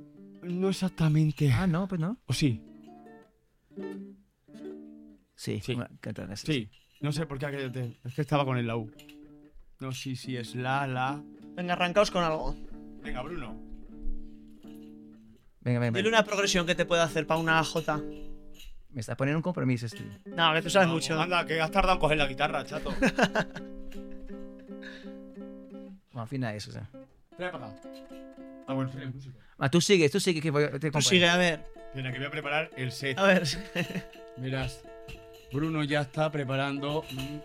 no 0.43 0.71
exactamente. 0.71 1.49
Ah, 1.53 1.69
no, 1.69 1.87
pues 1.87 2.01
no. 2.01 2.19
¿O 2.27 2.33
sí? 2.33 2.61
Sí, 5.37 5.61
Sí. 5.61 5.79
guitarra 6.03 6.33
así. 6.33 6.47
Sí. 6.53 6.71
No 7.01 7.13
sé 7.13 7.27
por 7.27 7.39
qué 7.39 7.47
aquello 7.47 7.71
te... 7.71 7.97
Es 8.05 8.13
que 8.15 8.23
estaba 8.23 8.45
con 8.45 8.59
el 8.59 8.67
la 8.67 8.77
U. 8.77 8.91
No, 9.79 9.93
sí, 9.93 10.17
sí, 10.17 10.37
es 10.37 10.57
la, 10.57 10.89
la... 10.89 11.23
Venga, 11.55 11.75
arrancaos 11.75 12.11
con 12.11 12.25
algo. 12.25 12.57
Venga, 13.05 13.23
Bruno. 13.23 13.57
Venga, 15.61 15.79
venga, 15.79 15.97
Dile 15.97 16.09
una 16.09 16.25
progresión 16.25 16.67
que 16.67 16.75
te 16.75 16.87
puede 16.87 17.03
hacer 17.03 17.25
para 17.25 17.39
una 17.39 17.63
J. 17.63 18.03
Me 18.91 19.01
está 19.01 19.17
poniendo 19.17 19.39
un 19.39 19.43
compromiso 19.43 19.87
este. 19.87 20.03
No, 20.27 20.53
que 20.55 20.63
tú 20.63 20.71
sabes 20.71 20.89
Vamos, 20.89 21.05
mucho. 21.05 21.21
Anda, 21.21 21.47
que 21.47 21.61
has 21.61 21.71
tardado 21.71 21.95
en 21.95 22.01
coger 22.01 22.19
la 22.19 22.27
guitarra, 22.27 22.65
chato. 22.65 22.93
Vamos, 26.21 26.29
afina 26.29 26.55
eso, 26.55 26.71
o 26.71 26.73
sea. 26.75 26.89
Trae 27.37 27.51
para 27.51 27.67
acá. 27.69 27.77
Ah, 28.67 28.75
bueno, 28.75 28.93
soy 28.93 29.03
el 29.03 29.15
músico. 29.15 29.39
Ah, 29.59 29.71
tú 29.71 29.81
sigue, 29.81 30.09
tú 30.11 30.21
sigue 30.21 30.41
que 30.43 30.51
voy, 30.51 30.65
te 30.65 30.71
Tú 30.71 30.77
acompaño. 30.89 31.03
sigue, 31.03 31.29
a 31.29 31.37
ver. 31.37 31.65
Mira, 31.95 32.13
que 32.13 32.19
voy 32.19 32.27
a 32.27 32.31
preparar 32.31 32.71
el 32.77 32.93
set. 32.93 33.19
A 33.19 33.23
ver. 33.27 33.43
Verás, 34.37 34.83
Bruno 35.53 35.83
ya 35.85 36.03
está 36.03 36.31
preparando 36.31 37.05
mm, 37.11 37.39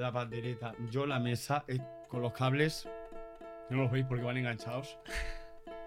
la 0.00 0.12
pandereta. 0.12 0.74
Yo 0.90 1.06
la 1.06 1.18
mesa 1.18 1.64
eh, 1.66 1.78
con 2.08 2.20
los 2.22 2.32
cables. 2.34 2.86
No 3.70 3.78
los 3.78 3.90
veis 3.90 4.04
porque 4.06 4.22
van 4.22 4.36
enganchados. 4.36 4.98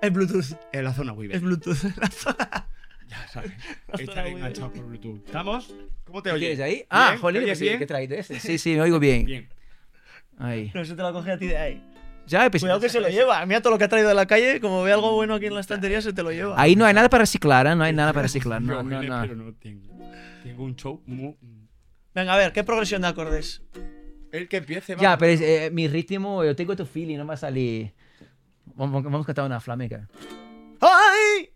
Es 0.02 0.12
Bluetooth. 0.12 0.58
En 0.74 0.84
la 0.84 0.94
zona 0.94 1.14
Weaver. 1.14 1.36
Es 1.38 1.42
Bluetooth. 1.44 1.84
La 1.98 2.10
zona- 2.10 2.68
Ya 3.08 3.28
sabes. 3.28 3.52
Zona 3.86 4.00
Están 4.04 4.18
Weaver. 4.18 4.34
enganchados 4.38 4.72
por 4.74 4.86
Bluetooth. 4.86 5.26
¿Estamos? 5.26 5.74
¿Cómo 6.04 6.22
te 6.24 6.30
¿Qué 6.32 6.36
oyes? 6.36 6.58
¿Quieres 6.58 6.60
ahí? 6.66 6.86
Ah, 6.90 7.10
¿Bien? 7.12 7.22
jolín, 7.22 7.42
¿Te 7.42 7.46
oyes 7.46 7.58
sí, 7.60 7.64
bien? 7.66 7.78
que 7.78 7.84
he 7.84 7.88
traído 7.88 8.16
ese. 8.16 8.40
Sí, 8.40 8.58
sí, 8.58 8.74
me 8.76 8.82
oigo 8.82 9.00
bien. 9.00 9.26
Bien. 9.26 9.50
Ahí. 10.40 10.72
No, 10.74 10.82
eso 10.82 10.96
te 10.96 11.02
lo 11.02 11.14
coge 11.14 11.32
a 11.32 11.38
ti 11.38 11.48
de 11.48 11.58
ahí. 11.58 11.84
Ya, 12.28 12.50
pues, 12.50 12.62
Cuidado 12.62 12.80
que 12.80 12.90
se 12.90 13.00
lo 13.00 13.08
lleva. 13.10 13.46
Mira 13.46 13.62
todo 13.62 13.72
lo 13.72 13.78
que 13.78 13.86
ha 13.86 13.88
traído 13.88 14.10
de 14.10 14.16
la 14.16 14.26
calle. 14.26 14.60
Como 14.60 14.84
ve 14.84 14.92
algo 14.94 15.14
bueno 15.14 15.36
aquí 15.36 15.46
en 15.48 15.54
la 15.54 15.62
estantería, 15.62 16.02
se 16.02 16.14
te 16.14 16.24
lo 16.24 16.32
lleva. 16.32 16.60
Ahí 16.62 16.76
no 16.76 16.86
hay 16.86 16.94
nada 16.94 17.10
para 17.10 17.22
reciclar, 17.24 17.66
¿eh? 17.68 17.76
No 17.76 17.84
hay 17.84 17.94
nada 17.94 18.12
para 18.14 18.24
reciclar. 18.24 18.62
No, 18.62 18.84
no, 18.84 19.02
no. 19.02 19.22
Pero 19.22 19.36
no 19.36 19.54
tengo. 19.54 19.98
Tengo 20.44 20.64
un 20.64 20.76
show 20.76 21.02
muy... 21.06 21.36
Venga, 22.14 22.34
a 22.34 22.38
ver, 22.38 22.52
¿qué 22.52 22.64
progresión 22.64 23.02
de 23.04 23.08
acordes? 23.10 23.62
El 24.32 24.48
que 24.50 24.58
empiece, 24.58 24.96
Ya, 25.00 25.10
vamos. 25.10 25.20
pero 25.20 25.32
es, 25.34 25.42
eh, 25.42 25.70
mi 25.72 25.88
ritmo, 25.88 26.44
yo 26.44 26.56
tengo 26.56 26.76
tu 26.76 26.86
feeling, 26.86 27.18
no 27.18 27.26
va 27.26 27.36
a 27.36 27.38
salir. 27.38 27.94
Vamos, 28.76 29.04
vamos 29.04 29.22
a 29.24 29.26
cantar 29.26 29.46
una 29.46 29.60
flamenca. 29.60 30.08
¡Ay! 30.82 31.50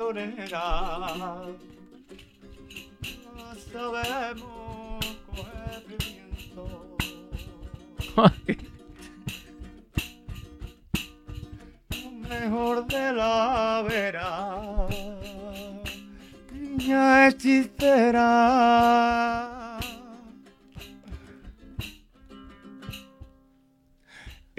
Pimentonera. 0.00 1.44
Sabemos 3.72 5.04
coger 5.26 5.84
pimiento. 5.84 6.96
Lo 11.90 12.10
mejor 12.28 12.86
de 12.86 13.12
la 13.12 13.84
vera. 13.86 14.88
Niña 16.52 17.28
hechicera. 17.28 18.28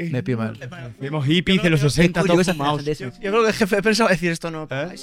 Me 0.10 0.24
pido 0.24 0.38
mal. 0.40 0.58
Vemos 1.00 1.26
hippies 1.26 1.62
de 1.62 1.70
los 1.70 1.82
60 1.82 2.22
Curioso 2.22 2.34
todos 2.34 2.48
esa 2.48 2.54
fumados. 2.54 2.86
de 2.86 2.96
Yo, 2.96 3.08
eso. 3.08 3.20
yo 3.22 3.32
creo 3.32 3.42
que 3.44 3.50
el 3.50 3.54
jefe 3.56 3.82
pensaba 3.82 4.10
decir 4.10 4.32
esto, 4.32 4.50
no. 4.50 4.68
¿Eh? 4.72 4.96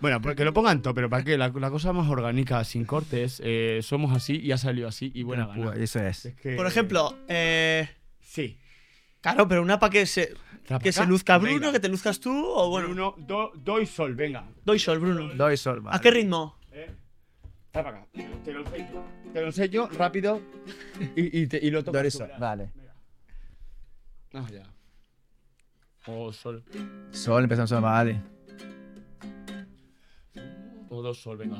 Bueno, 0.00 0.20
pues 0.22 0.36
que 0.36 0.44
lo 0.44 0.52
pongan 0.52 0.82
todo, 0.82 0.94
pero 0.94 1.10
para 1.10 1.24
que 1.24 1.36
la, 1.36 1.48
la 1.48 1.70
cosa 1.70 1.92
más 1.92 2.08
orgánica, 2.08 2.62
sin 2.64 2.84
cortes, 2.84 3.40
eh, 3.44 3.80
somos 3.82 4.14
así 4.16 4.36
y 4.40 4.52
ha 4.52 4.58
salido 4.58 4.88
así 4.88 5.10
y 5.14 5.22
buena 5.22 5.46
gana. 5.46 5.64
Pues 5.66 5.78
eso 5.80 6.00
es. 6.00 6.26
Es 6.26 6.34
que- 6.36 6.54
Por 6.56 6.66
ejemplo, 6.66 7.16
eh, 7.28 7.88
Sí. 8.20 8.58
claro, 9.20 9.48
pero 9.48 9.62
una 9.62 9.78
para 9.78 9.90
que 9.90 10.06
se, 10.06 10.34
¿Para 10.68 10.80
que 10.80 10.92
se 10.92 11.06
luzca 11.06 11.38
Bruno, 11.38 11.54
Venga. 11.60 11.72
que 11.72 11.80
te 11.80 11.88
luzcas 11.88 12.18
tú, 12.20 12.32
o 12.46 12.68
bueno, 12.70 12.88
Bruno, 12.88 13.14
do, 13.18 13.52
do 13.54 13.80
y 13.80 13.86
sol, 13.86 14.14
venga. 14.14 14.44
doy 14.64 14.78
sol, 14.78 14.98
Bruno. 14.98 15.32
Doy 15.34 15.56
sol, 15.56 15.80
vale. 15.80 15.96
¿A 15.96 16.00
qué 16.00 16.10
ritmo? 16.10 16.58
Eh, 16.72 16.90
trae 17.70 17.84
para 17.84 17.98
acá. 17.98 18.06
Te 18.44 18.52
lo 18.52 18.60
enseño. 18.60 19.04
Te 19.32 19.40
lo 19.40 19.46
enseño 19.46 19.88
rápido 19.88 20.40
y, 21.14 21.40
y, 21.42 21.46
te- 21.46 21.58
y 21.64 21.70
lo 21.70 21.84
toco. 21.84 21.98
Doy 21.98 22.10
sol, 22.10 22.30
vale. 22.38 22.70
Ah, 24.38 24.46
ya. 24.52 24.64
O 26.06 26.30
sol. 26.32 26.62
Sol, 27.10 27.42
empezamos 27.44 27.72
a 27.72 27.80
vale. 27.80 28.20
O 30.90 31.02
dos 31.02 31.18
sol, 31.22 31.36
venga. 31.38 31.58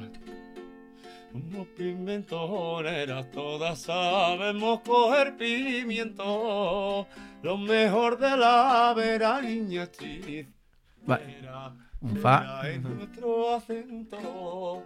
Somos 1.33 1.67
pimentoneras, 1.77 3.31
todas 3.31 3.81
sabemos 3.81 4.81
coger 4.81 5.37
pimiento. 5.37 7.07
Lo 7.43 7.57
mejor 7.59 8.19
de 8.19 8.37
la 8.37 8.93
vera, 8.97 9.41
niña. 9.43 9.89
Va. 11.09 11.19
Un 12.01 12.17
fa. 12.17 12.63
Es 12.69 12.81
nuestro 12.83 13.55
acento. 13.57 14.83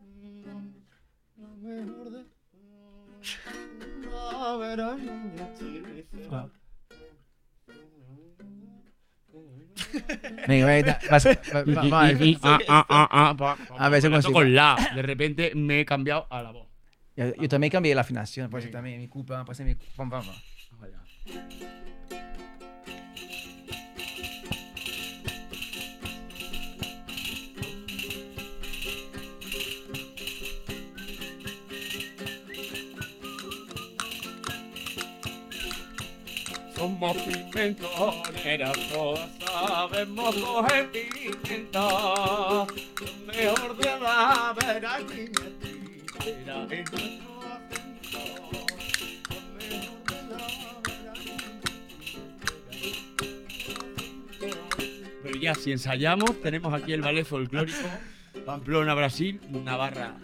Mm, 0.00 0.72
Lo 1.42 1.48
mejor 1.56 2.10
de 2.10 2.24
Venga, 3.78 4.56
venga, 4.56 4.86
vas- 4.94 6.32
va- 6.32 6.50
ah, 12.42 12.58
ah, 12.68 12.86
ah, 12.88 13.08
ah, 13.10 13.28
A 13.30 13.36
pa- 13.36 13.56
consigo. 14.10 14.34
con 14.34 14.54
la. 14.54 14.92
De 14.94 15.02
repente 15.02 15.52
me 15.54 15.80
he 15.80 15.84
cambiado 15.84 16.26
a 16.30 16.42
la 16.42 16.50
voz. 16.52 16.66
Yo, 17.16 17.34
yo 17.34 17.48
también 17.48 17.70
cambié 17.70 17.94
la 17.94 18.02
afinación, 18.02 18.50
pues 18.50 18.70
también 18.70 19.00
mi 19.00 19.08
culpa, 19.08 19.44
pues 19.44 19.60
mi 19.60 19.74
vamos, 19.96 20.26
vamos. 20.26 20.42
Somos 36.74 37.16
pimentoneras, 37.16 38.76
todas 38.92 39.30
sabemos. 39.56 40.36
Lo 40.36 40.62
mejor 43.26 43.76
de 43.76 44.00
la 44.00 44.54
vera 44.58 44.98
será 44.98 44.98
en 44.98 45.32
nuestro 45.32 45.68
acento. 46.18 46.66
De 46.68 46.84
Pero 55.22 55.38
ya, 55.38 55.54
si 55.54 55.72
ensayamos, 55.72 56.40
tenemos 56.40 56.72
aquí 56.72 56.92
el 56.92 57.00
ballet 57.02 57.24
folclórico 57.24 57.88
Pamplona, 58.44 58.94
Brasil, 58.94 59.40
Navarra. 59.50 60.14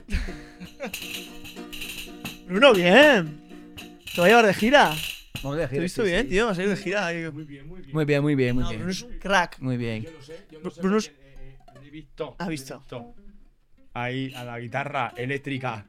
Bruno, 2.47 2.73
bien. 2.73 3.41
Te 4.15 4.21
voy 4.21 4.27
a 4.27 4.29
llevar 4.29 4.47
de 4.47 4.55
gira. 4.55 4.95
Vamos 5.43 5.61
a 5.61 5.69
Te 5.69 5.77
he 5.77 5.81
visto 5.81 6.03
bien, 6.03 6.29
tío. 6.29 6.47
Vas 6.47 6.59
a 6.59 6.63
ir 6.63 6.69
de 6.69 6.77
gira. 6.77 7.07
ahí. 7.07 7.31
Muy 7.31 7.45
bien, 7.45 7.67
muy 7.69 7.81
bien. 7.81 7.93
Muy 7.95 8.05
bien, 8.05 8.23
muy 8.23 8.35
bien, 8.35 8.55
muy 8.55 8.63
No, 8.65 8.69
bien. 8.71 8.81
Bruno 8.81 8.93
es 8.93 9.03
un 9.03 9.19
crack. 9.19 9.59
Muy 9.61 9.77
bien. 9.77 10.03
Yo 10.05 10.11
lo 10.13 10.23
sé, 10.23 10.47
yo 10.51 10.61
lo 10.61 10.71
sé. 10.71 10.81
Bruno 10.81 10.97
es- 10.99 11.09
eh, 11.09 11.57
eh, 11.85 11.91
visto. 11.91 12.37
Ha 12.39 12.49
visto. 12.49 12.83
Ahí 13.95 14.33
a 14.35 14.45
la 14.45 14.59
guitarra 14.59 15.13
eléctrica. 15.17 15.87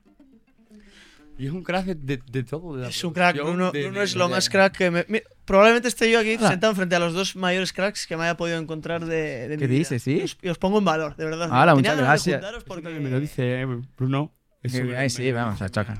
Y 1.37 1.47
es 1.47 1.51
un 1.51 1.63
crack 1.63 1.85
de, 1.85 1.95
de- 1.95 2.21
de 2.31 2.43
todo. 2.43 2.75
de 2.75 2.83
la 2.83 2.89
Es 2.89 3.03
un 3.03 3.11
crack. 3.13 3.35
Bruno, 3.37 3.71
de- 3.71 3.83
Bruno 3.83 3.99
de- 3.99 4.05
es 4.05 4.15
lo 4.15 4.27
de- 4.27 4.31
más 4.35 4.49
crack 4.49 4.77
que 4.77 4.91
me. 4.91 5.05
probablemente 5.45 5.87
esté 5.87 6.11
yo 6.11 6.19
aquí 6.19 6.37
Ah. 6.39 6.49
sentado 6.49 6.75
frente 6.75 6.95
a 6.95 6.99
los 6.99 7.13
dos 7.13 7.35
mayores 7.35 7.73
cracks 7.73 8.05
que 8.05 8.15
me 8.17 8.23
haya 8.23 8.37
podido 8.37 8.59
encontrar 8.59 9.03
de, 9.05 9.47
de 9.47 9.57
¿Qué 9.57 9.61
mi 9.63 9.67
vida. 9.67 9.79
dices, 9.79 10.03
sí? 10.03 10.19
Y 10.19 10.21
os, 10.23 10.37
y 10.41 10.49
os 10.49 10.57
pongo 10.59 10.77
en 10.79 10.85
valor, 10.85 11.15
de 11.15 11.25
verdad. 11.25 11.49
Tenía 11.49 11.75
muchas 11.75 11.97
de 11.97 12.03
gracias. 12.03 12.63
porque- 12.67 12.89
me 12.89 13.09
lo 13.09 13.19
dice 13.19 13.61
eh, 13.61 13.65
Bruno. 13.97 14.31
Eso 14.61 14.77
me 14.83 15.09
sí, 15.09 15.29
lo 15.31 15.35
vamos, 15.35 15.61
a 15.61 15.69
chocar. 15.69 15.97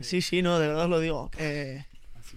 Sí, 0.00 0.22
sí, 0.22 0.40
no, 0.40 0.58
de 0.58 0.68
verdad 0.68 0.84
os 0.84 0.90
lo 0.90 1.00
digo. 1.00 1.30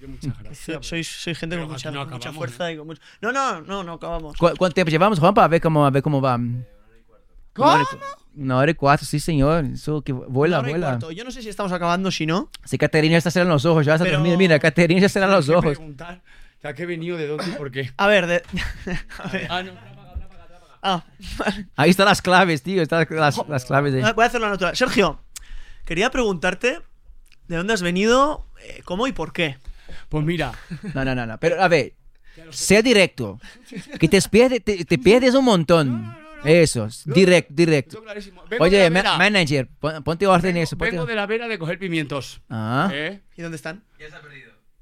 Que 0.03 0.07
muchas 0.07 0.39
gracias. 0.43 0.85
sois, 0.85 1.07
sois 1.07 1.37
gente 1.37 1.57
con 1.57 1.69
mucha, 1.71 1.91
no 1.91 1.99
mucha 2.05 2.15
acabamos, 2.17 2.35
fuerza 2.35 2.71
y 2.71 2.77
con 2.77 2.87
mucho. 2.87 3.01
No, 3.21 3.31
no, 3.31 3.61
no, 3.61 3.83
no 3.83 3.93
acabamos. 3.93 4.37
¿Cu- 4.37 4.53
¿Cuánto 4.57 4.73
tiempo 4.75 4.91
llevamos, 4.91 5.19
Juanpa? 5.19 5.43
A 5.43 5.47
ver 5.47 5.61
cómo, 5.61 5.85
a 5.85 5.89
ver 5.89 6.03
cómo 6.03 6.21
va. 6.21 6.39
¿Cómo? 7.53 7.77
Una 8.35 8.57
hora 8.57 8.71
y 8.71 8.73
cuatro, 8.73 9.05
sí, 9.05 9.19
señor. 9.19 9.65
Eso 9.65 10.01
que 10.01 10.11
vuela, 10.11 10.57
Una 10.57 10.61
hora 10.61 10.69
y 10.69 10.73
vuela. 10.73 10.87
cuarto. 10.87 11.11
Yo 11.11 11.23
no 11.23 11.29
sé 11.31 11.41
si 11.43 11.49
estamos 11.49 11.71
acabando, 11.71 12.09
si 12.11 12.25
no. 12.25 12.49
Sí, 12.65 12.77
Caterina 12.79 13.11
ya 13.13 13.17
está 13.19 13.29
cerrando 13.31 13.53
los 13.55 13.65
ojos. 13.65 13.85
Ya 13.85 13.93
está 13.93 14.05
Pero- 14.05 14.17
dormida. 14.17 14.37
Mira, 14.37 14.57
Caterina 14.59 15.01
ya 15.01 15.09
cerrando 15.09 15.35
los 15.35 15.49
ojos. 15.49 15.77
preguntar, 15.77 16.21
sea, 16.61 16.73
¿qué 16.73 16.83
he 16.83 16.85
venido 16.87 17.15
de 17.17 17.27
dónde 17.27 17.45
y 17.47 17.51
por 17.51 17.71
qué? 17.71 17.91
A 17.97 18.07
ver, 18.07 18.25
de... 18.25 18.43
a 19.19 19.27
ver. 19.29 19.47
Ah, 19.51 19.61
no. 19.63 19.71
Ah, 20.85 21.03
vale. 21.37 21.67
Ahí 21.77 21.91
están 21.91 22.07
las 22.07 22.21
claves, 22.21 22.61
tío. 22.63 22.81
Están 22.81 23.05
las, 23.09 23.47
las 23.47 23.65
claves 23.65 23.93
de. 23.93 24.01
Voy 24.13 24.23
a 24.23 24.27
hacerlo 24.27 24.49
natural. 24.49 24.75
Sergio, 24.75 25.19
quería 25.85 26.09
preguntarte 26.09 26.79
de 27.47 27.55
dónde 27.57 27.73
has 27.73 27.81
venido, 27.81 28.47
eh, 28.61 28.81
cómo 28.83 29.05
y 29.07 29.11
por 29.13 29.31
qué. 29.31 29.57
Pues 30.09 30.25
mira, 30.25 30.51
No, 30.93 31.03
no, 31.05 31.13
no, 31.15 31.25
no. 31.25 31.37
Pero 31.39 31.61
a 31.61 31.67
ver, 31.67 31.93
sea 32.49 32.81
directo. 32.81 33.39
Que 33.99 34.07
te 34.07 34.21
pierdes, 34.29 34.63
te, 34.63 34.85
te 34.85 34.97
pierdes 34.97 35.33
un 35.35 35.45
montón. 35.45 36.15
Eso, 36.43 36.89
directo, 37.05 37.53
directo. 37.55 38.03
Oye, 38.59 38.89
ma- 38.89 39.17
manager, 39.17 39.69
pon- 39.79 40.03
ponte 40.03 40.27
orden 40.27 40.57
en 40.57 40.63
eso. 40.63 40.77
ponte- 40.77 40.91
vengo 40.91 41.05
de 41.05 41.15
la 41.15 41.25
vera 41.25 41.47
de 41.47 41.57
coger 41.57 41.79
pimientos. 41.79 42.41
Ah, 42.49 42.89
¿eh? 42.93 43.21
¿Y 43.37 43.41
dónde 43.41 43.55
están? 43.55 43.83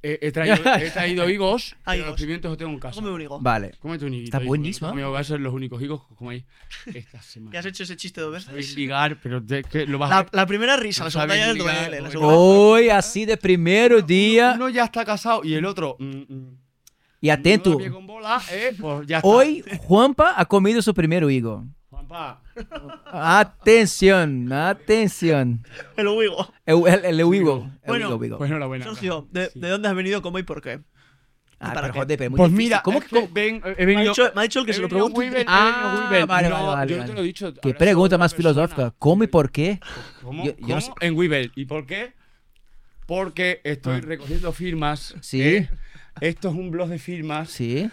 He, 0.04 0.18
he 0.22 0.32
traído, 0.32 0.56
he 0.76 0.90
traído 0.92 1.30
higos, 1.30 1.76
Ah, 1.86 1.92
pero 1.92 1.98
higos. 1.98 2.08
los 2.12 2.22
pimientos 2.22 2.50
los 2.50 2.58
tengo 2.58 2.72
en 2.72 2.80
casa. 2.80 2.96
Cómeme 2.96 3.16
un 3.16 3.22
higo. 3.22 3.40
vale. 3.40 3.72
Cómete 3.80 4.06
un 4.06 4.14
higuito. 4.16 4.26
Está 4.30 4.38
hijo, 4.40 4.48
buenísimo. 4.48 5.12
va 5.12 5.20
a 5.20 5.24
ser 5.24 5.40
los 5.40 5.54
únicos 5.54 5.82
higos 5.82 6.08
que 6.08 6.16
comáis 6.16 6.44
esta 6.94 7.22
semana. 7.22 7.54
Ya 7.54 7.60
has 7.60 7.66
hecho 7.68 7.84
ese 7.84 7.96
chiste 7.98 8.20
dos 8.22 8.44
Sabéis 8.44 8.66
veces. 8.68 8.78
ligar, 8.78 9.18
pero 9.22 9.44
te- 9.46 9.64
que 9.64 9.86
lo 9.86 10.00
vas 10.00 10.10
La, 10.10 10.18
a... 10.20 10.28
la 10.32 10.46
primera 10.48 10.76
risa, 10.78 11.04
la 11.04 11.12
segunda 11.12 11.36
ya 11.36 11.54
duele. 11.54 12.02
La. 12.02 12.10
Hoy, 12.20 12.90
así 12.90 13.26
de 13.26 13.38
primero 13.38 14.02
día. 14.02 14.54
Uno 14.56 14.70
ya 14.70 14.86
está 14.86 15.06
casado 15.06 15.42
y 15.44 15.54
el 15.54 15.66
otro... 15.66 15.98
mm, 16.00 16.06
mm, 16.34 16.58
Y 17.22 17.30
atento. 17.30 17.70
no 17.72 17.76
da 17.78 17.82
pie 17.84 17.92
con 17.92 18.08
bola, 18.08 18.42
eh, 18.52 18.76
pues 18.80 19.06
ya 19.08 19.18
está. 19.18 19.28
Hoy, 19.28 19.64
Juanpa 19.78 20.34
ha 20.36 20.46
comido 20.46 20.82
su 20.82 20.94
primer 20.96 21.24
higo. 21.30 21.64
Juanpa, 22.12 22.42
Atención, 23.06 24.52
atención. 24.52 25.64
El 25.96 26.08
higo. 26.08 26.54
El, 26.66 26.76
el, 26.88 27.06
el 27.06 27.24
Bueno, 27.88 28.20
pues 28.20 28.50
enhorabuena. 28.50 28.84
Sergio, 28.86 29.28
de, 29.32 29.50
Sí. 29.50 29.60
de 29.60 29.70
dónde 29.70 29.88
has 29.88 29.96
venido, 29.96 30.22
cómo 30.22 30.38
y 30.38 30.44
por 30.44 30.62
qué? 30.62 30.82
Ah, 31.60 31.74
para 31.74 31.82
pero 31.82 31.94
qué? 31.94 32.00
joder, 32.00 32.18
pero 32.18 32.30
muy 32.32 32.38
Pues 32.38 32.52
difícil. 32.52 32.70
mira, 32.70 32.82
¿cómo 32.84 32.98
es 33.00 33.06
que- 33.06 33.20
que 33.22 33.30
ven, 33.32 33.56
he 33.56 33.62
Me 33.62 33.72
ha, 33.72 33.86
venido... 33.86 34.12
dicho, 34.14 34.32
me 34.36 34.42
ha 34.42 34.44
dicho 34.44 34.60
el 34.60 34.66
que 34.66 34.74
se 34.74 34.82
lo 34.82 34.88
venido 34.90 35.06
pregunte. 35.14 35.46
Ah, 35.48 35.94
venido 35.94 36.10
Weibel. 36.12 36.26
vale, 36.28 36.50
No, 36.50 36.56
vale, 36.56 36.68
vale, 36.68 36.92
Yo 36.92 36.98
vale. 36.98 37.10
te 37.10 37.16
lo 37.16 37.20
he 37.22 37.24
dicho. 37.24 37.54
Qué 37.54 37.74
pregunta 37.76 38.18
más 38.18 38.34
filosófica. 38.36 38.94
¿Cómo 38.98 39.24
y 39.24 39.28
por 39.28 39.52
qué? 39.52 39.80
¿Cómo? 40.24 40.44
Yo- 40.44 40.56
yo 40.58 40.68
¿Cómo? 40.68 40.82
sé- 40.82 40.92
En 41.02 41.16
Weibel. 41.18 41.52
¿Y 41.56 41.66
por 41.66 41.86
qué? 41.86 42.14
Porque 43.06 43.62
estoy 43.64 43.98
Ah. 43.98 44.02
recogiendo 44.02 44.52
firmas. 44.52 45.16
Sí. 45.22 45.42
¿eh? 45.44 45.70
Esto 46.20 46.50
es 46.50 46.56
un 46.56 46.72
blog 46.72 46.90
de 46.90 47.00
firmas 47.00 47.50
Sí. 47.52 47.90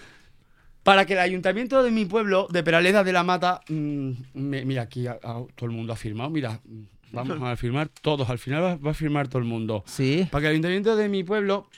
Para 0.89 1.05
que 1.05 1.13
el 1.13 1.19
ayuntamiento 1.19 1.83
de 1.83 1.91
mi 1.91 2.07
pueblo, 2.07 2.49
de 2.51 2.63
Peraleda 2.63 3.05
de 3.05 3.13
la 3.13 3.23
Mata, 3.23 3.61
mm, 3.69 4.11
me- 4.33 4.65
mira, 4.65 4.81
aquí 4.83 5.07
a- 5.07 5.19
a- 5.23 5.45
todo 5.55 5.67
el 5.67 5.73
mundo 5.73 5.93
ha 5.93 5.97
firmado. 5.97 6.31
Mira, 6.31 6.63
mm, 6.65 6.83
vamos 7.13 7.43
a 7.43 7.55
firmar 7.57 7.91
todos. 7.91 8.31
Al 8.31 8.39
final 8.39 8.63
va, 8.63 8.77
va 8.77 8.93
a 8.93 8.95
firmar 8.95 9.29
todo 9.29 9.39
el 9.41 9.45
mundo. 9.45 9.85
Sí. 9.87 10.27
Para 10.31 10.41
que 10.41 10.47
el 10.47 10.53
ayuntamiento 10.53 10.97
de 10.97 11.11
mi 11.11 11.25
pueblo 11.25 11.69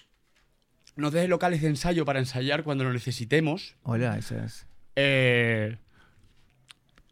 nos 0.94 1.12
deje 1.12 1.26
locales 1.26 1.60
de 1.60 1.66
ensayo 1.66 2.04
para 2.04 2.20
ensayar 2.20 2.62
cuando 2.62 2.84
lo 2.84 2.92
necesitemos. 2.92 3.74
Hola, 3.82 4.16
eso 4.16 4.38
es. 4.38 4.64
Eh, 4.94 5.76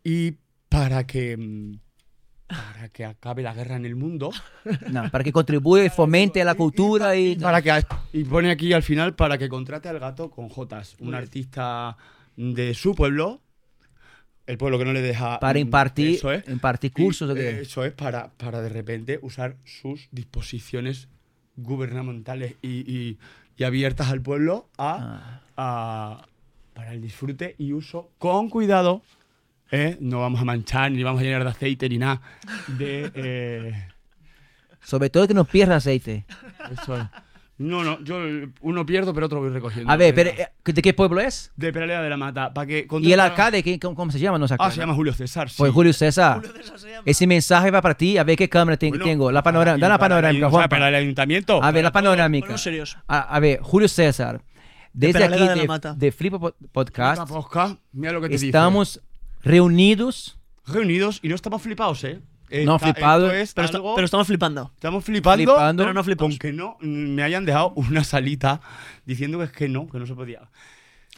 y 0.04 0.34
para 0.68 1.04
que. 1.04 1.36
Para 2.48 2.88
que 2.88 3.04
acabe 3.04 3.42
la 3.42 3.52
guerra 3.54 3.76
en 3.76 3.84
el 3.84 3.94
mundo. 3.94 4.30
No, 4.90 5.10
para 5.10 5.22
que 5.22 5.32
contribuye, 5.32 5.90
fomente 5.90 6.42
la 6.44 6.54
cultura 6.54 7.14
y. 7.16 7.36
Para 7.36 7.60
que, 7.62 7.84
y 8.12 8.24
pone 8.24 8.50
aquí 8.50 8.72
al 8.72 8.82
final 8.82 9.14
para 9.14 9.36
que 9.38 9.48
contrate 9.48 9.88
al 9.88 9.98
gato 9.98 10.30
con 10.30 10.48
Jotas, 10.48 10.96
un 11.00 11.14
artista 11.14 11.96
de 12.36 12.74
su 12.74 12.94
pueblo. 12.94 13.40
El 14.46 14.56
pueblo 14.56 14.78
que 14.78 14.86
no 14.86 14.92
le 14.94 15.02
deja. 15.02 15.38
Para 15.40 15.58
mm, 15.58 15.62
impartir, 15.62 16.14
Eso 16.16 16.32
es. 16.32 16.48
impartir 16.48 16.90
cursos. 16.92 17.36
Y, 17.36 17.40
Eso 17.40 17.84
es 17.84 17.92
para, 17.92 18.30
para 18.30 18.62
de 18.62 18.70
repente 18.70 19.18
usar 19.20 19.56
sus 19.66 20.08
disposiciones 20.10 21.08
gubernamentales 21.56 22.54
y, 22.62 22.90
y- 22.90 23.18
y 23.58 23.64
abiertas 23.64 24.08
al 24.08 24.22
pueblo 24.22 24.68
a, 24.78 25.42
Ah. 25.56 26.22
a- 26.22 26.26
para 26.74 26.92
el 26.94 27.02
disfrute 27.02 27.56
y 27.58 27.72
uso 27.74 28.10
con 28.18 28.48
cuidado. 28.48 29.02
¿Eh? 29.70 29.97
No 30.01 30.20
vamos 30.20 30.40
a 30.40 30.45
manchar 30.45 30.90
ni 30.90 31.03
vamos 31.03 31.20
a 31.20 31.24
llenar 31.24 31.45
de 31.45 31.51
aceite 31.51 31.89
ni 31.89 31.99
nada. 31.99 32.20
De, 32.66 33.11
eh, 33.15 33.89
Sobre 34.82 35.11
todo 35.11 35.27
que 35.28 35.35
no 35.35 35.45
pierda 35.45 35.77
aceite. 35.77 36.24
eso 36.73 36.97
es. 36.97 37.05
No, 37.61 37.82
no, 37.82 38.01
yo 38.05 38.20
uno 38.61 38.86
pierdo, 38.86 39.12
pero 39.12 39.27
otro 39.27 39.40
voy 39.40 39.49
recogiendo. 39.51 39.90
A 39.93 39.97
ver, 39.97 40.15
pero, 40.15 40.31
eh, 40.31 40.47
¿de 40.65 40.81
qué 40.81 40.95
pueblo 40.95 41.20
es? 41.20 41.51
De 41.57 41.73
Peraleda 41.73 42.03
de 42.03 42.09
la 42.09 42.16
Mata. 42.16 42.55
Para 42.55 42.69
que 42.69 42.86
¿Y 43.01 43.12
el 43.12 43.19
alcalde? 43.19 43.65
¿qué- 43.65 43.81
cómo, 43.81 43.97
cómo 43.97 44.12
se 44.12 44.20
llama? 44.20 44.39
No 44.39 44.47
sé, 44.47 44.55
Ah, 44.61 44.70
se 44.70 44.78
llama 44.78 44.95
Julio 44.95 45.12
César. 45.12 45.51
sí. 45.51 45.57
Pues 45.59 45.73
Julio 45.73 45.93
César. 45.93 46.36
Julio 46.36 46.53
César 46.53 46.78
se 46.78 46.89
llama. 46.90 47.03
Ese 47.05 47.27
mensaje 47.27 47.73
va 47.73 47.82
para 47.82 47.97
ti. 47.97 48.16
A 48.16 48.23
ver 48.23 48.36
qué 48.36 48.49
cámara 48.49 48.77
te- 48.77 48.90
Bueno, 48.90 49.05
tengo. 49.05 49.32
La 49.32 49.43
panorama, 49.43 49.77
da 49.77 49.89
la 49.89 49.99
panorámica, 49.99 50.47
ayun- 50.47 50.55
o 50.55 50.59
sea. 50.61 50.69
Para 50.69 50.89
el 50.89 50.95
ayuntamiento. 50.95 51.61
A 51.61 51.73
ver, 51.73 51.82
la 51.82 51.90
panorámica. 51.90 52.55
A, 53.09 53.19
a 53.36 53.40
ver, 53.40 53.59
Julio 53.61 53.89
César. 53.89 54.40
Desde 54.93 55.15
Peraleda 55.15 55.53
aquí 55.53 55.61
de 55.61 55.66
de, 55.97 56.12
de 56.12 56.12
Podcast 56.73 57.31
mira 57.93 58.12
lo 58.12 58.20
que 58.20 58.28
te 58.28 58.32
dice. 58.35 58.47
estamos 58.47 59.03
reunidos. 59.43 60.39
reunidos 60.66 61.20
y 61.23 61.28
no 61.28 61.35
estamos 61.35 61.62
flipados, 61.62 62.05
¿eh? 62.05 62.20
No, 62.65 62.77
Esta- 62.77 62.93
flipado. 62.93 63.31
esto 63.31 63.60
es 63.62 63.69
Pero, 63.70 63.77
algo- 63.78 63.94
pero 63.94 64.05
estamos 64.06 64.27
flipando. 64.27 64.70
estamos 64.74 65.05
flipando, 65.05 65.44
flipando, 65.52 65.82
pero 65.82 65.93
no 65.94 66.02
flipamos. 66.05 66.35
con 66.35 66.39
que 66.39 66.52
no 66.52 66.77
mm, 66.81 66.86
me 67.15 67.23
hayan 67.23 67.44
dejado 67.44 67.73
una 67.77 68.05
salita 68.05 68.60
diciendo 69.05 69.39
que 69.39 69.44
es 69.44 69.52
que 69.52 69.69
no, 69.69 69.86
que 69.89 69.98
no 69.98 70.06
se 70.06 70.15
podía. 70.15 70.48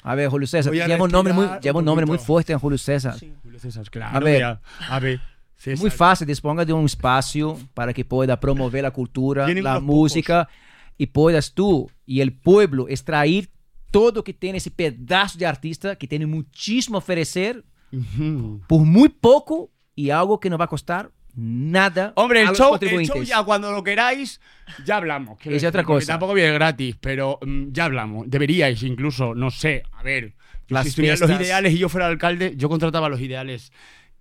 A 0.02 0.14
ver, 0.14 0.28
Julio 0.28 0.46
César. 0.48 0.72
Voy 0.72 0.80
a 0.80 0.86
Lleva 0.88 1.04
un 1.04 1.10
nombre 1.12 1.32
muy, 1.32 1.42
respirar 1.42 1.62
lleva 1.62 1.78
un 1.78 1.82
un 1.82 1.86
nombre 1.86 2.06
muy 2.06 2.16
poquito. 2.16 2.26
fuerte 2.26 2.52
en 2.52 2.58
Julio 2.58 2.78
César. 2.78 3.16
Sí. 3.18 3.32
Julio 3.42 3.58
César, 3.60 3.88
claro. 3.90 4.16
A 4.16 4.20
ver. 4.20 4.42
a 4.88 4.98
ver. 4.98 5.20
César. 5.56 5.80
Muy 5.82 5.90
fácil, 5.90 6.26
disponga 6.26 6.64
de 6.64 6.72
un 6.72 6.86
espacio 6.86 7.58
para 7.74 7.92
que 7.92 8.04
pueda 8.04 8.40
promover 8.40 8.82
la 8.82 8.90
cultura, 8.90 9.44
Tienen 9.44 9.62
la 9.64 9.72
unos 9.72 9.82
música 9.84 10.48
y 10.96 11.06
puedas 11.06 11.52
tú 11.52 11.90
y 12.06 12.22
el 12.22 12.32
pueblo 12.32 12.88
extraer 12.88 13.48
todo 13.90 14.24
que 14.24 14.32
tiene 14.32 14.58
ese 14.58 14.70
pedazo 14.70 15.38
de 15.38 15.46
artista 15.46 15.96
que 15.96 16.06
tiene 16.08 16.24
muchísimo 16.26 16.96
a 16.96 16.98
ofrecer 17.00 17.62
Ujú. 17.92 18.60
por 18.66 18.80
muy 18.82 19.08
poco 19.08 19.70
y 19.94 20.10
algo 20.10 20.38
que 20.40 20.48
no 20.50 20.56
va 20.58 20.66
a 20.66 20.68
costar 20.68 21.10
nada 21.34 22.12
Hombre, 22.16 22.40
a 22.40 22.42
el 22.42 22.48
los 22.48 22.58
show, 22.58 22.78
el 22.80 23.06
show 23.06 23.22
ya 23.22 23.42
cuando 23.42 23.70
lo 23.72 23.82
queráis, 23.84 24.40
ya 24.84 24.96
hablamos. 24.96 25.38
Es 25.42 25.52
decir, 25.52 25.68
otra 25.68 25.84
cosa. 25.84 26.12
Tampoco 26.14 26.34
viene 26.34 26.52
gratis, 26.52 26.96
pero 27.00 27.38
mm, 27.40 27.66
ya 27.70 27.84
hablamos. 27.84 28.28
Deberíais 28.28 28.82
incluso, 28.82 29.34
no 29.34 29.50
sé, 29.50 29.82
a 29.92 30.02
ver. 30.02 30.34
Las 30.68 30.84
si 30.84 30.88
estuvieran 30.90 31.18
los 31.20 31.28
fiestas. 31.28 31.46
ideales 31.46 31.72
y 31.74 31.78
yo 31.78 31.88
fuera 31.88 32.06
alcalde, 32.06 32.54
yo 32.56 32.68
contrataba 32.68 33.06
a 33.06 33.10
los 33.10 33.20
ideales. 33.20 33.72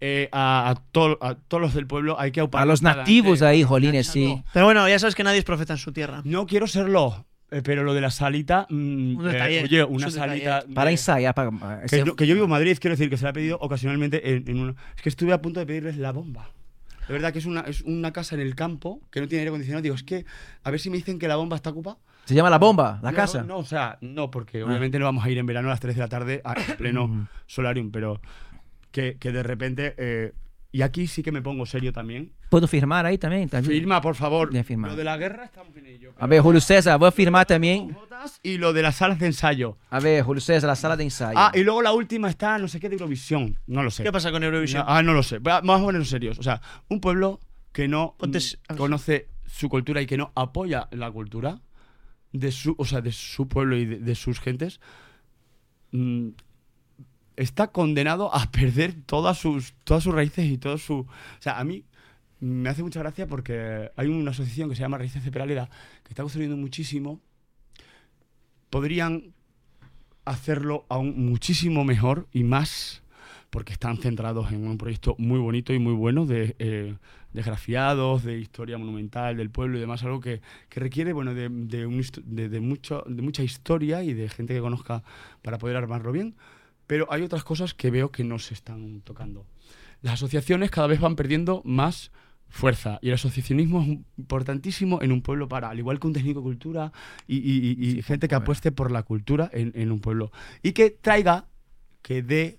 eh, 0.01 0.29
a, 0.31 0.69
a 0.69 0.75
to- 0.75 1.17
a 1.21 1.35
todos 1.35 1.61
los 1.61 1.73
del 1.73 1.85
pueblo 1.85 2.17
hay 2.19 2.31
que 2.31 2.39
A 2.51 2.65
los 2.65 2.81
nativos 2.81 3.41
ahí, 3.41 3.63
jolines, 3.63 4.07
sí. 4.07 4.41
Pero 4.53 4.65
bueno, 4.65 4.87
ya 4.87 4.97
sabes 4.97 5.13
que 5.13 5.23
nadie 5.23 5.39
es 5.39 5.43
profeta 5.45 5.73
en 5.73 5.79
su 5.79 5.91
tierra. 5.91 6.21
No 6.23 6.45
quiero 6.47 6.67
serlo, 6.67 7.25
pero 7.63 7.83
lo 7.83 7.93
de 7.93 8.01
la 8.01 8.11
salita. 8.11 8.65
mm, 8.69 9.17
Un 9.17 9.27
eh, 9.29 9.31
detalle, 9.33 9.63
oye, 9.63 9.83
una 9.83 10.09
salita. 10.09 10.63
Para 10.73 10.85
de- 10.87 10.91
ensayar, 10.91 11.33
para... 11.35 11.49
Que, 11.81 11.85
ese- 11.97 12.05
yo- 12.05 12.15
que 12.15 12.27
yo 12.27 12.33
vivo 12.35 12.45
en 12.45 12.51
Madrid, 12.51 12.77
quiero 12.79 12.93
decir 12.95 13.09
que 13.09 13.17
se 13.17 13.23
la 13.23 13.31
he 13.31 13.33
pedido 13.33 13.57
ocasionalmente 13.61 14.31
en, 14.35 14.47
en 14.47 14.59
una- 14.59 14.75
Es 14.95 15.01
que 15.01 15.09
estuve 15.09 15.33
a 15.33 15.41
punto 15.41 15.59
de 15.59 15.65
pedirles 15.65 15.97
la 15.97 16.11
bomba. 16.11 16.51
De 17.07 17.13
verdad 17.13 17.33
que 17.33 17.39
es 17.39 17.45
una, 17.47 17.61
es 17.61 17.81
una 17.81 18.13
casa 18.13 18.35
en 18.35 18.41
el 18.41 18.53
campo 18.53 19.01
que 19.09 19.19
no 19.19 19.27
tiene 19.27 19.39
aire 19.41 19.49
acondicionado. 19.49 19.81
Digo, 19.81 19.95
es 19.95 20.03
que 20.03 20.25
a 20.63 20.69
ver 20.69 20.79
si 20.79 20.91
me 20.91 20.97
dicen 20.97 21.17
que 21.17 21.27
la 21.27 21.37
bomba 21.37 21.55
está 21.55 21.71
ocupada. 21.71 21.97
Se 22.25 22.35
llama 22.35 22.51
La 22.51 22.59
Bomba, 22.59 22.99
la 23.01 23.09
No, 23.09 23.15
casa. 23.17 23.41
No, 23.41 23.57
o 23.57 23.65
sea, 23.65 23.97
no, 24.01 24.29
porque 24.29 24.61
Ah. 24.61 24.65
obviamente 24.65 24.99
no 24.99 25.05
vamos 25.05 25.25
a 25.25 25.29
ir 25.31 25.39
en 25.39 25.47
verano 25.47 25.69
a 25.69 25.71
las 25.71 25.79
3 25.79 25.95
de 25.95 26.01
la 26.01 26.07
tarde 26.07 26.41
a 26.43 26.53
en 26.53 26.77
pleno 26.77 27.07
Mm. 27.07 27.27
solarium, 27.47 27.89
pero 27.91 28.21
que, 28.91 29.17
que 29.19 29.31
de 29.31 29.41
repente. 29.41 29.95
eh, 29.97 30.33
y 30.71 30.81
aquí 30.83 31.07
sí 31.07 31.23
que 31.23 31.31
me 31.31 31.41
pongo 31.41 31.65
serio 31.65 31.91
también. 31.91 32.31
¿Puedo 32.49 32.67
firmar 32.67 33.05
ahí 33.05 33.17
también? 33.17 33.49
también? 33.49 33.79
Firma, 33.79 34.01
por 34.01 34.15
favor. 34.15 34.53
Ya 34.53 34.63
firma. 34.63 34.87
Lo 34.87 34.95
de 34.95 35.03
la 35.03 35.17
guerra 35.17 35.45
estamos 35.45 35.75
en 35.77 35.85
ello. 35.87 36.13
A 36.17 36.27
ver, 36.27 36.41
Julio 36.41 36.61
César, 36.61 36.97
voy 36.99 37.07
a 37.07 37.11
firmar 37.11 37.45
también. 37.45 37.95
Y 38.43 38.57
lo 38.57 38.73
de 38.73 38.81
las 38.81 38.95
salas 38.97 39.17
de 39.19 39.25
ensayo. 39.27 39.77
A 39.89 39.99
ver, 39.99 40.23
Julio 40.23 40.41
César, 40.41 40.67
la 40.67 40.75
sala 40.75 40.95
de 40.97 41.03
ensayo. 41.05 41.39
Ah, 41.39 41.51
y 41.55 41.63
luego 41.63 41.81
la 41.81 41.91
última 41.93 42.29
está, 42.29 42.57
no 42.59 42.67
sé 42.67 42.79
qué, 42.79 42.89
de 42.89 42.95
Eurovisión. 42.95 43.57
No 43.67 43.81
lo 43.83 43.89
sé. 43.91 44.03
¿Qué 44.03 44.11
pasa 44.11 44.31
con 44.31 44.43
Eurovisión? 44.43 44.83
No, 44.85 44.91
ah, 44.91 45.01
no 45.01 45.13
lo 45.13 45.23
sé. 45.23 45.39
Va- 45.39 45.61
Vamos 45.61 45.81
a 45.81 45.85
ponernos 45.85 46.09
serios. 46.09 46.37
O 46.39 46.43
sea, 46.43 46.61
un 46.89 46.99
pueblo 47.01 47.39
que 47.71 47.87
no 47.87 48.15
conoce 48.77 49.27
su 49.45 49.69
cultura 49.69 50.01
y 50.01 50.05
que 50.05 50.17
no 50.17 50.31
apoya 50.35 50.87
la 50.91 51.09
cultura 51.11 51.61
de 52.31 52.51
su, 52.51 52.75
o 52.77 52.85
sea, 52.85 53.01
de 53.01 53.11
su 53.11 53.47
pueblo 53.47 53.75
y 53.75 53.85
de, 53.85 53.97
de 53.99 54.15
sus 54.15 54.39
gentes, 54.39 54.79
mm, 55.91 56.29
está 57.39 57.67
condenado 57.71 58.33
a 58.35 58.51
perder 58.51 58.93
todas 59.05 59.37
sus, 59.37 59.73
todas 59.83 60.03
sus 60.03 60.13
raíces 60.13 60.45
y 60.45 60.57
todo 60.57 60.77
su. 60.77 60.99
O 60.99 61.07
sea, 61.39 61.57
a 61.57 61.63
mí 61.63 61.85
me 62.39 62.69
hace 62.69 62.83
mucha 62.83 62.99
gracia 62.99 63.27
porque 63.27 63.91
hay 63.95 64.07
una 64.07 64.31
asociación 64.31 64.69
que 64.69 64.75
se 64.75 64.81
llama 64.81 64.97
Raíces 64.97 65.23
de 65.23 65.31
Peraleda 65.31 65.69
que 66.03 66.09
está 66.09 66.23
construyendo 66.23 66.57
muchísimo. 66.57 67.19
Podrían 68.69 69.33
hacerlo 70.25 70.85
aún 70.89 71.25
muchísimo 71.25 71.83
mejor 71.83 72.27
y 72.31 72.43
más 72.43 73.01
porque 73.49 73.73
están 73.73 73.97
centrados 73.97 74.51
en 74.51 74.67
un 74.67 74.77
proyecto 74.77 75.15
muy 75.17 75.39
bonito 75.39 75.73
y 75.73 75.79
muy 75.79 75.93
bueno 75.93 76.27
de, 76.27 76.55
eh, 76.59 76.95
de 77.33 77.41
grafiados, 77.41 78.23
de 78.23 78.37
historia 78.37 78.77
monumental 78.77 79.37
del 79.37 79.49
pueblo 79.49 79.77
y 79.77 79.79
demás, 79.79 80.03
algo 80.03 80.19
que, 80.19 80.41
que 80.69 80.79
requiere 80.79 81.13
bueno, 81.13 81.33
de, 81.33 81.49
de, 81.49 81.87
un 81.87 82.05
de 82.25 82.59
mucho, 82.59 83.03
de 83.07 83.21
mucha 83.23 83.41
historia 83.41 84.03
y 84.03 84.13
de 84.13 84.29
gente 84.29 84.53
que 84.53 84.59
conozca 84.59 85.03
para 85.41 85.57
poder 85.57 85.77
armarlo 85.77 86.11
bien. 86.11 86.35
Pero 86.89 87.05
hay 87.11 87.21
otras 87.21 87.43
cosas 87.43 87.75
que 87.75 87.91
veo 87.91 88.11
que 88.11 88.23
no 88.23 88.39
se 88.39 88.55
están 88.55 89.01
tocando. 89.01 89.45
Las 90.01 90.15
asociaciones 90.15 90.71
cada 90.71 90.87
vez 90.87 90.99
van 90.99 91.15
perdiendo 91.15 91.61
más 91.63 92.11
fuerza 92.47 92.97
y 93.03 93.09
el 93.09 93.13
asociacionismo 93.13 93.83
es 93.83 93.87
importantísimo 94.17 94.99
en 95.03 95.11
un 95.11 95.21
pueblo 95.21 95.47
para, 95.47 95.69
al 95.69 95.77
igual 95.77 95.99
que 95.99 96.07
un 96.07 96.13
técnico 96.13 96.39
de 96.39 96.45
cultura 96.45 96.91
y, 97.27 97.37
y- 97.37 97.75
y- 97.77 97.89
y 97.89 97.91
Sí, 97.97 98.01
gente 98.01 98.27
que 98.27 98.33
apueste 98.33 98.71
por 98.71 98.89
la 98.89 99.03
cultura 99.03 99.51
en, 99.53 99.71
en 99.75 99.91
un 99.91 99.99
pueblo. 100.01 100.31
Y 100.63 100.71
que 100.71 100.89
traiga, 100.89 101.45
que 102.01 102.23
dé 102.23 102.57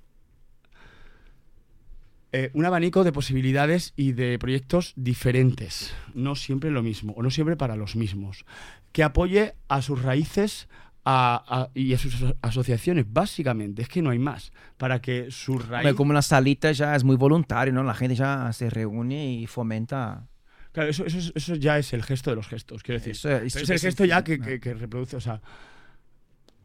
eh, 2.31 2.52
un 2.55 2.65
abanico 2.65 3.02
de 3.02 3.11
posibilidades 3.11 3.93
y 3.97 4.12
de 4.12 4.39
proyectos 4.39 4.93
diferentes, 4.94 5.93
no 6.15 6.36
siempre 6.36 6.70
lo 6.70 6.85
mismo, 6.85 7.15
o 7.16 7.23
no 7.24 7.32
siempre 7.32 7.57
para 7.57 7.74
los 7.74 7.97
mismos, 7.97 8.44
que 8.93 9.02
apoye 9.02 9.55
a 9.66 9.82
sus 9.82 10.01
raíces 10.01 10.69
a- 11.05 11.43
a- 11.48 11.70
y 11.74 11.93
a 11.94 11.98
sus 11.98 12.14
aso- 12.16 12.36
asociaciones, 12.43 13.06
básicamente, 13.10 13.82
es 13.82 13.89
que 13.89 14.02
no 14.02 14.10
hay 14.10 14.18
más, 14.18 14.52
para 14.77 15.01
que 15.01 15.31
sus 15.31 15.56
Hombre, 15.62 15.68
raíces... 15.70 15.94
como 15.94 16.10
una 16.10 16.22
salita 16.22 16.72
ya 16.72 16.94
es 16.94 17.05
muy 17.05 17.16
voluntario, 17.16 17.72
¿no? 17.72 17.82
La 17.82 17.94
gente 17.94 18.14
ya 18.14 18.52
se 18.52 18.68
reúne 18.70 19.32
y 19.35 19.47
fomenta. 19.47 20.27
Claro, 20.72 20.90
eso, 20.90 21.05
eso, 21.06 21.18
es- 21.18 21.32
eso 21.35 21.55
ya 21.56 21.78
es 21.78 21.93
el 21.93 22.02
gesto 22.02 22.31
de 22.31 22.36
los 22.36 22.47
gestos, 22.48 22.82
quiero 22.82 22.98
decir. 23.01 23.12
Eso- 23.12 23.31
es 23.31 23.70
el 23.70 23.78
gesto 23.78 24.05
ya 24.05 24.22
que, 24.22 24.39
que- 24.40 24.60
que 24.60 24.74
reproduce, 24.74 25.16
o 25.16 25.20
sea... 25.20 25.40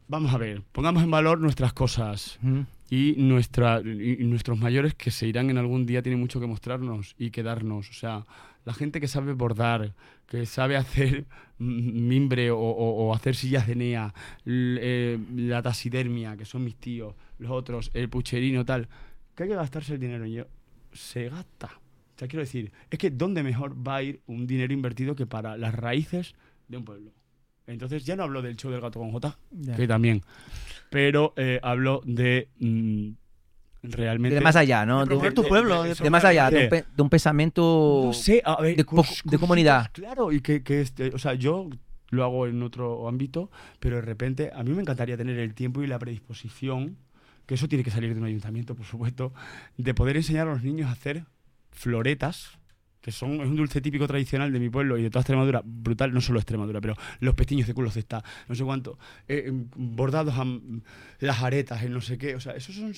Vamos 0.08 0.32
a 0.32 0.38
ver, 0.38 0.62
pongamos 0.70 1.02
en 1.02 1.10
valor 1.10 1.40
nuestras 1.40 1.72
cosas 1.72 2.38
Ujú. 2.40 2.64
y, 2.90 3.16
nuestra, 3.18 3.80
y 3.80 4.18
nuestros 4.22 4.56
mayores 4.56 4.94
que 4.94 5.10
se 5.10 5.26
irán 5.26 5.50
en 5.50 5.58
algún 5.58 5.84
día 5.84 6.00
tienen 6.00 6.20
mucho 6.20 6.38
que 6.38 6.46
mostrarnos 6.46 7.16
y 7.18 7.30
que 7.32 7.42
darnos. 7.42 7.90
O 7.90 7.92
sea, 7.92 8.24
la 8.64 8.72
gente 8.72 9.00
que 9.00 9.08
sabe 9.08 9.32
bordar, 9.32 9.94
que 10.26 10.44
sabe 10.46 10.76
hacer 10.76 11.24
mimbre 11.58 12.50
o, 12.50 12.58
o- 12.58 13.06
o 13.08 13.14
hacer 13.14 13.34
sillas 13.36 13.66
de 13.66 13.74
NEA, 13.76 14.14
eh, 14.44 15.18
la 15.36 15.62
taxidermia, 15.62 16.36
que 16.36 16.44
son 16.44 16.64
mis 16.64 16.76
tíos, 16.76 17.14
los 17.38 17.50
otros, 17.50 17.90
el 17.94 18.08
pucherino, 18.08 18.64
tal, 18.64 18.88
que 19.34 19.44
hay 19.44 19.48
que 19.50 19.54
gastarse 19.54 19.94
el 19.94 20.00
dinero 20.00 20.24
en 20.24 20.30
ello. 20.32 20.48
Se 20.92 21.28
gasta. 21.28 21.66
O 21.68 22.18
sea, 22.18 22.28
quiero 22.28 22.40
decir, 22.42 22.72
es 22.90 22.98
que 22.98 23.10
¿dónde 23.10 23.42
mejor 23.42 23.76
va 23.86 23.96
a 23.96 24.02
ir 24.02 24.20
un 24.26 24.46
dinero 24.46 24.72
invertido 24.72 25.14
que 25.14 25.26
para 25.26 25.56
las 25.56 25.74
raíces 25.74 26.34
de 26.68 26.78
un 26.78 26.84
pueblo? 26.84 27.12
Entonces 27.66 28.04
ya 28.04 28.16
no 28.16 28.22
hablo 28.22 28.42
del 28.42 28.56
show 28.56 28.70
del 28.70 28.80
gato 28.80 29.00
con 29.00 29.10
J, 29.12 29.38
que 29.76 29.86
también. 29.88 30.22
Pero 30.90 31.34
eh, 31.36 31.58
hablo 31.62 32.00
de 32.04 32.48
mm, 32.60 33.10
realmente. 33.92 34.34
De 34.36 34.40
más 34.40 34.56
allá, 34.56 34.84
¿no? 34.86 35.04
De 35.04 35.30
tu 35.32 35.42
pueblo, 35.48 35.82
de 35.82 35.94
de 35.94 36.10
más 36.10 36.24
allá, 36.24 36.50
de 36.50 36.56
un, 36.56 36.62
de- 36.62 36.68
pe- 36.68 36.84
de 36.96 37.02
un 37.02 37.10
pensamiento. 37.10 38.02
No 38.06 38.12
sé, 38.12 38.42
a 38.44 38.60
ver, 38.60 38.76
de 38.76 38.84
cos- 38.86 39.22
comunidad. 39.38 39.90
Claro, 39.92 40.32
y 40.32 40.40
que, 40.40 40.62
que 40.62 40.80
este, 40.80 41.08
o 41.14 41.18
sea, 41.18 41.34
yo 41.34 41.68
lo 42.10 42.24
hago 42.24 42.46
en 42.46 42.62
otro 42.62 43.08
ámbito, 43.08 43.50
pero 43.80 43.96
de 43.96 44.02
repente 44.02 44.50
a 44.54 44.62
mí 44.62 44.70
me 44.72 44.82
encantaría 44.82 45.16
tener 45.16 45.38
el 45.38 45.54
tiempo 45.54 45.82
y 45.82 45.86
la 45.86 45.98
predisposición, 45.98 46.96
que 47.46 47.54
eso 47.54 47.68
tiene 47.68 47.82
que 47.84 47.90
salir 47.90 48.14
de 48.14 48.20
un 48.20 48.26
ayuntamiento, 48.26 48.74
por 48.74 48.86
supuesto, 48.86 49.32
de 49.76 49.94
poder 49.94 50.16
enseñar 50.16 50.46
a 50.48 50.52
los 50.52 50.62
niños 50.62 50.88
a 50.88 50.92
hacer 50.92 51.24
floretas, 51.72 52.55
que 53.06 53.12
son 53.12 53.34
es 53.40 53.46
un 53.46 53.54
dulce 53.54 53.80
típico 53.80 54.08
tradicional 54.08 54.52
de 54.52 54.58
mi 54.58 54.68
pueblo 54.68 54.98
y 54.98 55.02
de 55.04 55.10
toda 55.10 55.20
Extremadura, 55.20 55.62
brutal, 55.64 56.12
no 56.12 56.20
solo 56.20 56.40
Extremadura, 56.40 56.80
pero 56.80 56.96
los 57.20 57.36
pestiños 57.36 57.68
de 57.68 57.72
culos 57.72 57.94
de 57.94 58.00
esta, 58.00 58.24
no 58.48 58.54
sé 58.56 58.64
cuánto, 58.64 58.98
eh, 59.28 59.44
em, 59.46 59.68
bordados 59.76 60.34
a 60.36 60.44
las 61.20 61.40
aretas, 61.40 61.84
en 61.84 61.92
no 61.92 62.00
sé 62.00 62.18
qué, 62.18 62.34
o 62.34 62.40
sea, 62.40 62.54
eso 62.56 62.72
son 62.72 62.92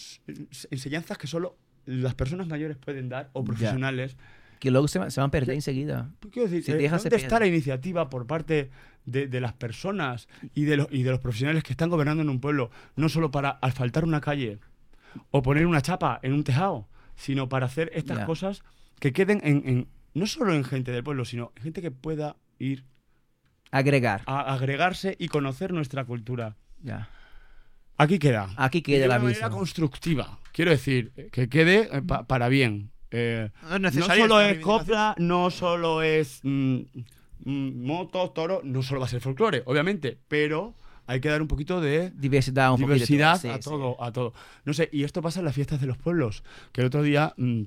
enseñanzas 0.71 1.19
que 1.19 1.27
solo 1.27 1.59
las 1.85 2.15
personas 2.15 2.47
mayores 2.49 2.79
pueden 2.79 3.11
dar 3.11 3.29
o 3.35 3.43
Ya. 3.43 3.47
profesionales 3.49 4.17
que 4.61 4.71
luego 4.71 4.89
se, 4.89 5.11
se 5.11 5.21
van 5.21 5.29
a 5.29 5.31
perder 5.31 5.55
enseguida. 5.57 6.11
Pues 6.21 6.51
decir, 6.51 6.65
Si 6.65 6.73
eh, 6.73 6.89
¿dónde 6.89 7.17
está 7.17 7.39
la 7.39 7.47
iniciativa 7.47 8.09
por 8.09 8.27
parte 8.27 8.71
de, 9.05 9.29
de 9.29 9.41
las 9.43 9.53
personas 9.53 10.27
y 10.55 10.65
de, 10.65 10.79
los, 10.79 10.89
y 10.91 11.03
de 11.03 11.11
los 11.11 11.21
profesionales 11.21 11.63
que 11.65 11.75
están 11.75 11.91
gobernando 11.91 12.23
en 12.23 12.31
un 12.31 12.41
pueblo, 12.41 12.71
no 12.97 13.11
solo 13.11 13.31
para 13.31 13.51
asfaltar 13.51 14.05
una 14.07 14.23
calle 14.23 14.59
o 15.31 15.43
poner 15.43 15.67
una 15.67 15.83
chapa 15.83 16.19
en 16.23 16.33
un 16.33 16.45
tejado, 16.45 16.89
sino 17.15 17.51
para 17.51 17.67
hacer 17.67 17.91
estas 17.95 18.21
cosas 18.25 18.63
que 19.01 19.13
queden 19.13 19.41
en, 19.45 19.63
en- 19.69 19.89
no 20.15 20.27
solo 20.27 20.55
en 20.55 20.65
gente 20.65 20.93
del 20.93 21.03
pueblo, 21.05 21.25
sino 21.25 21.53
en 21.57 21.63
gente 21.65 21.83
que 21.83 21.91
pueda 21.91 22.37
ir 22.59 22.85
Agregar. 23.71 24.23
a 24.27 24.55
agregarse 24.55 25.15
y 25.19 25.29
conocer 25.29 25.73
nuestra 25.73 26.05
cultura. 26.05 26.57
Ya. 26.83 27.11
Aquí 27.97 28.19
queda. 28.19 28.49
Aquí 28.57 28.81
queda 28.83 29.03
de 29.03 29.09
la 29.09 29.17
una 29.17 29.25
manera 29.25 29.47
vista. 29.49 29.51
constructiva. 29.51 30.39
Quiero 30.53 30.71
decir, 30.71 31.13
eh, 31.17 31.29
que 31.33 31.49
quede 31.49 31.89
eh, 31.93 32.03
pa- 32.03 32.27
para 32.27 32.49
bien. 32.49 32.91
Eh, 33.11 33.51
No 33.81 33.89
es 33.89 33.95
no 33.97 34.07
solo 34.07 34.41
es 34.41 34.59
copla, 34.61 35.15
no 35.19 35.51
solo 35.51 36.03
es 36.03 36.41
mm, 36.43 36.79
mm, 37.45 37.85
motos, 37.87 38.33
toros, 38.35 38.65
no 38.65 38.83
solo 38.83 39.01
va 39.01 39.07
a 39.07 39.09
ser 39.11 39.21
folclore, 39.21 39.63
obviamente, 39.67 40.19
pero 40.29 40.75
hay 41.07 41.21
que 41.21 41.29
dar 41.29 41.41
un 41.43 41.49
poquito 41.49 41.81
de 41.81 42.11
Diversidad, 42.11 42.73
un 42.73 42.81
diversidad 42.81 43.37
poquito. 43.41 43.55
a 43.55 43.59
todo, 43.61 44.03
a 44.05 44.13
todo. 44.13 44.35
No 44.65 44.73
sé, 44.75 44.89
y 44.93 45.05
esto 45.05 45.21
pasa 45.23 45.39
en 45.41 45.47
las 45.47 45.55
fiestas 45.55 45.81
de 45.81 45.87
los 45.87 45.97
pueblos, 45.99 46.45
que 46.73 46.83
el 46.83 46.87
otro 46.89 47.03
día 47.03 47.33
mm, 47.37 47.63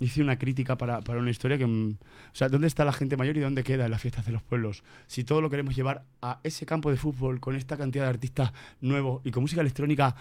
hice 0.00 0.22
una 0.22 0.38
crítica 0.38 0.76
para, 0.76 1.00
para 1.02 1.20
una 1.20 1.30
historia 1.30 1.58
que, 1.58 1.66
mm, 1.66 1.90
o 1.92 2.34
sea, 2.34 2.48
¿dónde 2.48 2.66
está 2.66 2.84
la 2.84 2.92
gente 2.92 3.16
mayor 3.16 3.36
y 3.36 3.40
dónde 3.40 3.62
queda 3.62 3.84
en 3.84 3.90
las 3.90 4.00
fiestas 4.00 4.26
de 4.26 4.32
los 4.32 4.42
pueblos? 4.42 4.82
Si 5.06 5.22
todo 5.24 5.40
lo 5.40 5.50
queremos 5.50 5.76
llevar 5.76 6.04
a 6.22 6.40
ese 6.42 6.66
campo 6.66 6.90
de 6.90 6.96
fútbol 6.96 7.38
con 7.38 7.54
esta 7.54 7.76
cantidad 7.76 8.04
de 8.04 8.10
artistas 8.10 8.52
nuevos 8.80 9.20
y 9.24 9.30
con 9.30 9.42
música 9.42 9.60
electrónica 9.60 10.16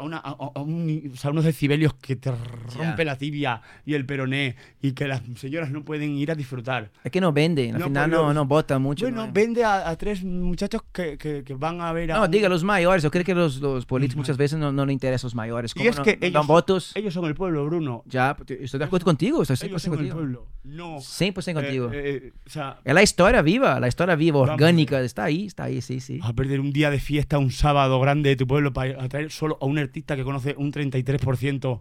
a, 0.00 0.04
una, 0.04 0.16
a, 0.18 0.30
a 0.30 0.60
un- 0.60 1.10
o 1.12 1.16
sea, 1.16 1.30
unos 1.30 1.44
decibelios 1.44 1.94
que 1.94 2.16
te 2.16 2.32
rompe 2.76 3.04
la 3.04 3.16
tibia 3.16 3.62
y 3.86 3.94
el 3.94 4.04
peroné 4.06 4.56
y 4.82 4.92
que 4.92 5.06
las 5.06 5.22
señoras 5.36 5.70
no 5.70 5.84
pueden 5.84 6.16
ir 6.16 6.30
a 6.30 6.34
disfrutar. 6.34 6.90
Es 7.04 7.10
que 7.10 7.20
no 7.20 7.32
venden. 7.32 7.74
Al 7.74 7.80
No, 7.80 7.86
final 7.86 8.10
no, 8.10 8.34
no 8.34 8.44
botan 8.46 8.82
mucho. 8.82 9.04
Bueno, 9.06 9.26
¿no? 9.26 9.32
vende 9.32 9.64
a, 9.64 9.88
a 9.88 9.96
tres 9.96 10.24
muchachos 10.24 10.82
que, 10.92 11.16
que- 11.18 11.44
que 11.44 11.54
van 11.54 11.80
a 11.80 11.92
ver 11.92 12.12
a... 12.12 12.18
No, 12.18 12.28
diga 12.28 12.48
los 12.48 12.64
mayores. 12.64 13.02
Yo 13.02 13.10
creo 13.10 13.24
que 13.24 13.34
los, 13.34 13.58
los 13.60 13.86
políticos 13.86 14.18
muchas 14.18 14.36
veces 14.36 14.58
no, 14.58 14.72
no 14.72 14.84
le 14.86 14.92
interesan 14.92 15.26
los 15.28 15.34
mayores. 15.34 15.72
Y 15.76 15.86
es 15.86 16.00
que 16.00 16.18
ellos, 16.20 16.32
dan 16.32 16.46
votos. 16.46 16.92
ellos 16.96 17.14
son 17.14 17.24
el 17.26 17.34
pueblo, 17.34 17.64
Bruno. 17.66 18.02
Ya, 18.06 18.36
estoy 18.48 18.78
de 18.78 18.84
acuerdo 18.84 19.04
contigo. 19.04 19.42
Estoy 19.42 19.56
100% 19.56 19.64
Ellos 19.68 19.82
son 19.82 19.92
el 19.92 19.98
contigo. 19.98 20.16
pueblo. 20.16 20.46
No. 20.64 20.96
100% 20.98 21.54
contigo. 21.54 21.90
eh, 21.92 22.00
eh, 22.26 22.32
o 22.46 22.50
sea, 22.50 22.78
es 22.84 22.94
la 22.94 23.02
historia 23.02 23.42
viva, 23.42 23.80
la 23.80 23.88
historia 23.88 24.14
viva, 24.14 24.38
orgánica. 24.40 25.00
Está 25.00 25.24
ahí, 25.24 25.46
está 25.46 25.64
ahí, 25.64 25.80
sí, 25.80 26.00
sí. 26.00 26.20
a 26.22 26.32
perder 26.32 26.60
un 26.60 26.72
día 26.72 26.90
de 26.90 27.00
fiesta, 27.00 27.38
un 27.38 27.50
sábado 27.50 27.98
grande 28.00 28.30
de 28.30 28.36
tu 28.36 28.46
pueblo 28.46 28.72
para 28.72 29.02
atraer 29.02 29.30
solo 29.30 29.58
a 29.60 29.66
un 29.66 29.78
artista 29.90 30.16
que 30.16 30.24
conoce 30.24 30.54
un 30.56 30.72
33% 30.72 31.80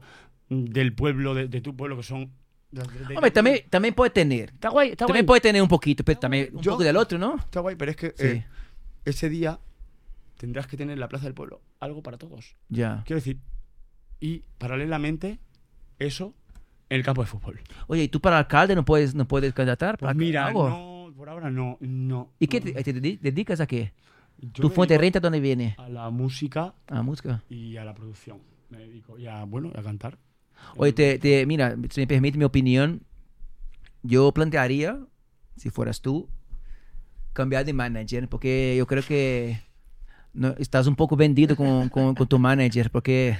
del 0.49 0.93
pueblo, 0.93 1.33
de, 1.35 1.47
de 1.47 1.61
tu 1.61 1.75
pueblo, 1.75 1.95
que 1.97 2.03
son 2.03 2.31
Hombre, 3.15 3.31
también, 3.31 3.61
también 3.69 3.95
puede 3.95 4.11
tener. 4.11 4.51
Está 4.51 4.69
guay, 4.69 4.89
está 4.91 5.05
También 5.07 5.25
guay. 5.25 5.27
puede 5.27 5.41
tener 5.41 5.61
un 5.61 5.67
poquito, 5.67 6.03
pero 6.03 6.19
también 6.19 6.49
un 6.53 6.61
Yo- 6.61 6.71
poco 6.73 6.83
del 6.83 6.97
otro, 6.97 7.17
¿no? 7.17 7.35
Está 7.37 7.61
guay, 7.61 7.75
pero 7.75 7.89
es 7.91 7.97
que 7.97 8.09
Sí. 8.15 8.25
eh, 8.27 8.45
ese 9.05 9.27
día 9.29 9.59
tendrás 10.37 10.67
que 10.67 10.77
tener 10.77 10.93
en 10.93 10.99
la 10.99 11.07
Plaza 11.07 11.25
del 11.25 11.33
Pueblo 11.33 11.61
algo 11.79 12.03
para 12.03 12.17
todos. 12.19 12.55
Ya. 12.69 13.01
Quiero 13.07 13.17
decir, 13.19 13.39
y 14.19 14.43
paralelamente, 14.59 15.39
eso 15.97 16.35
en 16.89 16.97
el 16.97 17.03
campo 17.03 17.21
de 17.23 17.27
fútbol. 17.27 17.59
Oye, 17.87 18.03
¿y 18.03 18.07
tú 18.07 18.19
para 18.19 18.37
alcalde 18.37 18.75
no 18.75 18.85
puedes, 18.85 19.15
no 19.15 19.27
puedes 19.27 19.51
candidatar? 19.53 19.97
Pues 19.97 20.07
¿Para 20.07 20.13
mira, 20.17 20.45
algo? 20.47 20.69
no, 20.69 21.13
por 21.15 21.27
ahora 21.29 21.49
no. 21.49 21.77
no 21.81 22.33
¿Y 22.39 22.45
qué 22.47 22.61
te, 22.61 22.71
te 22.83 22.93
dedi- 22.95 23.19
dedicas 23.19 23.59
a 23.61 23.65
qué? 23.67 23.93
Yo 24.41 24.61
¿Tu 24.63 24.69
fuente 24.69 24.93
de 24.93 24.99
renta 24.99 25.19
dónde 25.19 25.39
viene? 25.39 25.75
A 25.77 25.89
la 25.89 26.09
música 26.09 26.73
A 26.87 27.01
música. 27.01 27.43
y 27.49 27.75
a 27.77 27.83
la 27.83 27.93
producción. 27.93 28.39
Me 28.69 28.77
dedico 28.79 29.17
y 29.17 29.27
a, 29.27 29.43
bueno, 29.43 29.71
a 29.75 29.81
cantar. 29.81 30.17
Oye, 30.77 30.93
te, 30.93 31.17
te- 31.19 31.45
mira, 31.45 31.75
si 31.89 32.01
me 32.01 32.07
permite 32.07 32.37
mi 32.37 32.43
opinión, 32.45 33.01
yo 34.03 34.31
plantearía, 34.31 34.99
si 35.57 35.69
fueras 35.69 36.01
tú, 36.01 36.29
cambiar 37.33 37.65
de 37.65 37.73
manager, 37.73 38.27
porque 38.29 38.75
yo 38.77 38.85
creo 38.87 39.03
que 39.03 39.61
no, 40.33 40.49
estás 40.57 40.87
un 40.87 40.95
poco 40.95 41.15
vendido 41.15 41.55
con, 41.55 41.89
con- 41.89 42.15
con 42.15 42.27
tu 42.27 42.37
manager, 42.39 42.91
porque 42.91 43.37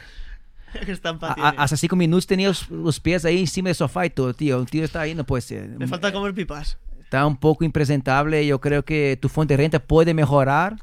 que 0.86 0.92
estampa 0.92 1.32
a- 1.32 1.36
tiene. 1.36 1.50
a- 1.50 1.64
hace 1.64 1.78
cinco 1.78 1.96
minutos 1.96 2.28
tenía 2.28 2.48
los, 2.48 2.70
los 2.70 3.00
pies 3.00 3.24
ahí 3.26 3.40
encima 3.40 3.70
del 3.70 3.76
sofá 3.76 4.06
y 4.06 4.10
todo, 4.10 4.34
tío. 4.34 4.60
Un 4.60 4.66
tío 4.66 4.84
está 4.84 5.02
ahí, 5.02 5.16
no 5.16 5.26
puede 5.26 5.42
ser. 5.42 5.68
Me 5.70 5.88
falta 5.88 6.12
comer 6.12 6.34
pipas. 6.34 6.78
Está 7.00 7.26
un 7.26 7.38
poco 7.38 7.64
impresentable. 7.64 8.46
Yo 8.46 8.60
creo 8.62 8.84
que 8.86 9.18
tu 9.22 9.30
fuente 9.30 9.54
de 9.56 9.58
renta 9.58 9.80
puede 9.80 10.14
mejorar 10.14 10.78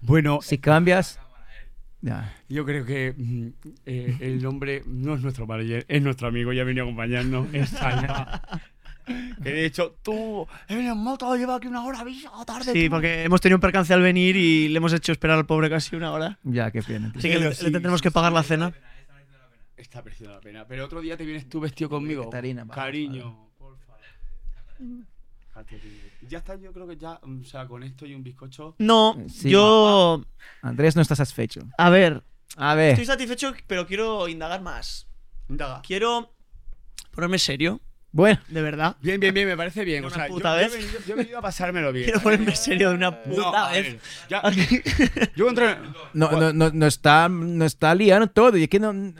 Bueno, 0.00 0.40
si 0.42 0.58
cambias. 0.58 1.20
Ya. 2.02 2.34
yo 2.48 2.64
creo 2.64 2.86
que 2.86 3.14
mm, 3.14 3.48
eh, 3.84 4.16
el 4.20 4.46
hombre 4.46 4.82
no 4.86 5.14
es 5.14 5.20
nuestro 5.20 5.46
manager, 5.46 5.84
es 5.86 6.00
nuestro 6.00 6.28
amigo, 6.28 6.50
ya 6.50 6.62
ha 6.62 6.64
venido 6.64 6.84
a 6.84 6.88
acompañarnos. 6.88 7.48
Es 7.52 7.68
Salva. 7.68 8.40
que 9.42 9.50
de 9.50 9.66
hecho, 9.66 9.96
tú, 10.02 10.46
he 10.68 10.76
venido 10.76 10.94
en 10.94 11.00
moto, 11.00 11.36
lleva 11.36 11.56
aquí 11.56 11.66
una 11.66 11.84
hora, 11.84 12.02
tarde. 12.46 12.72
Sí, 12.72 12.84
tú. 12.84 12.90
porque 12.92 13.24
hemos 13.24 13.40
tenido 13.40 13.56
un 13.56 13.60
percance 13.60 13.92
al 13.92 14.00
venir 14.00 14.36
y 14.36 14.68
le 14.68 14.78
hemos 14.78 14.92
hecho 14.94 15.12
esperar 15.12 15.36
al 15.36 15.46
pobre 15.46 15.68
casi 15.68 15.94
una 15.94 16.12
hora. 16.12 16.38
Ya, 16.42 16.70
qué 16.70 16.82
pena. 16.82 17.12
Así 17.14 17.28
que 17.28 17.38
le, 17.38 17.54
sí, 17.54 17.66
le 17.66 17.70
tendremos 17.72 18.00
sí, 18.00 18.04
que 18.04 18.08
sí, 18.10 18.14
pagar 18.14 18.32
la 18.32 18.42
cena. 18.42 18.72
Está 19.76 20.02
mereciendo 20.02 20.34
la 20.34 20.40
pena. 20.40 20.66
Pero 20.66 20.84
otro 20.84 21.00
día 21.00 21.16
te 21.16 21.24
vienes 21.24 21.48
tú 21.48 21.60
vestido 21.60 21.90
conmigo. 21.90 22.30
Cariño, 22.30 22.66
por 23.58 23.76
favor. 23.78 24.00
Ya 26.28 26.38
está, 26.38 26.56
yo 26.56 26.72
creo 26.72 26.86
que 26.86 26.96
ya, 26.96 27.18
mm, 27.22 27.40
o 27.40 27.44
sea, 27.44 27.66
con 27.66 27.82
esto 27.82 28.06
y 28.06 28.14
un 28.14 28.22
bizcocho. 28.22 28.74
No, 28.78 29.16
Sí. 29.28 29.50
yo. 29.50 30.22
Andrés 30.62 30.96
no 30.96 31.02
está 31.02 31.14
satisfecho. 31.16 31.60
A 31.78 31.90
ver, 31.90 32.22
A 32.56 32.74
ver. 32.74 32.90
estoy 32.90 33.06
satisfecho, 33.06 33.52
pero 33.66 33.86
quiero 33.86 34.28
indagar 34.28 34.62
más. 34.62 35.06
Indaga. 35.48 35.82
Quiero 35.86 36.32
ponerme 37.12 37.38
serio, 37.38 37.80
Bueno, 38.12 38.40
de 38.48 38.60
verdad. 38.62 38.96
Bien, 39.00 39.20
bien, 39.20 39.32
bien, 39.32 39.46
me 39.46 39.56
parece 39.56 39.84
bien. 39.84 40.02
O 40.02 40.08
una 40.08 40.16
sea, 40.16 40.26
yo, 40.28 40.34
puta 40.34 40.54
yo 40.54 40.58
he 40.58 40.62
vez. 40.64 40.72
venido, 40.72 40.98
yo 41.06 41.14
he 41.14 41.16
venido 41.16 41.38
a 41.38 41.42
pasármelo 41.42 41.92
bien. 41.92 42.06
Quiero 42.06 42.20
ponerme 42.20 42.56
serio 42.56 42.88
de 42.90 42.96
una 42.96 43.22
puta 43.22 43.68
No, 43.68 43.70
vez. 43.70 43.96
ya- 44.28 44.42
yo 45.36 45.48
entré. 45.48 45.76
no, 46.14 46.30
no, 46.32 46.52
no, 46.52 46.70
no 46.72 46.86
está, 46.86 47.28
no 47.28 47.64
está 47.64 47.94
liando 47.94 48.26
todo. 48.28 48.56
Y 48.56 48.64
es 48.64 48.68
que 48.68 48.80
no, 48.80 48.92
no, 48.92 49.14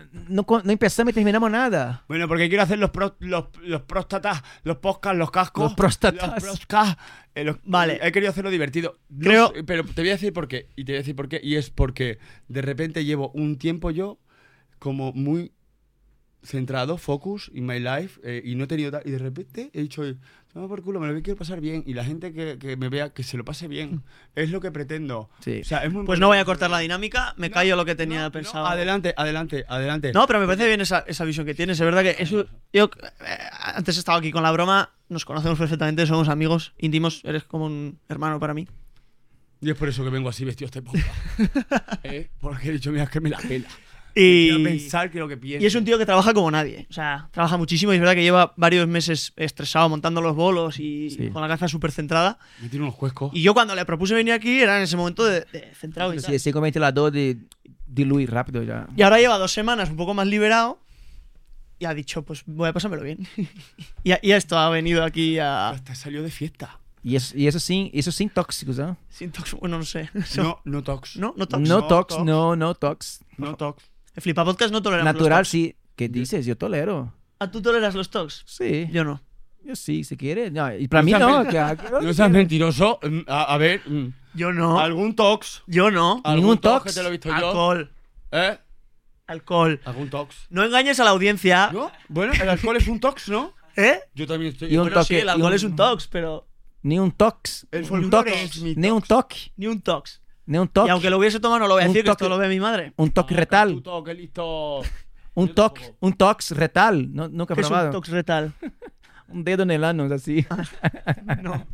no 0.65 0.73
empezamos 0.73 1.13
y 1.13 1.15
terminamos 1.15 1.51
nada. 1.51 2.05
Bueno, 2.09 2.27
porque 2.27 2.49
quiero 2.49 2.65
hacer 2.65 2.79
los, 2.79 2.91
pro- 2.91 3.15
los, 3.21 3.45
los 3.63 3.83
próstatas, 3.83 4.43
los 4.65 4.79
podcasts, 4.79 5.19
los 5.19 5.31
cascos. 5.31 5.65
Los 5.65 5.75
próstatas. 5.75 6.29
Los 6.35 6.43
proscas, 6.43 6.97
eh, 7.37 7.45
los- 7.45 7.59
Vale. 7.65 8.01
He 8.03 8.11
querido 8.11 8.31
hacerlo 8.31 8.51
divertido. 8.51 8.99
Creo- 9.21 9.53
pero 9.67 9.85
te 9.85 10.01
voy 10.03 10.09
a 10.11 10.15
decir 10.15 10.33
por 10.33 10.49
qué. 10.49 10.67
Y 10.75 10.85
te 10.85 10.93
voy 10.93 10.97
a 10.97 11.01
decir 11.03 11.15
por 11.15 11.29
qué. 11.29 11.41
Y 11.43 11.55
es 11.55 11.71
porque 11.71 12.19
de 12.49 12.61
repente 12.63 13.05
llevo 13.05 13.31
un 13.35 13.57
tiempo 13.57 13.93
yo 13.93 14.19
como 14.81 15.13
muy 15.13 15.53
centrado, 16.43 16.97
focus 16.99 17.51
in 17.55 17.67
my 17.67 17.79
life. 17.79 18.21
eh, 18.25 18.43
y 18.45 18.55
no 18.55 18.65
he 18.65 18.67
tenido 18.67 18.91
tal. 18.91 19.03
Y 19.05 19.11
de 19.11 19.19
repente 19.19 19.71
he 19.73 19.81
dicho, 19.83 20.03
toma 20.53 20.69
por 20.69 20.83
culo, 20.83 20.99
me 21.01 21.07
lo 21.13 21.23
quiero 21.23 21.37
pasar 21.39 21.61
bien. 21.61 21.83
Y 21.87 21.95
la 21.95 22.05
gente 22.05 22.33
que, 22.33 22.59
que 22.59 22.77
me 22.77 22.89
vea, 22.89 23.11
que 23.11 23.23
se 23.23 23.37
lo 23.37 23.45
pase 23.45 23.69
bien. 23.69 24.03
Es 24.35 24.51
lo 24.51 24.61
que 24.61 24.71
pretendo. 24.71 25.29
Sí. 25.41 25.61
O 25.61 25.65
sea, 25.65 25.85
es 25.85 25.93
muy 25.93 26.05
Pues 26.07 26.19
no 26.19 26.29
voy 26.29 26.39
a 26.39 26.45
cortar 26.45 26.71
la 26.71 26.79
dinámica, 26.79 27.35
me 27.37 27.49
No, 27.49 27.55
callo 27.55 27.77
lo 27.77 27.85
que 27.85 27.95
tenía 27.95 28.19
no, 28.21 28.25
no, 28.27 28.33
pensado. 28.33 28.67
adelante, 28.67 29.15
adelante, 29.17 29.65
adelante. 29.69 30.13
No, 30.13 30.27
pero 30.27 30.41
me 30.41 30.47
parece 30.47 30.67
bien 30.67 30.81
esa, 30.81 31.01
esa 31.07 31.25
visión 31.25 31.47
que 31.47 31.55
tienes. 31.55 31.79
Es 31.79 31.85
verdad 31.85 32.03
que 32.03 32.17
eso. 32.23 32.47
Yo 32.73 32.91
eh, 33.27 33.39
antes 33.75 33.97
he 33.97 34.01
estado 34.01 34.19
aquí 34.19 34.31
con 34.33 34.43
la 34.43 34.51
broma, 34.53 34.91
nos 35.09 35.25
conocemos 35.25 35.59
perfectamente, 35.59 36.07
somos 36.07 36.29
amigos 36.29 36.73
íntimos, 36.79 37.21
eres 37.25 37.45
como 37.45 37.67
un 37.67 37.99
hermano 38.09 38.41
para 38.41 38.55
mí. 38.55 38.67
Y 39.63 39.69
es 39.71 39.77
por 39.77 39.91
eso 39.91 40.03
que 40.03 40.09
vengo 40.11 40.29
así 40.31 40.45
vestido 40.47 40.67
este 40.67 40.81
podcast. 40.81 41.07
¿Eh? 42.03 42.31
Porque 42.41 42.71
he 42.71 42.73
dicho, 42.73 42.91
mira, 42.93 43.05
es 43.05 43.11
que 43.11 43.21
me 43.21 43.29
la 43.29 43.37
pela. 43.37 43.69
Y, 44.15 44.49
Quiero 44.49 44.65
pensar 44.65 45.11
que 45.11 45.19
lo 45.19 45.29
que 45.29 45.37
pienso. 45.37 45.63
y 45.63 45.67
es 45.67 45.75
un 45.75 45.85
tío 45.85 45.97
que 45.99 46.07
trabaja 46.07 46.35
como 46.35 46.51
nadie. 46.51 46.87
O 46.91 46.93
sea, 46.93 47.29
trabaja 47.33 47.57
muchísimo 47.57 47.93
y 47.93 47.97
es 47.97 48.01
verdad 48.01 48.15
que 48.15 48.23
lleva 48.23 48.53
varios 48.57 48.87
meses 48.89 49.33
estresado 49.37 49.89
montando 49.89 50.21
los 50.21 50.35
bolos 50.35 50.79
y 50.81 51.11
Sí. 51.11 51.29
con 51.31 51.43
la 51.43 51.49
cabeza 51.49 51.69
súper 51.69 51.93
centrada. 51.93 52.39
Me 52.61 52.69
tiene 52.69 52.85
unos 52.85 52.97
cuescos. 52.97 53.31
Y 53.35 53.43
yo 53.43 53.55
cuando 53.55 53.75
le 53.75 53.85
propuse 53.85 54.15
venir 54.15 54.33
aquí 54.33 54.61
era 54.61 54.77
en 54.79 54.83
ese 54.83 54.97
momento 54.97 55.25
de, 55.25 55.41
de 55.53 55.73
centrado 55.75 56.13
y 56.13 56.17
tal. 56.17 56.25
Sí, 56.27 56.35
ese 56.35 56.53
ventilador 56.53 57.13
de 57.13 57.39
diluir 57.87 58.31
rápido 58.31 58.63
ya. 58.63 58.87
Y 58.97 59.03
ahora 59.03 59.19
lleva 59.19 59.39
dos 59.39 59.53
semanas 59.53 59.91
un 59.91 59.97
poco 59.97 60.15
más 60.15 60.27
liberado 60.27 60.79
y 61.79 61.85
ha 61.87 61.95
dicho, 61.95 62.23
pues 62.23 62.43
voy 62.47 62.69
a 62.69 62.73
pasármelo 62.73 63.03
bien. 63.03 63.27
y, 64.05 64.13
a- 64.13 64.21
y 64.23 64.33
esto 64.33 64.59
ha 64.59 64.69
venido 64.71 65.03
aquí 65.05 65.39
a... 65.39 65.71
Hasta 65.71 65.95
salió 65.95 66.23
de 66.23 66.31
fiesta. 66.31 66.79
Y 67.03 67.17
eso, 67.17 67.35
y 67.37 67.47
eso 67.47 67.59
sin, 67.59 67.91
eso 67.95 68.13
sin 68.13 68.29
tóxicos, 68.29 68.77
¿no? 68.79 68.99
Sin 69.09 69.33
tox- 69.33 69.59
bueno, 69.59 69.79
no 69.79 69.85
sé. 69.87 70.11
No, 70.37 70.61
no 70.67 70.83
tox. 70.83 71.17
¿No? 71.17 71.33
¿No 71.37 71.47
tox? 71.49 71.63
No 71.67 71.81
No 71.81 71.87
tox, 71.87 72.15
tox. 72.15 72.25
no, 72.27 72.57
no 72.57 72.75
tox. 72.75 73.25
No 73.39 73.55
tox. 73.57 73.83
El 74.15 74.23
Flipa 74.23 74.45
Podcast 74.45 74.73
no 74.73 74.83
tolera 74.83 75.05
Natural, 75.05 75.41
los 75.41 75.49
sí. 75.49 75.75
¿Qué 75.97 76.09
dices? 76.09 76.47
Yo 76.47 76.57
tolero. 76.57 77.13
¿Ah, 77.39 77.51
tú 77.51 77.63
toleras 77.63 77.95
los 77.95 78.11
tox? 78.11 78.43
Sí. 78.47 78.89
Yo 78.93 79.05
no. 79.05 79.21
Yo 79.63 79.77
sí, 79.77 80.05
si 80.05 80.17
quiere. 80.17 80.51
No, 80.51 80.75
y 80.75 80.89
para 80.89 81.03
No 81.03 81.05
mí 81.07 81.11
seas 81.13 81.21
no. 81.21 81.45
que- 81.45 81.51
que- 82.01 82.07
No 82.07 82.13
seas 82.15 82.31
mentiroso. 82.31 82.99
Mm, 83.03 83.21
A, 83.27 83.55
a 83.55 83.59
ver. 83.59 83.83
mm, 83.87 84.13
Yo 84.35 84.53
no. 84.53 84.79
¿Algún 84.81 85.15
tox? 85.15 85.63
Yo 85.67 85.91
no. 85.91 86.21
¿Algún 86.25 86.41
Ningún 86.43 86.59
tox 86.59 86.85
tox. 86.85 86.85
que 86.87 86.93
te 86.99 87.03
lo 87.03 87.09
he 87.09 87.13
visto 87.13 87.29
yo? 87.29 87.35
Alcohol. 87.35 87.91
¿Eh? 88.33 88.59
Alcohol. 89.27 89.81
¿Algún 89.85 90.11
tox? 90.11 90.47
No 90.51 90.65
engañes 90.65 90.99
a 91.01 91.05
la 91.05 91.11
audiencia. 91.11 91.71
¿No? 91.73 91.91
Bueno, 92.09 92.33
el 92.33 92.49
alcohol 92.49 92.77
es 92.77 92.89
un 92.89 92.99
tox, 93.01 93.29
¿no? 93.29 93.55
¿Eh? 93.77 94.01
Yo 94.15 94.27
también 94.27 94.53
estoy. 94.53 94.69
Y 94.73 94.77
un 94.77 94.85
Bueno, 94.85 94.95
toque, 95.01 95.07
sí, 95.07 95.15
el 95.17 95.27
y 95.27 95.29
alcohol 95.29 95.51
un- 95.51 95.57
es 95.57 95.63
un 95.63 95.77
tox, 95.77 96.09
pero 96.09 96.47
Ni 96.83 96.99
un 96.99 97.13
tox. 97.13 97.67
El 97.71 97.83
Ni 97.83 97.87
un 97.87 97.91
folclore 98.11 98.31
tox. 98.33 98.43
es 98.57 98.63
mi 98.63 98.75
Ni 98.75 98.91
un 98.91 99.03
tox. 99.03 99.09
toque. 99.09 99.53
ni 99.57 99.67
un 99.67 99.81
tox. 99.83 100.21
Ni 100.51 100.59
un 100.59 100.67
toque. 100.67 100.89
Y 100.89 100.91
aunque 100.91 101.11
lo 101.11 101.19
hubiese 101.19 101.39
tomado, 101.39 101.61
no 101.61 101.69
lo 101.69 101.75
voy 101.75 101.85
a 101.85 101.87
Un 101.87 101.93
decir, 101.93 102.05
que 102.05 102.11
esto 102.11 102.29
lo 102.29 102.37
ve 102.37 102.49
mi 102.49 102.59
madre. 102.59 102.93
Un 102.97 103.13
toque 103.13 103.35
Ah, 103.35 103.39
retal. 103.39 103.69
Tu 103.75 103.83
toque, 103.83 104.15
listo. 104.15 104.83
Un 105.35 105.55
toque. 105.55 105.95
Un 106.01 106.13
tox 106.15 106.51
retal. 106.51 107.15
No, 107.15 107.29
nunca 107.29 107.55
he 107.55 107.57
¿Qué 107.57 107.61
es 107.61 107.67
un 107.69 107.71
probado. 107.71 107.91
tox 107.93 108.09
retal? 108.09 108.53
Un 109.29 109.45
dedo 109.45 109.63
en 109.63 109.71
el 109.71 109.85
ano, 109.85 110.13
así. 110.13 110.45
no. 111.41 111.65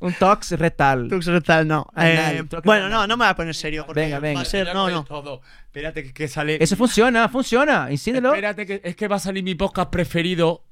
un 0.00 0.12
tox 0.12 0.50
retal. 0.58 1.08
Tox 1.08 1.24
retal, 1.24 1.66
no. 1.66 1.86
Eh, 1.96 2.44
bueno, 2.64 2.90
no, 2.90 3.06
no 3.06 3.16
me 3.16 3.24
voy 3.24 3.30
a 3.30 3.34
poner 3.34 3.54
serio. 3.54 3.86
porque 3.86 4.02
Venga, 4.02 4.18
venga. 4.18 4.40
Va 4.40 4.42
a 4.42 4.44
ser, 4.44 4.74
no, 4.74 4.90
no. 4.90 5.04
todo. 5.04 5.40
Espérate 5.64 6.02
que, 6.02 6.12
que 6.12 6.28
sale. 6.28 6.58
Eso 6.62 6.76
funciona, 6.76 7.30
funciona. 7.30 7.88
Enciéndelo. 7.90 8.28
Espérate 8.34 8.66
que 8.66 8.82
es 8.84 8.94
que 8.94 9.08
va 9.08 9.16
a 9.16 9.20
salir 9.20 9.42
mi 9.42 9.54
podcast 9.54 9.88
preferido 9.90 10.66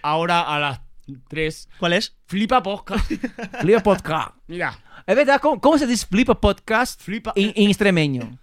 ahora 0.00 0.40
a 0.40 0.58
las 0.58 0.80
3. 1.28 1.68
¿Cuál 1.78 1.92
es? 1.92 2.16
Flipa 2.24 2.62
podcast. 2.62 3.12
Flipa 3.60 3.80
podcast. 3.82 4.30
Mira, 4.46 4.78
Es 5.06 5.14
verdad, 5.14 5.40
¿cómo, 5.40 5.60
cómo 5.60 5.78
se 5.78 5.86
dice 5.86 6.06
flipa 6.06 6.40
podcast 6.40 7.00
Flipa- 7.00 7.32
en, 7.36 7.52
en 7.54 7.68
extremeño? 7.68 8.38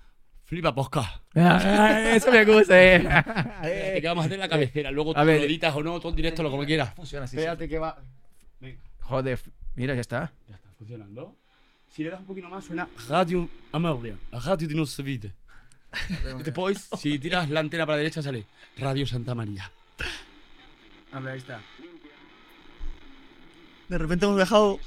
flipa 0.45 0.73
podcast. 0.73 1.21
Eso 1.35 2.31
me 2.31 2.45
gusta. 2.45 2.81
eh. 2.81 2.95
Espérate 2.97 4.01
que 4.01 4.07
vamos 4.07 4.23
a 4.23 4.25
hacer 4.27 4.39
la 4.39 4.47
cabecera. 4.47 4.91
Luego 4.91 5.11
A 5.17 5.21
tú 5.21 5.27
ver. 5.27 5.39
lo 5.41 5.45
editas 5.47 5.75
o 5.75 5.81
no, 5.83 5.99
tú 5.99 6.09
en 6.09 6.15
directo, 6.15 6.43
lo 6.43 6.51
como 6.51 6.63
quieras. 6.65 6.93
Funciona 6.93 7.25
así. 7.25 7.37
Espérate 7.37 7.67
que 7.67 7.79
va. 7.79 7.97
Venga, 8.59 8.79
Joder, 9.01 9.39
mira, 9.75 9.95
ya 9.95 10.01
está. 10.01 10.31
ya 10.47 10.55
está 10.55 10.69
funcionando. 10.77 11.35
Si 11.89 12.03
le 12.03 12.11
das 12.11 12.19
un 12.19 12.27
poquito 12.27 12.49
más, 12.49 12.63
suena 12.65 12.87
Radio 13.09 13.49
Amarlia. 13.71 14.15
Radio 14.31 14.67
de 14.67 14.75
nuestra 14.75 15.03
vida. 15.03 15.29
Después, 16.43 16.87
si 16.99 17.19
tiras 17.19 17.49
la 17.49 17.59
antena 17.59 17.85
para 17.85 17.97
la 17.97 18.03
derecha, 18.03 18.21
sale 18.21 18.45
Radio 18.77 19.05
Santa 19.07 19.33
María. 19.35 19.69
A 21.11 21.19
ver, 21.19 21.33
ahí 21.33 21.37
está. 21.39 21.61
De 23.89 23.97
repente 23.97 24.25
hemos 24.25 24.37
dejado. 24.37 24.79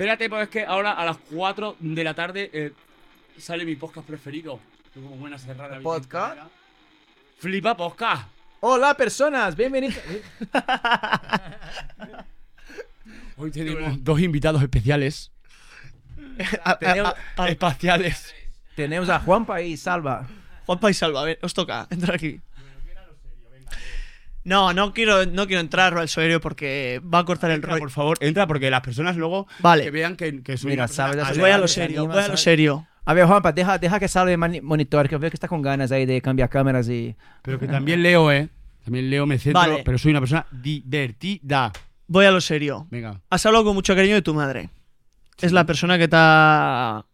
Espérate, 0.00 0.30
pues 0.30 0.44
es 0.44 0.48
que 0.48 0.64
ahora 0.64 0.92
a 0.92 1.04
las 1.04 1.18
4 1.30 1.76
de 1.78 2.02
la 2.04 2.14
tarde 2.14 2.48
eh, 2.54 2.72
sale 3.36 3.66
mi 3.66 3.76
podcast 3.76 4.06
preferido. 4.06 4.58
Tengo 4.94 5.10
como 5.10 5.20
buena 5.20 5.38
cerrada. 5.38 5.78
¿Podcast? 5.82 6.38
Flipa 7.38 7.76
podcast. 7.76 8.26
Hola, 8.60 8.94
personas, 8.94 9.54
bienvenidos. 9.54 10.00
Hoy 13.36 13.50
tenemos 13.50 14.02
dos 14.02 14.18
invitados 14.22 14.62
especiales. 14.62 15.32
a- 16.64 16.70
a- 16.70 16.78
Tenemos 16.78 17.12
a- 17.36 17.42
a- 17.42 17.48
espaciales. 17.50 18.34
Tenemos 18.74 19.10
a 19.10 19.20
Juanpa 19.20 19.60
y 19.60 19.76
Salva. 19.76 20.26
Juanpa 20.64 20.90
y 20.90 20.94
Salva, 20.94 21.20
a 21.20 21.24
ver, 21.24 21.38
os 21.42 21.52
toca 21.52 21.86
entrar 21.90 22.14
aquí. 22.16 22.40
No, 24.44 24.72
no 24.72 24.92
quiero, 24.94 25.26
no 25.26 25.46
quiero 25.46 25.60
entrar 25.60 25.96
al 25.98 26.08
serio 26.08 26.40
porque 26.40 27.00
va 27.02 27.18
a 27.20 27.24
cortar 27.24 27.50
el 27.50 27.56
Entra, 27.56 27.70
rollo. 27.72 27.80
por 27.80 27.90
favor, 27.90 28.18
entra 28.20 28.46
porque 28.46 28.70
las 28.70 28.80
personas 28.80 29.16
luego 29.16 29.46
Vale. 29.58 29.84
que 29.84 29.90
vean 29.90 30.16
que, 30.16 30.42
que 30.42 30.56
soy 30.56 30.70
Mira, 30.70 30.86
persona 30.86 31.12
sabes, 31.24 31.38
voy 31.38 31.50
a 31.50 31.58
lo 31.58 31.68
se 31.68 31.74
serio, 31.74 32.00
anima, 32.00 32.14
voy 32.14 32.18
a 32.22 32.22
lo 32.22 32.26
¿sabes? 32.28 32.40
serio. 32.42 32.86
A 33.04 33.14
ver, 33.14 33.26
Juanpa, 33.26 33.52
deja, 33.52 33.76
deja 33.78 33.98
que 33.98 34.08
Salve 34.08 34.36
mani- 34.36 34.60
monitore, 34.62 35.08
que 35.08 35.16
veo 35.18 35.30
que 35.30 35.36
está 35.36 35.48
con 35.48 35.62
ganas 35.62 35.90
ahí 35.92 36.06
de 36.06 36.20
cambiar 36.22 36.48
cámaras 36.48 36.88
y... 36.88 37.14
Pero 37.42 37.58
que 37.58 37.66
también 37.66 38.02
leo, 38.02 38.30
¿eh? 38.32 38.48
También 38.84 39.10
leo, 39.10 39.26
me 39.26 39.38
centro, 39.38 39.60
Vale. 39.60 39.82
pero 39.84 39.98
soy 39.98 40.10
una 40.12 40.20
persona 40.20 40.46
divertida. 40.50 41.72
Voy 42.06 42.26
a 42.26 42.30
lo 42.30 42.40
serio. 42.40 42.86
Venga. 42.90 43.20
Has 43.30 43.44
hablado 43.46 43.64
con 43.66 43.74
mucho 43.74 43.94
cariño 43.94 44.14
de 44.14 44.22
tu 44.22 44.34
madre. 44.34 44.70
Es 45.40 45.52
la 45.52 45.64
persona 45.64 45.96
que 45.98 46.08
te 46.08 46.16
ha 46.18 47.04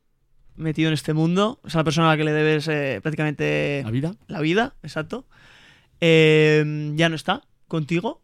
metido 0.56 0.88
en 0.88 0.94
este 0.94 1.12
mundo. 1.12 1.60
Es 1.66 1.74
la 1.74 1.84
persona 1.84 2.08
a 2.08 2.10
la 2.12 2.16
que 2.16 2.24
le 2.24 2.32
debes 2.32 2.66
eh, 2.68 3.00
prácticamente 3.02 3.82
¿La 3.84 3.90
vida? 3.90 4.14
la 4.26 4.40
vida, 4.40 4.74
exacto. 4.82 5.26
Eh, 6.00 6.92
ya 6.96 7.08
no 7.08 7.14
está 7.16 7.42
contigo. 7.68 8.22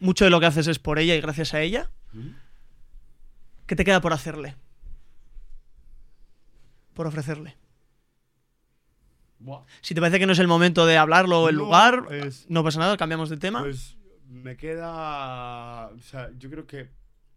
Mucho 0.00 0.24
de 0.24 0.30
lo 0.30 0.40
que 0.40 0.46
haces 0.46 0.66
es 0.66 0.78
por 0.78 0.98
ella 0.98 1.14
y 1.14 1.20
gracias 1.20 1.54
a 1.54 1.60
ella. 1.60 1.90
¿Qué 3.66 3.76
te 3.76 3.84
queda 3.84 4.00
por 4.00 4.12
hacerle? 4.12 4.56
Por 6.94 7.06
ofrecerle. 7.06 7.56
Buah. 9.38 9.62
Si 9.80 9.94
te 9.94 10.00
parece 10.00 10.18
que 10.18 10.26
no 10.26 10.32
es 10.32 10.38
el 10.38 10.46
momento 10.48 10.86
de 10.86 10.96
hablarlo 10.98 11.42
o 11.42 11.48
el 11.48 11.56
No, 11.56 11.64
lugar, 11.64 12.06
es- 12.10 12.46
no 12.48 12.62
pasa 12.62 12.78
nada, 12.80 12.96
cambiamos 12.96 13.28
de 13.30 13.36
tema. 13.38 13.60
Pues 13.60 13.96
me 14.28 14.56
queda. 14.56 15.88
O 15.88 15.98
sea, 16.00 16.30
yo 16.38 16.50
creo 16.50 16.66
que 16.66 16.90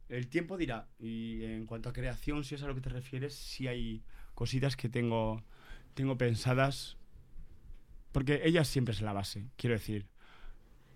el 0.09 0.27
tiempo 0.27 0.57
dirá. 0.57 0.87
Y 0.99 1.43
en 1.45 1.65
cuanto 1.65 1.89
a 1.89 1.93
creación, 1.93 2.43
si 2.43 2.55
es 2.55 2.63
a 2.63 2.67
lo 2.67 2.75
que 2.75 2.81
te 2.81 2.89
refieres, 2.89 3.33
sí 3.35 3.67
hay 3.67 4.03
cositas 4.33 4.75
que 4.75 4.89
tengo, 4.89 5.41
tengo 5.93 6.17
pensadas. 6.17 6.97
Porque 8.15 8.39
ella 8.45 8.63
siempre 8.63 8.93
es 8.93 9.01
la 9.01 9.11
base, 9.11 9.49
quiero 9.57 9.73
decir. 9.73 10.05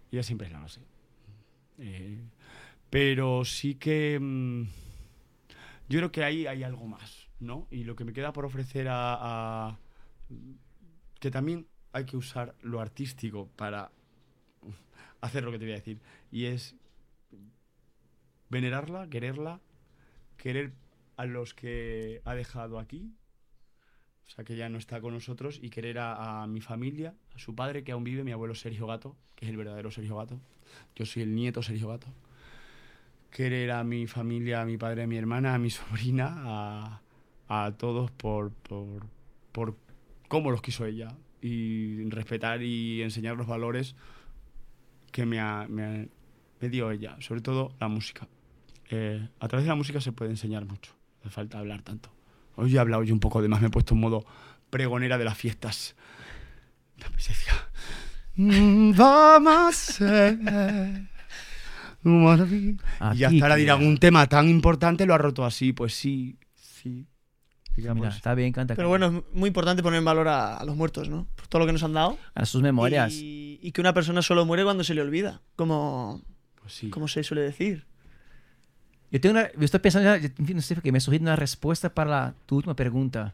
Ella 0.09 0.23
siempre 0.23 0.47
es 0.47 0.53
la 0.53 0.61
base. 0.61 0.79
Eh, 1.77 2.23
pero 2.89 3.43
sí 3.43 3.75
que. 3.75 4.17
mm, 4.17 4.63
yo 5.89 5.99
creo 5.99 6.11
que 6.13 6.23
ahí 6.23 6.47
hay 6.47 6.63
algo 6.63 6.87
más, 6.87 7.27
¿no? 7.41 7.67
Y 7.71 7.83
lo 7.83 7.97
que 7.97 8.05
me 8.05 8.13
queda 8.13 8.31
por 8.31 8.45
ofrecer 8.45 8.87
a- 8.87 9.17
a 9.67 9.79
que 11.19 11.29
también 11.29 11.67
hay 11.91 12.05
que 12.05 12.15
usar 12.15 12.55
lo 12.61 12.79
artístico 12.79 13.49
para 13.57 13.91
hacer 15.19 15.43
lo 15.43 15.51
que 15.51 15.59
te 15.59 15.65
voy 15.65 15.73
a 15.73 15.81
decir. 15.83 15.99
Y 16.31 16.45
es 16.45 16.73
venerarla, 18.49 19.09
quererla, 19.09 19.59
querer 20.37 20.71
a 21.17 21.25
los 21.25 21.53
que 21.53 22.21
ha 22.23 22.33
dejado 22.33 22.79
aquí, 22.79 23.11
o 24.29 24.31
sea, 24.31 24.45
que 24.45 24.55
ya 24.55 24.69
no 24.69 24.77
está 24.77 25.01
con 25.01 25.13
nosotros, 25.13 25.59
y 25.61 25.69
querer 25.71 25.97
a, 25.99 26.45
mi 26.47 26.61
familia, 26.61 27.15
a 27.35 27.39
su 27.39 27.55
padre 27.55 27.83
que 27.83 27.91
aún 27.91 28.03
vive, 28.03 28.23
mi 28.23 28.31
abuelo 28.31 28.53
Sergio 28.53 28.85
Gato, 28.85 29.15
que 29.35 29.45
es 29.45 29.51
el 29.51 29.57
verdadero 29.57 29.89
Sergio 29.89 30.17
Gato. 30.17 30.39
Yo 30.95 31.05
soy 31.05 31.23
el 31.23 31.33
nieto 31.33 31.63
Sergio 31.63 31.87
Gato. 31.87 32.07
Querer 33.31 33.71
a 33.71 33.83
mi 33.83 34.07
familia, 34.07 34.61
a 34.61 34.65
mi 34.65 34.77
padre, 34.77 35.03
a 35.03 35.07
mi 35.07 35.17
hermana, 35.17 35.55
a 35.55 35.59
mi 35.59 35.69
sobrina, 35.71 36.27
a, 36.45 37.01
a 37.47 37.71
todos 37.77 38.11
por, 38.11 38.51
por, 38.51 39.05
por 39.51 39.75
cómo 40.27 40.51
los 40.51 40.61
quiso 40.61 40.85
ella 40.85 41.09
y 41.41 42.07
respetar 42.09 42.61
y 42.61 43.01
enseñar 43.01 43.35
los 43.35 43.47
valores 43.47 43.95
que 45.11 45.25
me, 45.25 45.39
ha- 45.39 45.67
me, 45.67 46.09
dio 46.61 46.91
ella, 46.91 47.15
sobre 47.19 47.41
todo 47.41 47.71
la 47.79 47.87
música. 47.87 48.27
Eh, 48.91 49.27
a 49.39 49.47
través 49.47 49.65
de 49.65 49.69
la 49.69 49.75
música 49.75 50.01
se 50.01 50.11
puede 50.11 50.31
enseñar 50.31 50.65
mucho, 50.65 50.93
hace 51.21 51.29
falta 51.29 51.57
hablar 51.59 51.81
tanto. 51.81 52.11
Hoy 52.59 52.75
he 52.75 52.79
hablado 52.79 53.03
yo 53.03 53.13
un 53.13 53.19
poco, 53.19 53.39
además 53.39 53.61
me 53.61 53.67
he 53.67 53.71
puesto 53.71 53.93
en 53.93 54.01
modo 54.01 54.25
pregonera 54.69 55.17
de 55.17 55.25
las 55.25 55.37
fiestas. 55.37 55.95
La 56.97 57.09
presencia. 57.09 57.53
Mm, 58.35 58.95
Vamos 58.95 60.01
a. 60.01 60.35
Y 63.13 63.23
hasta 63.23 63.43
ahora 63.43 63.55
dirán, 63.55 63.85
un 63.85 63.97
tema 63.97 64.27
tan 64.27 64.47
importante 64.47 65.05
lo 65.05 65.13
ha 65.13 65.17
roto 65.17 65.43
así. 65.45 65.73
Pues 65.73 65.93
sí, 65.93 66.37
sí. 66.55 67.07
Mira, 67.75 68.09
está 68.09 68.35
bien, 68.35 68.51
canta. 68.51 68.75
Pero 68.75 68.89
bueno, 68.89 69.05
es 69.07 69.23
muy 69.33 69.47
importante 69.47 69.81
poner 69.81 69.99
en 69.99 70.05
valor 70.05 70.27
a, 70.27 70.57
a 70.57 70.65
los 70.65 70.75
muertos, 70.75 71.09
¿no? 71.09 71.27
Por 71.35 71.47
todo 71.47 71.59
lo 71.59 71.65
que 71.65 71.73
nos 71.73 71.83
han 71.83 71.93
dado. 71.93 72.17
A 72.35 72.45
sus 72.45 72.61
memorias. 72.61 73.13
Y, 73.13 73.59
y 73.61 73.71
que 73.71 73.81
una 73.81 73.93
persona 73.93 74.21
solo 74.21 74.45
muere 74.45 74.63
cuando 74.63 74.83
se 74.83 74.93
le 74.93 75.01
olvida, 75.01 75.41
como, 75.55 76.21
pues 76.61 76.73
sí. 76.73 76.89
como 76.89 77.07
se 77.07 77.23
suele 77.23 77.41
decir. 77.41 77.85
Yo, 79.11 79.19
tengo 79.19 79.39
una, 79.39 79.51
yo 79.53 79.65
estoy 79.65 79.79
pensando, 79.79 80.15
ya, 80.15 80.23
en 80.37 80.45
fin, 80.45 80.55
no 80.55 80.61
sé, 80.61 80.75
porque 80.75 80.91
me 80.91 80.99
surgió 80.99 81.19
una 81.21 81.35
respuesta 81.35 81.93
para 81.93 82.09
la- 82.09 82.33
tu 82.45 82.57
última 82.57 82.75
pregunta. 82.75 83.33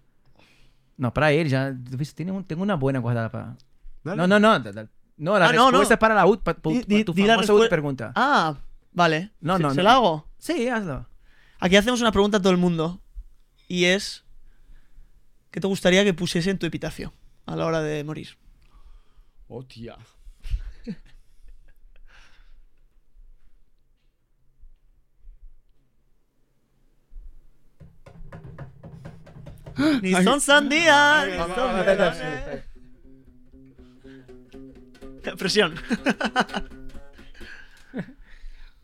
No, 0.98 1.14
para 1.14 1.32
él, 1.34 1.50
ya. 1.50 1.76
Tiene 2.16 2.32
un- 2.32 2.44
tengo 2.46 2.64
una 2.64 2.76
buena 2.76 3.00
guardada 3.00 3.30
para. 3.30 3.58
Dale. 4.04 4.18
No, 4.18 4.28
no, 4.28 4.40
no. 4.40 4.60
da- 4.60 4.72
da- 4.72 4.88
No, 5.18 5.38
la 5.40 5.48
Ah, 5.48 5.52
no, 5.54 5.66
no. 5.66 5.72
respuesta 5.72 5.98
para 6.00 6.14
la 6.16 6.26
ult- 6.26 6.42
pa- 6.42 6.54
pa- 6.54 6.70
Di- 6.70 7.04
tu 7.04 7.14
di 7.14 7.24
la 7.24 7.38
respu- 7.38 7.68
pregunta. 7.70 8.12
Ah, 8.16 8.56
vale. 8.94 9.32
No, 9.42 9.58
¿Se, 9.58 9.64
no, 9.64 9.70
¿se 9.72 9.78
no. 9.78 9.84
la 9.84 9.94
hago? 9.94 10.28
Sí, 10.38 10.68
hazlo. 10.68 11.06
Aquí 11.60 11.76
hacemos 11.78 12.02
una 12.02 12.12
pregunta 12.12 12.38
a 12.38 12.42
todo 12.42 12.52
el 12.52 12.58
mundo. 12.58 13.00
Y 13.68 13.86
es... 13.86 14.24
¿Qué 15.52 15.60
te 15.62 15.68
gustaría 15.68 16.04
que 16.04 16.14
pusiese 16.14 16.50
en 16.52 16.60
tu 16.60 16.66
epitafio 16.66 17.14
a 17.46 17.56
la 17.56 17.66
hora 17.66 17.82
de 17.82 18.04
morir? 18.04 18.38
Hostia. 19.48 19.96
Ni 30.02 30.12
son 30.24 30.40
sandías. 30.42 31.28
ni 31.28 31.38
son 31.38 31.76
melones. 31.76 32.64
Presión. 35.38 35.76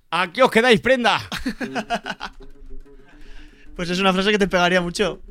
Aquí 0.09 0.41
os 0.41 0.51
quedáis, 0.51 0.81
prenda. 0.81 1.19
Pues 3.75 3.89
es 3.89 3.99
una 3.99 4.11
frase 4.13 4.31
que 4.31 4.37
te 4.37 4.47
pegaría 4.47 4.81
mucho. 4.81 5.21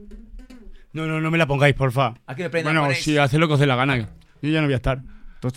No, 0.93 1.07
no, 1.07 1.20
no 1.20 1.31
me 1.31 1.37
la 1.39 1.47
pongáis, 1.47 1.74
porfa. 1.74 2.15
Aquí 2.27 2.43
le 2.43 2.51
prenda, 2.51 2.70
Bueno, 2.70 2.82
ponéis. 2.87 3.05
sí, 3.05 3.16
haced 3.19 3.39
lo 3.39 3.47
que 3.47 3.55
os 3.55 3.61
dé 3.61 3.66
la 3.66 3.77
gana. 3.77 3.99
Yo 3.99 4.07
ya 4.51 4.61
no 4.61 4.66
voy 4.66 4.73
a 4.74 4.77
estar. 4.77 5.03
Tú- 5.41 5.51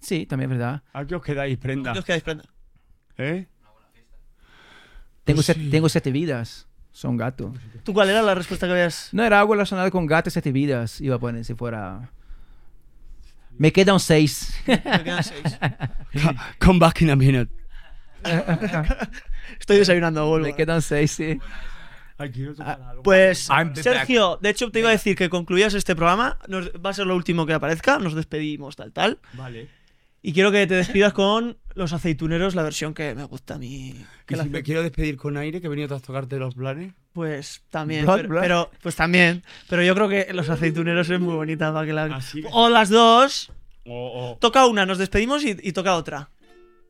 Sí, 0.00 0.26
también 0.26 0.50
es 0.50 0.58
verdad. 0.58 0.82
Aquí 0.92 1.14
os 1.14 1.22
quedáis, 1.22 1.56
prenda. 1.58 1.92
Dios 1.92 2.04
quedáis 2.04 2.22
prenda. 2.24 2.44
¿Eh? 3.16 3.46
Tengo, 5.24 5.36
Pues 5.42 5.46
sí. 5.56 5.70
tengo 5.70 5.88
siete 5.88 6.10
vidas. 6.10 6.66
Son 6.94 7.16
gato. 7.16 7.52
¿Tú 7.82 7.92
cuál 7.92 8.08
era 8.08 8.22
la 8.22 8.36
respuesta 8.36 8.66
que 8.68 8.72
habías...? 8.72 9.08
No 9.12 9.24
era 9.24 9.40
algo 9.40 9.54
relacionado 9.54 9.90
con 9.90 10.06
gato 10.06 10.28
y 10.28 10.32
siete 10.32 10.52
vidas. 10.52 11.00
Iba 11.00 11.16
a 11.16 11.18
poner 11.18 11.44
si 11.44 11.52
fuera. 11.54 12.08
Me 13.58 13.72
quedan 13.72 13.98
seis. 13.98 14.54
Me 14.64 14.80
quedan 15.02 15.24
seis. 15.24 15.58
Come 16.60 16.78
back 16.78 17.02
in 17.02 17.10
a 17.10 17.16
minute. 17.16 17.50
Estoy 19.58 19.78
desayunando, 19.78 20.24
vuelvo. 20.28 20.46
Me 20.46 20.54
quedan 20.54 20.82
seis, 20.82 21.10
sí. 21.10 21.40
Algo. 22.16 23.02
Pues, 23.02 23.48
Sergio, 23.74 24.38
de 24.40 24.50
hecho 24.50 24.70
te 24.70 24.78
iba 24.78 24.90
a 24.90 24.92
decir 24.92 25.16
que 25.16 25.28
concluyas 25.28 25.74
este 25.74 25.96
programa. 25.96 26.38
Nos- 26.46 26.70
va 26.74 26.90
a 26.90 26.94
ser 26.94 27.08
lo 27.08 27.16
último 27.16 27.44
que 27.44 27.54
aparezca. 27.54 27.98
Nos 27.98 28.14
despedimos, 28.14 28.76
tal, 28.76 28.92
tal. 28.92 29.18
Vale. 29.32 29.68
Y 30.22 30.32
quiero 30.32 30.52
que 30.52 30.64
te 30.68 30.74
despidas 30.74 31.12
con 31.12 31.58
Los 31.74 31.92
Aceituneros, 31.92 32.54
la 32.54 32.62
versión 32.62 32.94
que 32.94 33.14
me 33.14 33.24
gusta 33.24 33.54
a 33.54 33.58
mí. 33.58 33.94
Que 34.26 34.34
¿Y 34.34 34.36
la 34.36 34.44
si 34.44 34.48
me 34.50 34.62
quiero 34.62 34.82
despedir 34.82 35.16
con 35.16 35.36
aire, 35.36 35.60
que 35.60 35.66
he 35.66 35.70
venido 35.70 35.94
a 35.94 35.98
tocarte 36.00 36.38
los 36.38 36.54
planes? 36.54 36.92
Pues 37.12 37.62
también, 37.70 38.04
Blood, 38.04 38.16
pero, 38.16 38.28
blood. 38.28 38.40
pero- 38.42 38.70
pues 38.82 38.94
también. 38.96 39.42
Pero 39.68 39.82
yo 39.82 39.94
creo 39.94 40.08
que 40.08 40.32
Los 40.32 40.48
Aceituneros 40.48 41.10
es 41.10 41.18
muy 41.20 41.34
bonita 41.34 41.72
para 41.72 41.84
que 41.86 41.92
la. 41.92 42.04
Ah. 42.04 42.20
O 42.52 42.68
las 42.68 42.90
dos. 42.90 43.50
Toca 44.40 44.66
una, 44.66 44.86
nos 44.86 44.98
despedimos 44.98 45.44
y, 45.44 45.56
y 45.62 45.72
toca 45.72 45.96
otra. 45.96 46.30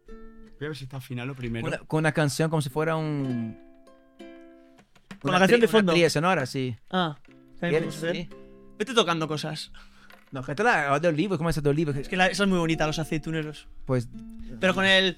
Voy 0.06 0.66
a 0.66 0.68
ver 0.68 0.76
si 0.76 0.84
está 0.84 1.00
final 1.00 1.28
lo 1.28 1.34
primero. 1.34 1.66
Una- 1.66 1.78
con 1.78 1.98
una 1.98 2.12
canción 2.12 2.50
como 2.50 2.62
si 2.62 2.68
fuera 2.70 2.94
un. 2.96 3.58
Con 5.20 5.30
una 5.30 5.32
la 5.32 5.38
canción 5.40 5.58
tri- 5.58 5.62
de 5.62 5.66
una 5.66 5.72
fondo. 5.72 5.92
trilha 5.92 6.10
sonora, 6.10 6.46
sí. 6.46 6.76
Ah. 6.90 7.16
Sí. 7.60 8.28
Vete 8.78 8.92
tocando 8.94 9.26
cosas. 9.26 9.72
No, 10.34 10.42
gente 10.42 10.64
la 10.64 10.98
del 10.98 11.16
libro, 11.16 11.38
¿cómo 11.38 11.48
es 11.48 11.62
del 11.62 11.76
libro? 11.76 11.94
Es 11.96 12.08
que 12.08 12.16
la- 12.16 12.26
esa 12.26 12.42
es 12.42 12.48
muy 12.48 12.58
bonita, 12.58 12.88
Los 12.88 12.98
Aceituneros. 12.98 13.68
Pues 13.86 14.08
Pero 14.58 14.74
con 14.74 14.84
el. 14.84 15.16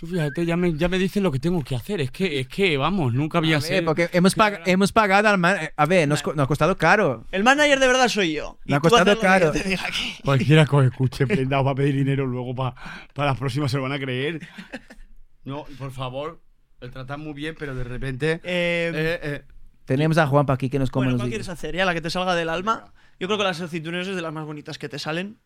Tú 0.00 0.06
fíjate, 0.06 0.46
ya 0.46 0.56
me, 0.56 0.74
ya 0.76 0.88
me 0.88 0.98
dicen 0.98 1.22
lo 1.22 1.30
que 1.30 1.38
tengo 1.38 1.62
que 1.62 1.76
hacer. 1.76 2.00
Es 2.00 2.10
que, 2.10 2.40
es 2.40 2.48
que 2.48 2.78
vamos, 2.78 3.12
nunca 3.12 3.36
había 3.36 3.60
sido. 3.60 3.84
porque 3.84 4.08
hemos, 4.14 4.34
pag- 4.34 4.62
hemos 4.64 4.92
pagado 4.92 5.28
al 5.28 5.36
man- 5.36 5.58
A 5.76 5.84
ver, 5.86 6.08
nos, 6.08 6.24
nos 6.26 6.38
ha 6.44 6.46
costado 6.46 6.76
caro. 6.78 7.26
El 7.32 7.44
manager 7.44 7.78
de 7.78 7.86
verdad 7.86 8.08
soy 8.08 8.32
yo. 8.32 8.58
Me 8.64 8.76
ha 8.76 8.80
costado 8.80 9.04
lo 9.12 9.20
que 9.20 9.26
caro. 9.26 9.50
aquí. 9.50 10.16
Cualquiera 10.24 10.64
que 10.64 10.74
os 10.74 10.86
escuche, 10.86 11.26
prenda, 11.26 11.60
os 11.60 11.66
va 11.66 11.72
a 11.72 11.74
pedir 11.74 11.94
dinero 11.94 12.26
luego 12.26 12.54
para 12.54 12.74
las 13.14 13.38
próximas 13.38 13.70
se 13.70 13.76
lo 13.76 13.82
van 13.82 13.92
a 13.92 13.98
creer. 13.98 14.40
No, 15.44 15.66
por 15.78 15.92
favor, 15.92 16.40
el 16.80 16.90
tratan 16.90 17.20
muy 17.20 17.34
bien, 17.34 17.54
pero 17.58 17.74
de 17.74 17.84
repente. 17.84 18.32
Eh, 18.42 18.90
eh, 18.94 19.20
eh, 19.22 19.42
Tenemos 19.84 20.16
a 20.18 20.26
Juanpa 20.26 20.52
aquí 20.52 20.70
que 20.70 20.78
nos 20.78 20.90
come 20.90 21.06
bueno, 21.06 21.12
los 21.12 21.22
¿cuál 21.22 21.30
quieres 21.30 21.48
hacer? 21.48 21.74
Ya 21.74 21.84
la 21.84 21.94
que 21.94 22.00
te 22.00 22.10
salga 22.10 22.34
del 22.34 22.48
alma. 22.48 22.92
Yo 23.18 23.26
creo 23.28 23.38
que 23.38 23.44
las 23.44 23.60
aceituneros 23.60 24.08
es 24.08 24.16
de 24.16 24.22
las 24.22 24.32
más 24.32 24.44
bonitas 24.46 24.78
que 24.78 24.88
te 24.88 24.98
salen. 24.98 25.38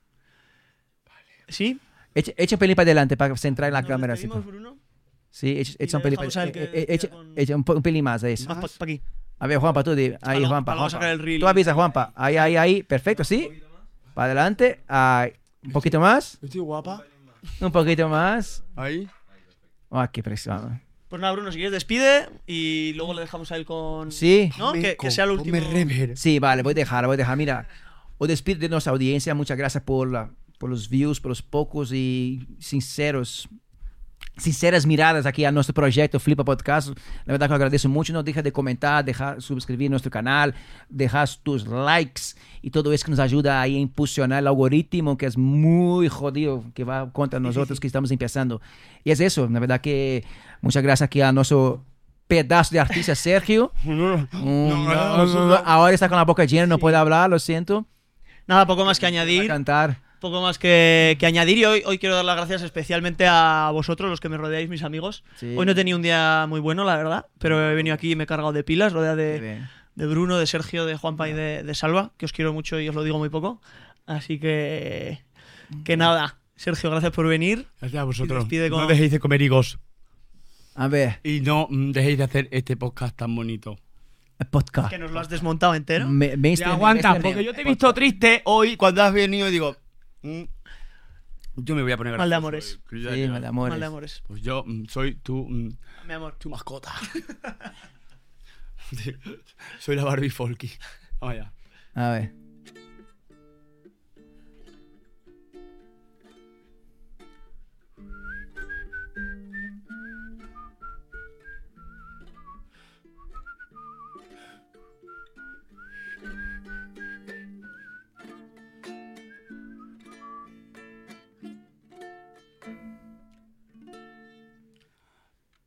¿Sí? 1.48 1.78
Echa, 2.14 2.32
echa 2.36 2.56
un 2.56 2.60
pelín 2.60 2.76
para 2.76 2.84
adelante 2.86 3.16
para 3.16 3.36
centrar 3.36 3.68
en 3.68 3.74
la 3.74 3.82
¿Nos 3.82 3.88
cámara. 3.88 4.14
así. 4.14 4.26
Bruno? 4.26 4.78
Sí, 5.30 5.58
echa, 5.58 5.72
echa 5.78 5.96
un 5.98 6.02
dejamos 6.02 6.34
para 6.34 6.46
al 6.46 6.52
que 6.52 6.62
echa, 6.92 6.92
decida 6.92 7.10
con- 7.10 7.32
echa 7.36 7.56
un, 7.56 7.64
po- 7.64 7.74
un 7.74 7.82
pelín 7.82 8.04
más 8.04 8.22
de 8.22 8.32
eso. 8.32 8.48
Más 8.48 8.72
para 8.78 8.90
aquí. 8.92 9.02
A 9.38 9.46
ver, 9.46 9.58
Juanpa, 9.58 9.84
tú 9.84 9.94
di. 9.94 10.14
Ahí, 10.22 10.44
Juanpa. 10.44 10.72
luego 10.72 10.88
Juanpa. 10.88 10.90
sacar 10.90 11.10
el 11.10 11.18
reel. 11.18 11.40
Tú 11.40 11.46
avisa, 11.46 11.74
Juanpa. 11.74 12.12
Ahí, 12.16 12.36
ahí, 12.38 12.56
ahí. 12.56 12.82
Perfecto, 12.82 13.22
¿sí? 13.22 13.50
Para 14.14 14.26
adelante. 14.26 14.80
Ahí. 14.88 15.32
Un 15.62 15.72
poquito 15.72 16.00
más. 16.00 16.38
Estoy 16.42 16.60
guapa. 16.60 17.02
Un 17.60 17.70
poquito 17.70 18.08
más. 18.08 18.64
Ahí. 18.76 19.08
Ah, 19.90 20.08
qué 20.10 20.22
presión. 20.22 20.80
Pues 21.16 21.22
nada, 21.22 21.32
Bruno, 21.32 21.51
si 21.51 21.56
quieres 21.56 21.72
despide 21.72 22.28
y 22.47 22.93
luego 22.94 23.14
le 23.14 23.22
dejamos 23.22 23.51
a 23.51 23.56
él 23.56 23.64
con... 23.64 24.12
Sí. 24.12 24.51
¿No? 24.59 24.74
Que, 24.74 24.98
que 24.98 25.10
sea 25.10 25.24
el 25.24 25.30
último... 25.30 25.56
Sí, 26.14 26.38
vale, 26.38 26.62
voy 26.62 26.72
a 26.72 26.74
dejar, 26.74 27.06
voy 27.06 27.14
a 27.14 27.16
dejar. 27.16 27.38
Mira, 27.38 27.66
os 28.18 28.28
despido 28.28 28.60
de 28.60 28.68
nuestra 28.68 28.93
audiencia. 28.93 29.34
Muchas 29.34 29.56
gracias 29.56 29.82
por, 29.82 30.12
la, 30.12 30.30
por 30.59 30.68
los 30.68 30.90
views, 30.90 31.18
por 31.18 31.30
los 31.30 31.40
pocos 31.40 31.90
y 31.90 32.47
sinceros 32.59 33.48
sinceras 34.36 34.84
miradas 34.84 35.24
aqui 35.26 35.44
a 35.44 35.50
nosso 35.52 35.72
projeto 35.72 36.20
Flipa 36.20 36.44
Podcast. 36.44 36.90
Na 37.24 37.32
verdade, 37.32 37.52
eu 37.52 37.54
agradeço 37.56 37.88
muito. 37.88 38.12
Não 38.12 38.22
deixa 38.22 38.42
de 38.42 38.50
comentar, 38.50 39.02
deixar 39.02 39.40
subscrever 39.40 39.90
nosso 39.90 40.10
canal, 40.10 40.52
deixar 40.90 41.26
tus 41.42 41.64
likes 41.64 42.36
e 42.62 42.70
tudo 42.70 42.92
isso 42.92 43.04
que 43.04 43.10
nos 43.10 43.20
ajuda 43.20 43.58
a 43.60 43.68
impulsionar 43.68 44.42
o 44.44 44.48
algoritmo, 44.48 45.16
que 45.16 45.26
é 45.26 45.30
muito 45.36 46.14
jodido, 46.14 46.64
que 46.74 46.84
vai 46.84 47.06
contra 47.12 47.40
nós 47.40 47.56
outros 47.56 47.78
que 47.78 47.86
estamos 47.86 48.10
começando. 48.10 48.60
E 49.04 49.10
é 49.10 49.14
isso. 49.14 49.48
Na 49.48 49.58
verdade, 49.58 49.82
que 49.82 50.22
muitas 50.62 50.82
graças 50.82 51.02
aqui 51.02 51.22
a 51.22 51.32
nosso 51.32 51.80
pedaço 52.28 52.72
de 52.72 52.78
artista 52.78 53.14
Sergio. 53.16 53.70
Um, 53.86 54.88
agora 55.64 55.94
está 55.94 56.08
com 56.08 56.16
a 56.16 56.24
boca 56.24 56.44
llena, 56.44 56.66
não 56.66 56.78
pode 56.78 56.96
falar, 56.96 57.28
lo 57.30 57.38
siento. 57.38 57.86
Nada, 58.46 58.64
poco 58.66 58.84
más 58.84 58.98
que 58.98 59.06
Va 59.06 59.08
a 59.08 59.10
añadir. 59.10 59.46
cantar. 59.48 59.96
Poco 60.30 60.42
más 60.42 60.58
que, 60.58 61.16
que 61.20 61.26
añadir 61.26 61.58
y 61.58 61.64
hoy, 61.64 61.82
hoy 61.86 61.98
quiero 61.98 62.14
dar 62.16 62.24
las 62.24 62.36
gracias 62.36 62.62
especialmente 62.62 63.26
a 63.28 63.70
vosotros, 63.72 64.10
los 64.10 64.20
que 64.20 64.28
me 64.28 64.36
rodeáis, 64.36 64.68
mis 64.68 64.82
amigos. 64.82 65.22
Sí. 65.36 65.54
Hoy 65.56 65.64
no 65.66 65.72
he 65.72 65.74
tenido 65.74 65.96
un 65.96 66.02
día 66.02 66.46
muy 66.48 66.60
bueno, 66.60 66.84
la 66.84 66.96
verdad, 66.96 67.26
pero 67.38 67.70
he 67.70 67.74
venido 67.74 67.94
aquí 67.94 68.12
y 68.12 68.16
me 68.16 68.24
he 68.24 68.26
cargado 68.26 68.52
de 68.52 68.64
pilas, 68.64 68.92
rodeado 68.92 69.16
de, 69.16 69.62
de 69.94 70.06
Bruno, 70.06 70.36
de 70.38 70.46
Sergio, 70.46 70.84
de 70.84 70.96
Juanpa 70.96 71.28
y 71.28 71.32
de, 71.32 71.62
de 71.62 71.74
Salva, 71.74 72.12
que 72.16 72.24
os 72.26 72.32
quiero 72.32 72.52
mucho 72.52 72.80
y 72.80 72.88
os 72.88 72.94
lo 72.94 73.04
digo 73.04 73.18
muy 73.18 73.28
poco. 73.28 73.60
Así 74.06 74.38
que, 74.38 75.20
que 75.84 75.96
nada, 75.96 76.38
Sergio, 76.56 76.90
gracias 76.90 77.12
por 77.12 77.26
venir. 77.28 77.66
Gracias 77.80 78.00
a 78.00 78.04
vosotros. 78.04 78.46
No 78.70 78.86
dejéis 78.86 79.10
de 79.12 79.20
comer 79.20 79.42
higos. 79.42 79.78
A 80.74 80.88
ver, 80.88 81.20
Y 81.22 81.40
no 81.40 81.68
mm, 81.70 81.92
dejéis 81.92 82.18
de 82.18 82.24
hacer 82.24 82.48
este 82.50 82.76
podcast 82.76 83.16
tan 83.16 83.34
bonito. 83.34 83.78
el 84.38 84.46
podcast. 84.48 84.90
Que 84.90 84.98
nos 84.98 85.10
lo 85.10 85.20
has 85.20 85.28
desmontado 85.30 85.74
entero. 85.74 86.06
Me, 86.08 86.36
me- 86.36 86.54
aguanta, 86.64 87.14
me- 87.14 87.20
porque 87.20 87.42
yo 87.44 87.54
te 87.54 87.62
he 87.62 87.64
visto 87.64 87.92
triste 87.94 88.42
hoy 88.44 88.76
cuando 88.76 89.02
has 89.02 89.12
venido 89.12 89.48
y 89.48 89.50
digo. 89.52 89.76
Mm, 90.26 90.48
yo 91.56 91.74
me 91.74 91.82
voy 91.82 91.92
a 91.92 91.96
poner 91.96 92.18
Mal 92.18 92.28
de 92.28 92.36
gracioso 92.36 92.36
amores. 92.38 92.80
que 92.90 93.00
ya- 93.00 93.14
Sí, 93.14 93.28
mal 93.28 93.40
de 93.40 93.46
amores. 93.48 93.70
Mal 93.72 93.80
de 93.80 93.86
amores. 93.86 94.22
Pues 94.26 94.42
yo 94.42 94.64
mm, 94.66 94.86
soy 94.86 95.14
tu, 95.14 95.46
mm, 95.48 95.76
Mi 96.06 96.12
amor. 96.14 96.36
tu 96.38 96.50
mascota. 96.50 96.92
soy 99.80 99.96
la 99.96 100.04
Barbie 100.04 100.30
Folky. 100.30 100.70
Vamos 101.20 101.34
allá. 101.36 101.52
A 101.94 102.10
ver. 102.10 102.32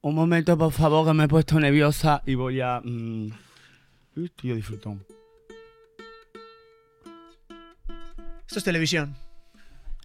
Un 0.01 0.15
momento, 0.15 0.57
por 0.57 0.71
favor, 0.71 1.05
que 1.05 1.13
me 1.13 1.25
he 1.25 1.27
puesto 1.27 1.59
nerviosa 1.59 2.21
y 2.25 2.35
voy 2.35 2.61
a. 2.61 2.79
mm, 2.83 3.29
Uy, 4.15 4.29
tío, 4.29 4.55
disfrutón. 4.55 5.05
Esto 8.47 8.59
es 8.59 8.63
televisión. 8.63 9.15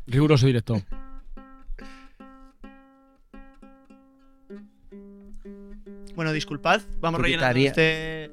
Riguroso 0.06 0.46
directo. 0.46 0.82
Bueno, 6.14 6.32
disculpad, 6.32 6.80
vamos 7.00 7.20
rellenando 7.20 7.58
este... 7.58 8.23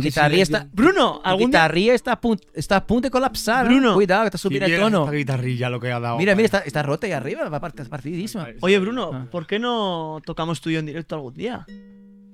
Tu 0.00 0.08
le- 0.36 0.42
está. 0.42 0.68
Bruno, 0.72 1.20
Tu 1.22 1.28
algún 1.28 1.50
está 1.94 2.12
a, 2.12 2.20
punto, 2.20 2.46
está 2.54 2.76
a 2.76 2.86
punto 2.86 3.06
de 3.06 3.10
colapsar. 3.10 3.66
Bruno. 3.66 3.94
Cuidado, 3.94 4.22
que 4.22 4.26
está 4.28 4.38
subiendo 4.38 4.66
el 4.66 4.80
tono. 4.80 5.04
esta 5.04 5.16
guitarrilla 5.16 5.70
lo 5.70 5.80
que 5.80 5.92
ha 5.92 6.00
dado. 6.00 6.18
Mira, 6.18 6.34
mira, 6.34 6.46
está, 6.46 6.58
está 6.60 6.82
rota 6.82 7.06
ahí 7.06 7.12
arriba, 7.12 7.48
va 7.48 7.60
part- 7.60 7.88
partidísima. 7.88 8.48
Oye, 8.60 8.78
Bruno, 8.78 9.10
Ah. 9.12 9.26
¿por 9.30 9.46
qué 9.46 9.58
no 9.58 10.20
tocamos 10.24 10.60
tú 10.60 10.70
y 10.70 10.74
yo 10.74 10.78
en 10.80 10.86
directo 10.86 11.14
algún 11.14 11.34
día? 11.34 11.66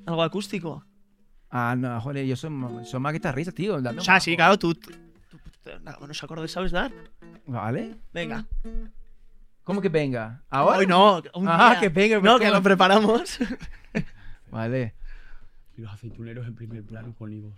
Algo 0.06 0.22
acústico. 0.22 0.84
Ah, 1.50 1.74
no, 1.78 2.00
joder, 2.00 2.26
yo 2.26 2.36
soy, 2.36 2.50
soy 2.84 3.00
más 3.00 3.12
guitarrista, 3.12 3.52
tío. 3.52 3.80
dame 3.80 4.00
O 4.00 4.02
sea, 4.04 4.18
sí, 4.20 4.34
claro, 4.36 4.58
tú... 4.58 4.74
tú- 4.74 4.90
tú- 5.30 5.70
nada, 5.82 5.96
buenos 5.98 6.22
acordes 6.22 6.50
sabes 6.50 6.72
dar. 6.72 6.90
Vale. 7.46 7.96
Venga. 8.12 8.44
¿Cómo 9.62 9.80
que 9.80 9.88
venga? 9.88 10.42
¿Ahora? 10.50 10.78
Hoy 10.78 10.86
no, 10.86 11.22
un 11.34 11.48
Ah, 11.48 11.70
día. 11.70 11.80
que 11.80 11.88
venga, 11.88 12.18
No, 12.20 12.38
que 12.38 12.50
lo 12.50 12.62
preparamos. 12.62 13.38
Vale. 14.50 14.94
Y 15.76 15.80
los 15.80 15.92
aceituneros 15.92 16.46
en 16.46 16.55
primer 16.55 16.84
plano 16.84 17.12
con 17.14 17.32
higos. 17.32 17.56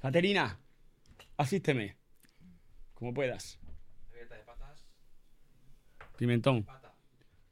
Caterina, 0.00 0.58
asísteme. 1.36 1.96
Como 2.94 3.14
puedas. 3.14 3.60
Pimentón. 6.16 6.66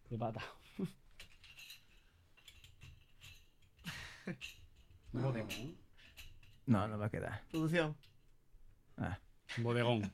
De 0.08 0.18
pata. 0.18 0.42
Bodegón. 5.12 5.76
No, 6.66 6.88
no 6.88 6.98
va 6.98 7.06
a 7.06 7.10
quedar. 7.10 7.42
Producción. 7.50 7.96
Ah. 8.96 9.18
Bodegón. 9.58 10.02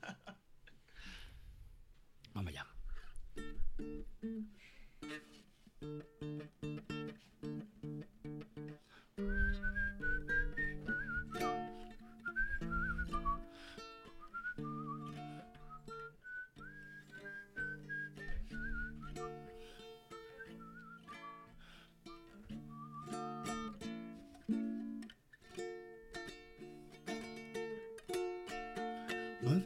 Vamos 2.33 2.49
allá. 2.49 2.65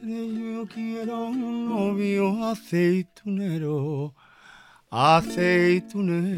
Yo 0.05 0.67
quiero 0.67 1.27
un 1.27 1.69
novio 1.69 2.43
aceitunero, 2.45 4.13
aceitunero. 4.89 6.35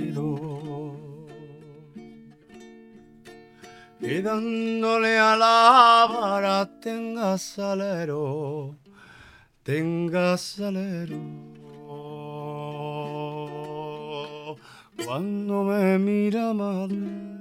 Y 3.99 4.21
dándole 4.21 5.17
a 5.17 5.35
la 5.35 6.07
vara 6.07 6.79
tenga 6.79 7.37
salero, 7.39 8.75
tenga 9.63 10.37
salero. 10.37 11.17
Cuando 15.03 15.63
me 15.63 15.97
mira 15.97 16.53
madre. 16.53 17.35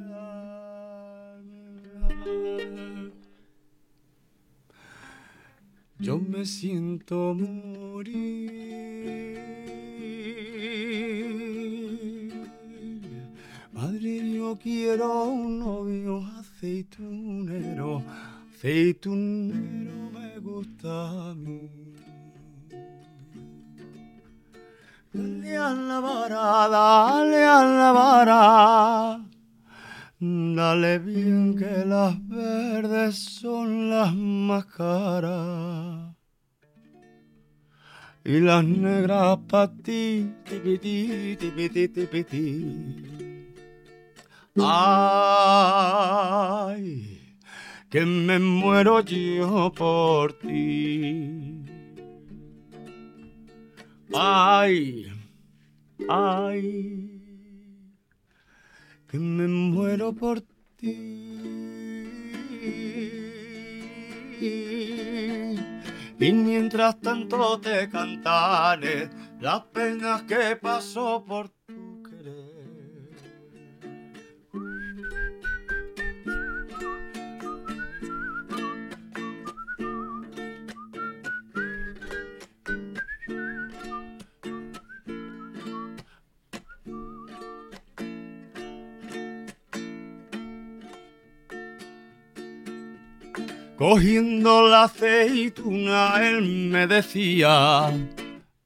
Yo 5.99 6.19
me 6.19 6.45
siento 6.45 7.35
morir. 7.35 8.35
Madre, 13.73 14.33
yo 14.33 14.59
quiero 14.61 15.25
un 15.25 15.61
novio 15.61 16.27
aceitunero. 16.39 18.03
Aceitunero 18.53 20.11
me 20.11 20.39
gusta 20.41 21.31
a 21.31 21.35
mí. 21.35 21.71
Dale 25.13 25.57
a 25.57 25.71
la 25.71 26.01
vara, 26.01 26.69
dale 26.69 27.45
a 27.45 27.63
la 27.63 27.93
vara. 27.93 29.34
Dale 30.27 31.01
bien 31.01 31.55
que 31.55 31.85
las 31.85 32.17
verdes 32.29 33.19
son 33.19 33.91
las 33.91 34.15
más 34.15 34.65
caras. 34.65 36.15
Y 38.25 38.41
las 38.41 38.65
negras 38.65 39.39
pa' 39.47 39.71
ti, 39.83 40.33
tipiti, 40.49 41.37
tipiti, 41.39 41.89
tipiti. 41.89 42.65
Ay, 44.57 45.67
que 47.91 48.07
me 48.07 48.39
muero 48.39 49.01
yo 49.01 49.71
por 49.77 50.39
ti. 50.39 51.67
Ay, 54.15 55.07
ay 56.09 57.14
que 59.15 59.21
me 59.21 59.47
muero 59.47 60.13
por 60.13 60.41
ti. 60.41 60.91
Y 66.19 66.33
mientras 66.33 67.01
tanto 67.01 67.61
te 67.61 67.89
cantaré 67.89 69.09
las 69.41 69.61
penas 69.67 70.23
que 70.23 70.57
pasó 70.57 71.25
por 71.25 71.49
tu 71.49 71.54
Cogiendo 93.87 94.67
la 94.67 94.85
aceituna, 94.85 96.27
él 96.27 96.41
me 96.71 96.87
decía, 96.87 97.93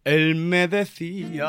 él 0.04 0.36
me 0.36 0.68
decía, 0.68 1.48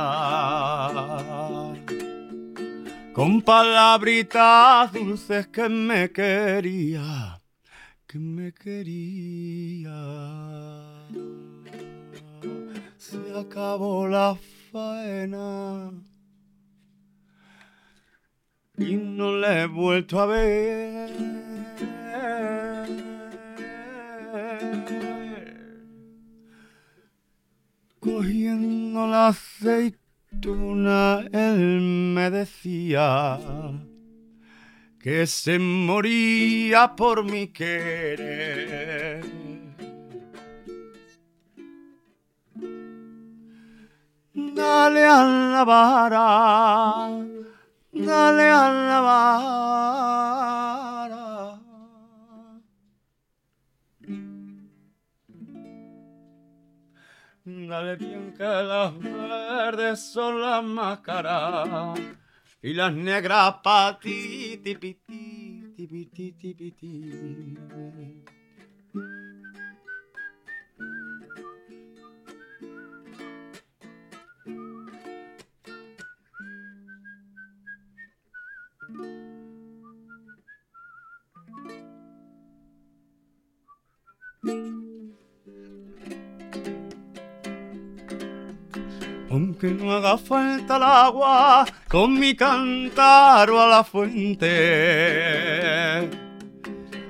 con 3.13 3.43
palabritas 3.43 4.91
dulces 4.91 5.49
que 5.49 5.69
me 5.69 6.11
quería, 6.11 7.39
que 8.07 8.17
me 8.17 8.53
quería. 8.53 10.01
Se 12.97 13.19
acabó 13.39 14.07
la 14.07 14.35
faena 14.71 15.91
y 18.79 18.95
no 18.95 19.37
le 19.37 19.61
he 19.61 19.67
vuelto 19.67 20.19
a 20.21 20.25
ver. 20.25 21.59
Cogiendo 27.99 29.07
la 29.07 29.27
aceituna, 29.27 31.25
él 31.31 31.81
me 32.15 32.29
decía 32.31 33.39
que 34.99 35.27
se 35.27 35.59
moría 35.59 36.95
por 36.95 37.23
mi 37.23 37.47
querer. 37.47 39.25
Dale 44.33 45.05
a 45.05 45.23
la 45.53 45.63
vara, 45.65 47.09
dale 47.91 48.43
a 48.49 48.71
la 48.71 49.01
vara. 49.01 50.78
Dale 57.69 57.95
bien 57.97 58.33
que 58.33 58.43
las 58.43 58.97
verdes 58.97 59.99
son 60.11 60.41
las 60.41 60.63
máscaras 60.63 61.99
y 62.63 62.73
las 62.73 62.91
negras 62.91 63.57
patiti 63.63 64.75
piti 64.75 65.75
piti 65.77 66.31
piti. 66.55 67.59
Aunque 89.31 89.69
no 89.71 89.91
haga 89.91 90.17
falta 90.17 90.77
el 90.77 90.83
agua, 90.83 91.63
con 91.87 92.19
mi 92.19 92.35
cántaro 92.35 93.61
a 93.61 93.67
la 93.67 93.83
fuente. 93.83 94.49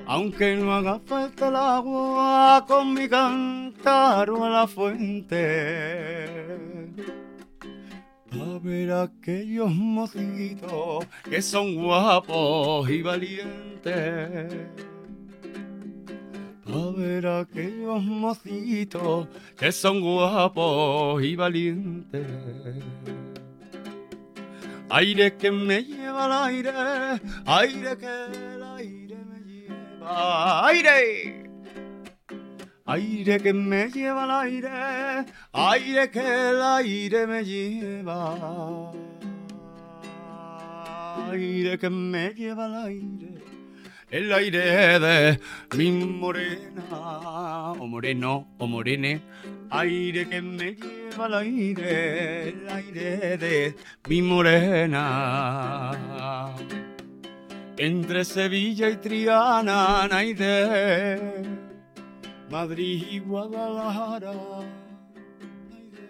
Aunque 0.05 0.57
no 0.57 0.73
haga 0.73 0.99
falta 1.05 1.47
el 1.47 1.55
agua, 1.55 2.65
con 2.67 2.93
mi 2.93 3.07
cántaro 3.07 4.43
a 4.43 4.49
la 4.49 4.67
fuente. 4.67 6.25
A 8.31 8.59
ver 8.61 8.91
aquellos 8.91 9.71
mocitos 9.71 11.05
que 11.29 11.41
son 11.41 11.75
guapos 11.75 12.89
y 12.89 13.01
valientes 13.01 14.88
A 16.71 16.91
ver 16.95 17.25
aquellos 17.25 18.03
mocitos 18.03 19.27
que 19.57 19.71
son 19.71 20.01
guapos 20.01 21.23
y 21.23 21.35
valientes. 21.35 22.27
Aire 24.91 25.35
que 25.35 25.51
me 25.51 25.83
lleva 25.83 26.25
el 26.25 26.31
aire, 26.31 26.71
aire 27.45 27.97
que 27.97 28.55
el 28.55 28.63
aire 28.63 29.17
me 29.25 29.39
lleva. 29.39 30.67
¡Aire! 30.67 31.49
Aire 32.85 33.39
que 33.39 33.53
me 33.53 33.87
lleva 33.91 34.23
el 34.25 34.31
aire, 34.31 35.25
aire 35.53 36.09
que 36.09 36.49
el 36.49 36.59
aire 36.59 37.27
me 37.27 37.45
lleva. 37.45 38.91
Aire 41.29 41.77
que 41.77 41.89
me 41.89 42.33
lleva 42.33 42.65
el 42.65 42.75
aire. 42.75 43.48
El 44.11 44.33
aire 44.33 44.99
de 44.99 45.39
mi 45.77 45.91
morena, 45.91 47.73
o 47.73 47.85
moreno, 47.87 48.47
o 48.57 48.65
morene, 48.65 49.21
aire 49.69 50.27
que 50.27 50.41
me 50.41 50.75
lleva 50.75 51.25
al 51.25 51.35
aire, 51.35 52.49
el 52.49 52.67
aire 52.69 53.37
de 53.37 53.75
mi 54.07 54.21
morena. 54.21 55.55
Entre 57.77 58.25
Sevilla 58.25 58.89
y 58.89 58.97
Triana, 58.97 60.07
Naide, 60.09 61.43
Madrid 62.49 63.05
y 63.11 63.19
Guadalajara, 63.19 64.33
Naide. 65.69 66.09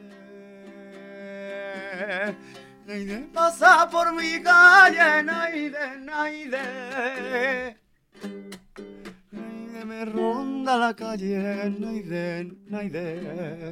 Naide 2.88 3.28
pasa 3.34 3.88
por 3.92 4.14
mi 4.16 4.42
calle, 4.42 5.22
Naide, 5.24 6.00
Naide. 6.00 7.89
Naide 9.32 9.86
me 9.86 10.06
ronda 10.06 10.78
la 10.78 10.94
calle, 10.94 11.70
Naide, 11.80 12.52
Naide. 12.68 13.72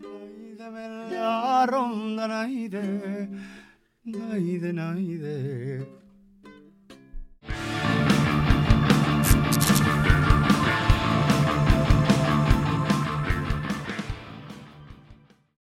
Naide 0.00 0.70
me 0.70 0.88
la 1.10 1.66
ronda, 1.66 2.26
Naide, 2.26 3.28
Naide, 4.04 4.72
Naide. 4.72 6.01